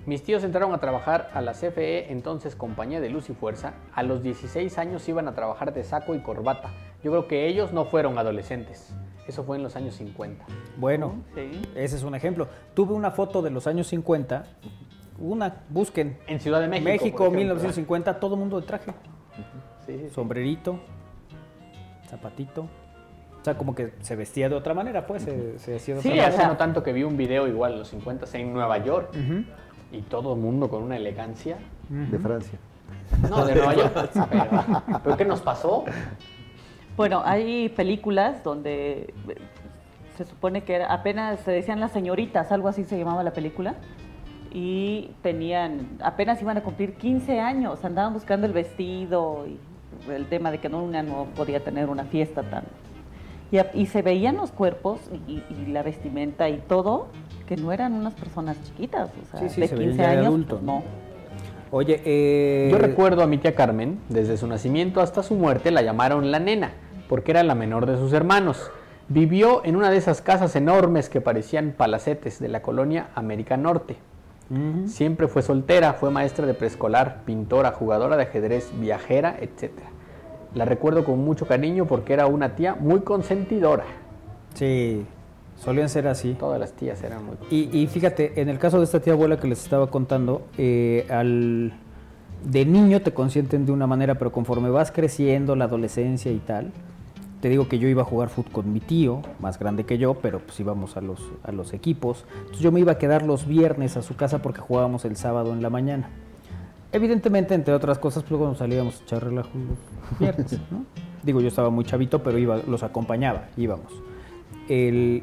Mis 0.06 0.22
tíos 0.22 0.44
entraron 0.44 0.72
a 0.72 0.78
trabajar 0.78 1.30
a 1.34 1.40
la 1.40 1.52
CFE, 1.52 2.12
entonces 2.12 2.54
compañía 2.54 3.00
de 3.00 3.10
luz 3.10 3.28
y 3.28 3.34
fuerza. 3.34 3.74
A 3.92 4.04
los 4.04 4.22
16 4.22 4.78
años 4.78 5.08
iban 5.08 5.26
a 5.26 5.34
trabajar 5.34 5.74
de 5.74 5.82
saco 5.82 6.14
y 6.14 6.20
corbata. 6.20 6.70
Yo 7.02 7.10
creo 7.10 7.26
que 7.26 7.48
ellos 7.48 7.72
no 7.72 7.86
fueron 7.86 8.16
adolescentes. 8.16 8.94
Eso 9.27 9.43
fue 9.44 9.57
en 9.57 9.62
los 9.62 9.74
años 9.77 9.94
50. 9.97 10.44
Bueno, 10.77 11.16
ese 11.74 11.97
es 11.97 12.03
un 12.03 12.15
ejemplo. 12.15 12.48
Tuve 12.74 12.94
una 12.94 13.11
foto 13.11 13.43
de 13.43 13.51
los 13.51 13.66
años 13.66 13.89
50, 13.89 14.44
una, 15.19 15.62
busquen. 15.69 16.19
En 16.27 16.40
Ciudad 16.40 16.61
de 16.61 16.69
México. 16.69 16.89
México, 16.89 17.16
por 17.16 17.27
ejemplo. 17.27 17.40
1950, 17.40 18.20
todo 18.20 18.36
mundo 18.36 18.61
de 18.61 18.66
traje. 18.66 18.93
Sí, 19.86 19.98
sí. 19.98 20.11
Sombrerito, 20.15 20.78
zapatito. 22.09 22.69
O 23.40 23.44
sea, 23.44 23.57
como 23.57 23.74
que 23.74 23.94
se 24.01 24.16
vestía 24.16 24.48
de 24.48 24.57
otra 24.57 24.74
manera, 24.74 25.07
pues, 25.07 25.23
se, 25.23 25.59
se 25.59 25.77
hacía 25.77 25.94
de 25.97 26.03
Sí, 26.03 26.11
otra 26.11 26.27
hace 26.27 26.47
no 26.47 26.57
tanto 26.57 26.82
que 26.82 26.93
vi 26.93 27.05
un 27.05 27.16
video 27.16 27.47
igual 27.47 27.74
en 27.74 27.78
los 27.81 27.89
50 27.89 28.27
en 28.36 28.53
Nueva 28.53 28.78
York 28.78 29.11
y 29.93 30.03
todo 30.03 30.35
el 30.35 30.40
mundo 30.40 30.69
con 30.69 30.82
una 30.82 30.97
elegancia. 30.97 31.59
De 31.89 32.19
Francia. 32.19 32.59
No, 33.31 33.44
de 33.44 33.55
Nueva 33.55 33.74
York. 33.74 34.11
Pero, 34.31 35.01
¿pero 35.05 35.16
qué 35.16 35.24
nos 35.24 35.40
pasó? 35.40 35.85
Bueno, 36.97 37.23
hay 37.24 37.68
películas 37.70 38.43
donde 38.43 39.12
eh, 39.28 39.36
se 40.16 40.24
supone 40.24 40.62
que 40.62 40.77
era- 40.77 40.93
apenas 40.93 41.40
se 41.40 41.51
decían 41.51 41.78
las 41.81 41.93
señoritas, 41.93 42.51
algo 42.52 42.68
así 42.68 42.85
se 42.85 42.98
llamaba 42.98 43.23
la 43.23 43.32
película, 43.32 43.74
y 44.52 45.10
tenían, 45.23 45.86
apenas 46.02 46.40
iban 46.40 46.56
a 46.56 46.62
cumplir 46.62 46.94
15 46.94 47.40
años, 47.40 47.85
andaban 47.85 48.14
buscando 48.14 48.47
el 48.47 48.52
vestido 48.55 49.47
y 49.47 49.59
el 50.10 50.27
tema 50.27 50.51
de 50.51 50.59
que 50.59 50.68
no, 50.70 50.82
una 50.82 51.02
no 51.02 51.27
podía 51.36 51.62
tener 51.62 51.89
una 51.90 52.05
fiesta 52.05 52.43
tan... 52.43 52.64
Y, 53.74 53.86
se 53.86 54.02
veían 54.02 54.36
los 54.36 54.51
cuerpos 54.51 54.98
y, 55.28 55.43
y 55.51 55.66
la 55.66 55.82
vestimenta 55.82 56.48
y 56.48 56.59
todo, 56.66 57.09
que 57.47 57.56
no 57.56 57.70
eran 57.73 57.93
unas 57.93 58.14
personas 58.14 58.60
chiquitas, 58.64 59.09
o 59.23 59.31
sea, 59.31 59.40
Sí, 59.40 59.55
sí, 59.55 59.60
de 59.60 59.68
se 59.68 59.74
veían 59.77 59.90
15 59.93 60.02
ya 60.02 60.10
de 60.10 60.16
años, 60.16 60.27
adultos, 60.27 60.59
pues, 60.59 60.62
no. 60.64 60.82
Oye, 61.70 62.02
eh, 62.05 62.68
Yo 62.73 62.78
recuerdo 62.78 63.23
a 63.23 63.27
mi 63.27 63.39
tía 63.39 63.55
Carmen, 63.55 64.01
desde 64.09 64.36
su 64.36 64.47
nacimiento 64.47 65.01
hasta 65.01 65.23
su 65.23 65.35
muerte 65.35 65.70
la 65.70 65.82
llamaron 65.82 66.31
la 66.31 66.40
nena, 66.40 66.73
porque 67.08 67.32
era 67.32 67.42
la 67.42 67.54
menor 67.54 67.86
de 67.86 67.96
sus 67.96 68.12
hermanos. 68.12 68.70
Vivió 69.08 69.64
en 69.64 69.76
una 69.76 69.90
de 69.90 69.96
esas 69.96 70.20
casas 70.20 70.56
enormes 70.56 71.08
que 71.08 71.20
parecían 71.20 71.74
palacetes 71.76 72.40
de 72.40 72.48
la 72.48 72.62
colonia 72.62 73.08
América 73.14 73.56
Norte. 73.56 73.96
Siempre 74.86 75.26
fue 75.26 75.42
soltera, 75.42 75.94
fue 75.94 76.12
maestra 76.12 76.46
de 76.46 76.54
preescolar, 76.54 77.22
pintora, 77.24 77.72
jugadora 77.72 78.16
de 78.16 78.22
ajedrez, 78.24 78.70
viajera, 78.78 79.36
etc. 79.40 79.72
La 80.54 80.64
recuerdo 80.64 81.04
con 81.04 81.24
mucho 81.24 81.46
cariño 81.46 81.86
porque 81.86 82.12
era 82.12 82.26
una 82.26 82.54
tía 82.54 82.76
muy 82.76 83.00
consentidora. 83.00 83.84
Sí, 84.54 85.04
solían 85.56 85.88
ser 85.88 86.06
así. 86.06 86.34
Todas 86.34 86.60
las 86.60 86.72
tías 86.72 87.02
eran 87.02 87.24
muy 87.26 87.36
Y, 87.50 87.76
y 87.76 87.88
fíjate, 87.88 88.40
en 88.40 88.48
el 88.48 88.60
caso 88.60 88.78
de 88.78 88.84
esta 88.84 89.00
tía 89.00 89.14
abuela 89.14 89.36
que 89.36 89.48
les 89.48 89.62
estaba 89.62 89.90
contando, 89.90 90.46
eh, 90.56 91.06
al, 91.10 91.72
de 92.44 92.64
niño 92.64 93.02
te 93.02 93.12
consienten 93.12 93.66
de 93.66 93.72
una 93.72 93.86
manera, 93.86 94.14
pero 94.14 94.30
conforme 94.30 94.70
vas 94.70 94.92
creciendo, 94.92 95.56
la 95.56 95.64
adolescencia 95.64 96.30
y 96.30 96.38
tal, 96.38 96.70
te 97.40 97.48
digo 97.48 97.68
que 97.68 97.78
yo 97.78 97.88
iba 97.88 98.02
a 98.02 98.04
jugar 98.04 98.28
fútbol 98.28 98.52
con 98.52 98.72
mi 98.72 98.80
tío, 98.80 99.22
más 99.40 99.58
grande 99.58 99.84
que 99.84 99.98
yo, 99.98 100.14
pero 100.14 100.40
pues 100.40 100.58
íbamos 100.58 100.96
a 100.96 101.00
los, 101.00 101.20
a 101.42 101.52
los 101.52 101.74
equipos. 101.74 102.24
Entonces 102.38 102.60
yo 102.60 102.72
me 102.72 102.80
iba 102.80 102.92
a 102.92 102.98
quedar 102.98 103.22
los 103.22 103.46
viernes 103.46 103.96
a 103.96 104.02
su 104.02 104.16
casa 104.16 104.40
porque 104.40 104.60
jugábamos 104.60 105.04
el 105.04 105.16
sábado 105.16 105.52
en 105.52 105.62
la 105.62 105.70
mañana. 105.70 106.08
Evidentemente, 106.92 107.54
entre 107.54 107.74
otras 107.74 107.98
cosas, 107.98 108.22
pues 108.22 108.30
luego 108.30 108.46
nos 108.46 108.58
salíamos 108.58 109.00
a 109.00 109.02
echar 109.04 109.24
relajo 109.24 109.50
los 109.54 110.18
viernes, 110.18 110.58
¿no? 110.70 110.84
Digo, 111.22 111.40
yo 111.40 111.48
estaba 111.48 111.70
muy 111.70 111.84
chavito, 111.84 112.22
pero 112.22 112.38
iba, 112.38 112.58
los 112.66 112.82
acompañaba, 112.82 113.48
íbamos. 113.56 113.92
El, 114.68 115.22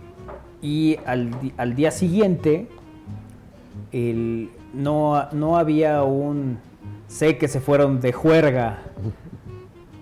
y 0.61 0.97
al, 1.05 1.31
al 1.57 1.75
día 1.75 1.91
siguiente, 1.91 2.67
el, 3.91 4.51
no, 4.73 5.29
no 5.31 5.57
había 5.57 6.03
un 6.03 6.57
sé 7.07 7.37
que 7.37 7.47
se 7.47 7.59
fueron 7.59 8.01
de 8.01 8.11
juerga, 8.11 8.79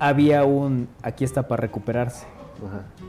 había 0.02 0.44
un 0.46 0.88
aquí 1.04 1.24
está 1.24 1.48
para 1.48 1.62
recuperarse. 1.62 2.26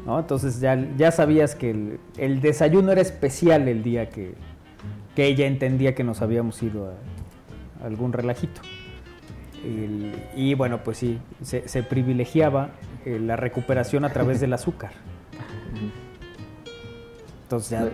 ¿no? 0.07 0.19
Entonces 0.19 0.61
ya, 0.61 0.77
ya 0.97 1.11
sabías 1.11 1.55
que 1.55 1.71
el, 1.71 2.01
el 2.19 2.41
desayuno 2.41 2.93
era 2.93 3.01
especial 3.01 3.67
el 3.69 3.83
día 3.83 4.09
que, 4.11 4.35
que 5.15 5.27
ella 5.27 5.47
entendía 5.47 5.95
que 5.95 6.05
nos 6.05 6.21
habíamos 6.23 6.63
ido 6.63 6.89
a, 6.89 6.93
a 7.83 7.87
algún 7.87 8.13
relajito. 8.13 8.61
El- 9.65 10.13
y 10.37 10.55
bueno, 10.55 10.83
pues 10.83 10.99
sí, 10.99 11.19
se, 11.43 11.67
se 11.69 11.83
privilegiaba 11.83 12.71
eh, 13.07 13.19
la 13.19 13.37
recuperación 13.37 14.05
a 14.05 14.11
través 14.11 14.41
del 14.41 14.53
azúcar. 14.53 14.93
Entonces 17.45 17.71
ya... 17.71 17.89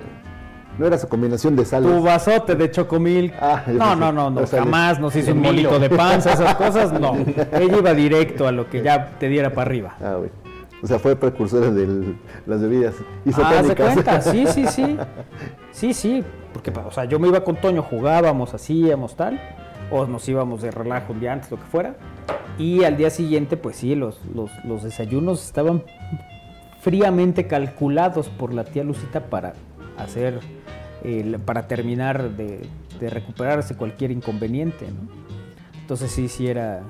No 0.78 0.86
era 0.86 0.96
su 0.96 1.08
combinación 1.08 1.56
de 1.56 1.64
sales. 1.64 1.90
Tu 1.90 2.02
vasote 2.02 2.54
de 2.54 2.70
chocomil. 2.70 3.32
yo 3.66 3.72
no, 3.74 3.96
no, 3.96 4.12
no, 4.12 4.30
no, 4.30 4.46
jamás 4.46 5.00
nos 5.00 5.14
hizo 5.16 5.32
un 5.32 5.40
molito 5.40 5.78
de 5.78 5.90
panza, 5.90 6.32
esas 6.32 6.54
cosas, 6.54 6.92
no. 6.92 7.16
Ella 7.52 7.78
iba 7.78 7.94
directo 7.94 8.46
a 8.46 8.52
lo 8.52 8.70
que 8.70 8.82
ya 8.82 9.18
te 9.18 9.28
diera 9.28 9.50
para 9.50 9.62
arriba. 9.62 9.96
Ah, 10.00 10.14
güey. 10.16 10.30
O 10.80 10.86
sea, 10.86 10.98
fue 11.00 11.16
precursora 11.16 11.70
de 11.70 12.14
las 12.46 12.60
bebidas 12.60 12.94
Ah, 13.34 13.62
se 13.66 13.74
cuenta, 13.74 14.20
sí, 14.20 14.46
sí, 14.46 14.66
sí. 14.68 14.96
Sí, 15.72 15.92
sí, 15.92 16.24
porque, 16.52 16.70
o 16.70 16.92
sea, 16.92 17.04
yo 17.04 17.18
me 17.18 17.28
iba 17.28 17.42
con 17.42 17.56
Toño, 17.56 17.82
jugábamos, 17.82 18.54
hacíamos 18.54 19.16
tal, 19.16 19.40
o 19.90 20.06
nos 20.06 20.28
íbamos 20.28 20.62
de 20.62 20.70
relajo 20.70 21.12
un 21.12 21.20
día 21.20 21.32
antes, 21.32 21.50
lo 21.50 21.56
que 21.56 21.64
fuera, 21.64 21.96
y 22.58 22.84
al 22.84 22.96
día 22.96 23.10
siguiente, 23.10 23.56
pues 23.56 23.76
sí, 23.76 23.96
los, 23.96 24.20
los, 24.34 24.50
los 24.64 24.84
desayunos 24.84 25.44
estaban 25.44 25.82
fríamente 26.80 27.48
calculados 27.48 28.28
por 28.28 28.54
la 28.54 28.64
tía 28.64 28.84
Lucita 28.84 29.20
para 29.20 29.54
hacer, 29.96 30.40
para 31.44 31.66
terminar 31.68 32.30
de, 32.30 32.68
recuperarse 33.00 33.76
cualquier 33.76 34.10
inconveniente. 34.10 34.86
Entonces 35.80 36.10
sí, 36.10 36.28
sí 36.28 36.48
era, 36.48 36.82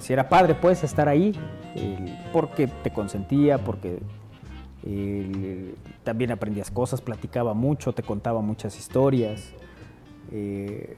sí 0.00 0.12
era 0.12 0.28
padre, 0.28 0.54
pues, 0.54 0.82
estar 0.82 1.08
ahí, 1.08 1.32
porque 2.32 2.66
te 2.66 2.90
consentía, 2.90 3.58
porque 3.58 4.00
también 6.04 6.30
aprendías 6.30 6.70
cosas, 6.70 7.00
platicaba 7.00 7.54
mucho, 7.54 7.92
te 7.92 8.02
contaba 8.02 8.40
muchas 8.40 8.78
historias. 8.78 9.52
Eh, 10.32 10.96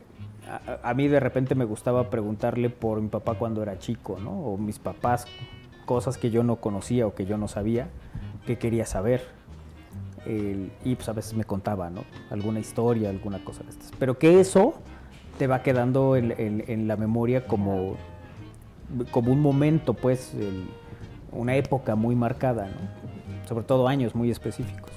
a, 0.49 0.91
a 0.91 0.95
mí 0.95 1.09
de 1.09 1.21
repente 1.21 1.55
me 1.55 1.65
gustaba 1.65 2.11
preguntarle 2.11 2.71
por 2.71 3.01
mi 3.01 3.09
papá 3.09 3.35
cuando 3.35 3.63
era 3.63 3.79
chico, 3.79 4.19
¿no? 4.23 4.31
O 4.31 4.57
mis 4.57 4.79
papás, 4.79 5.27
cosas 5.87 6.19
que 6.19 6.31
yo 6.31 6.43
no 6.43 6.57
conocía 6.57 7.07
o 7.07 7.15
que 7.15 7.25
yo 7.25 7.39
no 7.39 7.49
sabía, 7.49 7.89
que 8.47 8.59
quería 8.59 8.85
saber. 8.85 9.38
El- 10.29 10.71
y 10.85 10.95
pues 10.95 11.09
a 11.09 11.13
veces 11.15 11.35
me 11.35 11.45
contaba, 11.45 11.89
¿no? 11.91 12.05
Alguna 12.31 12.61
historia, 12.61 13.09
alguna 13.11 13.43
cosa 13.45 13.65
de 13.65 13.71
estas. 13.71 13.91
Pero 13.99 14.19
que 14.19 14.39
eso 14.41 14.75
te 15.39 15.47
va 15.47 15.63
quedando 15.63 16.17
en, 16.17 16.33
en- 16.37 16.65
en 16.69 16.87
la 16.87 16.97
memoria 16.97 17.47
como, 17.47 17.97
como 19.11 19.33
un 19.33 19.41
momento, 19.41 19.95
pues, 19.95 20.35
el- 20.35 20.67
una 21.33 21.57
época 21.57 21.95
muy 21.95 22.15
marcada, 22.15 22.67
¿no? 22.67 23.47
Sobre 23.49 23.65
todo 23.65 23.89
años 23.89 24.15
muy 24.15 24.31
específicos. 24.31 24.91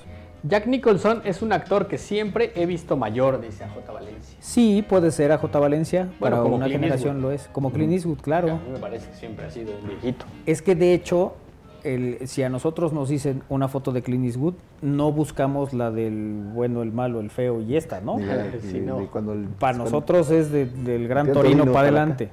Jack 0.44 0.66
Nicholson 0.66 1.22
es 1.24 1.42
un 1.44 1.54
actor 1.54 1.88
que 1.88 1.98
siempre 2.00 2.52
he 2.56 2.66
visto 2.66 2.98
mayor, 2.98 3.40
dice 3.40 3.64
AJ 3.64 3.94
Valencia. 3.94 4.38
Sí, 4.40 4.84
puede 4.88 5.12
ser 5.12 5.32
a 5.32 5.38
J. 5.38 5.60
Valencia, 5.60 6.06
Bueno, 6.20 6.38
para 6.38 6.38
como 6.44 6.56
una 6.56 6.66
Clint 6.66 6.82
generación 6.82 7.18
Eastwood. 7.18 7.30
lo 7.32 7.36
es. 7.36 7.48
Como 7.50 7.72
Clint 7.72 7.94
Eastwood, 7.94 8.18
claro. 8.22 8.54
A 8.54 8.56
mí 8.56 8.72
me 8.74 8.80
parece 8.80 9.08
que 9.12 9.16
siempre 9.18 9.46
ha 9.46 9.52
sido 9.52 9.72
un 9.80 9.88
viejito. 9.88 10.26
Es 10.48 10.64
que 10.64 10.74
de 10.74 10.96
hecho, 10.96 11.36
el- 11.84 12.28
si 12.28 12.44
a 12.44 12.50
nosotros 12.50 12.94
nos 12.94 13.10
dicen 13.10 13.42
una 13.50 13.68
foto 13.68 13.92
de 13.92 14.02
Clint 14.02 14.26
Eastwood, 14.26 14.54
no 14.82 15.12
buscamos 15.12 15.74
la 15.74 15.92
del 15.92 16.42
bueno, 16.54 16.82
el 16.84 16.92
malo, 16.92 17.20
el 17.20 17.30
feo 17.30 17.62
y 17.62 17.76
esta, 17.76 18.02
¿no? 18.02 18.18
Ni 18.18 18.26
la- 18.26 18.52
Sí, 18.62 18.74
ni- 18.74 18.80
no. 18.82 19.00
ni 19.00 19.08
cuando 19.08 19.34
el- 19.34 19.46
Para 19.46 19.58
cuando- 19.78 19.84
nosotros 19.86 20.30
es 20.32 20.52
de- 20.52 20.66
del 20.66 21.08
gran 21.08 21.28
Torino 21.28 21.42
Torino 21.42 21.64
para 21.66 21.74
para 21.74 21.88
adelante. 21.88 22.30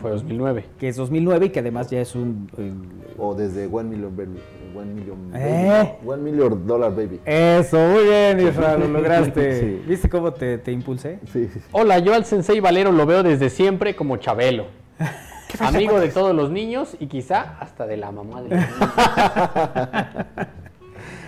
fue 0.00 0.10
2009. 0.12 0.64
Que 0.78 0.88
es 0.88 0.96
2009 0.96 1.46
y 1.46 1.50
que 1.50 1.58
además 1.60 1.90
ya 1.90 2.00
es 2.00 2.14
un... 2.14 2.48
el- 2.56 2.74
O 3.18 3.34
desde 3.34 3.66
One 3.66 3.88
Million 3.88 4.16
Baby. 4.16 4.38
One 4.76 4.94
Million, 4.94 5.18
¿Eh? 5.34 5.96
baby. 5.98 6.08
One 6.08 6.22
Million 6.22 6.66
Dollar 6.66 6.94
Baby. 6.94 7.18
Eso, 7.24 7.78
muy 7.88 8.04
bien, 8.04 8.38
Israel, 8.46 8.78
lo 8.80 8.88
lograste. 9.00 9.58
Sí. 9.60 9.82
¿Viste 9.88 10.08
cómo 10.08 10.32
te, 10.32 10.58
te 10.58 10.70
impulsé? 10.70 11.18
Sí. 11.32 11.48
Hola, 11.72 11.98
yo 11.98 12.14
al 12.14 12.24
Sensei 12.26 12.60
Valero 12.60 12.92
lo 12.92 13.06
veo 13.06 13.24
desde 13.24 13.50
siempre 13.50 13.96
como 13.96 14.18
Chabelo. 14.18 14.66
Amigo 15.60 15.98
de 16.00 16.08
todos 16.08 16.34
los 16.34 16.50
niños 16.50 16.96
y 17.00 17.06
quizá 17.06 17.56
hasta 17.60 17.86
de 17.86 17.96
la 17.96 18.10
mamá 18.12 18.42
de 18.42 18.50
los 18.50 18.58
niños. 18.58 18.78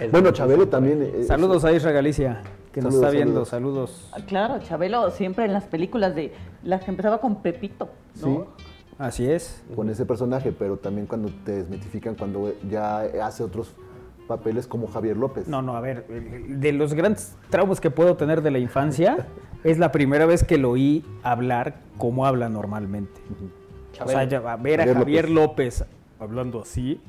Es 0.01 0.11
Bueno, 0.11 0.31
Chabelo 0.33 0.67
también. 0.69 1.03
eh, 1.03 1.25
Saludos 1.25 1.65
a 1.65 1.73
Isra 1.73 1.93
Galicia, 1.93 2.41
que 2.73 2.81
nos 2.81 2.95
está 2.95 3.11
viendo. 3.11 3.45
saludos. 3.45 3.91
Saludos. 3.91 4.11
Ah, 4.13 4.27
Claro, 4.27 4.59
Chabelo 4.61 5.11
siempre 5.11 5.45
en 5.45 5.53
las 5.53 5.65
películas 5.65 6.15
de 6.15 6.33
las 6.65 6.83
que 6.85 6.91
empezaba 6.91 7.21
con 7.21 7.37
Pepito, 7.43 7.91
¿no? 8.21 8.27
Sí. 8.27 8.65
Así 8.99 9.31
es. 9.31 9.63
con 9.75 9.89
ese 9.89 10.05
personaje, 10.05 10.53
pero 10.53 10.77
también 10.77 11.07
cuando 11.07 11.31
te 11.45 11.53
desmitifican 11.53 12.15
cuando 12.17 12.53
ya 12.69 13.01
hace 13.25 13.43
otros 13.43 13.75
papeles 14.27 14.67
como 14.67 14.87
Javier 14.89 15.17
López. 15.17 15.49
No, 15.49 15.63
no, 15.63 15.75
a 15.77 15.81
ver, 15.81 16.07
de 16.07 16.73
los 16.73 16.93
grandes 16.95 17.35
traumas 17.49 17.81
que 17.81 17.91
puedo 17.91 18.17
tener 18.17 18.43
de 18.43 18.51
la 18.51 18.59
infancia, 18.59 19.27
es 19.65 19.79
la 19.79 19.91
primera 19.93 20.27
vez 20.27 20.45
que 20.45 20.59
lo 20.59 20.71
oí 20.71 21.05
hablar 21.23 21.77
como 21.99 22.27
habla 22.27 22.49
normalmente. 22.51 23.21
O 24.05 24.09
sea, 24.09 24.25
ya, 24.25 24.39
a 24.39 24.57
ver 24.57 24.81
a 24.81 24.85
Javier 24.85 24.99
Javier 24.99 25.31
López. 25.31 25.85
hablando 26.19 26.63
así, 26.63 27.01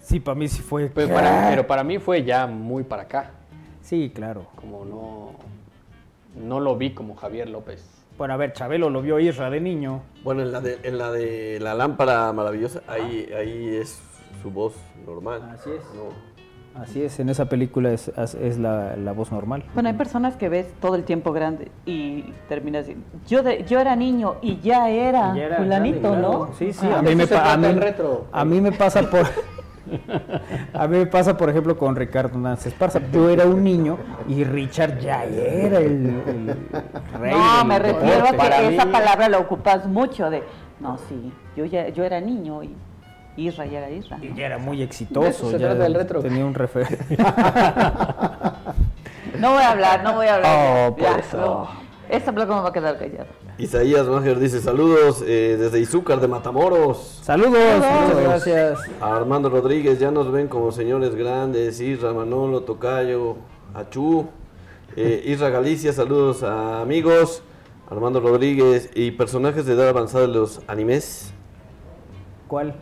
sí, 0.00 0.20
para 0.20 0.34
mí 0.34 0.48
sí 0.48 0.62
fue... 0.62 0.90
Pero 0.94 1.12
para, 1.14 1.48
pero 1.50 1.66
para 1.66 1.84
mí 1.84 1.98
fue 1.98 2.24
ya 2.24 2.46
muy 2.46 2.84
para 2.84 3.02
acá. 3.02 3.30
Sí, 3.82 4.10
claro. 4.14 4.46
Como 4.56 4.84
no, 4.84 5.32
no 6.46 6.60
lo 6.60 6.76
vi 6.76 6.90
como 6.90 7.14
Javier 7.16 7.48
López. 7.48 7.84
Bueno, 8.18 8.34
a 8.34 8.36
ver, 8.36 8.52
Chabelo 8.52 8.90
lo 8.90 9.00
vio 9.00 9.18
Isra 9.18 9.48
de 9.48 9.60
niño. 9.60 10.02
Bueno, 10.22 10.42
en 10.42 10.52
la 10.52 10.60
de, 10.60 10.78
en 10.82 10.98
la, 10.98 11.10
de 11.10 11.58
la 11.60 11.74
lámpara 11.74 12.30
maravillosa, 12.32 12.82
ahí, 12.86 13.28
ahí 13.36 13.76
es 13.76 13.98
su 14.42 14.50
voz 14.50 14.74
normal. 15.06 15.42
Así 15.54 15.70
es. 15.70 15.82
No. 15.94 16.10
Así 16.74 17.02
es, 17.02 17.18
en 17.20 17.28
esa 17.28 17.46
película 17.46 17.90
es, 17.90 18.08
es 18.16 18.58
la, 18.58 18.96
la 18.96 19.12
voz 19.12 19.32
normal. 19.32 19.64
Bueno, 19.74 19.88
hay 19.88 19.96
personas 19.96 20.36
que 20.36 20.48
ves 20.48 20.72
todo 20.80 20.94
el 20.94 21.02
tiempo 21.04 21.32
grande 21.32 21.70
y 21.84 22.32
terminas 22.48 22.86
diciendo, 22.86 23.06
yo, 23.26 23.42
de- 23.42 23.64
yo 23.64 23.80
era 23.80 23.96
niño 23.96 24.36
y 24.40 24.60
ya 24.60 24.88
era, 24.88 25.34
Ya 25.34 25.44
era 25.44 25.56
fulanito, 25.58 26.00
grande, 26.00 26.22
¿no? 26.22 26.28
claro. 26.38 26.50
Sí, 26.56 26.72
sí, 26.72 26.86
Ah, 26.90 27.00
a 27.00 27.02
mí, 27.02 27.14
me 27.16 27.24
a, 27.24 27.56
mí, 27.56 27.72
retro. 27.72 28.26
a 28.32 28.44
mí 28.44 28.60
me 28.60 28.72
pasa 28.72 29.02
por... 29.02 29.26
A 30.74 30.86
mí 30.86 30.98
me 30.98 31.06
pasa, 31.06 31.36
por 31.36 31.50
ejemplo, 31.50 31.76
con 31.76 31.96
Ricardo 31.96 32.38
Nance 32.38 32.68
Esparza. 32.68 33.00
Yo 33.12 33.28
era 33.28 33.44
un 33.46 33.64
niño 33.64 33.98
y 34.28 34.44
Richard 34.44 35.00
ya 35.00 35.24
era 35.24 35.78
el, 35.78 36.22
el 36.26 36.56
rey 37.18 37.32
No, 37.34 37.64
me 37.64 37.78
refiero 37.80 38.24
a 38.28 38.32
que 38.32 38.74
esa 38.76 38.86
palabra 38.86 39.28
la 39.28 39.38
ocupas 39.38 39.86
mucho 39.86 40.30
de, 40.30 40.44
no, 40.78 40.96
sí, 41.08 41.32
yo 41.56 41.64
ya 41.64 41.88
yo 41.88 42.04
era 42.04 42.20
niño 42.20 42.62
y 42.62 42.76
Isra 43.36 43.66
ya 43.66 43.78
era 43.78 43.90
Isra. 43.90 44.18
Y 44.20 44.34
ya 44.34 44.46
era 44.46 44.58
muy 44.58 44.82
exitoso. 44.82 45.50
se 45.50 45.58
ya 45.58 45.68
trata 45.68 45.86
el 45.86 45.94
retro. 45.94 46.20
Tenía 46.20 46.44
un 46.44 46.54
referente. 46.54 47.16
No 49.38 49.52
voy 49.52 49.62
a 49.62 49.70
hablar, 49.70 50.02
no 50.04 50.14
voy 50.14 50.26
a 50.26 50.34
hablar. 50.34 50.90
Oh, 50.92 50.96
ya, 51.00 51.12
por 51.12 51.20
eso. 51.20 51.36
no. 51.38 51.68
Esta 52.10 52.30
placa 52.30 52.54
me 52.54 52.60
va 52.60 52.68
a 52.68 52.72
quedar 52.72 52.98
callada. 52.98 53.26
Isaías 53.56 54.06
Mager 54.06 54.38
dice 54.38 54.60
saludos 54.60 55.22
eh, 55.26 55.56
desde 55.58 55.78
Izúcar 55.80 56.20
de 56.20 56.28
Matamoros. 56.28 57.20
Saludos, 57.22 57.76
muchas 57.76 58.20
gracias. 58.22 58.80
A 59.00 59.16
Armando 59.16 59.48
Rodríguez, 59.48 59.98
ya 59.98 60.10
nos 60.10 60.30
ven 60.30 60.48
como 60.48 60.72
señores 60.72 61.14
grandes, 61.14 61.80
Isra, 61.80 62.12
Manolo, 62.12 62.62
Tocayo, 62.64 63.36
Achú, 63.72 64.26
eh, 64.96 65.22
Isra 65.24 65.48
Galicia, 65.50 65.92
saludos 65.92 66.42
a 66.42 66.82
amigos, 66.82 67.42
Armando 67.88 68.20
Rodríguez 68.20 68.90
y 68.94 69.12
personajes 69.12 69.64
de 69.64 69.74
edad 69.74 69.88
avanzada 69.88 70.26
de 70.26 70.32
los 70.32 70.60
animes. 70.66 71.32
¿Cuál? 72.48 72.74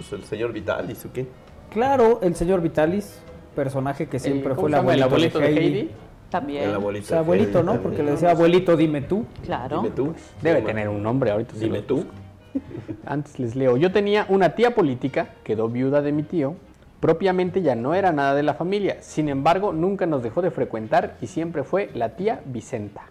Pues 0.00 0.14
el 0.14 0.24
señor 0.24 0.54
Vitalis, 0.54 1.04
¿o 1.04 1.12
qué? 1.12 1.26
Claro, 1.70 2.20
el 2.22 2.34
señor 2.34 2.62
Vitalis, 2.62 3.20
personaje 3.54 4.08
que 4.08 4.18
siempre 4.18 4.54
¿cómo 4.54 4.60
fue 4.62 4.94
el 4.94 4.96
¿El 4.96 5.02
abuelito, 5.02 5.38
de 5.38 5.44
de 5.44 5.50
Heidi. 5.52 5.78
Heidi? 5.78 5.90
También. 6.30 6.64
El 6.64 6.70
O 6.70 6.74
abuelito. 6.76 7.06
sea, 7.06 7.18
abuelito, 7.18 7.62
¿no? 7.62 7.82
Porque 7.82 8.02
le 8.02 8.12
decía 8.12 8.30
abuelito, 8.30 8.78
dime 8.78 9.02
tú. 9.02 9.26
Claro. 9.44 9.82
Dime 9.82 9.94
tú. 9.94 10.14
Debe 10.40 10.62
tener 10.62 10.88
un 10.88 11.02
nombre 11.02 11.32
ahorita. 11.32 11.52
Dime 11.58 11.82
tú. 11.82 12.06
Antes 13.04 13.38
les 13.38 13.54
leo. 13.54 13.76
Yo 13.76 13.92
tenía 13.92 14.24
una 14.30 14.54
tía 14.54 14.74
política, 14.74 15.34
quedó 15.44 15.68
viuda 15.68 16.00
de 16.00 16.12
mi 16.12 16.22
tío. 16.22 16.54
Propiamente 16.98 17.60
ya 17.60 17.74
no 17.74 17.92
era 17.92 18.10
nada 18.10 18.34
de 18.34 18.42
la 18.42 18.54
familia. 18.54 19.02
Sin 19.02 19.28
embargo, 19.28 19.74
nunca 19.74 20.06
nos 20.06 20.22
dejó 20.22 20.40
de 20.40 20.50
frecuentar 20.50 21.16
y 21.20 21.26
siempre 21.26 21.62
fue 21.62 21.90
la 21.92 22.16
tía 22.16 22.40
Vicenta. 22.46 23.02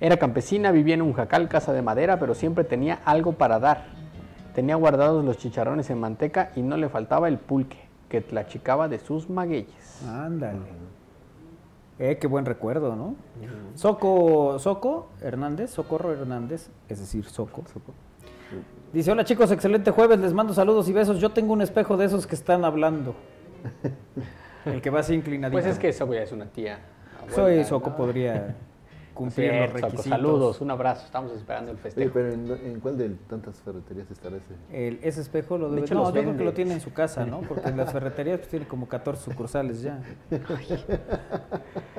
Era 0.00 0.16
campesina, 0.16 0.72
vivía 0.72 0.94
en 0.94 1.02
un 1.02 1.12
jacal, 1.12 1.46
casa 1.50 1.74
de 1.74 1.82
madera, 1.82 2.18
pero 2.18 2.34
siempre 2.34 2.64
tenía 2.64 3.00
algo 3.04 3.32
para 3.32 3.58
dar. 3.58 3.99
Tenía 4.54 4.76
guardados 4.76 5.24
los 5.24 5.38
chicharrones 5.38 5.90
en 5.90 5.98
manteca 5.98 6.52
y 6.56 6.62
no 6.62 6.76
le 6.76 6.88
faltaba 6.88 7.28
el 7.28 7.38
pulque, 7.38 7.78
que 8.08 8.20
tlachicaba 8.20 8.88
de 8.88 8.98
sus 8.98 9.30
magueyes. 9.30 10.02
Ándale. 10.06 10.58
Eh, 11.98 12.16
qué 12.18 12.26
buen 12.26 12.46
recuerdo, 12.46 12.96
¿no? 12.96 13.14
Soco, 13.74 14.58
Soco 14.58 15.10
Hernández, 15.20 15.70
Socorro 15.70 16.12
Hernández, 16.12 16.70
es 16.88 16.98
decir, 16.98 17.26
Soco. 17.26 17.62
Dice, 18.92 19.12
hola 19.12 19.24
chicos, 19.24 19.52
excelente 19.52 19.90
jueves, 19.90 20.18
les 20.18 20.32
mando 20.32 20.54
saludos 20.54 20.88
y 20.88 20.92
besos. 20.92 21.20
Yo 21.20 21.30
tengo 21.30 21.52
un 21.52 21.60
espejo 21.60 21.96
de 21.96 22.06
esos 22.06 22.26
que 22.26 22.34
están 22.34 22.64
hablando. 22.64 23.14
El 24.64 24.80
que 24.80 24.90
va 24.90 25.00
así 25.00 25.14
inclinadito. 25.14 25.60
Pues 25.60 25.66
es 25.66 25.78
que 25.78 25.90
eso 25.90 26.12
ya 26.12 26.22
es 26.22 26.32
una 26.32 26.46
tía. 26.46 26.78
Soy 27.28 27.64
Soco, 27.64 27.90
¿no? 27.90 27.96
podría 27.96 28.56
cumplir 29.20 29.48
los 29.48 29.56
Cierto, 29.56 29.76
Soco, 29.76 29.86
requisitos. 29.88 30.18
Saludos, 30.18 30.60
un 30.62 30.70
abrazo, 30.70 31.04
estamos 31.04 31.32
esperando 31.32 31.70
el 31.70 31.76
Oye, 31.76 31.82
festejo. 31.82 32.10
pero 32.14 32.32
¿en, 32.32 32.50
en 32.64 32.80
cuál 32.80 32.96
de 32.96 33.10
tantas 33.28 33.56
ferreterías 33.60 34.10
estará 34.10 34.36
ese? 34.36 34.54
El- 34.72 34.98
ese 35.02 35.20
espejo 35.20 35.58
lo 35.58 35.68
De 35.68 35.74
debe... 35.76 35.86
hecho, 35.86 35.94
no, 35.94 36.06
yo 36.12 36.22
creo 36.22 36.36
que 36.36 36.44
lo 36.44 36.52
tiene 36.54 36.72
en 36.72 36.80
su 36.80 36.92
casa, 36.92 37.26
¿no? 37.26 37.40
Porque 37.48 37.68
en 37.68 37.76
las 37.76 37.92
ferreterías 37.92 38.38
pues, 38.38 38.48
tiene 38.48 38.66
como 38.66 38.88
14 38.88 39.22
sucursales 39.30 39.82
ya. 39.82 40.00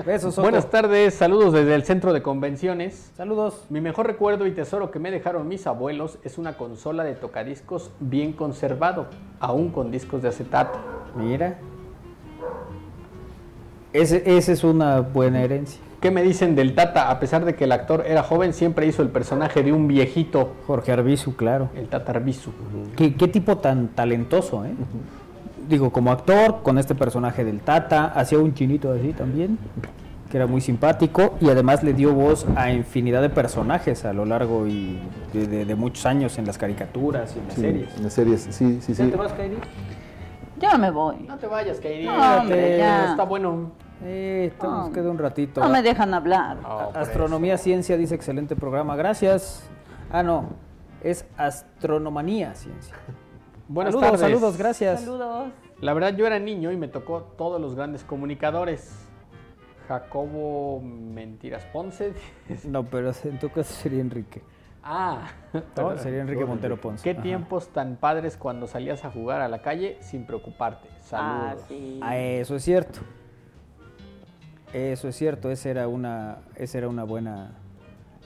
Besos, 0.05 0.33
Soco. 0.35 0.43
Buenas 0.45 0.69
tardes, 0.69 1.13
saludos 1.13 1.53
desde 1.53 1.75
el 1.75 1.83
centro 1.83 2.11
de 2.13 2.21
convenciones. 2.23 3.11
Saludos. 3.15 3.65
Mi 3.69 3.81
mejor 3.81 4.07
recuerdo 4.07 4.47
y 4.47 4.51
tesoro 4.51 4.89
que 4.89 4.97
me 4.99 5.11
dejaron 5.11 5.47
mis 5.47 5.67
abuelos 5.67 6.17
es 6.23 6.37
una 6.37 6.57
consola 6.57 7.03
de 7.03 7.13
tocadiscos 7.13 7.91
bien 7.99 8.33
conservado, 8.33 9.05
aún 9.39 9.69
con 9.69 9.91
discos 9.91 10.21
de 10.23 10.29
acetato. 10.29 10.79
Mira. 11.15 11.59
Ese, 13.93 14.23
esa 14.37 14.51
es 14.53 14.63
una 14.63 15.01
buena 15.01 15.43
herencia. 15.43 15.81
¿Qué 16.01 16.09
me 16.09 16.23
dicen 16.23 16.55
del 16.55 16.73
Tata? 16.73 17.11
A 17.11 17.19
pesar 17.19 17.45
de 17.45 17.53
que 17.55 17.65
el 17.65 17.71
actor 17.71 18.03
era 18.07 18.23
joven, 18.23 18.53
siempre 18.53 18.87
hizo 18.87 19.03
el 19.03 19.09
personaje 19.09 19.61
de 19.61 19.71
un 19.71 19.87
viejito, 19.87 20.53
Jorge 20.65 20.91
Arbizu, 20.91 21.35
claro. 21.35 21.69
el 21.75 21.87
Tata 21.87 22.11
Arbizu. 22.13 22.49
¿Qué, 22.97 23.13
qué 23.15 23.27
tipo 23.27 23.57
tan 23.59 23.89
talentoso, 23.89 24.65
¿eh? 24.65 24.71
Digo, 25.69 25.91
como 25.91 26.11
actor, 26.11 26.63
con 26.63 26.79
este 26.79 26.95
personaje 26.95 27.45
del 27.45 27.59
Tata, 27.59 28.05
hacía 28.07 28.39
un 28.39 28.53
chinito 28.55 28.91
así 28.91 29.13
también, 29.13 29.59
que 30.31 30.37
era 30.37 30.47
muy 30.47 30.59
simpático 30.59 31.35
y 31.39 31.49
además 31.49 31.83
le 31.83 31.93
dio 31.93 32.13
voz 32.13 32.47
a 32.55 32.71
infinidad 32.71 33.21
de 33.21 33.29
personajes 33.29 34.03
a 34.03 34.11
lo 34.11 34.25
largo 34.25 34.65
y 34.65 34.97
de, 35.33 35.45
de- 35.45 35.65
de 35.65 35.75
muchos 35.75 36.05
años 36.07 36.37
en 36.39 36.47
las 36.47 36.57
caricaturas 36.57 37.35
y 37.35 37.39
en 37.39 37.45
las 37.45 37.55
Sí, 37.55 37.61
series. 37.61 37.95
En 37.97 38.03
las 38.03 38.13
series, 38.13 38.41
sí, 38.49 38.79
sí, 38.81 38.93
¿Ya 38.93 39.05
sí. 39.05 39.11
te 39.11 39.17
vas, 39.17 39.33
Kairi? 39.33 39.57
Ya 40.59 40.77
me 40.79 40.89
voy. 40.89 41.17
No 41.27 41.37
te 41.37 41.45
vayas, 41.47 41.79
Kairi. 41.79 42.05
No, 42.05 42.37
hombre, 42.39 42.77
ya. 42.79 43.11
Está 43.11 43.23
bueno. 43.23 43.71
Eh, 44.03 44.49
esto 44.51 44.69
nos 44.69 44.89
queda 44.89 45.09
un 45.11 45.17
ratito. 45.17 45.61
No 45.61 45.69
me 45.69 45.81
dejan 45.81 46.13
hablar. 46.13 46.57
Astronomía 46.93 47.57
Ciencia 47.57 47.97
dice 47.97 48.15
excelente 48.15 48.55
programa, 48.55 48.95
gracias. 48.95 49.69
Ah, 50.11 50.23
no, 50.23 50.49
es 51.03 51.25
Astronomanía 51.37 52.53
Ciencia. 52.55 52.95
Buenas 53.67 53.93
saludos, 53.93 54.11
tardes. 54.19 54.33
saludos, 54.35 54.57
gracias. 54.57 54.99
Saludos. 55.01 55.51
La 55.79 55.93
verdad, 55.93 56.15
yo 56.15 56.27
era 56.27 56.39
niño 56.39 56.71
y 56.71 56.77
me 56.77 56.87
tocó 56.87 57.21
todos 57.37 57.59
los 57.61 57.75
grandes 57.75 58.03
comunicadores. 58.03 59.07
Jacobo 59.87 60.79
Mentiras 60.81 61.65
Ponce. 61.65 62.13
No, 62.65 62.83
pero 62.85 63.11
en 63.23 63.39
tu 63.39 63.49
caso 63.49 63.73
sería 63.73 63.99
Enrique. 64.01 64.41
Ah, 64.83 65.27
No, 65.77 65.97
sería 65.97 66.21
Enrique 66.21 66.45
Montero 66.45 66.77
Ponce. 66.79 67.03
Qué 67.03 67.11
Ajá. 67.11 67.21
tiempos 67.21 67.69
tan 67.69 67.95
padres 67.97 68.37
cuando 68.37 68.67
salías 68.67 69.03
a 69.05 69.11
jugar 69.11 69.41
a 69.41 69.47
la 69.47 69.61
calle 69.61 69.97
sin 70.01 70.25
preocuparte. 70.25 70.87
Ah, 71.11 71.53
Saludos. 71.53 71.65
sí. 71.67 71.99
Ah, 72.01 72.17
eso 72.17 72.55
es 72.55 72.63
cierto. 72.63 72.99
Eso 74.73 75.07
es 75.07 75.15
cierto, 75.15 75.51
esa 75.51 75.69
era 75.69 75.87
una, 75.87 76.37
esa 76.55 76.77
era 76.77 76.87
una 76.87 77.03
buena 77.03 77.51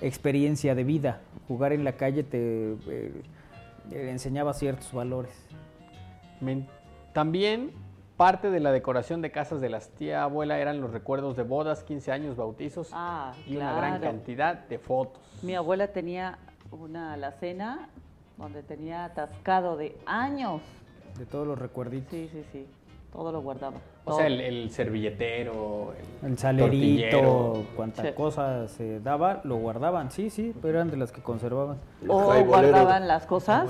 experiencia 0.02 0.76
de 0.76 0.84
vida. 0.84 1.22
Jugar 1.48 1.74
en 1.74 1.84
la 1.84 1.94
calle 1.94 2.24
te 2.24 2.74
eh, 2.88 3.24
enseñaba 3.92 4.54
ciertos 4.54 4.92
valores. 4.94 5.34
También 7.14 7.72
parte 8.18 8.52
de 8.52 8.60
la 8.60 8.72
decoración 8.72 9.22
de 9.22 9.32
casas 9.32 9.62
de 9.62 9.70
las 9.70 9.90
tía 9.90 10.24
abuela 10.24 10.60
eran 10.60 10.82
los 10.82 10.92
recuerdos 10.92 11.36
de 11.36 11.44
bodas, 11.44 11.84
15 11.84 12.12
años, 12.12 12.36
bautizos 12.36 12.90
Ah, 12.94 13.34
y 13.48 13.58
una 13.58 13.74
gran 13.76 14.00
cantidad 14.02 14.56
de 14.56 14.80
fotos. 14.80 15.22
Mi 15.42 15.56
abuela 15.56 15.88
tenía 15.88 16.38
una 16.72 17.14
alacena 17.14 17.90
donde 18.38 18.64
tenía 18.64 19.06
atascado 19.06 19.78
de 19.78 19.98
años. 20.06 20.62
De 21.18 21.26
todos 21.26 21.48
los 21.48 21.58
recuerditos. 21.58 22.12
Sí, 22.12 22.30
sí, 22.32 22.44
sí. 22.52 22.68
Todo 23.16 23.32
lo 23.32 23.42
guardaba. 23.42 23.78
O 24.04 24.10
Todo. 24.10 24.18
sea, 24.18 24.28
el, 24.28 24.42
el 24.42 24.70
servilletero, 24.72 25.94
el, 26.22 26.32
El 26.32 26.38
salerito, 26.38 27.18
tortillero. 27.18 27.66
cuanta 27.76 28.02
Sí. 28.04 28.10
cosa 28.14 28.68
se 28.68 29.00
daba, 29.00 29.40
lo 29.46 29.56
guardaban, 29.56 30.12
sí, 30.12 30.30
sí, 30.30 30.54
pero 30.62 30.76
eran 30.80 30.92
de 30.92 30.98
las 30.98 31.14
que 31.14 31.22
conservaban. 31.22 31.78
O 32.08 32.22
guardaban 32.44 33.08
las 33.08 33.26
cosas, 33.26 33.70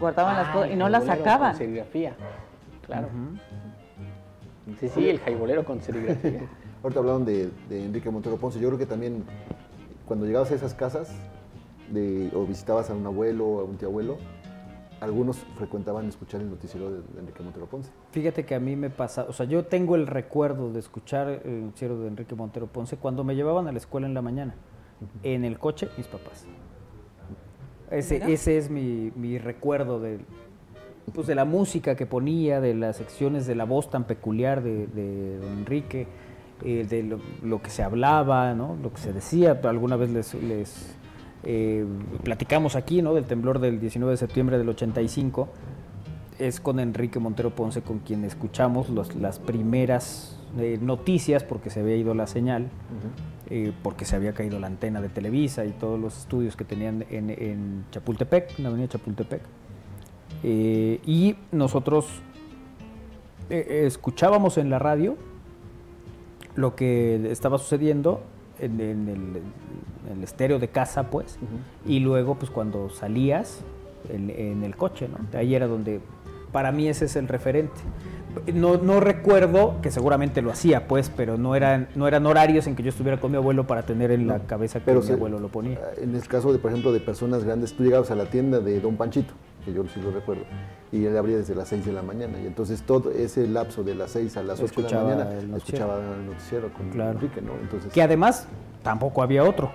guardaban 0.00 0.36
las 0.36 0.48
Ah, 0.48 0.52
cosas 0.54 0.70
y 0.70 0.76
no 0.76 0.88
las 0.88 1.04
sacaban. 1.04 1.50
Con 1.50 1.58
serigrafía. 1.58 2.14
Claro. 2.86 3.08
Sí, 4.80 4.88
sí, 4.88 5.08
el 5.10 5.18
jaibolero 5.20 5.64
con 5.64 5.82
serigrafía. 5.82 6.48
Ahorita 6.82 7.00
hablaron 7.00 7.24
de, 7.26 7.50
de 7.68 7.84
Enrique 7.84 8.10
Montero 8.10 8.36
Ponce. 8.38 8.58
Yo 8.58 8.68
creo 8.68 8.78
que 8.78 8.86
también 8.86 9.24
cuando 10.06 10.24
llegabas 10.24 10.50
a 10.50 10.54
esas 10.54 10.72
casas 10.74 11.12
de, 11.90 12.30
o 12.34 12.44
visitabas 12.46 12.88
a 12.90 12.94
un 12.94 13.04
abuelo 13.06 13.46
o 13.46 13.60
a 13.60 13.64
un 13.64 13.76
tío 13.76 13.88
abuelo, 13.88 14.16
algunos 15.02 15.38
frecuentaban 15.56 16.06
escuchar 16.08 16.40
el 16.40 16.48
noticiero 16.48 16.88
de, 16.90 17.02
de 17.02 17.20
Enrique 17.20 17.42
Montero 17.42 17.66
Ponce. 17.66 17.90
Fíjate 18.12 18.44
que 18.44 18.54
a 18.54 18.60
mí 18.60 18.76
me 18.76 18.88
pasa, 18.88 19.26
o 19.28 19.32
sea, 19.32 19.46
yo 19.46 19.64
tengo 19.64 19.96
el 19.96 20.06
recuerdo 20.06 20.72
de 20.72 20.78
escuchar 20.78 21.42
el 21.44 21.66
noticiero 21.66 21.98
de 21.98 22.06
Enrique 22.06 22.36
Montero 22.36 22.68
Ponce 22.68 22.96
cuando 22.96 23.24
me 23.24 23.34
llevaban 23.34 23.66
a 23.66 23.72
la 23.72 23.78
escuela 23.78 24.06
en 24.06 24.14
la 24.14 24.22
mañana. 24.22 24.54
En 25.24 25.44
el 25.44 25.58
coche, 25.58 25.88
mis 25.96 26.06
papás. 26.06 26.46
Ese, 27.90 28.32
ese 28.32 28.56
es 28.56 28.70
mi, 28.70 29.12
mi 29.16 29.38
recuerdo 29.38 29.98
de, 29.98 30.20
pues, 31.12 31.26
de 31.26 31.34
la 31.34 31.44
música 31.44 31.96
que 31.96 32.06
ponía, 32.06 32.60
de 32.60 32.74
las 32.74 32.96
secciones 32.96 33.44
de 33.46 33.56
la 33.56 33.64
voz 33.64 33.90
tan 33.90 34.04
peculiar 34.04 34.62
de, 34.62 34.86
de 34.86 35.38
don 35.38 35.58
Enrique, 35.58 36.06
eh, 36.64 36.86
de 36.88 37.02
lo, 37.02 37.18
lo 37.42 37.60
que 37.60 37.70
se 37.70 37.82
hablaba, 37.82 38.54
¿no? 38.54 38.76
lo 38.80 38.92
que 38.92 38.98
se 38.98 39.12
decía. 39.12 39.60
Alguna 39.64 39.96
vez 39.96 40.10
les, 40.10 40.34
les, 40.34 40.96
eh, 41.44 41.84
platicamos 42.22 42.76
aquí 42.76 43.02
¿no? 43.02 43.14
del 43.14 43.24
temblor 43.24 43.58
del 43.58 43.80
19 43.80 44.12
de 44.12 44.16
septiembre 44.16 44.58
del 44.58 44.68
85. 44.68 45.48
Es 46.38 46.60
con 46.60 46.80
Enrique 46.80 47.18
Montero 47.18 47.50
Ponce 47.50 47.82
con 47.82 47.98
quien 48.00 48.24
escuchamos 48.24 48.88
los- 48.88 49.14
las 49.16 49.38
primeras 49.38 50.38
eh, 50.58 50.78
noticias 50.80 51.44
porque 51.44 51.70
se 51.70 51.80
había 51.80 51.96
ido 51.96 52.14
la 52.14 52.26
señal, 52.26 52.68
eh, 53.48 53.72
porque 53.82 54.04
se 54.04 54.16
había 54.16 54.32
caído 54.34 54.58
la 54.60 54.66
antena 54.66 55.00
de 55.00 55.08
Televisa 55.08 55.64
y 55.64 55.70
todos 55.70 55.98
los 56.00 56.18
estudios 56.18 56.56
que 56.56 56.64
tenían 56.64 57.04
en, 57.10 57.30
en 57.30 57.84
Chapultepec, 57.90 58.58
en 58.58 58.62
la 58.64 58.68
avenida 58.70 58.88
Chapultepec. 58.88 59.40
Y 60.44 61.36
nosotros 61.52 62.06
escuchábamos 63.50 64.58
en 64.58 64.70
la 64.70 64.78
radio 64.78 65.16
lo 66.54 66.74
que 66.74 67.30
estaba 67.30 67.58
sucediendo 67.58 68.22
en, 68.58 68.80
en 68.80 69.08
el, 69.08 69.42
el 70.12 70.22
estéreo 70.22 70.58
de 70.58 70.68
casa, 70.68 71.04
pues, 71.10 71.38
y 71.86 72.00
luego, 72.00 72.36
pues, 72.36 72.50
cuando 72.50 72.90
salías 72.90 73.60
en, 74.10 74.30
en 74.30 74.64
el 74.64 74.76
coche, 74.76 75.08
¿no? 75.08 75.18
De 75.30 75.38
ahí 75.38 75.54
era 75.54 75.66
donde, 75.66 76.00
para 76.52 76.72
mí 76.72 76.88
ese 76.88 77.06
es 77.06 77.16
el 77.16 77.28
referente. 77.28 77.80
No, 78.54 78.78
no 78.78 78.98
recuerdo, 78.98 79.74
que 79.82 79.90
seguramente 79.90 80.40
lo 80.40 80.50
hacía, 80.50 80.88
pues, 80.88 81.10
pero 81.14 81.36
no 81.36 81.54
eran, 81.54 81.88
no 81.94 82.08
eran 82.08 82.24
horarios 82.24 82.66
en 82.66 82.74
que 82.76 82.82
yo 82.82 82.88
estuviera 82.88 83.20
con 83.20 83.30
mi 83.30 83.36
abuelo 83.36 83.66
para 83.66 83.82
tener 83.82 84.10
en 84.10 84.26
la 84.26 84.40
cabeza 84.40 84.78
que 84.78 84.86
Pero 84.86 85.02
mi 85.02 85.10
abuelo 85.10 85.38
lo 85.38 85.48
ponía. 85.48 85.78
En 86.00 86.14
el 86.14 86.26
caso, 86.26 86.52
de, 86.52 86.58
por 86.58 86.70
ejemplo, 86.70 86.92
de 86.92 87.00
personas 87.00 87.44
grandes, 87.44 87.74
tú 87.74 87.84
llegabas 87.84 88.10
a 88.10 88.14
la 88.14 88.26
tienda 88.26 88.60
de 88.60 88.80
Don 88.80 88.96
Panchito, 88.96 89.34
que 89.64 89.72
yo 89.72 89.84
sí 89.88 90.00
lo 90.00 90.10
recuerdo, 90.10 90.44
y 90.90 91.04
él 91.04 91.16
abría 91.16 91.36
desde 91.38 91.54
las 91.54 91.68
6 91.68 91.86
de 91.86 91.92
la 91.92 92.02
mañana. 92.02 92.38
Y 92.40 92.46
entonces 92.46 92.82
todo 92.82 93.10
ese 93.10 93.46
lapso 93.48 93.82
de 93.82 93.94
las 93.94 94.10
6 94.12 94.36
a 94.36 94.42
las 94.42 94.60
8 94.60 94.82
de 94.82 94.90
la 94.90 95.02
mañana, 95.04 95.32
el 95.38 95.54
escuchaba 95.54 95.98
el 95.98 96.26
noticiero 96.26 96.72
con 96.72 96.90
Claro. 96.90 97.12
Enrique, 97.12 97.40
¿no? 97.40 97.52
Entonces, 97.60 97.92
Que 97.92 98.02
además 98.02 98.46
tampoco 98.82 99.22
había 99.22 99.44
otro. 99.44 99.72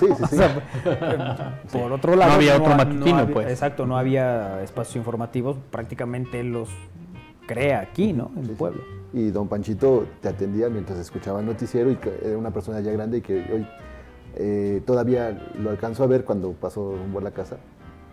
Sí, 0.00 0.06
sí, 0.16 0.24
sí. 0.30 0.36
O 0.36 0.36
sea, 0.36 1.60
por 1.72 1.92
otro 1.92 2.16
lado, 2.16 2.30
No 2.30 2.36
había 2.36 2.56
otro 2.56 2.74
matutino, 2.76 3.18
había- 3.18 3.34
pues. 3.34 3.48
Exacto, 3.48 3.86
no 3.86 3.96
había 3.98 4.62
espacios 4.62 4.96
informativos. 4.96 5.56
Prácticamente 5.70 6.40
él 6.40 6.52
los 6.52 6.68
crea 7.46 7.80
aquí, 7.80 8.12
¿no? 8.12 8.30
En 8.36 8.44
el 8.44 8.50
pueblo. 8.56 8.82
Y 9.12 9.30
don 9.30 9.48
Panchito 9.48 10.04
te 10.20 10.28
atendía 10.28 10.68
mientras 10.68 10.98
escuchaba 10.98 11.40
el 11.40 11.46
noticiero 11.46 11.90
y 11.90 11.96
que 11.96 12.12
era 12.24 12.36
una 12.36 12.50
persona 12.50 12.80
ya 12.80 12.90
grande 12.92 13.18
y 13.18 13.20
que 13.20 13.36
hoy 13.52 13.66
eh, 14.34 14.82
todavía 14.84 15.38
lo 15.58 15.70
alcanzó 15.70 16.02
a 16.04 16.06
ver 16.06 16.24
cuando 16.24 16.52
pasó 16.52 16.94
rumbo 16.96 17.20
a 17.20 17.22
la 17.22 17.30
casa. 17.30 17.56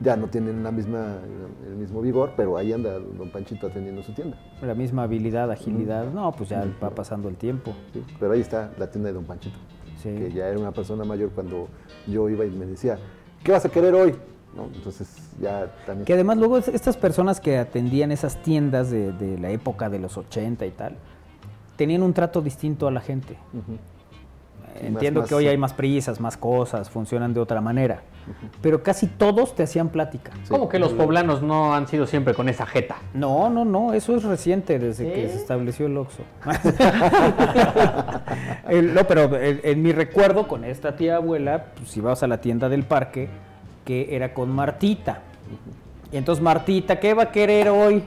Ya 0.04 0.18
no 0.18 0.28
tienen 0.28 0.64
la 0.64 0.72
misma, 0.72 1.18
el 1.66 1.76
mismo 1.76 2.02
vigor, 2.02 2.34
pero 2.36 2.58
ahí 2.58 2.74
anda 2.74 3.00
don 3.00 3.30
Panchito 3.30 3.68
atendiendo 3.68 4.04
su 4.04 4.14
tienda. 4.14 4.38
La 4.62 4.76
misma 4.76 5.04
habilidad, 5.04 5.50
agilidad. 5.50 6.12
No, 6.12 6.32
pues 6.34 6.50
ya 6.50 6.66
va 6.84 6.90
pasando 6.90 7.30
el 7.30 7.36
tiempo. 7.36 7.74
Sí, 7.94 8.04
pero 8.20 8.34
ahí 8.34 8.42
está 8.42 8.72
la 8.78 8.90
tienda 8.92 9.08
de 9.10 9.14
don 9.14 9.24
Panchito, 9.24 9.58
Sí. 10.02 10.10
que 10.14 10.32
ya 10.32 10.48
era 10.48 10.60
una 10.60 10.72
persona 10.72 11.06
mayor 11.06 11.30
cuando 11.32 11.68
yo 12.08 12.28
iba 12.30 12.44
y 12.46 12.50
me 12.52 12.66
decía, 12.66 12.98
¿qué 13.44 13.52
vas 13.54 13.64
a 13.66 13.70
querer 13.70 13.94
hoy? 13.96 14.14
¿No? 14.56 14.66
Entonces 14.76 15.32
ya 15.42 15.72
también... 15.86 16.06
Que 16.06 16.14
además 16.14 16.38
luego 16.38 16.58
es- 16.58 16.68
estas 16.68 16.98
personas 16.98 17.40
que 17.40 17.58
atendían 17.58 18.12
esas 18.12 18.42
tiendas 18.44 18.92
de, 18.92 19.12
de 19.14 19.38
la 19.40 19.50
época 19.52 19.90
de 19.90 20.00
los 20.00 20.18
80 20.18 20.66
y 20.66 20.72
tal, 20.72 20.96
tenían 21.76 22.04
un 22.04 22.14
trato 22.14 22.42
distinto 22.42 22.88
a 22.88 22.92
la 22.92 23.00
gente. 23.02 23.38
Entiendo 24.82 25.22
más- 25.22 25.30
que 25.30 25.36
hoy 25.36 25.48
hay 25.48 25.58
más 25.58 25.74
prisas, 25.74 26.20
más 26.20 26.36
cosas, 26.38 26.90
funcionan 26.90 27.34
de 27.34 27.40
otra 27.40 27.62
manera. 27.62 28.02
Pero 28.62 28.84
casi 28.84 29.08
todos 29.08 29.56
te 29.56 29.64
hacían 29.64 29.90
plática. 29.90 30.32
Como 30.48 30.70
que 30.70 30.80
los 30.80 30.94
poblanos 30.94 31.42
no 31.42 31.74
han 31.74 31.88
sido 31.88 32.08
siempre 32.08 32.34
con 32.34 32.50
esa 32.50 32.66
jeta. 32.66 32.96
No, 33.14 33.50
no, 33.50 33.66
no, 33.66 33.94
eso 33.94 34.16
es 34.16 34.24
reciente 34.24 34.80
desde 34.80 35.12
que 35.12 35.30
se 35.30 35.36
estableció 35.36 35.88
el 35.88 35.98
Oxxo. 35.98 36.24
No, 38.94 39.06
pero 39.08 39.36
en, 39.36 39.60
en 39.64 39.82
mi 39.82 39.92
recuerdo 39.92 40.48
con 40.48 40.64
esta 40.64 40.96
tía 40.96 41.18
abuela, 41.18 41.66
pues 41.76 41.96
ibas 41.98 42.24
a 42.24 42.28
la 42.28 42.42
tienda 42.42 42.70
del 42.70 42.84
parque, 42.84 43.28
que 43.86 44.16
era 44.16 44.34
con 44.34 44.50
Martita. 44.50 45.20
Y 46.12 46.18
entonces 46.18 46.44
Martita, 46.44 47.00
¿qué 47.00 47.14
va 47.14 47.24
a 47.24 47.32
querer 47.32 47.70
hoy? 47.70 48.04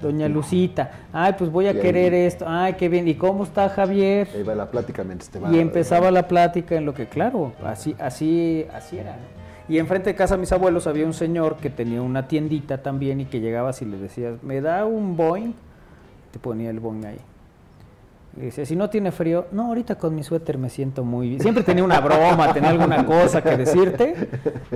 Doña 0.00 0.28
Lucita, 0.28 0.90
ay, 1.12 1.34
pues 1.36 1.50
voy 1.50 1.66
a 1.66 1.72
Y 1.72 1.76
ahí- 1.76 1.82
querer 1.82 2.14
esto, 2.14 2.44
ay, 2.48 2.74
qué 2.74 2.88
bien, 2.88 3.08
¿y 3.08 3.14
cómo 3.14 3.42
está 3.44 3.68
Javier? 3.68 4.28
Ahí 4.34 4.42
va 4.44 4.54
la 4.54 4.70
plática 4.70 5.02
mientras 5.02 5.28
te 5.28 5.40
va... 5.40 5.50
Y 5.52 5.58
empezaba 5.58 6.10
la 6.12 6.28
plática 6.28 6.76
en 6.76 6.84
lo 6.86 6.94
que, 6.94 7.06
claro, 7.06 7.52
así, 7.64 7.96
así, 7.98 8.64
así 8.72 8.98
era. 8.98 9.16
Y 9.68 9.78
enfrente 9.78 10.10
de 10.10 10.14
casa 10.16 10.34
de 10.36 10.40
mis 10.40 10.52
abuelos 10.52 10.86
había 10.86 11.04
un 11.04 11.12
señor 11.14 11.56
que 11.56 11.68
tenía 11.68 12.00
una 12.00 12.28
tiendita 12.28 12.78
también 12.82 13.20
y 13.20 13.24
que 13.26 13.40
llegabas 13.40 13.82
y 13.82 13.86
le 13.86 13.98
decías, 13.98 14.42
¿me 14.42 14.60
da 14.60 14.84
un 14.86 15.16
Boeing? 15.16 15.52
Te 16.30 16.38
ponía 16.38 16.70
el 16.70 16.78
Boeing 16.80 17.04
ahí. 17.04 17.18
Y 18.36 18.42
decía, 18.42 18.64
si 18.64 18.76
no 18.76 18.88
tiene 18.88 19.10
frío, 19.10 19.46
no, 19.50 19.66
ahorita 19.66 19.96
con 19.96 20.14
mi 20.14 20.22
suéter 20.22 20.58
me 20.58 20.70
siento 20.70 21.04
muy 21.04 21.28
bien. 21.28 21.40
Siempre 21.40 21.64
tenía 21.64 21.82
una 21.82 21.98
broma, 22.00 22.52
tenía 22.54 22.70
alguna 22.70 23.04
cosa 23.04 23.42
que 23.42 23.56
decirte, 23.56 24.14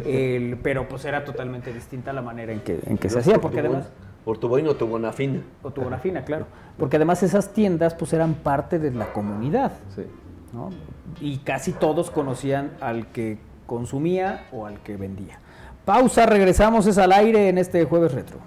el- 0.04 0.58
pero 0.62 0.88
pues 0.88 1.04
era 1.04 1.24
totalmente 1.24 1.72
distinta 1.72 2.12
la 2.12 2.22
manera 2.22 2.52
en 2.52 2.60
que, 2.60 2.80
en 2.84 2.98
que 2.98 3.08
se 3.08 3.20
hacía, 3.20 3.38
porque 3.40 3.60
además... 3.60 3.88
Por 4.24 4.38
tu 4.38 4.48
boino, 4.48 4.74
tu 4.74 4.86
bonafina. 4.86 5.40
O 5.62 5.70
tu 5.70 5.80
bonafina, 5.80 6.24
claro. 6.24 6.46
Porque 6.78 6.96
además 6.96 7.22
esas 7.22 7.52
tiendas 7.52 7.94
pues 7.94 8.12
eran 8.12 8.34
parte 8.34 8.78
de 8.78 8.92
la 8.92 9.12
comunidad. 9.12 9.72
¿no? 10.52 10.70
Y 11.20 11.38
casi 11.38 11.72
todos 11.72 12.10
conocían 12.10 12.72
al 12.80 13.08
que 13.08 13.38
consumía 13.66 14.46
o 14.52 14.66
al 14.66 14.80
que 14.80 14.96
vendía. 14.96 15.38
Pausa, 15.84 16.26
regresamos, 16.26 16.86
es 16.86 16.98
al 16.98 17.12
aire 17.12 17.48
en 17.48 17.58
este 17.58 17.84
jueves 17.84 18.12
retro. 18.12 18.38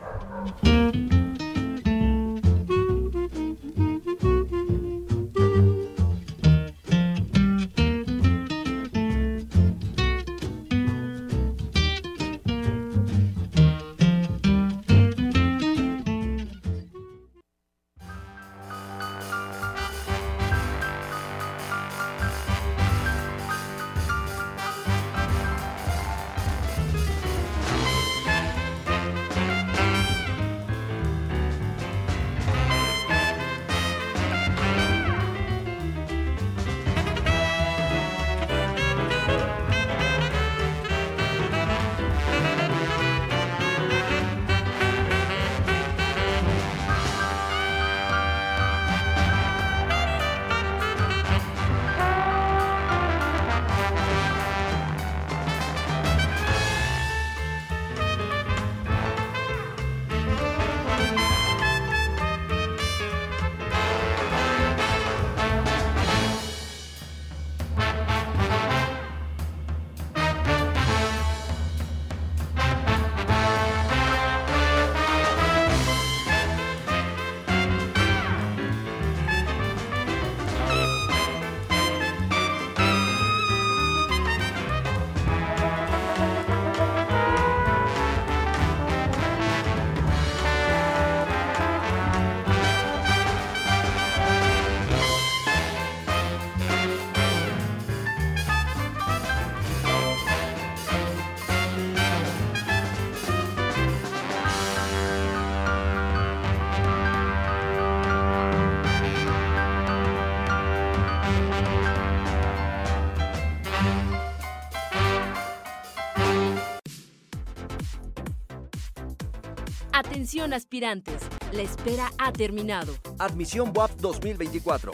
Atención 120.26 120.56
aspirantes, 120.56 121.22
la 121.52 121.62
espera 121.62 122.12
ha 122.18 122.32
terminado. 122.32 122.96
Admisión 123.20 123.72
WAP 123.76 123.92
2024. 123.98 124.92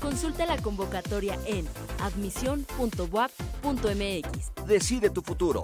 Consulta 0.00 0.46
la 0.46 0.56
convocatoria 0.56 1.38
en 1.46 1.64
admisión.wap.mx. 2.00 4.66
Decide 4.66 5.10
tu 5.10 5.22
futuro. 5.22 5.62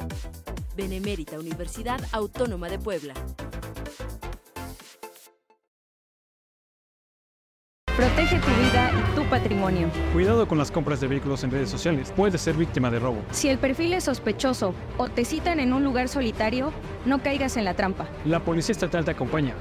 Benemérita 0.77 1.41
Universidad 1.41 2.01
Autónoma 2.13 2.69
de 2.69 2.79
Puebla. 2.79 3.15
Protege 8.01 8.39
tu 8.39 8.49
vida 8.63 8.91
y 8.99 9.15
tu 9.15 9.25
patrimonio. 9.25 9.91
Cuidado 10.15 10.49
con 10.49 10.57
las 10.57 10.71
compras 10.71 11.03
de 11.03 11.07
vehículos 11.07 11.45
en 11.45 11.51
redes 11.51 11.69
sociales. 11.69 12.11
Puedes 12.17 12.41
ser 12.41 12.55
víctima 12.57 12.91
de 12.91 12.99
robo. 12.99 13.19
Si 13.31 13.51
el 13.51 13.59
perfil 13.59 13.93
es 13.93 14.05
sospechoso 14.05 14.75
o 14.97 15.11
te 15.11 15.27
citan 15.27 15.61
en 15.61 15.75
un 15.75 15.85
lugar 15.85 16.09
solitario, 16.09 16.73
no 17.05 17.23
caigas 17.23 17.59
en 17.59 17.67
la 17.67 17.75
trampa. 17.75 18.09
La 18.25 18.41
Policía 18.41 18.73
Estatal 18.73 19.05
te 19.05 19.11
acompaña. 19.11 19.53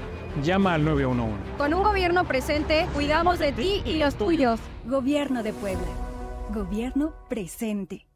Llama 0.42 0.72
al 0.72 0.86
911. 0.86 1.36
Con 1.58 1.74
un 1.74 1.82
gobierno 1.82 2.24
presente, 2.24 2.86
cuidamos 2.94 3.38
de 3.38 3.52
ti 3.52 3.82
y 3.84 3.98
los 3.98 4.14
tuyos. 4.14 4.58
Gobierno 4.86 5.42
de 5.42 5.52
Puebla. 5.52 5.88
Gobierno 6.48 7.12
presente. 7.28 8.06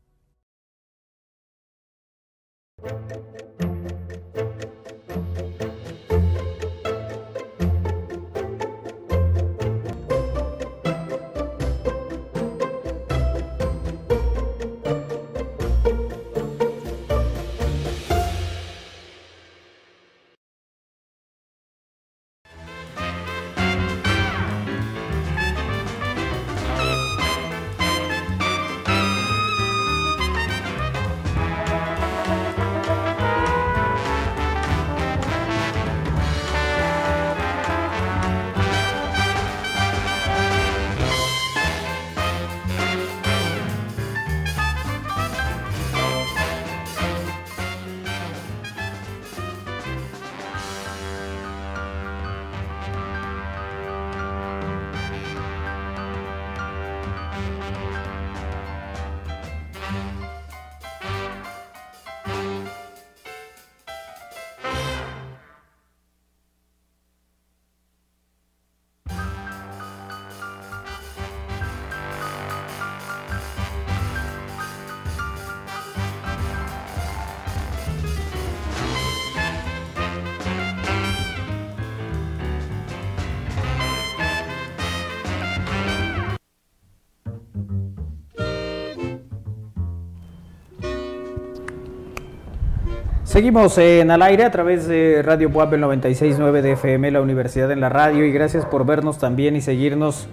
Seguimos 93.35 93.79
en 93.79 94.13
al 94.13 94.23
aire 94.23 94.45
a 94.45 94.53
través 94.53 94.87
de 94.87 95.21
Radio 95.21 95.51
Puebla 95.51 95.89
96.9 95.89 96.63
de 96.63 96.71
FM, 96.75 97.11
la 97.11 97.21
Universidad 97.21 97.73
en 97.73 97.81
la 97.81 97.89
Radio, 97.89 98.25
y 98.25 98.31
gracias 98.31 98.65
por 98.65 98.87
vernos 98.87 99.19
también 99.19 99.57
y 99.57 99.61
seguirnos 99.61 100.29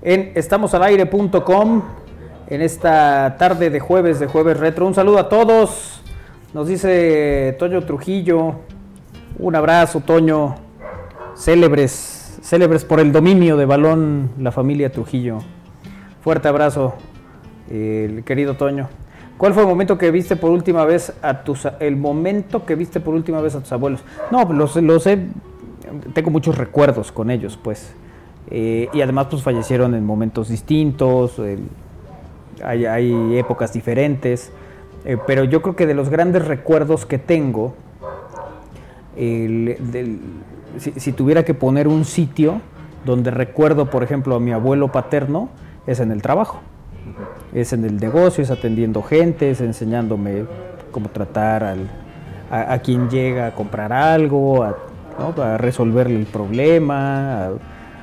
en 0.00 0.32
estamosalaire.com 0.34 1.82
en 2.48 2.62
esta 2.62 3.36
tarde 3.38 3.68
de 3.68 3.78
jueves, 3.78 4.20
de 4.20 4.26
jueves 4.26 4.58
retro. 4.58 4.86
Un 4.86 4.94
saludo 4.94 5.18
a 5.18 5.28
todos, 5.28 6.00
nos 6.54 6.66
dice 6.66 7.54
Toño 7.58 7.84
Trujillo, 7.84 8.54
un 9.38 9.54
abrazo 9.54 10.00
Toño, 10.00 10.54
célebres, 11.36 12.38
célebres 12.40 12.86
por 12.86 13.00
el 13.00 13.12
dominio 13.12 13.58
de 13.58 13.66
balón 13.66 14.30
la 14.38 14.50
familia 14.50 14.90
Trujillo. 14.90 15.40
Fuerte 16.22 16.48
abrazo, 16.48 16.94
el 17.70 18.24
querido 18.24 18.54
Toño. 18.54 18.88
¿Cuál 19.36 19.52
fue 19.52 19.62
el 19.64 19.68
momento 19.68 19.98
que 19.98 20.10
viste 20.10 20.36
por 20.36 20.50
última 20.50 20.84
vez 20.86 21.12
a 21.20 21.42
tus 21.44 21.68
el 21.80 21.96
momento 21.96 22.64
que 22.64 22.74
viste 22.74 23.00
por 23.00 23.14
última 23.14 23.40
vez 23.42 23.54
a 23.54 23.60
tus 23.60 23.70
abuelos? 23.72 24.02
No, 24.30 24.50
los, 24.50 24.76
los 24.76 25.06
he, 25.06 25.18
tengo 26.14 26.30
muchos 26.30 26.56
recuerdos 26.56 27.12
con 27.12 27.30
ellos, 27.30 27.58
pues. 27.62 27.92
Eh, 28.50 28.88
y 28.92 29.02
además 29.02 29.26
pues 29.28 29.42
fallecieron 29.42 29.94
en 29.94 30.06
momentos 30.06 30.48
distintos, 30.48 31.40
hay, 32.64 32.86
hay, 32.86 33.36
épocas 33.36 33.72
diferentes, 33.72 34.52
eh, 35.04 35.18
pero 35.26 35.44
yo 35.44 35.60
creo 35.62 35.76
que 35.76 35.84
de 35.86 35.94
los 35.94 36.08
grandes 36.08 36.46
recuerdos 36.46 37.04
que 37.04 37.18
tengo, 37.18 37.74
si, 39.16 40.92
si, 40.96 41.12
tuviera 41.12 41.44
que 41.44 41.54
poner 41.54 41.88
un 41.88 42.04
sitio 42.04 42.60
donde 43.04 43.32
recuerdo, 43.32 43.90
por 43.90 44.04
ejemplo, 44.04 44.36
a 44.36 44.40
mi 44.40 44.52
abuelo 44.52 44.92
paterno, 44.92 45.48
es 45.86 46.00
en 46.00 46.12
el 46.12 46.22
trabajo 46.22 46.60
es 47.54 47.72
en 47.72 47.84
el 47.84 47.98
negocio, 47.98 48.42
es 48.42 48.50
atendiendo 48.50 49.02
gente, 49.02 49.50
es 49.50 49.60
enseñándome 49.60 50.44
cómo 50.90 51.08
tratar 51.08 51.64
al, 51.64 51.88
a, 52.50 52.78
quien 52.78 53.08
llega 53.08 53.46
a 53.46 53.54
comprar 53.54 53.92
algo, 53.92 54.62
a, 54.62 54.76
¿no? 55.18 55.58
resolverle 55.58 56.16
el 56.16 56.26
problema, 56.26 57.50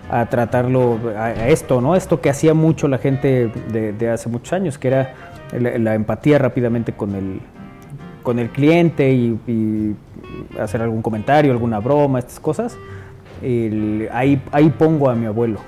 a, 0.09 0.25
tratarlo, 0.27 0.99
a, 1.17 1.47
esto, 1.47 1.81
¿no? 1.81 1.95
Esto 1.95 2.21
que 2.21 2.29
hacía 2.29 2.53
mucho 2.53 2.87
la 2.87 2.97
gente 2.97 3.51
de, 3.71 4.09
hace 4.09 4.29
muchos 4.29 4.53
años, 4.53 4.77
que 4.77 4.89
era 4.89 5.13
la, 5.51 5.95
empatía 5.95 6.37
rápidamente 6.39 6.93
con 6.93 7.15
el, 7.15 7.39
con 8.21 8.39
el 8.39 8.49
cliente 8.49 9.11
y, 9.11 9.95
hacer 10.59 10.81
algún 10.81 11.01
comentario, 11.01 11.51
alguna 11.51 11.79
broma, 11.79 12.19
estas 12.19 12.39
cosas. 12.39 12.77
Ahí, 13.41 14.41
ahí 14.51 14.69
pongo 14.77 15.09
a 15.09 15.15
mi 15.15 15.25
abuelo, 15.25 15.59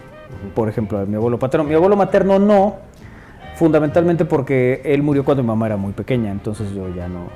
por 0.53 0.69
ejemplo, 0.69 0.99
a 0.99 1.05
mi 1.05 1.15
abuelo 1.15 1.37
paterno. 1.37 1.65
Mi 1.65 1.75
abuelo 1.75 1.95
materno 1.95 2.39
no, 2.39 2.77
fundamentalmente 3.55 4.25
porque 4.25 4.81
él 4.85 5.01
murió 5.01 5.23
cuando 5.23 5.43
mi 5.43 5.47
mamá 5.47 5.65
era 5.67 5.77
muy 5.77 5.93
pequeña, 5.93 6.31
entonces 6.31 6.71
yo 6.73 6.93
ya 6.93 7.07
no, 7.07 7.27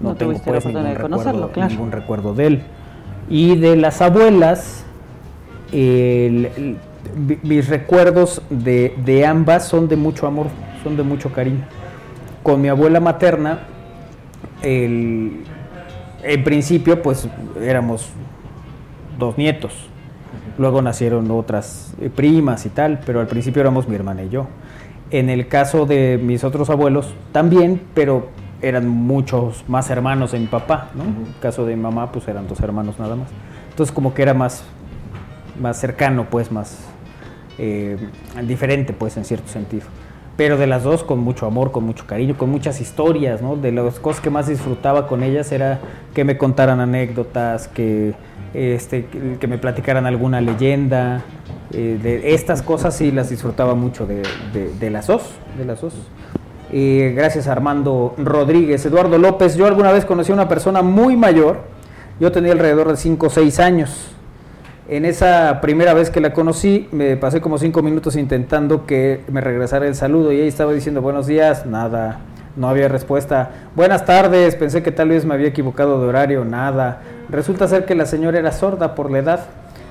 no, 0.00 0.10
no 0.10 0.14
tengo 0.16 0.32
pues, 0.32 0.64
ningún, 0.66 0.82
de 0.82 0.94
recuerdo, 0.94 1.52
claro. 1.52 1.70
ningún 1.70 1.92
recuerdo 1.92 2.34
de 2.34 2.46
él. 2.46 2.62
Y 3.28 3.56
de 3.56 3.76
las 3.76 4.02
abuelas, 4.02 4.84
el, 5.72 6.46
el, 6.56 6.76
mis 7.42 7.68
recuerdos 7.68 8.42
de, 8.50 8.94
de, 9.04 9.24
ambas 9.24 9.66
son 9.66 9.88
de 9.88 9.96
mucho 9.96 10.26
amor, 10.26 10.46
son 10.82 10.96
de 10.96 11.02
mucho 11.02 11.30
cariño. 11.32 11.64
Con 12.42 12.60
mi 12.60 12.68
abuela 12.68 13.00
materna, 13.00 13.60
el, 14.62 15.44
en 16.22 16.44
principio 16.44 17.02
pues 17.02 17.28
éramos 17.60 18.10
dos 19.18 19.38
nietos, 19.38 19.72
luego 20.58 20.82
nacieron 20.82 21.30
otras 21.30 21.94
primas 22.14 22.66
y 22.66 22.70
tal, 22.70 23.00
pero 23.06 23.20
al 23.20 23.26
principio 23.26 23.60
éramos 23.62 23.88
mi 23.88 23.94
hermana 23.94 24.24
y 24.24 24.28
yo. 24.28 24.46
En 25.14 25.30
el 25.30 25.46
caso 25.46 25.86
de 25.86 26.18
mis 26.20 26.42
otros 26.42 26.70
abuelos 26.70 27.14
también, 27.30 27.80
pero 27.94 28.30
eran 28.62 28.88
muchos 28.88 29.64
más 29.68 29.88
hermanos 29.88 30.32
de 30.32 30.40
mi 30.40 30.48
papá, 30.48 30.88
¿no? 30.92 31.04
Uh 31.04 31.06
-huh. 31.06 31.10
En 31.10 31.26
el 31.28 31.38
caso 31.38 31.64
de 31.64 31.76
mi 31.76 31.82
mamá, 31.82 32.10
pues 32.10 32.26
eran 32.26 32.48
dos 32.48 32.58
hermanos 32.58 32.98
nada 32.98 33.14
más. 33.14 33.28
Entonces 33.70 33.94
como 33.94 34.12
que 34.12 34.22
era 34.22 34.34
más, 34.34 34.64
más 35.60 35.78
cercano, 35.78 36.26
pues 36.28 36.50
más 36.50 36.80
eh, 37.58 37.96
diferente, 38.42 38.92
pues 38.92 39.16
en 39.16 39.24
cierto 39.24 39.46
sentido. 39.46 39.84
Pero 40.36 40.56
de 40.56 40.66
las 40.66 40.82
dos 40.82 41.04
con 41.04 41.20
mucho 41.20 41.46
amor, 41.46 41.70
con 41.70 41.84
mucho 41.84 42.08
cariño, 42.08 42.36
con 42.36 42.50
muchas 42.50 42.80
historias, 42.80 43.40
¿no? 43.40 43.54
De 43.54 43.70
las 43.70 44.00
cosas 44.00 44.20
que 44.20 44.30
más 44.30 44.48
disfrutaba 44.48 45.06
con 45.06 45.22
ellas 45.22 45.52
era 45.52 45.78
que 46.12 46.24
me 46.24 46.36
contaran 46.36 46.80
anécdotas, 46.80 47.68
que, 47.68 48.14
este, 48.54 49.06
que 49.40 49.46
me 49.46 49.58
platicaran 49.58 50.06
alguna 50.06 50.40
leyenda, 50.40 51.22
eh, 51.72 51.98
de 52.00 52.34
estas 52.34 52.62
cosas 52.62 52.96
sí 52.96 53.10
las 53.10 53.30
disfrutaba 53.30 53.74
mucho 53.74 54.06
de, 54.06 54.22
de, 54.78 54.90
las 54.90 55.08
dos, 55.08 55.22
de 55.58 55.64
las 55.64 55.80
dos. 55.80 55.94
Eh, 56.72 57.12
gracias 57.16 57.48
a 57.48 57.52
Armando 57.52 58.14
Rodríguez, 58.16 58.86
Eduardo 58.86 59.18
López. 59.18 59.56
Yo 59.56 59.66
alguna 59.66 59.90
vez 59.90 60.04
conocí 60.04 60.30
a 60.30 60.34
una 60.34 60.48
persona 60.48 60.82
muy 60.82 61.16
mayor, 61.16 61.62
yo 62.20 62.30
tenía 62.30 62.52
alrededor 62.52 62.90
de 62.90 62.96
5 62.96 63.26
o 63.26 63.30
6 63.30 63.58
años. 63.58 64.10
En 64.86 65.04
esa 65.04 65.60
primera 65.60 65.94
vez 65.94 66.10
que 66.10 66.20
la 66.20 66.32
conocí, 66.32 66.88
me 66.92 67.16
pasé 67.16 67.40
como 67.40 67.58
5 67.58 67.82
minutos 67.82 68.16
intentando 68.16 68.86
que 68.86 69.22
me 69.28 69.40
regresara 69.40 69.88
el 69.88 69.94
saludo 69.94 70.30
y 70.30 70.36
ella 70.36 70.48
estaba 70.48 70.72
diciendo 70.72 71.00
buenos 71.00 71.26
días, 71.26 71.66
nada, 71.66 72.20
No 72.56 72.68
había 72.68 72.86
respuesta. 72.86 73.50
Buenas 73.74 74.04
tardes, 74.04 74.54
pensé 74.54 74.82
que 74.82 74.92
tal 74.92 75.08
vez 75.08 75.24
me 75.24 75.34
había 75.34 75.48
equivocado 75.48 76.00
de 76.00 76.06
horario, 76.06 76.44
nada. 76.44 77.00
Resulta 77.34 77.66
ser 77.66 77.84
que 77.84 77.96
la 77.96 78.06
señora 78.06 78.38
era 78.38 78.52
sorda 78.52 78.94
por 78.94 79.10
la 79.10 79.18
edad 79.18 79.40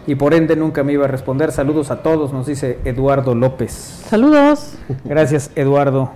y 0.07 0.15
por 0.15 0.33
ende 0.33 0.55
nunca 0.55 0.81
me 0.83 0.93
iba 0.93 1.03
a 1.03 1.07
responder. 1.09 1.51
Saludos 1.51 1.91
a 1.91 1.97
todos, 2.01 2.31
nos 2.31 2.47
dice 2.47 2.79
Eduardo 2.85 3.35
López. 3.35 3.71
Saludos. 4.07 4.75
Gracias, 5.03 5.51
Eduardo. 5.55 6.11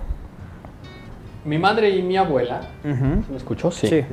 Mi 1.44 1.58
madre 1.58 1.90
y 1.90 2.02
mi 2.02 2.16
abuela. 2.16 2.62
¿me 2.82 3.36
escuchó? 3.36 3.70
Sí. 3.70 4.04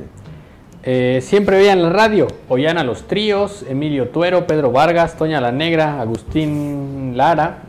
Eh, 0.82 1.20
siempre 1.22 1.56
veían 1.56 1.82
la 1.82 1.88
radio, 1.88 2.26
oían 2.50 2.76
a 2.76 2.84
los 2.84 3.06
tríos, 3.08 3.64
Emilio 3.66 4.10
Tuero, 4.10 4.46
Pedro 4.46 4.70
Vargas, 4.70 5.16
Toña 5.16 5.40
la 5.40 5.52
Negra, 5.52 6.02
Agustín 6.02 7.16
Lara, 7.16 7.62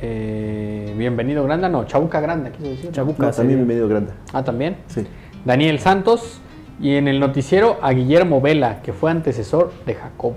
eh, 0.00 0.94
Bienvenido 0.96 1.44
Granda, 1.44 1.68
no, 1.68 1.84
Chabuca 1.84 2.20
Granda, 2.20 2.50
quiso 2.50 2.70
decir. 2.70 2.90
Chabuca, 2.90 3.26
No, 3.26 3.30
también 3.32 3.50
sí. 3.50 3.56
bienvenido 3.56 3.86
grande. 3.88 4.12
Ah, 4.32 4.42
también. 4.42 4.76
Sí. 4.88 5.06
Daniel 5.44 5.78
Santos 5.78 6.40
y 6.80 6.96
en 6.96 7.08
el 7.08 7.20
noticiero 7.20 7.78
a 7.82 7.92
Guillermo 7.92 8.40
Vela, 8.40 8.82
que 8.82 8.92
fue 8.92 9.10
antecesor 9.10 9.72
de 9.86 9.94
Jacob. 9.94 10.34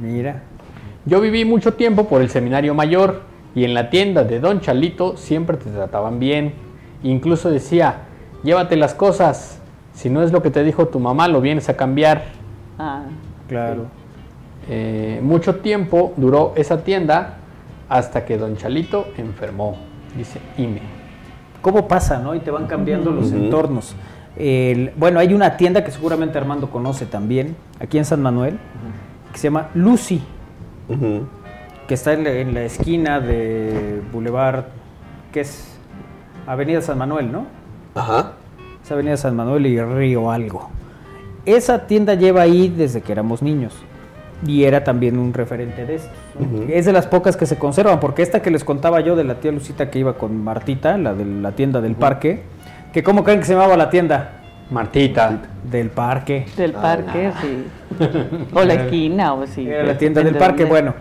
Mira. 0.00 0.42
Yo 1.06 1.20
viví 1.20 1.44
mucho 1.44 1.74
tiempo 1.74 2.08
por 2.08 2.22
el 2.22 2.30
seminario 2.30 2.74
mayor 2.74 3.22
y 3.54 3.64
en 3.64 3.74
la 3.74 3.90
tienda 3.90 4.24
de 4.24 4.40
Don 4.40 4.60
Chalito 4.60 5.16
siempre 5.16 5.56
te 5.56 5.70
trataban 5.70 6.18
bien. 6.18 6.54
Incluso 7.02 7.50
decía, 7.50 8.04
llévate 8.42 8.76
las 8.76 8.94
cosas, 8.94 9.60
si 9.92 10.08
no 10.08 10.22
es 10.22 10.32
lo 10.32 10.42
que 10.42 10.50
te 10.50 10.64
dijo 10.64 10.88
tu 10.88 10.98
mamá, 10.98 11.28
lo 11.28 11.40
vienes 11.40 11.68
a 11.68 11.76
cambiar. 11.76 12.24
Ah, 12.78 13.02
Claro. 13.48 13.86
Eh, 14.68 15.20
mucho 15.22 15.56
tiempo 15.56 16.14
duró 16.16 16.54
esa 16.56 16.82
tienda 16.82 17.34
hasta 17.88 18.24
que 18.24 18.38
Don 18.38 18.56
Chalito 18.56 19.08
enfermó, 19.18 19.76
dice 20.16 20.40
Ime. 20.56 20.80
¿Cómo 21.60 21.86
pasa, 21.86 22.18
no? 22.18 22.34
Y 22.34 22.40
te 22.40 22.50
van 22.50 22.66
cambiando 22.66 23.10
los 23.10 23.30
entornos. 23.32 23.94
El- 24.36 24.92
bueno, 24.96 25.20
hay 25.20 25.32
una 25.34 25.56
tienda 25.56 25.84
que 25.84 25.90
seguramente 25.90 26.38
Armando 26.38 26.70
conoce 26.70 27.06
también, 27.06 27.56
aquí 27.80 27.98
en 27.98 28.04
San 28.04 28.20
Manuel, 28.22 28.58
que 29.32 29.38
se 29.38 29.44
llama 29.48 29.68
Lucy, 29.74 30.22
que 31.86 31.94
está 31.94 32.12
en 32.12 32.24
la, 32.24 32.30
en 32.30 32.54
la 32.54 32.62
esquina 32.62 33.20
de 33.20 34.00
Boulevard, 34.12 34.64
que 35.32 35.40
es 35.40 35.76
Avenida 36.46 36.80
San 36.82 36.98
Manuel, 36.98 37.30
¿no? 37.32 37.46
Ajá. 37.94 38.32
Es 38.82 38.90
Avenida 38.90 39.16
San 39.16 39.36
Manuel 39.36 39.66
y 39.66 39.80
Río 39.80 40.30
Algo. 40.30 40.68
Esa 41.46 41.86
tienda 41.86 42.14
lleva 42.14 42.42
ahí 42.42 42.68
desde 42.68 43.00
que 43.02 43.12
éramos 43.12 43.42
niños. 43.42 43.74
Y 44.46 44.64
era 44.64 44.84
también 44.84 45.18
un 45.18 45.32
referente 45.32 45.86
de 45.86 45.94
estos. 45.96 46.10
Es 46.68 46.84
de 46.84 46.92
las 46.92 47.06
pocas 47.06 47.36
que 47.36 47.46
se 47.46 47.56
conservan, 47.56 47.98
porque 48.00 48.22
esta 48.22 48.42
que 48.42 48.50
les 48.50 48.62
contaba 48.64 49.00
yo 49.00 49.16
de 49.16 49.24
la 49.24 49.36
tía 49.36 49.52
Lucita 49.52 49.90
que 49.90 50.00
iba 50.00 50.14
con 50.18 50.42
Martita, 50.42 50.98
la 50.98 51.14
de 51.14 51.24
la 51.24 51.52
tienda 51.52 51.80
del 51.80 51.94
parque, 51.94 52.42
que 52.94 53.02
¿cómo 53.02 53.24
creen 53.24 53.40
que 53.40 53.46
se 53.46 53.54
llamaba 53.54 53.76
la 53.76 53.90
tienda? 53.90 54.30
Martita. 54.70 55.38
Del 55.68 55.90
parque. 55.90 56.46
del 56.56 56.72
parque, 56.72 57.32
sí. 57.42 57.64
O 58.54 58.62
la 58.62 58.74
esquina, 58.74 59.34
o 59.34 59.44
sí. 59.48 59.68
Era 59.68 59.82
la 59.82 59.98
tienda 59.98 60.22
del 60.22 60.36
parque. 60.36 60.64
Bueno, 60.64 60.94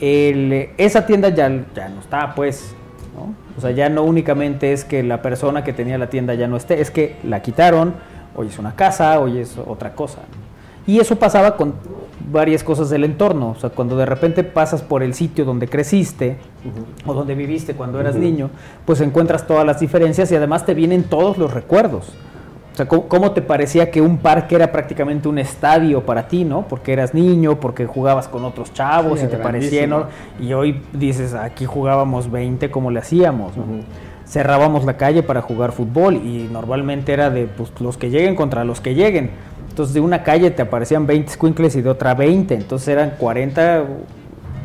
el- 0.00 0.70
esa 0.76 1.06
tienda 1.06 1.28
ya, 1.28 1.48
ya 1.74 1.88
no 1.88 2.00
está, 2.00 2.34
pues. 2.34 2.74
¿no? 3.16 3.34
O 3.56 3.60
sea, 3.60 3.70
ya 3.70 3.88
no 3.88 4.02
únicamente 4.02 4.72
es 4.72 4.84
que 4.84 5.02
la 5.04 5.22
persona 5.22 5.62
que 5.62 5.72
tenía 5.72 5.96
la 5.96 6.10
tienda 6.10 6.34
ya 6.34 6.48
no 6.48 6.56
esté, 6.56 6.80
es 6.80 6.90
que 6.90 7.16
la 7.22 7.40
quitaron, 7.40 7.94
hoy 8.34 8.48
es 8.48 8.58
una 8.58 8.74
casa, 8.74 9.20
hoy 9.20 9.38
es 9.38 9.56
otra 9.64 9.92
cosa. 9.94 10.18
Y 10.88 10.98
eso 10.98 11.16
pasaba 11.16 11.56
con 11.56 11.74
varias 12.30 12.64
cosas 12.64 12.90
del 12.90 13.04
entorno. 13.04 13.50
O 13.50 13.60
sea, 13.60 13.70
cuando 13.70 13.96
de 13.96 14.06
repente 14.06 14.44
pasas 14.44 14.82
por 14.82 15.02
el 15.02 15.14
sitio 15.14 15.44
donde 15.44 15.68
creciste 15.68 16.36
o 17.06 17.14
donde 17.14 17.34
viviste 17.34 17.74
cuando 17.74 18.00
eras 18.00 18.16
niño, 18.16 18.50
pues 18.84 19.00
encuentras 19.00 19.46
todas 19.46 19.66
las 19.66 19.80
diferencias 19.80 20.30
y 20.32 20.36
además 20.36 20.66
te 20.66 20.74
vienen 20.74 21.04
todos 21.04 21.38
los 21.38 21.52
recuerdos. 21.52 22.12
O 22.72 22.76
sea, 22.78 22.86
¿cómo, 22.86 23.08
cómo 23.08 23.32
te 23.32 23.42
parecía 23.42 23.90
que 23.90 24.00
un 24.00 24.18
parque 24.18 24.54
era 24.54 24.70
prácticamente 24.70 25.28
un 25.28 25.38
estadio 25.38 26.06
para 26.06 26.28
ti, 26.28 26.44
¿no? 26.44 26.68
Porque 26.68 26.92
eras 26.92 27.12
niño, 27.12 27.58
porque 27.58 27.86
jugabas 27.86 28.28
con 28.28 28.44
otros 28.44 28.72
chavos 28.72 29.18
Sí, 29.18 29.26
y 29.26 29.28
te 29.28 29.36
parecía. 29.36 29.88
Y 30.40 30.52
hoy 30.52 30.80
dices, 30.92 31.34
aquí 31.34 31.64
jugábamos 31.66 32.30
20, 32.30 32.70
como 32.70 32.92
le 32.92 33.00
hacíamos? 33.00 33.56
no? 33.56 33.64
Cerrábamos 34.28 34.84
la 34.84 34.98
calle 34.98 35.22
para 35.22 35.40
jugar 35.40 35.72
fútbol 35.72 36.16
y 36.16 36.48
normalmente 36.52 37.14
era 37.14 37.30
de 37.30 37.46
pues, 37.46 37.72
los 37.80 37.96
que 37.96 38.10
lleguen 38.10 38.36
contra 38.36 38.62
los 38.62 38.80
que 38.80 38.94
lleguen. 38.94 39.30
Entonces 39.78 39.94
de 39.94 40.00
una 40.00 40.24
calle 40.24 40.50
te 40.50 40.60
aparecían 40.60 41.06
20 41.06 41.34
squinkles 41.34 41.76
y 41.76 41.82
de 41.82 41.88
otra 41.88 42.12
20. 42.12 42.52
Entonces 42.52 42.88
eran 42.88 43.12
40 43.16 43.84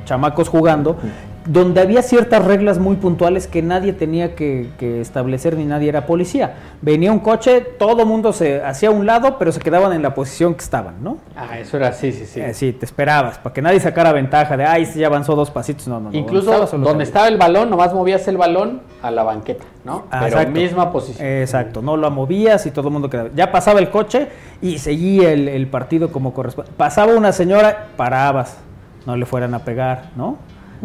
chamacos 0.05 0.49
jugando, 0.49 0.97
donde 1.45 1.81
había 1.81 2.01
ciertas 2.01 2.43
reglas 2.45 2.79
muy 2.79 2.95
puntuales 2.95 3.47
que 3.47 3.61
nadie 3.61 3.93
tenía 3.93 4.35
que, 4.35 4.69
que 4.77 5.01
establecer 5.01 5.57
ni 5.57 5.65
nadie 5.65 5.89
era 5.89 6.05
policía. 6.05 6.55
Venía 6.81 7.11
un 7.11 7.19
coche, 7.19 7.61
todo 7.61 8.05
mundo 8.05 8.33
se 8.33 8.61
hacía 8.61 8.89
a 8.89 8.91
un 8.91 9.05
lado, 9.05 9.37
pero 9.37 9.51
se 9.51 9.59
quedaban 9.59 9.93
en 9.93 10.01
la 10.01 10.13
posición 10.13 10.53
que 10.55 10.63
estaban, 10.63 11.03
¿no? 11.03 11.17
Ah, 11.35 11.59
eso 11.59 11.77
era 11.77 11.89
así, 11.89 12.11
sí, 12.11 12.25
sí. 12.25 12.39
Eh, 12.39 12.53
sí, 12.53 12.71
te 12.73 12.85
esperabas, 12.85 13.37
para 13.39 13.53
que 13.53 13.61
nadie 13.61 13.79
sacara 13.79 14.11
ventaja 14.13 14.55
de, 14.55 14.65
ay, 14.65 14.85
sí, 14.85 14.99
ya 14.99 15.07
avanzó 15.07 15.35
dos 15.35 15.51
pasitos. 15.51 15.87
No, 15.87 15.99
no, 15.99 16.11
no. 16.11 16.17
Incluso 16.17 16.51
donde 16.51 17.03
estaba. 17.03 17.03
estaba 17.03 17.27
el 17.27 17.37
balón, 17.37 17.69
nomás 17.69 17.93
movías 17.93 18.27
el 18.27 18.37
balón 18.37 18.81
a 19.01 19.11
la 19.11 19.23
banqueta, 19.23 19.65
¿no? 19.83 20.05
Ah, 20.11 20.21
Pero 20.23 20.37
exacto. 20.37 20.59
misma 20.59 20.91
posición. 20.91 21.27
Exacto, 21.27 21.81
no 21.81 21.97
lo 21.97 22.09
movías 22.09 22.65
y 22.65 22.71
todo 22.71 22.87
el 22.87 22.93
mundo 22.93 23.09
quedaba. 23.09 23.29
Ya 23.35 23.51
pasaba 23.51 23.79
el 23.79 23.89
coche 23.89 24.29
y 24.61 24.77
seguía 24.77 25.31
el, 25.31 25.47
el 25.49 25.67
partido 25.67 26.11
como 26.11 26.33
corresponde. 26.33 26.71
Pasaba 26.77 27.13
una 27.15 27.31
señora, 27.33 27.87
parabas, 27.97 28.57
no 29.05 29.17
le 29.17 29.25
fueran 29.25 29.53
a 29.53 29.59
pegar, 29.59 30.11
¿no? 30.15 30.37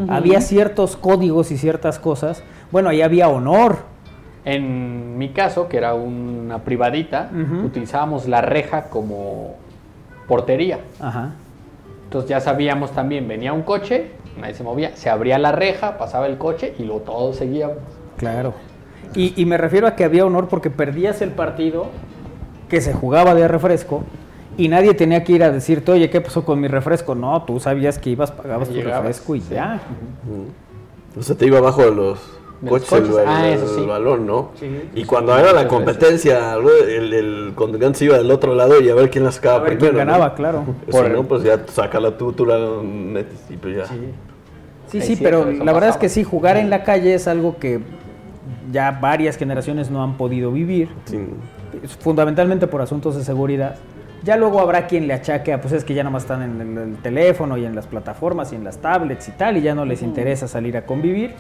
Había 0.08 0.40
ciertos 0.40 0.96
códigos 0.96 1.50
y 1.50 1.58
ciertas 1.58 1.98
cosas. 1.98 2.42
Bueno, 2.70 2.88
ahí 2.90 3.02
había 3.02 3.28
honor. 3.28 3.78
En 4.44 5.18
mi 5.18 5.30
caso, 5.30 5.68
que 5.68 5.76
era 5.76 5.94
una 5.94 6.60
privadita, 6.60 7.30
utilizábamos 7.64 8.28
la 8.28 8.40
reja 8.40 8.84
como 8.84 9.56
portería. 10.26 10.80
Ajá. 11.00 11.32
Entonces 12.04 12.30
ya 12.30 12.40
sabíamos 12.40 12.92
también, 12.92 13.28
venía 13.28 13.52
un 13.52 13.62
coche, 13.62 14.12
nadie 14.40 14.54
se 14.54 14.62
movía, 14.62 14.96
se 14.96 15.10
abría 15.10 15.38
la 15.38 15.52
reja, 15.52 15.98
pasaba 15.98 16.26
el 16.26 16.38
coche 16.38 16.74
y 16.78 16.84
luego 16.84 17.00
todos 17.02 17.36
seguíamos. 17.36 17.76
Claro. 18.16 18.54
Y, 19.14 19.34
y 19.40 19.44
me 19.44 19.58
refiero 19.58 19.86
a 19.86 19.94
que 19.94 20.04
había 20.04 20.24
honor 20.24 20.48
porque 20.48 20.70
perdías 20.70 21.20
el 21.20 21.30
partido 21.30 21.88
que 22.70 22.80
se 22.80 22.94
jugaba 22.94 23.34
de 23.34 23.46
refresco 23.46 24.04
y 24.58 24.68
nadie 24.68 24.92
tenía 24.92 25.24
que 25.24 25.32
ir 25.32 25.42
a 25.44 25.50
decirte, 25.50 25.92
oye, 25.92 26.10
¿qué 26.10 26.20
pasó 26.20 26.44
con 26.44 26.60
mi 26.60 26.68
refresco? 26.68 27.14
No, 27.14 27.42
tú 27.44 27.58
sabías 27.60 27.98
que 27.98 28.10
ibas, 28.10 28.30
pagabas 28.32 28.68
tu 28.68 28.80
refresco 28.82 29.34
y 29.36 29.40
ya. 29.40 29.80
O 31.18 31.22
sea, 31.22 31.34
te 31.36 31.46
iba 31.46 31.58
abajo 31.58 31.82
de 31.82 31.92
los 31.94 32.18
De 32.60 32.70
los 32.70 32.80
coches, 32.84 32.92
el, 32.92 33.00
coches. 33.08 33.18
el- 33.22 33.28
Ah, 33.28 33.48
eso 33.48 33.64
el 33.76 33.80
sí. 33.82 33.86
balón, 33.86 34.26
¿no? 34.26 34.50
Sí. 34.58 34.66
Y 34.94 35.04
cuando 35.04 35.36
era 35.38 35.52
la 35.52 35.66
competencia, 35.68 36.54
el, 36.54 37.14
el 37.14 37.52
contrincante 37.54 38.00
se 38.00 38.04
iba 38.06 38.18
del 38.18 38.30
otro 38.32 38.54
lado 38.54 38.80
y 38.80 38.88
a 38.90 38.94
ver 38.94 39.10
quién 39.10 39.22
la 39.24 39.30
sacaba 39.32 39.56
A 39.56 39.60
ver 39.60 39.78
primero. 39.78 39.94
quién 39.94 40.06
¿no? 40.06 40.12
ganaba, 40.12 40.34
claro. 40.34 40.64
Si 40.86 40.90
Por- 40.92 41.08
no, 41.10 41.22
pues 41.22 41.44
ya 41.44 41.60
sácala 41.68 42.18
tú, 42.18 42.32
tú 42.32 42.44
la 42.44 42.58
metes 42.82 43.38
y 43.48 43.56
pues 43.56 43.76
ya. 43.76 43.86
Sí, 44.88 45.00
sí, 45.00 45.16
pero 45.22 45.50
la 45.52 45.72
verdad 45.72 45.90
es 45.90 45.96
que 45.98 46.08
sí, 46.08 46.24
jugar 46.24 46.56
en 46.56 46.68
la 46.68 46.82
calle 46.82 47.14
es 47.14 47.28
algo 47.28 47.58
que 47.58 47.80
ya 48.72 48.90
varias 49.00 49.36
generaciones 49.36 49.90
no 49.90 50.02
han 50.02 50.16
podido 50.16 50.50
vivir, 50.50 50.88
fundamentalmente 52.00 52.66
por 52.66 52.80
asuntos 52.82 53.16
de 53.16 53.22
seguridad. 53.24 53.76
Ya 54.24 54.36
luego 54.36 54.60
habrá 54.60 54.86
quien 54.86 55.06
le 55.06 55.14
achaque 55.14 55.52
a, 55.52 55.60
pues 55.60 55.72
es 55.72 55.84
que 55.84 55.94
ya 55.94 56.02
nomás 56.02 56.24
están 56.24 56.42
en 56.42 56.60
el, 56.60 56.78
el 56.78 56.96
teléfono 56.96 57.56
y 57.56 57.64
en 57.64 57.74
las 57.74 57.86
plataformas 57.86 58.52
y 58.52 58.56
en 58.56 58.64
las 58.64 58.78
tablets 58.78 59.28
y 59.28 59.32
tal, 59.32 59.56
y 59.56 59.62
ya 59.62 59.74
no 59.74 59.84
les 59.84 60.02
interesa 60.02 60.48
salir 60.48 60.76
a 60.76 60.84
convivir. 60.84 61.34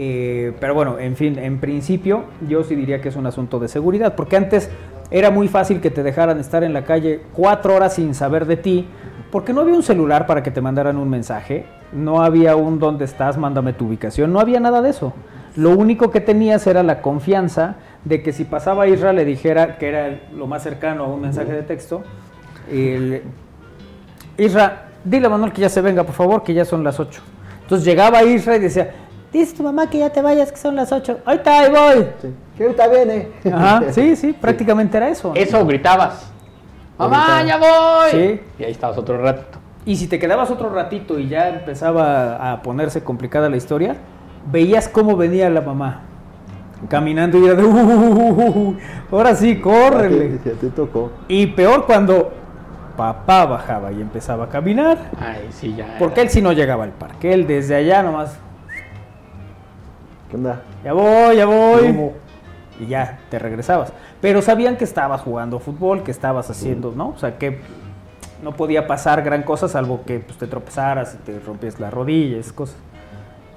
Eh, 0.00 0.52
pero 0.60 0.74
bueno, 0.74 1.00
en 1.00 1.16
fin, 1.16 1.38
en 1.38 1.58
principio 1.58 2.24
yo 2.48 2.62
sí 2.62 2.76
diría 2.76 3.00
que 3.00 3.08
es 3.08 3.16
un 3.16 3.26
asunto 3.26 3.58
de 3.58 3.66
seguridad, 3.66 4.14
porque 4.14 4.36
antes 4.36 4.70
era 5.10 5.30
muy 5.30 5.48
fácil 5.48 5.80
que 5.80 5.90
te 5.90 6.04
dejaran 6.04 6.38
estar 6.38 6.62
en 6.62 6.72
la 6.72 6.84
calle 6.84 7.22
cuatro 7.32 7.74
horas 7.74 7.94
sin 7.94 8.14
saber 8.14 8.46
de 8.46 8.56
ti, 8.56 8.86
porque 9.32 9.52
no 9.52 9.62
había 9.62 9.74
un 9.74 9.82
celular 9.82 10.26
para 10.26 10.44
que 10.44 10.52
te 10.52 10.60
mandaran 10.60 10.98
un 10.98 11.10
mensaje, 11.10 11.66
no 11.92 12.22
había 12.22 12.54
un 12.54 12.78
dónde 12.78 13.06
estás, 13.06 13.36
mándame 13.38 13.72
tu 13.72 13.86
ubicación, 13.86 14.32
no 14.32 14.38
había 14.38 14.60
nada 14.60 14.82
de 14.82 14.90
eso. 14.90 15.14
Lo 15.56 15.70
único 15.70 16.12
que 16.12 16.20
tenías 16.20 16.66
era 16.68 16.84
la 16.84 17.02
confianza 17.02 17.74
de 18.04 18.22
que 18.22 18.32
si 18.32 18.44
pasaba 18.44 18.86
Isra 18.86 19.12
le 19.12 19.24
dijera 19.24 19.78
que 19.78 19.88
era 19.88 20.20
lo 20.34 20.46
más 20.46 20.62
cercano 20.62 21.04
a 21.04 21.06
un 21.08 21.20
mensaje 21.20 21.52
de 21.52 21.62
texto, 21.62 22.02
el, 22.70 23.22
Isra, 24.36 24.88
dile 25.04 25.26
a 25.26 25.30
Manuel 25.30 25.52
que 25.52 25.60
ya 25.60 25.68
se 25.68 25.80
venga, 25.80 26.04
por 26.04 26.14
favor, 26.14 26.42
que 26.42 26.54
ya 26.54 26.64
son 26.64 26.84
las 26.84 27.00
8. 27.00 27.20
Entonces 27.62 27.84
llegaba 27.84 28.22
Isra 28.22 28.56
y 28.56 28.60
decía, 28.60 28.94
dice 29.32 29.56
tu 29.56 29.62
mamá 29.62 29.90
que 29.90 29.98
ya 29.98 30.10
te 30.10 30.22
vayas, 30.22 30.50
que 30.50 30.58
son 30.58 30.76
las 30.76 30.92
8. 30.92 31.20
Ahorita 31.24 31.58
ahí 31.58 31.70
voy. 31.70 32.06
Que 32.56 32.64
ahorita 32.64 32.88
viene. 32.88 33.28
Ajá, 33.52 33.82
sí, 33.92 34.16
sí, 34.16 34.32
prácticamente 34.32 34.96
era 34.96 35.08
eso. 35.08 35.28
¿no? 35.28 35.34
Eso 35.34 35.64
gritabas. 35.66 36.32
¡Mamá, 36.98 37.42
Gritaba. 37.42 37.44
ya 37.44 37.58
voy! 37.58 38.10
Sí. 38.10 38.40
Y 38.58 38.64
ahí 38.64 38.72
estabas 38.72 38.98
otro 38.98 39.18
ratito. 39.18 39.58
Y 39.84 39.96
si 39.96 40.06
te 40.06 40.18
quedabas 40.18 40.50
otro 40.50 40.68
ratito 40.68 41.18
y 41.18 41.28
ya 41.28 41.48
empezaba 41.48 42.52
a 42.52 42.62
ponerse 42.62 43.02
complicada 43.02 43.48
la 43.48 43.56
historia, 43.56 43.96
veías 44.50 44.88
cómo 44.88 45.16
venía 45.16 45.48
la 45.48 45.60
mamá. 45.60 46.02
Caminando 46.88 47.38
y 47.38 47.44
era 47.46 47.54
de, 47.54 47.64
"Uh, 47.64 47.70
uh, 47.70 48.32
uh, 48.32 48.68
uh, 48.70 48.76
ahora 49.10 49.34
sí, 49.34 49.56
córrele. 49.56 50.38
Ya 50.44 50.52
te 50.52 50.68
tocó. 50.68 51.10
Y 51.26 51.46
peor 51.48 51.86
cuando 51.86 52.32
papá 52.96 53.46
bajaba 53.46 53.90
y 53.92 54.00
empezaba 54.00 54.44
a 54.44 54.48
caminar. 54.48 55.10
Ay, 55.18 55.48
sí, 55.50 55.74
ya. 55.76 55.96
Porque 55.98 56.20
él 56.20 56.30
sí 56.30 56.40
no 56.40 56.52
llegaba 56.52 56.84
al 56.84 56.90
parque. 56.90 57.32
Él 57.32 57.46
desde 57.46 57.74
allá 57.74 58.02
nomás. 58.02 58.38
¿Qué 60.30 60.36
onda? 60.36 60.62
Ya 60.84 60.92
voy, 60.92 61.36
ya 61.36 61.46
voy. 61.46 61.86
¿Cómo? 61.86 62.12
Y 62.80 62.86
ya 62.86 63.18
te 63.30 63.38
regresabas. 63.38 63.92
Pero 64.20 64.42
sabían 64.42 64.76
que 64.76 64.84
estabas 64.84 65.20
jugando 65.22 65.58
fútbol, 65.58 66.02
que 66.02 66.10
estabas 66.10 66.48
haciendo, 66.50 66.92
¿no? 66.94 67.08
O 67.10 67.18
sea, 67.18 67.38
que 67.38 67.60
no 68.42 68.52
podía 68.52 68.86
pasar 68.86 69.22
gran 69.22 69.42
cosa 69.42 69.68
salvo 69.68 70.02
que 70.06 70.20
pues, 70.20 70.38
te 70.38 70.46
tropezaras 70.46 71.14
y 71.14 71.18
te 71.18 71.40
rompías 71.40 71.80
la 71.80 71.90
rodilla, 71.90 72.36
esas 72.38 72.52
cosas 72.52 72.76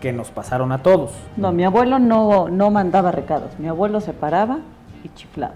que 0.02 0.12
nos 0.12 0.32
pasaron 0.32 0.74
a 0.74 0.84
todos. 0.84 1.12
No, 1.38 1.54
mi 1.54 1.64
abuelo 1.64 2.00
no, 2.00 2.50
no 2.50 2.70
mandaba 2.72 3.12
recados. 3.12 3.58
Mi 3.60 3.68
abuelo 3.70 4.02
se 4.02 4.12
paraba 4.12 4.58
y 5.04 5.10
chiflaba. 5.10 5.54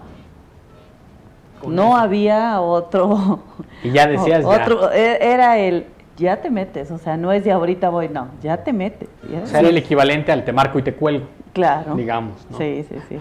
No 1.66 1.96
había 1.96 2.60
otro. 2.60 3.40
Y 3.82 3.90
ya 3.90 4.06
decías 4.06 4.42
ya. 4.48 4.48
otro, 4.48 4.92
e- 4.92 5.18
Era 5.20 5.58
el 5.58 5.86
ya 6.16 6.40
te 6.40 6.50
metes, 6.50 6.90
o 6.90 6.98
sea, 6.98 7.16
no 7.16 7.32
es 7.32 7.44
de 7.44 7.52
ahorita 7.52 7.88
voy, 7.90 8.08
no, 8.08 8.28
ya 8.42 8.58
te 8.64 8.72
metes. 8.72 9.08
Ya- 9.30 9.42
O 9.42 9.46
sea, 9.46 9.60
era 9.60 9.68
el 9.68 9.76
equivalente 9.78 10.32
al 10.32 10.44
te 10.44 10.52
marco 10.52 10.78
y 10.78 10.82
te 10.82 10.94
cuelgo. 10.94 11.26
Claro. 11.52 11.94
Digamos. 11.94 12.46
¿no? 12.50 12.58
Sí, 12.58 12.84
sí, 12.88 12.96
sí. 13.08 13.18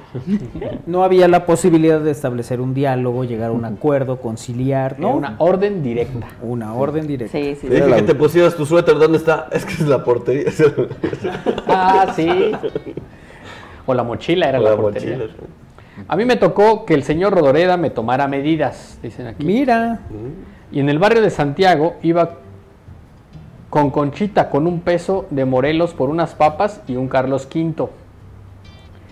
No 0.85 1.03
había 1.03 1.27
la 1.29 1.45
posibilidad 1.45 2.01
de 2.01 2.11
establecer 2.11 2.59
un 2.59 2.73
diálogo, 2.73 3.23
llegar 3.23 3.49
a 3.49 3.53
un 3.53 3.63
acuerdo, 3.63 4.19
conciliar, 4.19 4.99
¿no? 4.99 5.07
Era 5.07 5.15
una 5.17 5.35
orden 5.39 5.81
directa. 5.83 6.27
Una 6.41 6.73
orden 6.73 7.07
directa. 7.07 7.37
Sí, 7.37 7.55
sí. 7.55 7.67
Te 7.67 7.75
dije 7.75 7.95
que 7.95 8.01
te 8.01 8.15
pusieras 8.15 8.55
tu 8.55 8.65
suéter, 8.65 8.95
¿dónde 8.97 9.17
está? 9.19 9.47
Es 9.53 9.65
que 9.65 9.73
es 9.73 9.87
la 9.87 10.03
portería. 10.03 10.51
Ah, 11.67 12.11
sí. 12.15 12.51
O 13.85 13.93
la 13.93 14.03
mochila 14.03 14.49
era 14.49 14.59
O 14.59 14.63
la, 14.63 14.71
la 14.71 14.77
portería. 14.77 15.17
mochila, 15.17 15.33
A 16.07 16.15
mí 16.15 16.25
me 16.25 16.35
tocó 16.35 16.85
que 16.85 16.93
el 16.93 17.03
señor 17.03 17.33
Rodoreda 17.33 17.77
me 17.77 17.89
tomara 17.89 18.27
medidas, 18.27 18.99
dicen 19.01 19.27
aquí. 19.27 19.45
Mira. 19.45 19.99
Y 20.71 20.79
en 20.79 20.89
el 20.89 20.99
barrio 20.99 21.21
de 21.21 21.29
Santiago 21.29 21.95
iba 22.01 22.39
con 23.75 23.91
Conchita 23.91 24.49
con 24.49 24.67
un 24.67 24.79
peso 24.79 25.25
de 25.31 25.43
Morelos 25.43 25.93
por 25.93 26.09
unas 26.09 26.33
papas 26.33 26.79
y 26.87 26.95
un 26.95 27.09
Carlos 27.09 27.45
V. 27.53 27.89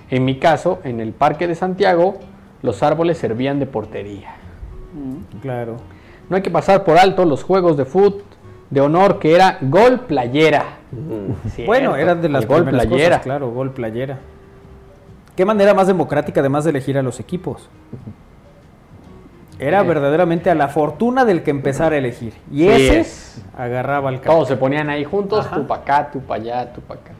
En 0.10 0.24
mi 0.24 0.40
caso, 0.40 0.80
en 0.86 1.02
el 1.02 1.12
parque 1.12 1.50
de 1.50 1.56
Santiago, 1.56 2.14
los 2.62 2.82
árboles 2.82 3.18
servían 3.18 3.60
de 3.60 3.66
portería. 3.66 4.36
Claro. 5.42 5.76
No 6.30 6.38
hay 6.38 6.42
que 6.42 6.50
pasar 6.50 6.86
por 6.86 6.98
alto 6.98 7.26
los 7.26 7.44
juegos 7.44 7.76
de 7.76 7.84
fútbol 7.84 8.24
de 8.70 8.80
honor 8.80 9.20
que 9.20 9.36
era 9.36 9.58
gol 9.60 10.00
playera. 10.08 10.78
Cierto, 11.50 11.70
Bueno, 11.70 11.98
eran 11.98 12.22
de 12.22 12.30
las 12.30 12.48
gol 12.48 12.64
playera. 12.64 13.18
cosas, 13.18 13.22
claro, 13.24 13.52
gol 13.52 13.72
playera. 13.72 14.20
¿Qué 15.36 15.44
manera 15.44 15.74
más 15.74 15.88
democrática 15.88 16.40
además 16.40 16.64
de 16.64 16.70
elegir 16.70 16.98
a 16.98 17.04
los 17.04 17.20
equipos? 17.20 17.68
Era 19.68 19.84
verdaderamente 19.84 20.50
a 20.50 20.56
la 20.56 20.68
fortuna 20.68 21.26
del 21.26 21.42
que 21.44 21.52
empezara 21.52 21.96
a 21.96 21.98
elegir. 22.00 22.34
Y 22.52 22.60
Sí 22.60 22.70
ese 22.70 23.00
es. 23.00 23.42
agarraba 23.58 24.10
al 24.10 24.16
campo. 24.22 24.34
Todos 24.36 24.48
se 24.50 24.58
ponían 24.58 24.90
ahí 24.90 25.04
juntos, 25.04 25.46
Ajá. 25.46 25.56
tú 25.56 25.68
pa' 25.68 25.76
acá, 25.78 26.10
tú 26.12 26.20
pa' 26.22 26.36
allá, 26.36 26.72
tú 26.74 26.82
pa' 26.82 26.96
acá. 26.96 27.12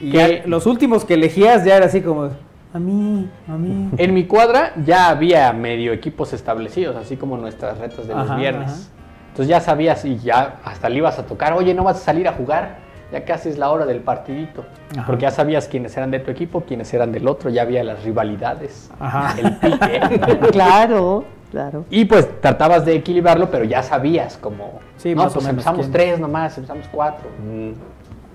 Y 0.00 0.48
los 0.48 0.66
últimos 0.66 1.04
que 1.04 1.14
elegías 1.14 1.64
ya 1.64 1.76
era 1.76 1.86
así 1.86 2.00
como, 2.00 2.30
a 2.74 2.78
mí, 2.78 3.28
a 3.48 3.52
mí. 3.52 3.90
En 3.98 4.14
mi 4.14 4.24
cuadra 4.24 4.72
ya 4.84 5.08
había 5.10 5.52
medio 5.52 5.92
equipos 5.92 6.32
establecidos, 6.32 6.96
así 6.96 7.16
como 7.16 7.36
nuestras 7.36 7.78
retas 7.78 8.06
de 8.06 8.14
los 8.14 8.24
Ajá, 8.30 8.36
viernes. 8.36 8.70
ajá. 8.70 8.80
Entonces 9.28 9.48
ya 9.48 9.60
sabías 9.60 10.04
y 10.04 10.18
ya 10.18 10.56
hasta 10.64 10.88
le 10.88 10.96
ibas 10.98 11.18
a 11.18 11.24
tocar, 11.26 11.52
oye, 11.54 11.72
no 11.74 11.84
vas 11.84 11.96
a 11.96 12.00
salir 12.00 12.28
a 12.28 12.32
jugar, 12.32 12.76
ya 13.12 13.24
casi 13.24 13.48
es 13.50 13.58
la 13.58 13.70
hora 13.70 13.84
del 13.86 14.00
partidito. 14.00 14.64
Ajá. 14.96 15.06
Porque 15.06 15.22
ya 15.22 15.30
sabías 15.30 15.68
quiénes 15.68 15.94
eran 15.96 16.10
de 16.10 16.20
tu 16.20 16.30
equipo, 16.30 16.62
quiénes 16.62 16.92
eran 16.94 17.12
del 17.12 17.26
otro, 17.28 17.50
ya 17.50 17.62
había 17.62 17.82
las 17.84 18.04
rivalidades, 18.04 18.90
Ajá. 19.00 19.34
el 19.38 19.56
pique. 19.56 20.00
Claro, 20.52 21.24
claro. 21.52 21.84
y 21.90 22.04
pues 22.06 22.28
tratabas 22.40 22.84
de 22.84 22.96
equilibrarlo, 22.96 23.48
pero 23.50 23.62
ya 23.64 23.82
sabías 23.84 24.36
como, 24.38 24.80
Sí, 24.96 25.14
no, 25.14 25.22
más 25.22 25.30
o 25.32 25.34
pues 25.34 25.44
menos 25.46 25.50
empezamos 25.58 25.80
quién. 25.82 25.92
tres 25.92 26.18
nomás, 26.18 26.56
empezamos 26.58 26.88
cuatro. 26.90 27.28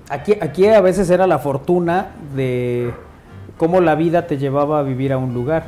Aquí, 0.09 0.35
aquí 0.39 0.65
a 0.67 0.79
veces 0.79 1.09
era 1.09 1.27
la 1.27 1.37
fortuna 1.39 2.11
de 2.33 2.93
cómo 3.57 3.81
la 3.81 3.95
vida 3.95 4.25
te 4.27 4.37
llevaba 4.37 4.79
a 4.79 4.83
vivir 4.83 5.11
a 5.11 5.17
un 5.17 5.33
lugar. 5.33 5.65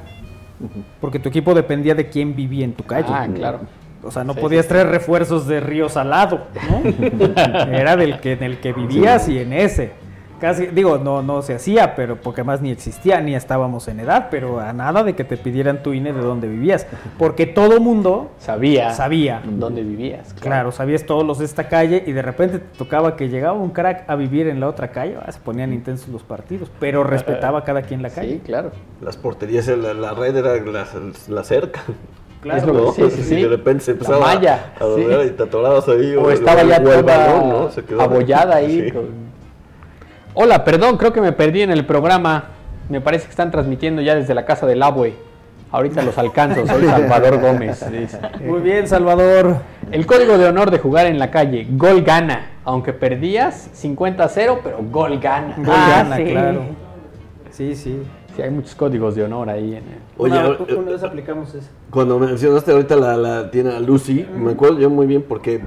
Porque 1.01 1.19
tu 1.19 1.29
equipo 1.29 1.53
dependía 1.53 1.95
de 1.95 2.09
quién 2.09 2.35
vivía 2.35 2.63
en 2.65 2.73
tu 2.73 2.83
calle. 2.85 3.07
Ah, 3.09 3.27
claro. 3.33 3.59
O 4.03 4.11
sea, 4.11 4.23
no 4.23 4.33
Sí, 4.33 4.39
podías 4.39 4.65
sí, 4.65 4.69
traer 4.69 4.87
refuerzos 4.87 5.45
de 5.47 5.59
Río 5.59 5.89
Salado, 5.89 6.47
¿no? 6.69 6.89
Era 7.73 7.97
del 7.97 8.19
que, 8.21 8.33
en 8.33 8.43
el 8.43 8.59
que 8.59 8.71
vivías 8.73 9.27
y 9.27 9.39
en 9.39 9.51
ese. 9.53 9.91
Casi, 10.39 10.67
digo, 10.67 10.97
no, 10.97 11.21
no 11.21 11.41
se 11.41 11.53
hacía, 11.55 11.95
pero 11.95 12.15
porque 12.15 12.43
más 12.43 12.61
ni 12.61 12.71
existía, 12.71 13.19
ni 13.19 13.35
estábamos 13.35 13.87
en 13.89 13.99
edad, 13.99 14.27
pero 14.31 14.59
a 14.59 14.71
nada 14.73 15.03
de 15.03 15.13
que 15.13 15.23
te 15.23 15.35
pidieran 15.37 15.83
tu 15.83 15.93
INE 15.93 16.13
de 16.13 16.21
dónde 16.21 16.47
vivías. 16.47 16.87
Porque 17.17 17.45
todo 17.45 17.79
mundo 17.81 18.31
Sabía, 18.39 18.91
sabía. 18.93 19.41
dónde 19.45 19.83
vivías. 19.83 20.33
Claro, 20.35 20.71
sabías 20.71 21.05
todos 21.05 21.25
los 21.25 21.39
de 21.39 21.45
esta 21.45 21.67
calle 21.67 22.03
y 22.07 22.13
de 22.13 22.21
repente 22.21 22.59
te 22.59 22.77
tocaba 22.77 23.15
que 23.15 23.27
llegaba 23.29 23.57
un 23.57 23.71
crack 23.71 24.05
a 24.09 24.15
vivir 24.15 24.47
en 24.47 24.59
la 24.59 24.67
otra 24.69 24.89
calle, 24.91 25.17
ah, 25.25 25.31
se 25.31 25.39
ponían 25.39 25.73
intensos 25.73 26.07
los 26.09 26.23
partidos, 26.23 26.71
pero 26.79 27.03
respetaba 27.03 27.59
a 27.59 27.63
cada 27.63 27.81
quien 27.81 28.01
la 28.01 28.09
calle. 28.09 28.35
Sí, 28.35 28.41
claro. 28.45 28.71
Las 29.01 29.17
porterías, 29.17 29.67
la, 29.67 29.93
la 29.93 30.13
red 30.13 30.35
era 30.37 30.55
la, 30.55 30.85
la 31.27 31.43
cerca. 31.43 31.81
Claro. 32.41 32.59
Es 32.61 32.65
lo 32.65 32.73
que- 32.73 33.01
¿no? 33.01 33.09
sí, 33.09 33.15
sí, 33.17 33.23
sí. 33.23 33.35
Y 33.35 33.41
de 33.43 33.49
repente 33.49 33.83
se 33.83 33.91
La 33.91 33.95
empezaba 33.95 34.19
malla, 34.21 34.71
a 34.79 34.85
sí. 34.95 35.05
y 35.27 35.29
te 35.31 35.43
atorabas 35.43 35.87
ahí. 35.89 36.15
O 36.15 36.31
estaba 36.31 36.61
el- 36.61 36.69
ya 36.69 36.81
toda 36.81 37.27
¿no? 37.43 38.01
Abollada 38.01 38.55
ahí. 38.55 38.83
Sí. 38.85 38.91
con- 38.91 39.28
Hola, 40.33 40.63
perdón, 40.63 40.97
creo 40.97 41.11
que 41.13 41.21
me 41.21 41.31
perdí 41.31 41.61
en 41.61 41.71
el 41.71 41.85
programa. 41.85 42.45
Me 42.89 43.01
parece 43.01 43.25
que 43.25 43.31
están 43.31 43.51
transmitiendo 43.51 44.01
ya 44.01 44.15
desde 44.15 44.33
la 44.33 44.45
casa 44.45 44.65
del 44.65 44.81
abue. 44.83 45.13
Ahorita 45.71 46.01
los 46.01 46.17
alcanzo, 46.17 46.65
soy 46.65 46.83
Salvador 46.87 47.39
Gómez. 47.39 47.85
dice. 47.91 48.19
Muy 48.45 48.61
bien, 48.61 48.87
Salvador. 48.87 49.57
El 49.91 50.05
código 50.05 50.37
de 50.37 50.47
honor 50.47 50.71
de 50.71 50.79
jugar 50.79 51.05
en 51.05 51.19
la 51.19 51.29
calle, 51.29 51.67
gol 51.71 52.01
gana. 52.03 52.47
Aunque 52.63 52.93
perdías 52.93 53.69
50 53.73 54.23
a 54.23 54.29
0, 54.29 54.59
pero 54.63 54.79
gol 54.91 55.19
gana. 55.19 55.55
Gol 55.57 55.65
Ah, 55.75 56.03
gana, 56.03 56.17
sí. 56.17 56.23
claro. 56.25 56.61
Sí, 57.51 57.75
sí. 57.75 58.01
Sí, 58.35 58.41
hay 58.41 58.51
muchos 58.51 58.73
códigos 58.75 59.15
de 59.15 59.23
honor 59.23 59.49
ahí. 59.49 59.71
En 59.71 59.77
el- 59.77 59.83
Oye, 60.17 60.33
una, 60.37 60.47
eh, 60.49 60.75
una 60.75 60.91
vez 60.91 61.03
aplicamos 61.03 61.53
eso. 61.53 61.67
Cuando 61.91 62.17
mencionaste 62.19 62.71
ahorita 62.71 62.95
la, 62.95 63.17
la 63.17 63.51
tienda 63.51 63.79
Lucy, 63.79 64.25
me 64.35 64.51
acuerdo 64.51 64.79
yo 64.79 64.89
muy 64.89 65.05
bien 65.07 65.23
porque 65.27 65.61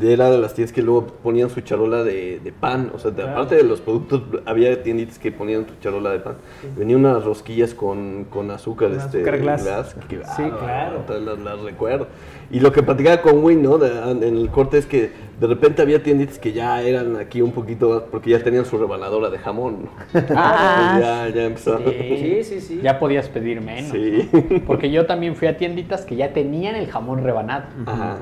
era 0.00 0.30
de 0.30 0.38
las 0.38 0.54
tiendas 0.54 0.72
que 0.72 0.82
luego 0.82 1.06
ponían 1.22 1.50
su 1.50 1.60
charola 1.60 2.02
de, 2.04 2.40
de 2.42 2.52
pan. 2.52 2.90
O 2.94 2.98
sea, 2.98 3.10
de- 3.10 3.16
Claro. 3.22 3.32
aparte 3.32 3.56
de 3.56 3.64
los 3.64 3.80
productos, 3.80 4.22
había 4.46 4.82
tienditas 4.82 5.18
que 5.18 5.32
ponían 5.32 5.66
su 5.68 5.74
charola 5.80 6.10
de 6.10 6.20
pan. 6.20 6.34
Venían 6.76 7.00
unas 7.04 7.24
rosquillas 7.24 7.74
con, 7.74 8.24
con 8.30 8.50
azúcar, 8.50 8.88
Con 8.90 8.98
este, 8.98 9.18
azúcar 9.18 9.38
glass. 9.40 9.94
que, 10.08 10.16
Sí, 10.36 10.42
claro. 10.58 10.98
todas 11.06 11.22
Las, 11.22 11.38
las 11.38 11.60
recuerdo. 11.60 12.06
Y 12.50 12.60
lo 12.60 12.70
que 12.72 12.82
platicaba 12.82 13.22
con 13.22 13.42
Win, 13.44 13.62
¿no? 13.62 13.78
De- 13.78 14.10
en 14.26 14.36
el 14.36 14.48
corte 14.50 14.78
es 14.78 14.86
que 14.86 15.10
de 15.40 15.46
repente 15.46 15.82
había 15.82 16.02
tienditas 16.02 16.38
que 16.38 16.52
ya 16.52 16.82
eran 16.82 17.16
aquí 17.16 17.40
un 17.42 17.52
poquito 17.52 17.88
más, 17.90 18.02
porque 18.10 18.30
ya 18.30 18.42
tenían 18.42 18.64
su 18.64 18.78
rebanadora 18.78 19.30
de 19.30 19.38
jamón. 19.38 19.84
¿no? 19.84 20.20
Ah, 20.36 20.98
ya, 21.00 21.28
ya 21.34 21.44
empezó. 21.44 21.78
Sí, 21.78 22.44
sí, 22.44 22.60
sí. 22.60 22.80
Ya 22.82 22.98
podías 22.98 23.28
pedir 23.28 23.60
menos. 23.60 23.90
Sí. 23.92 24.28
Porque 24.66 24.90
yo 24.90 25.06
también 25.06 25.34
fui 25.36 25.48
a 25.48 25.56
tienditas 25.56 26.04
que 26.04 26.16
ya 26.16 26.32
tenían 26.32 26.74
el 26.76 26.86
jamón 26.88 27.22
rebanado. 27.22 27.64
Ajá. 27.86 28.18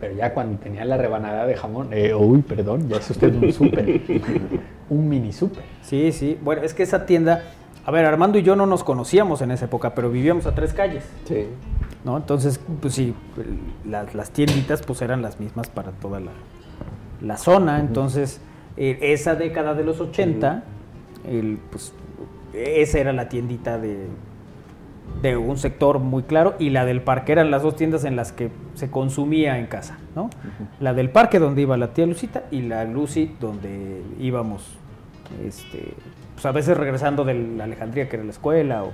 Pero 0.00 0.14
ya 0.14 0.32
cuando 0.32 0.58
tenía 0.58 0.84
la 0.84 0.96
rebanada 0.96 1.46
de 1.46 1.56
jamón, 1.56 1.88
eh, 1.92 2.14
uy, 2.14 2.42
perdón, 2.42 2.88
ya 2.88 2.98
es 2.98 3.10
usted 3.10 3.34
un 3.34 3.52
súper. 3.52 4.00
un 4.90 5.08
mini 5.08 5.32
súper. 5.32 5.64
Sí, 5.82 6.12
sí. 6.12 6.38
Bueno, 6.40 6.62
es 6.62 6.72
que 6.72 6.84
esa 6.84 7.04
tienda, 7.04 7.42
a 7.84 7.90
ver, 7.90 8.04
Armando 8.04 8.38
y 8.38 8.42
yo 8.42 8.54
no 8.54 8.66
nos 8.66 8.84
conocíamos 8.84 9.42
en 9.42 9.50
esa 9.50 9.64
época, 9.64 9.94
pero 9.94 10.10
vivíamos 10.10 10.46
a 10.46 10.54
tres 10.54 10.72
calles. 10.72 11.04
Sí. 11.24 11.46
¿no? 12.04 12.16
Entonces, 12.16 12.60
pues 12.80 12.94
sí, 12.94 13.14
las, 13.84 14.14
las 14.14 14.30
tienditas 14.30 14.82
pues 14.82 15.02
eran 15.02 15.22
las 15.22 15.40
mismas 15.40 15.68
para 15.68 15.92
toda 15.92 16.20
la, 16.20 16.32
la 17.20 17.36
zona. 17.36 17.80
Entonces, 17.80 18.40
eh, 18.76 18.98
esa 19.00 19.34
década 19.34 19.74
de 19.74 19.84
los 19.84 20.00
80, 20.00 20.62
el, 21.28 21.58
pues, 21.70 21.92
esa 22.52 22.98
era 22.98 23.12
la 23.12 23.28
tiendita 23.28 23.78
de, 23.78 24.06
de 25.22 25.36
un 25.36 25.58
sector 25.58 25.98
muy 25.98 26.22
claro 26.22 26.54
y 26.58 26.70
la 26.70 26.84
del 26.84 27.02
parque 27.02 27.32
eran 27.32 27.50
las 27.50 27.62
dos 27.62 27.76
tiendas 27.76 28.04
en 28.04 28.14
las 28.14 28.32
que 28.32 28.50
se 28.74 28.90
consumía 28.90 29.58
en 29.58 29.66
casa, 29.66 29.98
¿no? 30.14 30.30
La 30.78 30.94
del 30.94 31.10
parque 31.10 31.38
donde 31.38 31.62
iba 31.62 31.76
la 31.76 31.92
tía 31.92 32.06
Lucita 32.06 32.44
y 32.50 32.62
la 32.62 32.84
Lucy 32.84 33.34
donde 33.40 34.02
íbamos, 34.20 34.76
este, 35.44 35.94
pues 36.34 36.46
a 36.46 36.52
veces 36.52 36.76
regresando 36.76 37.24
de 37.24 37.34
la 37.34 37.64
Alejandría 37.64 38.08
que 38.08 38.16
era 38.16 38.24
la 38.24 38.30
escuela 38.30 38.84
o, 38.84 38.92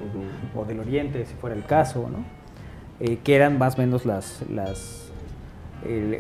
o 0.58 0.64
del 0.64 0.80
Oriente 0.80 1.26
si 1.26 1.34
fuera 1.34 1.54
el 1.54 1.64
caso, 1.64 2.08
¿no? 2.10 2.24
Eh, 3.00 3.18
que 3.22 3.34
eran 3.34 3.58
más 3.58 3.74
o 3.74 3.78
menos 3.78 4.06
las, 4.06 4.42
las 4.50 5.00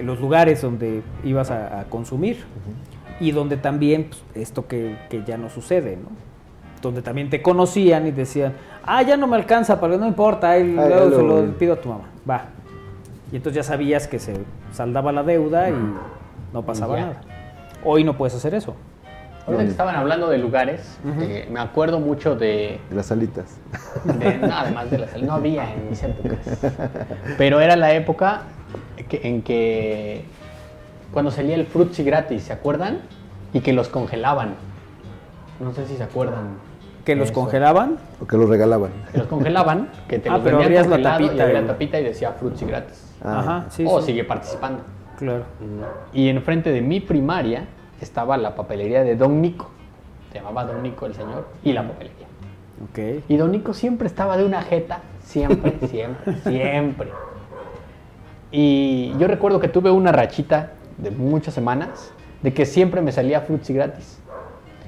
los 0.02 0.20
lugares 0.20 0.60
donde 0.60 1.02
ibas 1.24 1.50
a, 1.50 1.80
a 1.80 1.84
consumir 1.84 2.44
y 3.20 3.30
donde 3.30 3.56
también 3.56 4.10
pues, 4.10 4.22
esto 4.34 4.66
que, 4.66 4.98
que 5.08 5.24
ya 5.24 5.38
no 5.38 5.48
sucede, 5.48 5.96
¿no? 5.96 6.10
Donde 6.84 7.00
también 7.00 7.30
te 7.30 7.40
conocían 7.40 8.06
y 8.06 8.10
decían, 8.10 8.52
ah, 8.84 9.00
ya 9.02 9.16
no 9.16 9.26
me 9.26 9.36
alcanza, 9.36 9.80
pero 9.80 9.96
no 9.96 10.06
importa, 10.06 10.50
ahí 10.50 10.76
Ah, 10.78 10.84
luego 10.86 11.16
se 11.16 11.22
lo- 11.22 11.52
pido 11.58 11.72
a 11.72 11.76
tu 11.80 11.88
mamá, 11.88 12.04
va. 12.28 12.44
Y 13.32 13.36
entonces 13.36 13.56
ya 13.56 13.62
sabías 13.62 14.06
que 14.06 14.18
se 14.18 14.34
saldaba 14.70 15.10
la 15.10 15.22
deuda 15.22 15.70
y 15.70 15.74
no 16.52 16.62
pasaba 16.62 16.96
ya. 16.96 17.06
nada. 17.06 17.20
Hoy 17.84 18.04
no 18.04 18.18
puedes 18.18 18.34
hacer 18.34 18.54
eso. 18.54 18.76
Ahorita 19.46 19.64
que 19.64 19.70
estaban 19.70 19.96
hablando 19.96 20.28
de 20.28 20.36
lugares, 20.38 20.98
eh, 21.20 21.48
me 21.50 21.58
acuerdo 21.60 22.00
mucho 22.00 22.36
de, 22.36 22.78
De 22.90 22.96
las 22.96 23.10
alitas. 23.10 23.56
de- 24.04 24.38
no, 24.38 24.54
además 24.54 24.90
de 24.90 24.98
las 24.98 25.22
no 25.22 25.32
había 25.32 25.72
en 25.72 25.88
mis 25.88 26.02
épocas. 26.02 26.38
Pero 27.38 27.60
era 27.60 27.76
la 27.76 27.94
época 27.94 28.42
que- 29.08 29.20
en 29.26 29.40
que 29.40 30.24
cuando 31.14 31.30
salía 31.30 31.54
el 31.54 31.64
frutzi 31.66 32.04
gratis, 32.04 32.42
¿se 32.42 32.52
acuerdan? 32.52 32.98
Y 33.54 33.60
que 33.60 33.72
los 33.72 33.88
congelaban. 33.88 34.54
No 35.60 35.72
sé 35.72 35.86
si 35.86 35.96
se 35.96 36.02
acuerdan. 36.02 36.58
¿Que 37.04 37.14
los 37.14 37.30
Eso. 37.30 37.34
congelaban? 37.40 37.98
O 38.20 38.26
que 38.26 38.36
los 38.36 38.48
regalaban. 38.48 38.90
Que 39.12 39.18
los 39.18 39.26
congelaban, 39.26 39.88
que 40.08 40.18
te 40.18 40.28
Ah, 40.30 40.34
los 40.34 40.42
pero 40.42 40.58
vendían 40.58 40.84
abrías 40.84 41.00
la 41.02 41.10
tapita 41.18 41.50
y- 41.50 41.52
la 41.52 41.66
tapita 41.66 42.00
y 42.00 42.04
decía 42.04 42.32
frutzi 42.32 42.64
gratis. 42.64 43.14
Ah. 43.22 43.38
Ajá, 43.40 43.64
sí, 43.70 43.84
o 43.86 44.00
sí. 44.00 44.06
sigue 44.06 44.24
participando. 44.24 44.82
Claro. 45.18 45.44
Y 46.12 46.28
enfrente 46.28 46.72
de 46.72 46.80
mi 46.80 47.00
primaria 47.00 47.66
estaba 48.00 48.36
la 48.36 48.54
papelería 48.54 49.04
de 49.04 49.16
Don 49.16 49.40
Nico. 49.40 49.70
Se 50.32 50.38
llamaba 50.38 50.64
Don 50.64 50.82
Nico 50.82 51.06
el 51.06 51.14
señor 51.14 51.46
y 51.62 51.72
la 51.72 51.86
papelería. 51.86 52.26
Ok. 52.90 53.22
Y 53.28 53.36
Don 53.36 53.52
Nico 53.52 53.72
siempre 53.74 54.08
estaba 54.08 54.36
de 54.36 54.44
una 54.44 54.62
jeta, 54.62 55.00
siempre, 55.22 55.74
siempre, 55.88 56.34
siempre. 56.42 57.08
Y 58.50 59.14
yo 59.18 59.26
recuerdo 59.28 59.60
que 59.60 59.68
tuve 59.68 59.90
una 59.90 60.12
rachita 60.12 60.72
de 60.98 61.10
muchas 61.10 61.54
semanas 61.54 62.12
de 62.42 62.52
que 62.52 62.66
siempre 62.66 63.00
me 63.00 63.10
salía 63.12 63.40
frutzi 63.40 63.72
gratis. 63.74 64.20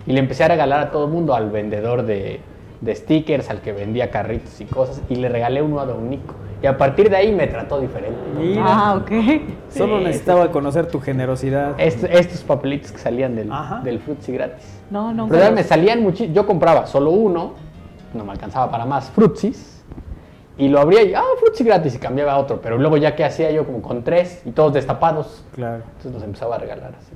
Y 0.06 0.12
le 0.12 0.20
empecé 0.20 0.44
a 0.44 0.48
regalar 0.48 0.80
a 0.80 0.90
todo 0.90 1.06
el 1.06 1.10
mundo, 1.12 1.34
al 1.34 1.50
vendedor 1.50 2.04
de, 2.04 2.40
de 2.80 2.94
stickers, 2.94 3.50
al 3.50 3.60
que 3.60 3.72
vendía 3.72 4.10
carritos 4.10 4.60
y 4.60 4.64
cosas, 4.64 5.02
y 5.08 5.16
le 5.16 5.28
regalé 5.28 5.62
uno 5.62 5.80
a 5.80 5.86
Don 5.86 6.08
Nico. 6.08 6.34
Y 6.62 6.66
a 6.66 6.76
partir 6.78 7.10
de 7.10 7.16
ahí 7.16 7.32
me 7.32 7.46
trató 7.48 7.78
diferente. 7.80 8.18
Mira. 8.38 8.62
Ah, 8.66 8.94
ok. 8.96 9.10
Solo 9.68 9.98
Sí, 9.98 10.04
necesitaba 10.04 10.50
conocer 10.50 10.86
tu 10.86 11.00
generosidad. 11.00 11.78
Est- 11.78 12.04
estos 12.04 12.42
papelitos 12.44 12.92
que 12.92 12.98
salían 12.98 13.36
del, 13.36 13.52
Ajá. 13.52 13.80
del 13.80 13.98
frutzi 14.00 14.32
gratis. 14.32 14.64
No, 14.90 15.12
no. 15.12 15.28
Pero 15.28 15.52
me 15.52 15.62
salían 15.62 16.02
muchísimos. 16.02 16.34
Yo 16.34 16.46
compraba 16.46 16.86
solo 16.86 17.10
uno, 17.10 17.52
no 18.14 18.24
me 18.24 18.32
alcanzaba 18.32 18.70
para 18.70 18.86
más 18.86 19.10
frutzis. 19.10 19.84
Y 20.56 20.68
lo 20.68 20.80
abría 20.80 21.02
y, 21.02 21.12
ah, 21.12 21.22
frutzi 21.38 21.62
gratis, 21.64 21.94
y 21.96 21.98
cambiaba 21.98 22.32
a 22.32 22.38
otro. 22.38 22.60
Pero 22.62 22.78
luego 22.78 22.96
ya 22.96 23.14
que 23.14 23.24
hacía 23.24 23.50
yo 23.50 23.66
como 23.66 23.82
con 23.82 24.02
tres 24.02 24.40
y 24.46 24.52
todos 24.52 24.72
destapados. 24.72 25.44
Claro. 25.54 25.82
Entonces 25.88 26.12
los 26.14 26.22
empezaba 26.22 26.54
a 26.56 26.58
regalar 26.58 26.94
así. 26.98 27.12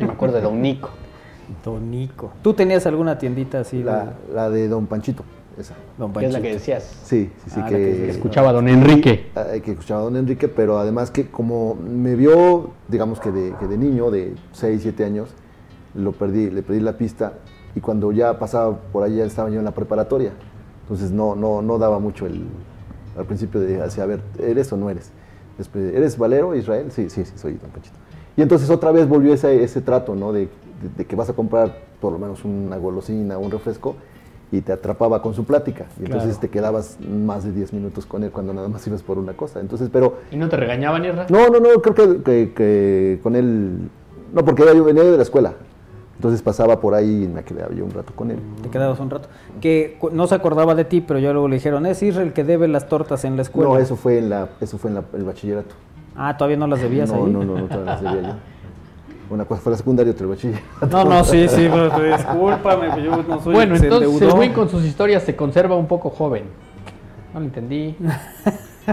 Y 0.00 0.04
me 0.04 0.12
acuerdo 0.12 0.36
de 0.36 0.42
Don 0.42 0.60
Nico. 0.60 0.90
Don 1.64 1.90
Nico. 1.90 2.32
¿Tú 2.42 2.54
tenías 2.54 2.86
alguna 2.86 3.18
tiendita 3.18 3.60
así? 3.60 3.82
La, 3.82 4.14
la 4.32 4.50
de 4.50 4.68
Don 4.68 4.86
Panchito, 4.86 5.24
esa. 5.58 5.74
Don 5.98 6.12
Que 6.12 6.26
es 6.26 6.32
la 6.32 6.38
Panchito. 6.38 6.42
que 6.42 6.52
decías. 6.54 6.82
Sí, 7.04 7.30
sí, 7.44 7.50
sí. 7.50 7.60
Ah, 7.62 7.68
que, 7.68 7.76
que 7.76 8.10
Escuchaba 8.10 8.50
a 8.50 8.52
Don 8.52 8.68
Enrique. 8.68 9.30
Que 9.64 9.72
escuchaba 9.72 10.00
a 10.00 10.04
Don 10.04 10.16
Enrique, 10.16 10.48
pero 10.48 10.78
además 10.78 11.10
que 11.10 11.28
como 11.30 11.74
me 11.74 12.14
vio, 12.14 12.70
digamos 12.88 13.20
que 13.20 13.30
de, 13.30 13.54
que 13.58 13.66
de 13.66 13.78
niño, 13.78 14.10
de 14.10 14.34
6, 14.52 14.80
7 14.82 15.04
años, 15.04 15.30
lo 15.94 16.12
perdí, 16.12 16.50
le 16.50 16.62
perdí 16.62 16.80
la 16.80 16.96
pista 16.98 17.34
y 17.74 17.80
cuando 17.80 18.12
ya 18.12 18.38
pasaba 18.38 18.76
por 18.92 19.04
ahí 19.04 19.16
ya 19.16 19.24
estaba 19.24 19.50
yo 19.50 19.58
en 19.58 19.64
la 19.64 19.72
preparatoria. 19.72 20.32
Entonces 20.82 21.10
no, 21.10 21.34
no, 21.34 21.62
no 21.62 21.78
daba 21.78 21.98
mucho 21.98 22.26
el, 22.26 22.44
al 23.16 23.24
principio 23.24 23.60
de 23.60 23.82
a 23.82 24.06
ver, 24.06 24.20
¿eres 24.38 24.72
o 24.72 24.76
no 24.76 24.90
eres? 24.90 25.10
Después, 25.58 25.94
¿eres 25.94 26.18
Valero, 26.18 26.54
Israel? 26.54 26.90
Sí, 26.90 27.08
sí, 27.10 27.24
sí, 27.24 27.32
soy 27.36 27.54
Don 27.54 27.70
Panchito. 27.70 27.96
Y 28.36 28.42
entonces 28.42 28.68
otra 28.68 28.92
vez 28.92 29.08
volvió 29.08 29.32
ese, 29.32 29.64
ese 29.64 29.80
trato, 29.80 30.14
¿no? 30.14 30.32
De, 30.32 30.48
de- 30.82 30.88
de 30.96 31.04
que 31.04 31.16
vas 31.16 31.28
a 31.28 31.32
comprar 31.32 31.78
por 32.00 32.12
lo 32.12 32.18
menos 32.18 32.44
una 32.44 32.76
golosina, 32.76 33.38
un 33.38 33.50
refresco, 33.50 33.96
y 34.52 34.60
te 34.60 34.72
atrapaba 34.72 35.20
con 35.22 35.34
su 35.34 35.44
plática. 35.44 35.86
Y 35.98 36.04
entonces 36.04 36.28
Claro. 36.30 36.40
te 36.40 36.48
quedabas 36.50 36.98
más 37.00 37.42
de 37.44 37.52
10 37.52 37.72
minutos 37.72 38.06
con 38.06 38.22
él 38.22 38.30
cuando 38.30 38.52
nada 38.54 38.68
más 38.68 38.86
ibas 38.86 39.02
por 39.02 39.18
una 39.18 39.32
cosa. 39.32 39.60
Entonces, 39.60 39.88
pero 39.92 40.18
¿Y 40.30 40.36
no 40.36 40.48
te 40.48 40.56
regañaban, 40.56 41.04
Irra? 41.04 41.26
no, 41.30 41.48
no, 41.48 41.58
no, 41.58 41.68
creo 41.82 41.94
que, 41.94 42.22
que- 42.22 42.52
que 42.54 43.20
con 43.22 43.34
él, 43.34 43.88
no, 44.32 44.44
porque 44.44 44.62
yo 44.74 44.84
venía 44.84 45.02
de 45.02 45.16
la 45.16 45.22
escuela. 45.22 45.54
Entonces 46.14 46.40
pasaba 46.42 46.80
por 46.80 46.94
ahí 46.94 47.24
y 47.24 47.28
me 47.28 47.42
quedaba 47.44 47.74
yo 47.74 47.84
un 47.84 47.90
rato 47.90 48.12
con 48.14 48.30
él. 48.30 48.38
Te 48.62 48.70
quedabas 48.70 48.98
un 49.00 49.10
rato. 49.10 49.28
Que 49.60 49.98
no 50.12 50.26
se 50.26 50.34
acordaba 50.34 50.74
de 50.74 50.84
ti, 50.84 51.00
pero 51.02 51.18
yo 51.18 51.32
luego 51.32 51.48
le 51.48 51.56
dijeron, 51.56 51.84
es 51.84 52.02
Israel 52.02 52.28
el 52.28 52.32
que 52.32 52.42
debe 52.44 52.68
las 52.68 52.88
tortas 52.88 53.24
en 53.26 53.36
la 53.36 53.42
escuela. 53.42 53.68
No, 53.68 53.78
eso 53.78 53.96
fue 53.96 54.18
en 54.18 54.30
la, 54.30 54.48
eso 54.60 54.78
fue 54.78 54.90
en 54.90 54.94
la- 54.94 55.04
el 55.12 55.24
bachillerato. 55.24 55.74
Ah, 56.16 56.36
todavía 56.38 56.56
no 56.56 56.66
las 56.68 56.80
debías 56.80 57.10
no, 57.12 57.16
ahí. 57.26 57.30
no, 57.32 57.44
no, 57.44 57.58
no, 57.58 57.66
todavía 57.66 57.84
las 57.92 58.00
debía 58.02 58.22
yo. 58.22 58.34
Una 59.28 59.44
cosa 59.44 59.60
fue 59.60 59.72
la 59.72 59.78
secundaria, 59.78 60.12
otra 60.12 60.24
el 60.24 60.30
bachillerato. 60.30 60.86
No, 60.90 61.04
no, 61.04 61.24
sí, 61.24 61.48
sí, 61.48 61.68
pero 61.72 62.16
discúlpame, 62.16 62.90
pues 62.90 63.04
yo 63.04 63.22
no 63.22 63.40
soy 63.42 63.54
Bueno, 63.54 63.76
entonces 63.76 64.08
el 64.08 64.14
endeudó. 64.14 64.36
Win 64.36 64.52
con 64.52 64.68
sus 64.68 64.84
historias 64.84 65.22
se 65.24 65.34
conserva 65.34 65.76
un 65.76 65.86
poco 65.86 66.10
joven. 66.10 66.44
No 67.34 67.40
lo 67.40 67.46
entendí. 67.46 67.96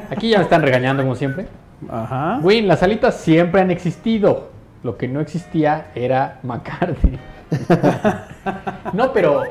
Aquí 0.10 0.30
ya 0.30 0.39
me 0.39 0.43
están 0.43 0.61
regañando 0.61 1.03
como 1.03 1.15
siempre. 1.15 1.47
Ajá. 1.89 2.39
Win, 2.41 2.68
las 2.68 2.81
alitas 2.81 3.18
siempre 3.18 3.61
han 3.61 3.72
existido. 3.72 4.49
Lo 4.81 4.97
que 4.97 5.07
no 5.07 5.22
existía 5.22 5.91
era 5.95 6.39
McCarthy. 6.43 7.18
no, 8.93 9.14
pero 9.14 9.43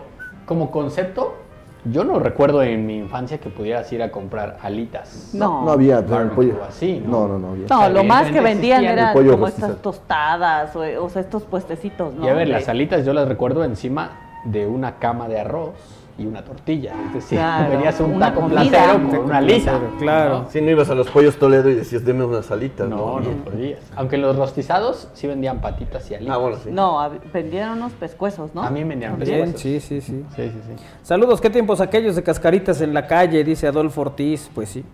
como 0.44 0.70
concepto, 0.70 1.36
yo 1.84 2.04
no 2.04 2.18
recuerdo 2.18 2.62
en 2.62 2.86
mi 2.86 2.96
infancia 2.98 3.38
que 3.38 3.50
pudieras 3.50 3.92
ir 3.92 4.02
a 4.02 4.10
comprar 4.10 4.58
alitas. 4.62 5.30
No. 5.32 5.64
No 5.64 5.72
había, 5.72 6.04
pero 6.04 6.22
el 6.22 6.30
pollo. 6.30 6.54
así, 6.66 7.02
no, 7.04 7.26
no, 7.26 7.38
no 7.38 7.50
había. 7.50 7.66
No, 7.68 7.88
lo 7.88 8.04
más 8.04 8.30
que 8.30 8.40
vendían 8.40 9.12
pollo 9.12 9.32
como 9.32 9.48
estas 9.48 9.76
tostadas 9.82 10.74
o, 10.76 10.82
o 11.04 11.08
sea, 11.08 11.22
estos 11.22 11.42
puestecitos, 11.42 12.14
¿no? 12.14 12.24
Y 12.24 12.28
a 12.28 12.34
ver, 12.34 12.46
De- 12.46 12.52
las 12.54 12.68
alitas 12.68 13.04
yo 13.04 13.12
las 13.12 13.26
recuerdo 13.28 13.64
encima 13.64 14.40
de 14.44 14.66
una 14.66 14.96
cama 14.98 15.28
de 15.28 15.40
arroz 15.40 15.74
y 16.18 16.26
una 16.26 16.44
tortilla. 16.44 16.92
Es 17.08 17.14
decir, 17.14 17.38
Claro, 17.38 17.70
venías 17.70 18.00
a 18.00 18.04
un 18.04 18.14
una 18.14 18.26
taco 18.28 18.40
comida. 18.42 18.60
placero 18.60 18.92
con 18.94 19.18
una 19.18 19.36
alita. 19.38 19.72
placero, 19.78 19.96
claro. 19.98 20.46
Si 20.50 20.60
no 20.60 20.70
ibas 20.70 20.90
a 20.90 20.94
los 20.94 21.08
pollos 21.08 21.36
Toledo 21.36 21.70
y 21.70 21.74
decías, 21.74 22.04
deme 22.04 22.24
unas 22.24 22.50
alitas. 22.50 22.88
No, 22.88 23.18
no 23.20 23.30
podías. 23.44 23.80
Aunque 23.96 24.18
los 24.18 24.36
rostizados 24.36 25.08
sí 25.14 25.26
vendían 25.26 25.60
patitas 25.60 26.10
y 26.10 26.14
alitas. 26.14 26.34
Ah, 26.34 26.38
bueno, 26.38 26.56
sí. 26.62 26.70
No, 26.70 27.10
vendían 27.32 27.70
unos 27.78 27.92
pescuezos, 27.92 28.54
¿no? 28.54 28.62
También 28.62 28.88
vendían 28.88 29.12
También. 29.12 29.36
Bien, 29.36 29.52
pescuezos. 29.52 29.82
sí, 29.82 30.00
sí, 30.00 30.00
sí. 30.00 30.24
Sí, 30.36 30.50
sí, 30.50 30.60
sí. 30.76 30.84
Saludos, 31.02 31.40
qué 31.40 31.48
tiempos 31.50 31.80
aquellos 31.80 32.14
de 32.16 32.22
cascaritas 32.22 32.80
en 32.82 32.92
la 32.94 33.06
calle, 33.06 33.42
dice 33.44 33.66
Adolfo 33.66 34.02
Ortiz. 34.02 34.50
Pues 34.54 34.68
sí. 34.68 34.84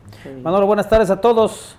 Manolo, 0.43 0.67
buenas 0.67 0.89
tardes 0.89 1.11
a 1.11 1.21
todos. 1.21 1.77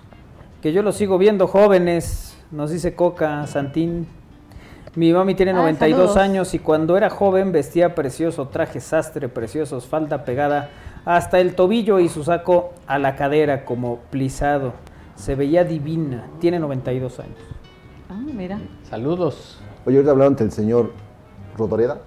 Que 0.60 0.72
yo 0.74 0.82
los 0.82 0.94
sigo 0.96 1.16
viendo 1.16 1.46
jóvenes, 1.46 2.36
nos 2.50 2.70
dice 2.70 2.94
Coca 2.94 3.46
Santín. 3.46 4.06
Mi 4.96 5.12
mami 5.12 5.34
tiene 5.34 5.52
Ah, 5.52 5.56
92 5.56 5.96
saludos. 5.98 6.16
años 6.16 6.54
y 6.54 6.58
cuando 6.58 6.96
era 6.96 7.10
joven 7.10 7.52
vestía 7.52 7.94
precioso, 7.94 8.48
traje 8.48 8.80
sastre 8.80 9.28
preciosos, 9.28 9.86
falda 9.86 10.24
pegada 10.24 10.70
hasta 11.04 11.38
el 11.38 11.54
tobillo 11.54 12.00
y 12.00 12.08
su 12.08 12.24
saco 12.24 12.72
a 12.86 12.98
la 12.98 13.14
cadera 13.16 13.64
como 13.64 13.98
plisado. 14.10 14.72
Se 15.14 15.34
veía 15.36 15.64
divina, 15.64 16.26
tiene 16.40 16.58
92 16.58 17.20
años. 17.20 17.38
Ah, 18.08 18.18
mira. 18.34 18.58
Saludos. 18.82 19.60
Oye, 19.86 19.96
ahorita 19.96 20.10
hablaron 20.10 20.34
del 20.34 20.50
señor 20.50 20.92
Rodoreda, 21.56 21.98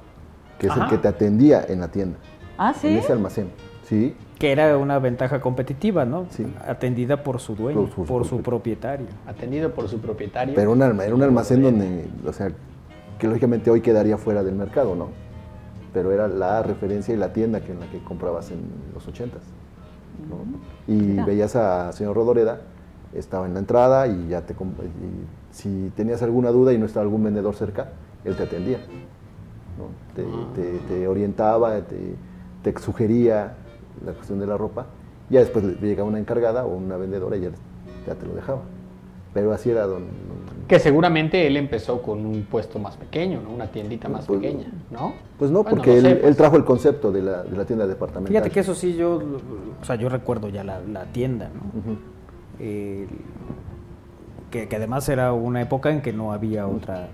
que 0.59 0.67
es 0.67 0.73
Ajá. 0.73 0.83
el 0.83 0.89
que 0.89 0.97
te 0.97 1.07
atendía 1.07 1.63
en 1.67 1.79
la 1.79 1.87
tienda, 1.87 2.17
Ah, 2.57 2.73
en 2.75 2.79
sí. 2.81 2.97
ese 2.97 3.13
almacén. 3.13 3.49
Sí, 3.87 4.15
Que 4.39 4.51
era 4.51 4.77
una 4.77 4.99
ventaja 4.99 5.39
competitiva, 5.39 6.03
¿no? 6.03 6.25
Sí. 6.29 6.45
Atendida 6.67 7.23
por 7.23 7.39
su 7.39 7.55
dueño, 7.55 7.81
Por 7.85 7.89
su- 7.95 8.03
por 8.05 8.25
su 8.25 8.35
por- 8.37 8.43
propietario. 8.43 9.05
Atendido 9.25 9.71
por 9.73 9.87
su 9.87 9.99
propietario. 9.99 10.53
pero 10.53 10.71
un 10.73 10.81
alma- 10.81 11.05
era 11.05 11.15
un 11.15 11.23
almacén 11.23 11.61
donde, 11.61 12.07
o 12.27 12.33
sea, 12.33 12.49
que 13.23 13.29
lógicamente 13.29 13.71
hoy 13.71 13.79
quedaría 13.79 14.17
fuera 14.17 14.43
del 14.43 14.53
mercado, 14.55 14.97
¿no? 14.97 15.07
Pero 15.93 16.11
era 16.11 16.27
la 16.27 16.61
referencia 16.61 17.13
y 17.13 17.17
la 17.17 17.31
tienda 17.31 17.61
que 17.61 17.71
en 17.71 17.79
la 17.79 17.85
que 17.89 18.03
comprabas 18.03 18.51
en 18.51 18.59
los 18.93 19.07
ochentas. 19.07 19.43
¿no? 20.29 20.93
Y 20.93 20.97
Mira. 20.97 21.25
veías 21.25 21.55
a 21.55 21.93
señor 21.93 22.17
Rodoreda, 22.17 22.59
estaba 23.13 23.45
en 23.45 23.53
la 23.53 23.61
entrada 23.61 24.07
y 24.07 24.27
ya 24.27 24.41
te 24.45 24.51
y 24.51 24.57
si 25.51 25.89
tenías 25.95 26.21
alguna 26.21 26.49
duda 26.51 26.73
y 26.73 26.77
no 26.77 26.85
estaba 26.85 27.03
algún 27.05 27.23
vendedor 27.23 27.55
cerca, 27.55 27.91
él 28.25 28.35
te 28.35 28.43
atendía. 28.43 28.79
¿no? 29.77 29.85
Te, 30.13 30.61
te- 30.61 30.79
te 30.89 31.07
orientaba, 31.07 31.79
te, 31.79 32.15
te 32.61 32.77
sugería 32.81 33.53
la 34.05 34.11
cuestión 34.11 34.37
de 34.39 34.47
la 34.47 34.57
ropa. 34.57 34.87
Ya 35.29 35.39
después 35.39 35.63
le 35.63 35.75
llegaba 35.87 36.09
una 36.09 36.19
encargada 36.19 36.65
o 36.65 36.75
una 36.75 36.97
vendedora 36.97 37.37
y 37.37 37.41
ya, 37.43 37.51
ya 38.05 38.15
te 38.15 38.25
lo 38.25 38.33
dejaba. 38.35 38.63
Pero 39.33 39.53
así 39.53 39.69
era 39.69 39.87
don, 39.87 40.01
Que 40.67 40.79
seguramente 40.79 41.45
él 41.45 41.57
empezó 41.57 42.01
con 42.01 42.25
un 42.25 42.43
puesto 42.43 42.79
más 42.79 42.95
pequeño, 42.97 43.41
¿no? 43.41 43.49
Una 43.51 43.67
tiendita 43.67 44.07
más 44.07 44.25
Pues- 44.25 44.39
pequeña, 44.39 44.71
¿no? 44.91 45.13
Pues 45.37 45.51
no, 45.51 45.63
Bueno, 45.63 45.75
porque 45.77 45.91
no 45.91 45.97
él, 45.97 46.03
sé, 46.03 46.15
pues. 46.15 46.25
él 46.29 46.35
trajo 46.37 46.55
el 46.55 46.63
concepto 46.63 47.11
de 47.11 47.21
la, 47.21 47.43
de 47.43 47.57
la 47.57 47.65
tienda 47.65 47.85
departamental. 47.85 48.31
Fíjate 48.31 48.49
que 48.49 48.59
eso 48.61 48.73
sí, 48.73 48.95
yo, 48.95 49.21
o 49.81 49.83
sea, 49.85 49.95
yo 49.95 50.07
recuerdo 50.09 50.47
ya 50.49 50.63
la, 50.63 50.79
la 50.81 51.05
tienda, 51.05 51.49
¿no? 51.53 51.97
Que, 54.51 54.67
que 54.67 54.75
además 54.75 55.09
era 55.09 55.33
una 55.33 55.61
época 55.61 55.89
en 55.91 56.01
que 56.01 56.13
no 56.13 56.31
había 56.31 56.67
otra, 56.67 57.07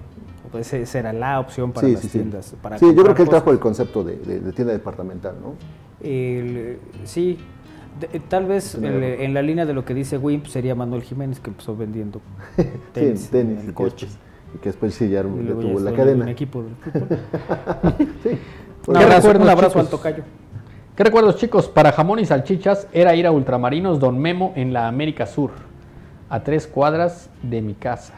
pues 0.52 0.74
esa 0.74 1.00
era 1.00 1.14
la 1.14 1.40
opción 1.40 1.72
para 1.72 1.88
Sí, 1.88 1.94
las 1.94 2.02
sí, 2.02 2.10
sí. 2.10 2.18
tiendas. 2.20 2.56
Para 2.62 2.78
Sí, 2.78 2.86
yo 2.94 3.02
creo 3.04 3.16
que 3.16 3.22
él 3.24 3.30
trajo 3.30 3.46
cosas. 3.46 3.58
el 3.58 3.60
concepto 3.62 4.04
de, 4.04 4.18
de- 4.18 4.40
de 4.42 4.52
tienda 4.52 4.74
departamental, 4.74 5.36
¿no? 5.42 5.54
El- 6.02 6.80
sí, 7.06 7.40
de- 8.00 8.10
eh, 8.18 8.22
tal 8.28 8.46
vez 8.46 8.76
en 8.76 9.34
la 9.34 9.42
línea 9.42 9.66
de 9.66 9.74
lo 9.74 9.86
que 9.86 9.94
dice 9.94 10.18
Wimp 10.18 10.46
sería 10.48 10.76
Manuel 10.76 11.02
Jiménez 11.04 11.40
que 11.40 11.50
empezó 11.50 11.76
vendiendo 11.76 12.22
Sí, 12.56 12.64
tenis, 12.94 13.30
tenis, 13.30 13.58
en 13.58 13.58
y 13.58 13.60
el 13.62 13.68
que 13.68 13.74
coche. 13.74 14.06
después- 14.08 14.30
y 14.56 14.58
que 14.58 14.70
después 14.70 14.94
sí 14.96 15.10
ya 15.10 15.22
le 15.24 15.30
tuvo 15.54 15.80
la 15.80 15.92
cadena. 15.94 16.24
un 16.24 16.30
equipo 16.30 16.64
fútbol. 16.82 17.20
sí. 18.24 18.30
Un 18.88 18.96
¿Qué 18.96 19.04
abrazo, 19.04 19.16
recuerdos, 19.28 19.44
un 19.44 19.50
abrazo 19.50 19.70
chicos? 19.70 19.82
al 19.82 19.90
tocayo. 19.90 20.24
¿Qué 20.96 21.04
recuerdos, 21.04 21.36
chicos? 21.38 21.68
Para 21.70 21.92
jamón 21.92 22.20
y 22.20 22.26
salchichas 22.26 22.88
era 22.92 23.16
ir 23.16 23.28
a 23.28 23.32
Ultramarinos 23.32 24.00
Don 24.00 24.18
Memo 24.20 24.54
en 24.56 24.74
la 24.74 24.88
América 24.88 25.26
Sur, 25.28 25.52
a 26.30 26.42
tres 26.44 26.68
cuadras 26.68 27.30
de 27.44 27.62
mi 27.62 27.74
casa. 27.74 28.14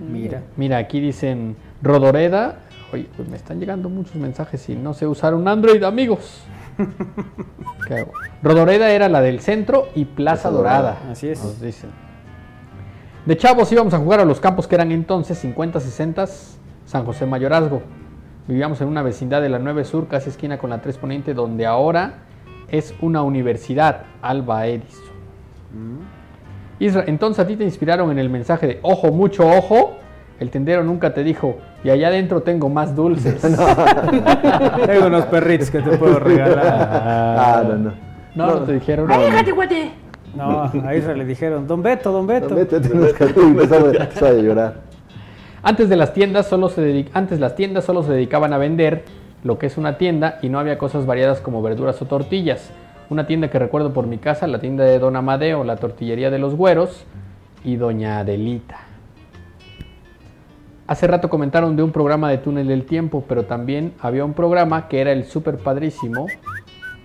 Mira. 0.00 0.42
Mira, 0.56 0.78
aquí 0.78 1.00
dicen 1.00 1.56
Rodoreda. 1.82 2.58
Oye, 2.92 3.06
pues 3.16 3.28
me 3.28 3.36
están 3.36 3.60
llegando 3.60 3.88
muchos 3.88 4.16
mensajes 4.16 4.68
y 4.68 4.74
no 4.74 4.92
sé 4.94 5.06
usar 5.06 5.34
un 5.34 5.46
Android, 5.48 5.82
amigos. 5.84 6.42
Rodoreda 8.42 8.90
era 8.90 9.08
la 9.08 9.20
del 9.20 9.40
centro 9.40 9.88
y 9.94 10.04
Plaza 10.04 10.14
Plaza 10.14 10.50
Dorada. 10.50 10.78
Dorada. 10.92 11.10
Así 11.12 11.28
es. 11.28 11.42
Nos 11.42 11.60
dicen. 11.60 11.90
De 13.26 13.36
chavos 13.36 13.72
íbamos 13.72 13.94
a 13.94 13.98
jugar 13.98 14.20
a 14.20 14.24
los 14.24 14.38
campos 14.40 14.66
que 14.66 14.74
eran 14.74 14.92
entonces 14.92 15.38
50, 15.38 15.80
60, 15.80 16.26
San 16.84 17.04
José 17.06 17.24
Mayorazgo. 17.24 17.82
Vivíamos 18.46 18.80
en 18.82 18.88
una 18.88 19.02
vecindad 19.02 19.40
de 19.40 19.48
la 19.48 19.58
9 19.58 19.84
Sur, 19.84 20.08
casi 20.08 20.28
esquina 20.28 20.58
con 20.58 20.68
la 20.68 20.82
3 20.82 20.98
Poniente, 20.98 21.32
donde 21.32 21.64
ahora 21.64 22.24
es 22.68 22.94
una 23.00 23.22
universidad, 23.22 24.02
Alba 24.20 24.66
Edison. 24.66 25.14
Isra, 26.78 27.04
entonces 27.06 27.42
a 27.42 27.46
ti 27.46 27.56
te 27.56 27.64
inspiraron 27.64 28.10
en 28.10 28.18
el 28.18 28.28
mensaje 28.28 28.66
de 28.66 28.78
ojo, 28.82 29.10
mucho 29.10 29.48
ojo. 29.48 29.96
El 30.40 30.50
tendero 30.50 30.82
nunca 30.82 31.14
te 31.14 31.22
dijo, 31.22 31.58
y 31.84 31.90
allá 31.90 32.08
adentro 32.08 32.42
tengo 32.42 32.68
más 32.68 32.94
dulces. 32.96 33.40
Tengo 34.86 35.06
unos 35.06 35.26
perritos 35.26 35.70
que 35.70 35.80
te 35.80 35.96
puedo 35.96 36.18
regalar. 36.18 36.66
Ah, 36.66 37.62
no, 37.66 37.74
no. 37.76 37.92
No, 38.34 38.46
no, 38.46 38.62
te 38.62 38.72
dijeron. 38.74 39.10
¡Ay, 39.10 39.24
déjate, 39.30 39.52
guate! 39.52 39.90
No, 40.34 40.62
a 40.64 40.94
Isra 40.96 41.14
le 41.14 41.24
dijeron, 41.24 41.68
Don 41.68 41.82
Beto, 41.82 42.10
Don 42.10 42.26
Beto. 42.26 42.48
Don 42.48 42.56
Beto, 42.58 42.80
tienes 42.80 43.12
que 43.12 43.24
empezar 43.24 43.84
a- 44.28 44.32
llorar. 44.32 44.74
Antes 45.62 45.88
de 45.88 45.96
las 45.96 46.12
tiendas 46.12 46.46
solo 46.48 46.68
se 46.68 46.82
dedi- 46.82 47.08
antes 47.14 47.38
las 47.38 47.54
tiendas 47.54 47.84
solo 47.84 48.02
se 48.02 48.12
dedicaban 48.12 48.52
a 48.52 48.58
vender 48.58 49.04
lo 49.44 49.56
que 49.58 49.66
es 49.66 49.78
una 49.78 49.96
tienda 49.96 50.38
y 50.42 50.48
no 50.48 50.58
había 50.58 50.76
cosas 50.78 51.06
variadas 51.06 51.40
como 51.40 51.62
verduras 51.62 52.02
o 52.02 52.06
tortillas. 52.06 52.70
Una 53.08 53.26
tienda 53.26 53.48
que 53.48 53.58
recuerdo 53.60 53.92
por 53.92 54.06
mi 54.08 54.18
casa, 54.18 54.46
la 54.48 54.58
tienda 54.58 54.82
de 54.84 54.98
Don 54.98 55.14
Amadeo, 55.14 55.62
la 55.62 55.76
tortillería 55.76 56.30
de 56.30 56.38
los 56.40 56.56
güeros 56.56 57.04
y 57.62 57.76
Doña 57.76 58.18
Adelita. 58.18 58.78
Hace 60.86 61.06
rato 61.06 61.30
comentaron 61.30 61.76
de 61.76 61.82
un 61.82 61.92
programa 61.92 62.30
de 62.30 62.38
túnel 62.38 62.66
del 62.66 62.84
tiempo, 62.84 63.24
pero 63.26 63.44
también 63.46 63.94
había 64.00 64.24
un 64.24 64.34
programa 64.34 64.86
que 64.86 65.00
era 65.00 65.12
el 65.12 65.24
super 65.24 65.56
padrísimo, 65.56 66.26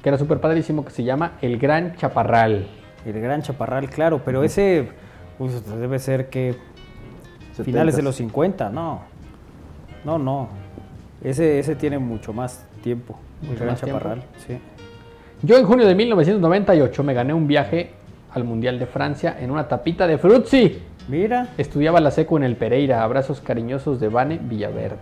que 0.04 0.10
era 0.10 0.18
super 0.18 0.42
padrísimo, 0.42 0.84
que 0.84 0.92
se 0.92 1.06
llama 1.06 1.38
El 1.42 1.58
Gran 1.58 1.96
Chaparral. 1.96 2.68
El 3.06 3.22
Gran 3.22 3.42
Chaparral, 3.42 3.90
claro, 3.90 4.22
pero 4.26 4.44
ese 4.44 4.90
pues, 5.38 5.66
debe 5.80 5.98
ser 6.00 6.30
que 6.30 6.58
finales 7.64 7.96
de 7.96 8.02
los 8.02 8.18
50, 8.18 8.70
no. 8.70 9.02
No, 10.04 10.20
no. 10.20 10.50
Ese, 11.24 11.60
ese 11.60 11.76
tiene 11.76 12.00
mucho 12.00 12.34
más 12.34 12.66
tiempo. 12.84 13.18
El 13.42 13.50
Mucho 13.50 13.60
Gran 13.60 13.74
más 13.74 13.82
tiempo. 13.82 14.00
Chaparral, 14.00 14.24
sí. 14.46 14.58
Yo 15.42 15.58
en 15.58 15.66
junio 15.66 15.88
de 15.88 15.96
1998 15.96 17.04
me 17.04 17.14
gané 17.14 17.34
un 17.34 17.48
viaje 17.48 17.92
al 18.34 18.44
Mundial 18.44 18.78
de 18.78 18.86
Francia 18.88 19.38
en 19.40 19.52
una 19.52 19.70
tapita 19.70 20.06
de 20.06 20.18
Frutzi. 20.18 20.80
Mira. 21.10 21.50
Estudiaba 21.58 22.00
la 22.00 22.12
seco 22.12 22.38
en 22.38 22.44
el 22.44 22.56
Pereira. 22.56 23.04
Abrazos 23.04 23.42
cariñosos 23.42 24.00
de 24.00 24.10
Vane 24.10 24.38
Villaverde. 24.38 24.98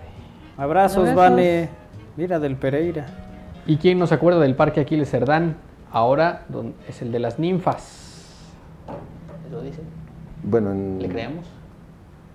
Abrazos, 0.57 1.09
Abrazos. 1.09 1.15
Vane. 1.15 1.69
Mira, 2.15 2.39
del 2.39 2.55
Pereira. 2.55 3.05
¿Y 3.65 3.77
quién 3.77 3.99
no 3.99 4.07
se 4.07 4.15
acuerda 4.15 4.39
del 4.39 4.55
Parque 4.55 4.79
Aquiles 4.79 5.09
Cerdán? 5.09 5.57
Ahora 5.91 6.45
don- 6.49 6.73
es 6.87 7.01
el 7.01 7.11
de 7.11 7.19
las 7.19 7.37
ninfas. 7.39 8.25
¿Eso 9.49 9.61
dice? 9.61 9.81
Bueno, 10.43 10.71
en- 10.71 10.99
¿Le 11.01 11.09
creemos? 11.09 11.45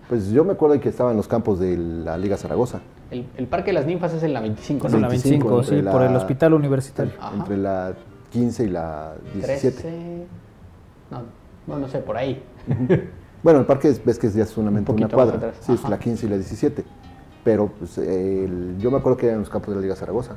pues 0.08 0.30
yo 0.30 0.44
me 0.44 0.52
acuerdo 0.52 0.78
que 0.78 0.90
estaba 0.90 1.10
en 1.10 1.16
los 1.16 1.26
campos 1.26 1.58
de 1.58 1.76
la 1.78 2.18
Liga 2.18 2.36
Zaragoza. 2.36 2.80
El, 3.10 3.26
el 3.36 3.46
Parque 3.46 3.70
de 3.70 3.74
las 3.74 3.86
Ninfas 3.86 4.12
es 4.12 4.22
en 4.22 4.34
la 4.34 4.40
25. 4.40 4.86
Es 4.88 4.94
en 4.94 5.00
la 5.02 5.08
25, 5.08 5.60
entre 5.60 5.76
sí, 5.78 5.82
por 5.82 6.02
el 6.02 6.14
hospital 6.16 6.52
universitario. 6.54 7.12
Ajá. 7.18 7.36
Entre 7.36 7.56
la 7.56 7.92
15 8.30 8.64
y 8.64 8.68
la 8.68 9.12
17. 9.34 9.70
13. 9.82 10.26
No, 11.10 11.22
no, 11.66 11.78
no 11.78 11.88
sé, 11.88 11.98
por 12.00 12.16
ahí. 12.16 12.42
Bueno, 13.42 13.60
el 13.60 13.66
parque 13.66 13.88
es- 13.88 14.04
ves 14.04 14.18
que 14.18 14.26
es 14.28 14.34
ya 14.34 14.46
solamente 14.46 14.90
Un 14.92 14.98
una 14.98 15.08
cuadra. 15.08 15.52
Sí, 15.60 15.72
es 15.72 15.88
la 15.88 15.98
15 15.98 16.26
y 16.26 16.28
la 16.28 16.36
17. 16.36 16.84
Pero 17.44 17.68
pues, 17.78 17.98
el- 17.98 18.76
yo 18.78 18.90
me 18.90 18.98
acuerdo 18.98 19.16
que 19.18 19.26
eran 19.26 19.40
los 19.40 19.50
campos 19.50 19.70
de 19.70 19.76
la 19.76 19.82
Liga 19.82 19.96
Zaragoza. 19.96 20.36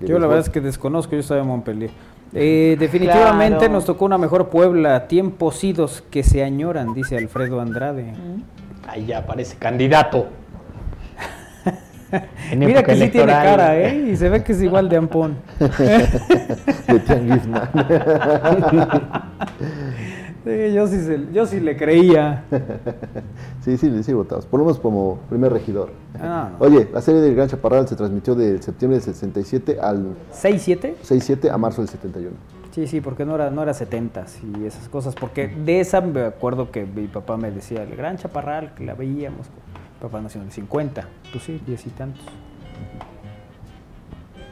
Yo 0.00 0.18
la 0.18 0.26
verdad 0.26 0.44
es 0.44 0.50
que 0.50 0.60
desconozco, 0.60 1.12
yo 1.12 1.20
estaba 1.20 1.40
en 1.40 1.46
Montpellier. 1.46 1.90
Eh, 2.34 2.76
definitivamente 2.78 3.58
Claro. 3.58 3.72
nos 3.74 3.84
tocó 3.84 4.04
una 4.04 4.18
mejor 4.18 4.48
Puebla, 4.50 5.06
tiempos 5.08 5.62
idos 5.64 6.02
que 6.10 6.22
se 6.24 6.42
añoran, 6.42 6.92
dice 6.92 7.16
Alfredo 7.16 7.60
Andrade. 7.60 8.12
Ahí 8.88 9.06
ya 9.06 9.18
aparece 9.18 9.56
candidato. 9.56 10.26
Mira 12.56 12.82
que 12.82 12.96
sí 12.96 13.08
tiene 13.08 13.32
cara, 13.32 13.78
¿eh? 13.78 14.10
Y 14.12 14.16
se 14.16 14.28
ve 14.28 14.42
que 14.44 14.52
es 14.52 14.62
igual 14.62 14.88
de 14.88 14.96
ampón. 14.98 15.36
de. 15.58 16.08
Sí, 20.44 20.72
yo, 20.74 20.86
sí 20.86 21.00
se- 21.00 21.32
yo 21.32 21.46
sí 21.46 21.58
le 21.58 21.74
creía. 21.76 22.44
sí, 23.64 23.78
sí, 23.78 24.02
sí 24.02 24.12
votamos. 24.12 24.44
Por 24.44 24.60
lo 24.60 24.66
menos 24.66 24.78
como 24.78 25.18
primer 25.30 25.50
regidor. 25.52 25.90
Ah, 26.20 26.50
no. 26.52 26.64
Oye, 26.66 26.86
la 26.92 27.00
serie 27.00 27.20
del 27.22 27.34
Gran 27.34 27.48
Chaparral 27.48 27.88
se 27.88 27.96
transmitió 27.96 28.34
del 28.34 28.62
septiembre 28.62 28.98
del 28.98 29.04
67 29.04 29.78
al 29.80 30.14
¿6-7? 30.34 30.96
6-7 31.02 31.50
a 31.50 31.56
marzo 31.56 31.80
del 31.80 31.88
71. 31.88 32.30
Sí, 32.72 32.86
sí, 32.86 33.00
porque 33.00 33.24
no 33.24 33.36
era, 33.36 33.50
no 33.50 33.62
era 33.62 33.72
70 33.72 34.26
y 34.58 34.66
esas 34.66 34.88
cosas. 34.90 35.14
Porque 35.14 35.48
de 35.48 35.80
esa 35.80 36.00
me 36.02 36.22
acuerdo 36.22 36.70
que 36.70 36.84
mi 36.84 37.06
papá 37.06 37.36
me 37.38 37.50
decía, 37.50 37.82
el 37.82 37.96
gran 37.96 38.18
chaparral, 38.18 38.74
que 38.74 38.84
la 38.84 38.94
veíamos. 38.94 39.46
Papá 40.02 40.20
nació 40.20 40.40
en 40.42 40.48
el 40.48 40.52
50. 40.52 41.08
Pues 41.32 41.44
sí, 41.44 41.62
diez 41.66 41.86
y 41.86 41.90
tantos. 41.90 42.22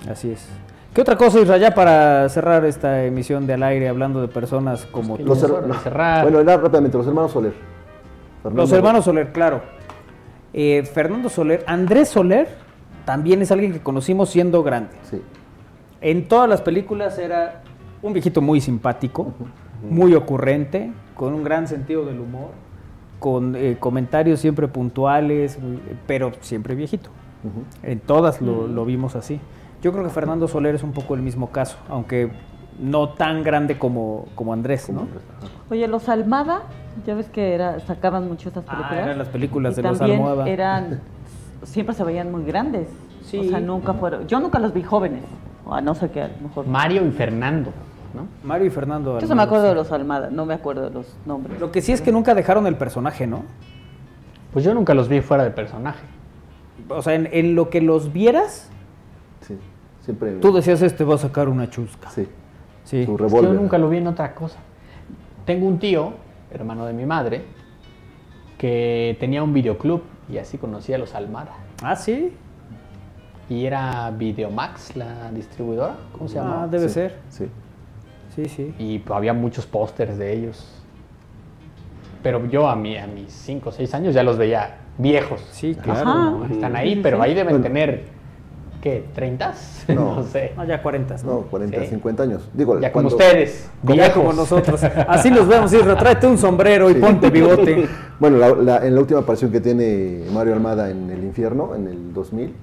Así 0.09 0.31
es. 0.31 0.47
¿Qué 0.94 1.01
otra 1.01 1.16
cosa, 1.16 1.40
Isra, 1.40 1.56
ya 1.56 1.74
para 1.74 2.28
cerrar 2.28 2.64
esta 2.66 3.05
emisión 3.05 3.47
de 3.47 3.55
al 3.55 3.62
aire 3.62 3.89
hablando 3.89 4.20
de 4.20 4.28
personas 4.28 4.85
como 4.86 5.16
tú? 5.16 5.24
Los 5.24 5.43
her- 5.43 6.23
Bueno, 6.23 6.40
era 6.40 6.56
rápidamente, 6.59 6.98
los 6.98 7.06
hermanos 7.06 7.32
Soler. 7.32 7.55
Fernando- 8.43 8.62
Los 8.62 8.73
hermanos 8.73 9.05
Soler, 9.05 9.32
claro. 9.32 9.62
Eh, 10.52 10.82
Fernando 10.85 11.31
Soler, 11.31 11.64
Andrés 11.66 12.10
Soler 12.10 12.48
también 13.06 13.40
es 13.40 13.51
alguien 13.51 13.73
que 13.73 13.81
conocimos 13.81 14.28
siendo 14.28 14.62
grande. 14.62 14.90
Sí. 15.10 15.23
En 16.02 16.28
todas 16.28 16.47
las 16.48 16.60
películas 16.60 17.19
era 17.19 17.62
un 18.02 18.12
viejito 18.12 18.43
muy 18.43 18.60
simpático, 18.60 19.32
muy 19.89 20.14
ocurrente, 20.14 20.93
con 21.16 21.32
un 21.32 21.43
gran 21.43 21.69
sentido 21.69 22.05
del 22.05 22.20
humor, 22.20 22.51
con 23.19 23.55
eh, 23.56 23.77
comentarios 23.81 24.40
siempre 24.40 24.69
puntuales, 24.69 25.59
pero 26.06 26.32
siempre 26.40 26.74
viejito. 26.74 27.09
En 27.82 27.98
todas 27.98 28.43
lo, 28.43 28.66
lo 28.69 28.85
vimos 28.85 29.16
así. 29.16 29.40
Yo 29.82 29.92
creo 29.92 30.04
que 30.04 30.10
Fernando 30.10 30.46
Soler 30.48 30.74
es 30.76 30.82
un 30.82 30.92
poco 30.92 31.14
el 31.14 31.22
mismo 31.22 31.50
caso, 31.50 31.76
aunque 31.88 32.30
no 32.78 33.10
tan 33.10 33.42
grande 33.42 33.78
como, 33.78 34.26
como 34.34 34.52
Andrés, 34.52 34.88
¿no? 34.90 35.06
Oye, 35.70 35.86
los 35.88 36.09
Almada, 36.09 36.62
ya 37.06 37.14
ves 37.14 37.28
que 37.28 37.52
era, 37.54 37.80
sacaban 37.80 38.28
mucho 38.28 38.48
esas 38.48 38.64
películas. 38.64 38.92
Ah, 38.92 39.02
eran 39.02 39.18
las 39.18 39.28
películas 39.28 39.76
Y 39.76 39.82
de 39.82 39.88
los 39.88 40.00
Almohada. 40.00 40.48
eran, 40.48 41.00
siempre 41.64 41.94
se 41.94 42.04
veían 42.04 42.30
muy 42.30 42.44
grandes. 42.44 42.88
Sí. 43.24 43.38
O 43.38 43.44
sea, 43.44 43.60
nunca 43.60 43.92
fueron, 43.94 44.26
yo 44.26 44.40
nunca 44.40 44.59
los 44.59 44.72
vi 44.72 44.82
jóvenes. 44.82 45.22
O 45.64 45.74
a 45.74 45.80
no 45.80 45.94
sé 45.94 46.10
qué, 46.10 46.22
a 46.22 46.28
lo 46.28 46.48
mejor. 46.48 46.66
Mario 46.66 47.06
y 47.06 47.10
Fernando, 47.12 47.70
¿no? 48.14 48.26
Mario 48.42 48.66
y 48.66 48.70
Fernando. 48.70 49.14
Yo 49.14 49.20
se 49.20 49.26
me 49.26 49.32
Almada, 49.32 49.46
acuerdo 49.46 49.68
de 49.68 49.74
los 49.74 49.92
Almada, 49.92 50.30
no 50.30 50.44
me 50.46 50.54
acuerdo 50.54 50.84
de 50.88 50.90
los 50.90 51.06
nombres. 51.26 51.60
Lo 51.60 51.70
que 51.70 51.80
sí 51.82 51.92
es 51.92 52.00
que 52.00 52.10
nunca 52.10 52.34
dejaron 52.34 52.66
el 52.66 52.76
personaje, 52.76 53.26
¿no? 53.26 53.42
Pues 54.52 54.64
yo 54.64 54.74
nunca 54.74 54.94
los 54.94 55.09
vi 55.09 55.20
fuera 55.20 55.44
de 55.44 55.50
personaje. 55.50 56.04
O 56.88 57.00
sea, 57.00 57.14
en, 57.14 57.28
en 57.32 57.54
lo 57.54 57.70
que 57.70 57.80
los 57.80 58.12
vieras, 58.12 58.70
siempre. 60.02 60.32
tú 60.34 60.52
decías, 60.52 60.82
este 60.82 61.04
va 61.04 61.14
a 61.16 61.18
sacar 61.18 61.48
una 61.48 61.68
chusca. 61.70 62.10
Sí. 62.10 62.28
Sí. 62.84 63.04
Su 63.06 63.16
revólver. 63.16 63.52
yo 63.52 63.60
nunca 63.60 63.78
lo 63.78 63.88
vi 63.88 63.98
en 63.98 64.06
otra 64.06 64.34
cosa. 64.34 64.58
Tengo 65.44 65.66
un 65.66 65.78
tío, 65.78 66.12
hermano 66.52 66.86
de 66.86 66.92
mi 66.92 67.04
madre, 67.06 67.42
que 68.58 69.16
tenía 69.18 69.42
un 69.42 69.52
videoclub 69.52 70.02
y 70.28 70.38
así 70.38 70.58
conocía 70.58 70.96
a 70.96 70.98
los 70.98 71.14
Almada. 71.14 71.52
Ah, 71.82 71.96
sí. 71.96 72.32
Y 73.48 73.66
era 73.66 74.10
Videomax, 74.10 74.96
la 74.96 75.30
distribuidora, 75.32 75.96
¿cómo 76.12 76.28
se 76.28 76.36
llama? 76.36 76.62
Ah, 76.62 76.68
debe 76.68 76.88
Sí, 76.88 76.94
ser. 76.94 77.18
Sí. 77.28 77.48
Sí, 78.34 78.44
sí. 78.46 78.74
Y 78.78 78.98
pues, 79.00 79.16
había 79.16 79.32
muchos 79.32 79.66
pósters 79.66 80.16
de 80.16 80.32
ellos. 80.32 80.82
Pero 82.22 82.46
yo 82.46 82.68
a, 82.68 82.76
mí, 82.76 82.96
a 82.96 83.06
mis 83.06 83.32
5 83.32 83.68
o 83.68 83.72
6 83.72 83.94
años 83.94 84.14
ya 84.14 84.22
los 84.22 84.38
veía 84.38 84.78
viejos. 84.96 85.44
Sí, 85.50 85.74
claro. 85.74 86.46
Están 86.50 86.76
ahí, 86.76 87.00
pero 87.02 87.20
ahí 87.20 87.34
deben 87.34 87.60
tener, 87.62 88.04
¿qué? 88.82 89.06
¿30? 89.16 89.54
No. 89.94 90.16
No, 90.16 90.22
sé. 90.24 90.52
Ah, 90.56 90.64
ya 90.66 90.82
40, 90.82 91.16
¿no? 91.24 91.32
No, 91.32 91.40
40, 91.42 91.80
Sí. 91.80 91.86
50 91.88 92.22
años. 92.24 92.48
Digo, 92.52 92.78
Ya 92.78 92.92
como 92.92 93.09
cuando- 93.09 93.24
ustedes, 93.24 93.68
Ya 93.82 93.92
viejos. 93.94 94.12
como 94.12 94.32
nosotros. 94.34 94.84
Así 94.84 95.30
los 95.30 95.48
vemos, 95.48 95.72
Isra. 95.72 95.96
Tráete 95.96 96.26
un 96.26 96.36
sombrero 96.36 96.90
y 96.90 96.94
Sí. 96.94 97.00
ponte 97.00 97.30
bigote. 97.30 97.88
Bueno, 98.20 98.36
la- 98.36 98.50
la- 98.54 98.86
en 98.86 98.94
la 98.94 99.00
última 99.00 99.20
aparición 99.20 99.50
que 99.50 99.60
tiene 99.60 100.24
Mario 100.32 100.52
Almada 100.52 100.90
en 100.90 101.10
El 101.10 101.24
Infierno, 101.24 101.74
en 101.74 101.88
el 101.88 102.12
2000, 102.14 102.54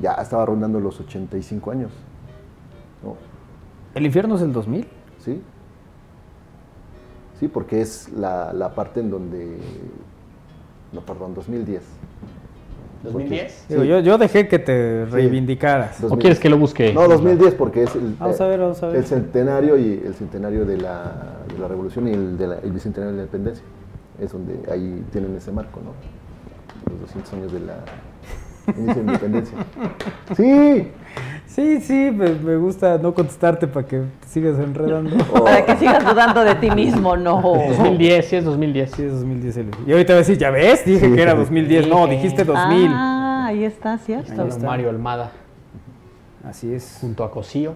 ya 0.00 0.12
estaba 0.14 0.46
rondando 0.46 0.80
los 0.80 0.98
85 1.00 1.70
años. 1.72 1.90
¿no? 3.02 3.16
¿El 3.94 4.06
infierno 4.06 4.36
es 4.36 4.42
el 4.42 4.52
2000? 4.54 4.86
¿Sí? 5.18 5.42
Sí, 7.38 7.48
porque 7.48 7.82
es 7.82 8.08
la, 8.12 8.52
la 8.54 8.74
parte 8.74 9.00
en 9.00 9.10
donde... 9.10 9.58
No, 10.92 11.00
perdón, 11.02 11.34
2010. 11.34 11.82
¿2010? 13.04 13.50
Digo, 13.68 13.84
yo, 13.84 14.00
yo 14.00 14.18
dejé 14.18 14.48
que 14.48 14.58
te 14.58 15.04
reivindicaras. 15.06 16.02
¿O 16.04 16.16
quieres 16.18 16.38
que 16.40 16.48
lo 16.48 16.58
busque? 16.58 16.92
No, 16.92 17.06
2010 17.08 17.54
porque 17.54 17.82
es 17.84 17.94
el, 17.94 18.16
Vamos 18.18 18.40
a 18.40 18.46
ver, 18.48 18.60
vamos 18.60 18.82
a 18.82 18.86
ver. 18.88 18.96
el 18.96 19.04
centenario 19.04 19.76
y 19.78 20.02
el 20.04 20.14
centenario 20.14 20.64
de 20.64 20.76
la, 20.78 21.12
de 21.52 21.58
la 21.58 21.68
revolución 21.68 22.08
y 22.08 22.12
el, 22.12 22.38
de 22.38 22.46
la- 22.48 22.58
el 22.58 22.72
bicentenario 22.72 23.12
de 23.12 23.16
la 23.18 23.22
independencia. 23.24 23.64
Es 24.20 24.32
donde 24.32 24.58
ahí 24.70 25.04
tienen 25.12 25.34
ese 25.36 25.50
marco, 25.52 25.80
¿no? 25.84 25.90
Los 26.92 27.00
200 27.02 27.32
años 27.34 27.52
de 27.52 27.60
la 27.60 27.74
inicio 28.68 28.94
de 28.94 29.00
independencia. 29.00 29.58
Sí. 30.36 30.88
Sí, 31.46 31.80
sí, 31.80 32.10
me, 32.12 32.30
me 32.30 32.56
gusta 32.56 32.98
no 32.98 33.14
contestarte 33.14 33.68
para 33.68 33.86
que 33.86 33.98
te 34.20 34.26
sigas 34.28 34.58
enredando. 34.58 35.16
Para 35.44 35.64
que 35.64 35.76
sigas 35.76 36.04
dudando 36.04 36.42
de 36.42 36.56
ti 36.56 36.70
mismo, 36.70 37.16
no. 37.16 37.40
2010, 37.42 38.24
sí 38.28 38.36
es 38.36 38.44
2010. 38.44 38.90
Sí, 38.90 39.02
es 39.04 39.12
2010. 39.12 39.56
el- 39.58 39.70
Y 39.86 39.92
ahorita 39.92 40.12
voy 40.14 40.16
a 40.16 40.18
decir, 40.18 40.36
ya 40.38 40.50
ves, 40.50 40.84
dije 40.84 41.08
Sí. 41.08 41.14
que 41.14 41.22
era 41.22 41.34
2010. 41.34 41.86
No, 41.86 42.08
dijiste 42.08 42.44
2000. 42.44 42.88
Ah, 42.92 43.46
ahí 43.46 43.62
está, 43.64 43.96
cierto. 43.98 44.32
Ahí 44.42 44.48
está 44.48 44.66
Mario 44.66 44.90
Almada. 44.90 45.30
Así 46.44 46.74
es. 46.74 46.98
Junto 47.00 47.22
a 47.22 47.30
Cosío. 47.30 47.74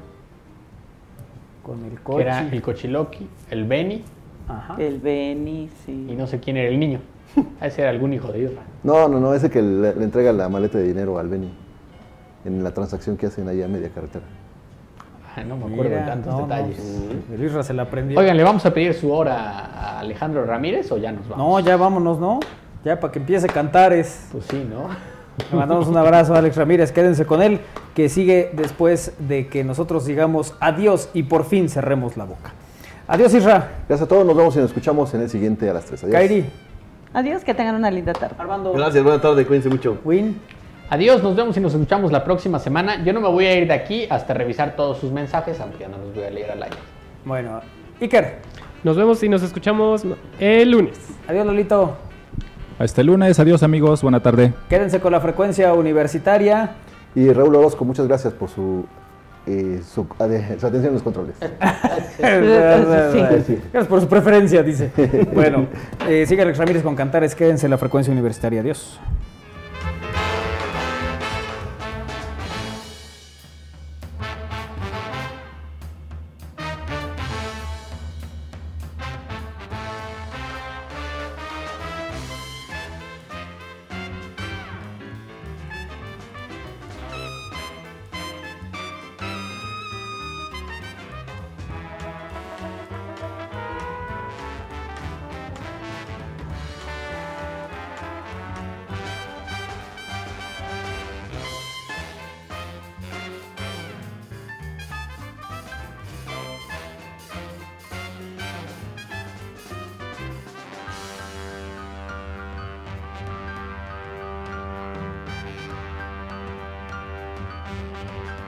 Con 1.62 1.85
el 1.85 1.90
Que 1.93 2.02
coche. 2.02 2.23
era 2.23 2.48
el 2.48 2.62
Cochiloqui, 2.62 3.28
el 3.51 3.65
Beni. 3.65 4.02
Ajá. 4.48 4.74
El 4.78 4.98
Beni, 4.98 5.69
sí. 5.85 6.06
Y 6.10 6.16
no 6.16 6.27
sé 6.27 6.40
quién 6.40 6.56
era 6.56 6.69
el 6.69 6.81
niño. 6.81 7.01
Ese 7.60 7.82
era 7.82 7.90
algún 7.90 8.12
hijo 8.12 8.32
de 8.32 8.40
Isra. 8.40 8.62
No, 8.82 9.09
no, 9.09 9.20
no, 9.20 9.35
ese 9.35 9.51
que 9.51 9.60
le, 9.62 9.94
le 9.94 10.05
entrega 10.05 10.32
la 10.32 10.48
maleta 10.48 10.78
de 10.78 10.85
dinero 10.85 11.19
al 11.19 11.28
Beni 11.28 11.52
en 12.44 12.62
la 12.65 12.73
transacción 12.73 13.16
que 13.16 13.27
hacen 13.27 13.48
allá 13.48 13.65
a 13.65 13.69
media 13.69 13.90
carretera. 13.90 14.24
Ay, 15.36 15.44
no 15.47 15.56
me 15.56 15.66
acuerdo 15.66 15.85
Mira, 15.85 16.01
de 16.01 16.06
tantos 16.06 16.32
no, 16.32 16.40
no. 16.40 16.47
detalles. 16.47 16.81
El 17.32 17.44
Isra 17.44 17.62
se 17.62 17.74
la 17.74 17.82
aprendió. 17.82 18.19
Oigan, 18.19 18.36
¿le 18.36 18.43
vamos 18.43 18.65
a 18.66 18.73
pedir 18.73 18.94
su 18.94 19.12
hora 19.12 19.36
a 19.36 20.01
Alejandro 20.01 20.44
Ramírez 20.44 20.90
o 20.90 20.97
ya 20.97 21.12
nos 21.12 21.28
vamos? 21.28 21.47
No, 21.47 21.60
ya 21.60 21.77
vámonos, 21.77 22.19
¿no? 22.19 22.40
Ya 22.85 22.98
para 22.98 23.12
que 23.12 23.19
empiece 23.19 23.47
Cantares. 23.48 24.28
Pues 24.32 24.44
sí, 24.47 24.66
¿no? 24.69 24.89
Le 25.51 25.56
mandamos 25.56 25.86
un 25.86 25.97
abrazo 25.97 26.35
a 26.35 26.39
Alex 26.39 26.56
Ramírez, 26.56 26.90
quédense 26.90 27.24
con 27.24 27.43
él, 27.43 27.60
que 27.94 28.09
sigue 28.09 28.51
después 28.55 29.12
de 29.20 29.47
que 29.47 29.62
nosotros 29.62 30.05
digamos 30.05 30.55
adiós 30.59 31.10
y 31.15 31.23
por 31.24 31.44
fin 31.44 31.69
cerremos 31.69 32.16
la 32.16 32.24
boca. 32.24 32.52
Adiós, 33.06 33.32
Isra. 33.35 33.69
Gracias 33.89 34.06
a 34.06 34.09
todos, 34.09 34.27
nos 34.27 34.36
vemos 34.36 34.56
y 34.56 34.59
nos 34.59 34.70
escuchamos 34.70 35.15
en 35.15 35.20
el 35.23 35.31
siguiente 35.31 35.70
a 35.70 35.74
las 35.74 35.85
3. 35.85 36.05
Adiós. 36.05 36.15
Kairi. 36.15 36.44
Adiós, 37.12 37.44
que 37.44 37.55
tengan 37.55 37.74
una 37.74 37.90
linda 37.90 38.12
tarde. 38.12 38.35
Armando. 38.39 38.72
Gracias, 38.72 39.02
buena 39.02 39.20
tarde, 39.20 39.47
cuídense 39.47 39.68
mucho. 39.68 39.98
Win. 40.05 40.40
Adiós, 40.90 41.22
nos 41.22 41.36
vemos 41.36 41.56
y 41.56 41.60
nos 41.60 41.74
escuchamos 41.74 42.12
la 42.12 42.24
próxima 42.24 42.59
semana. 42.59 43.02
Yo 43.05 43.12
no 43.12 43.20
me 43.20 43.28
voy 43.28 43.47
a 43.47 43.56
ir 43.56 43.66
de 43.66 43.74
aquí 43.74 44.06
hasta 44.09 44.35
revisar 44.35 44.76
todos 44.76 44.98
sus 44.98 45.12
mensajes, 45.12 45.60
aunque 45.60 45.80
ya 45.80 45.89
no 45.89 45.98
los 45.98 46.14
voy 46.14 46.24
a 46.24 46.30
leer 46.30 46.51
al 46.51 46.62
aire. 46.62 46.76
Bueno, 47.24 47.60
Iker. 48.01 48.39
Nos 48.85 48.97
vemos 48.97 49.22
y 49.22 49.28
nos 49.28 49.43
escuchamos 49.43 50.05
el 50.39 50.70
lunes. 50.70 50.98
Adiós, 51.26 51.44
Lolito. 51.44 51.97
Hasta 52.78 53.01
el 53.01 53.09
lunes, 53.09 53.40
adiós 53.40 53.64
amigos, 53.64 54.02
buena 54.02 54.20
tarde. 54.20 54.55
Quédense 54.68 55.01
con 55.01 55.10
la 55.10 55.20
frecuencia 55.20 55.74
universitaria. 55.74 56.76
Y 57.14 57.32
Raúl 57.32 57.56
Orozco, 57.56 57.85
muchas 57.85 58.06
gracias 58.06 58.32
por 58.32 58.48
su, 58.48 58.86
eh, 59.51 59.81
su, 59.95 60.07
ade- 60.19 60.59
su 60.61 60.66
atención 60.66 60.87
en 60.89 60.93
los 60.95 61.03
controles. 61.03 61.35
Gracias 62.19 63.87
por 63.89 64.01
su 64.01 64.09
preferencia, 64.09 64.62
dice. 64.62 64.91
Bueno, 65.35 65.66
eh, 66.09 66.27
sigue 66.27 66.43
Alex 66.43 66.59
Ramírez 66.59 66.83
con 66.83 66.95
Cantares. 66.95 67.35
Quédense 67.35 67.66
en 67.66 67.70
la 67.70 67.79
frecuencia 67.79 68.12
universitaria. 68.12 68.61
Adiós. 68.61 69.01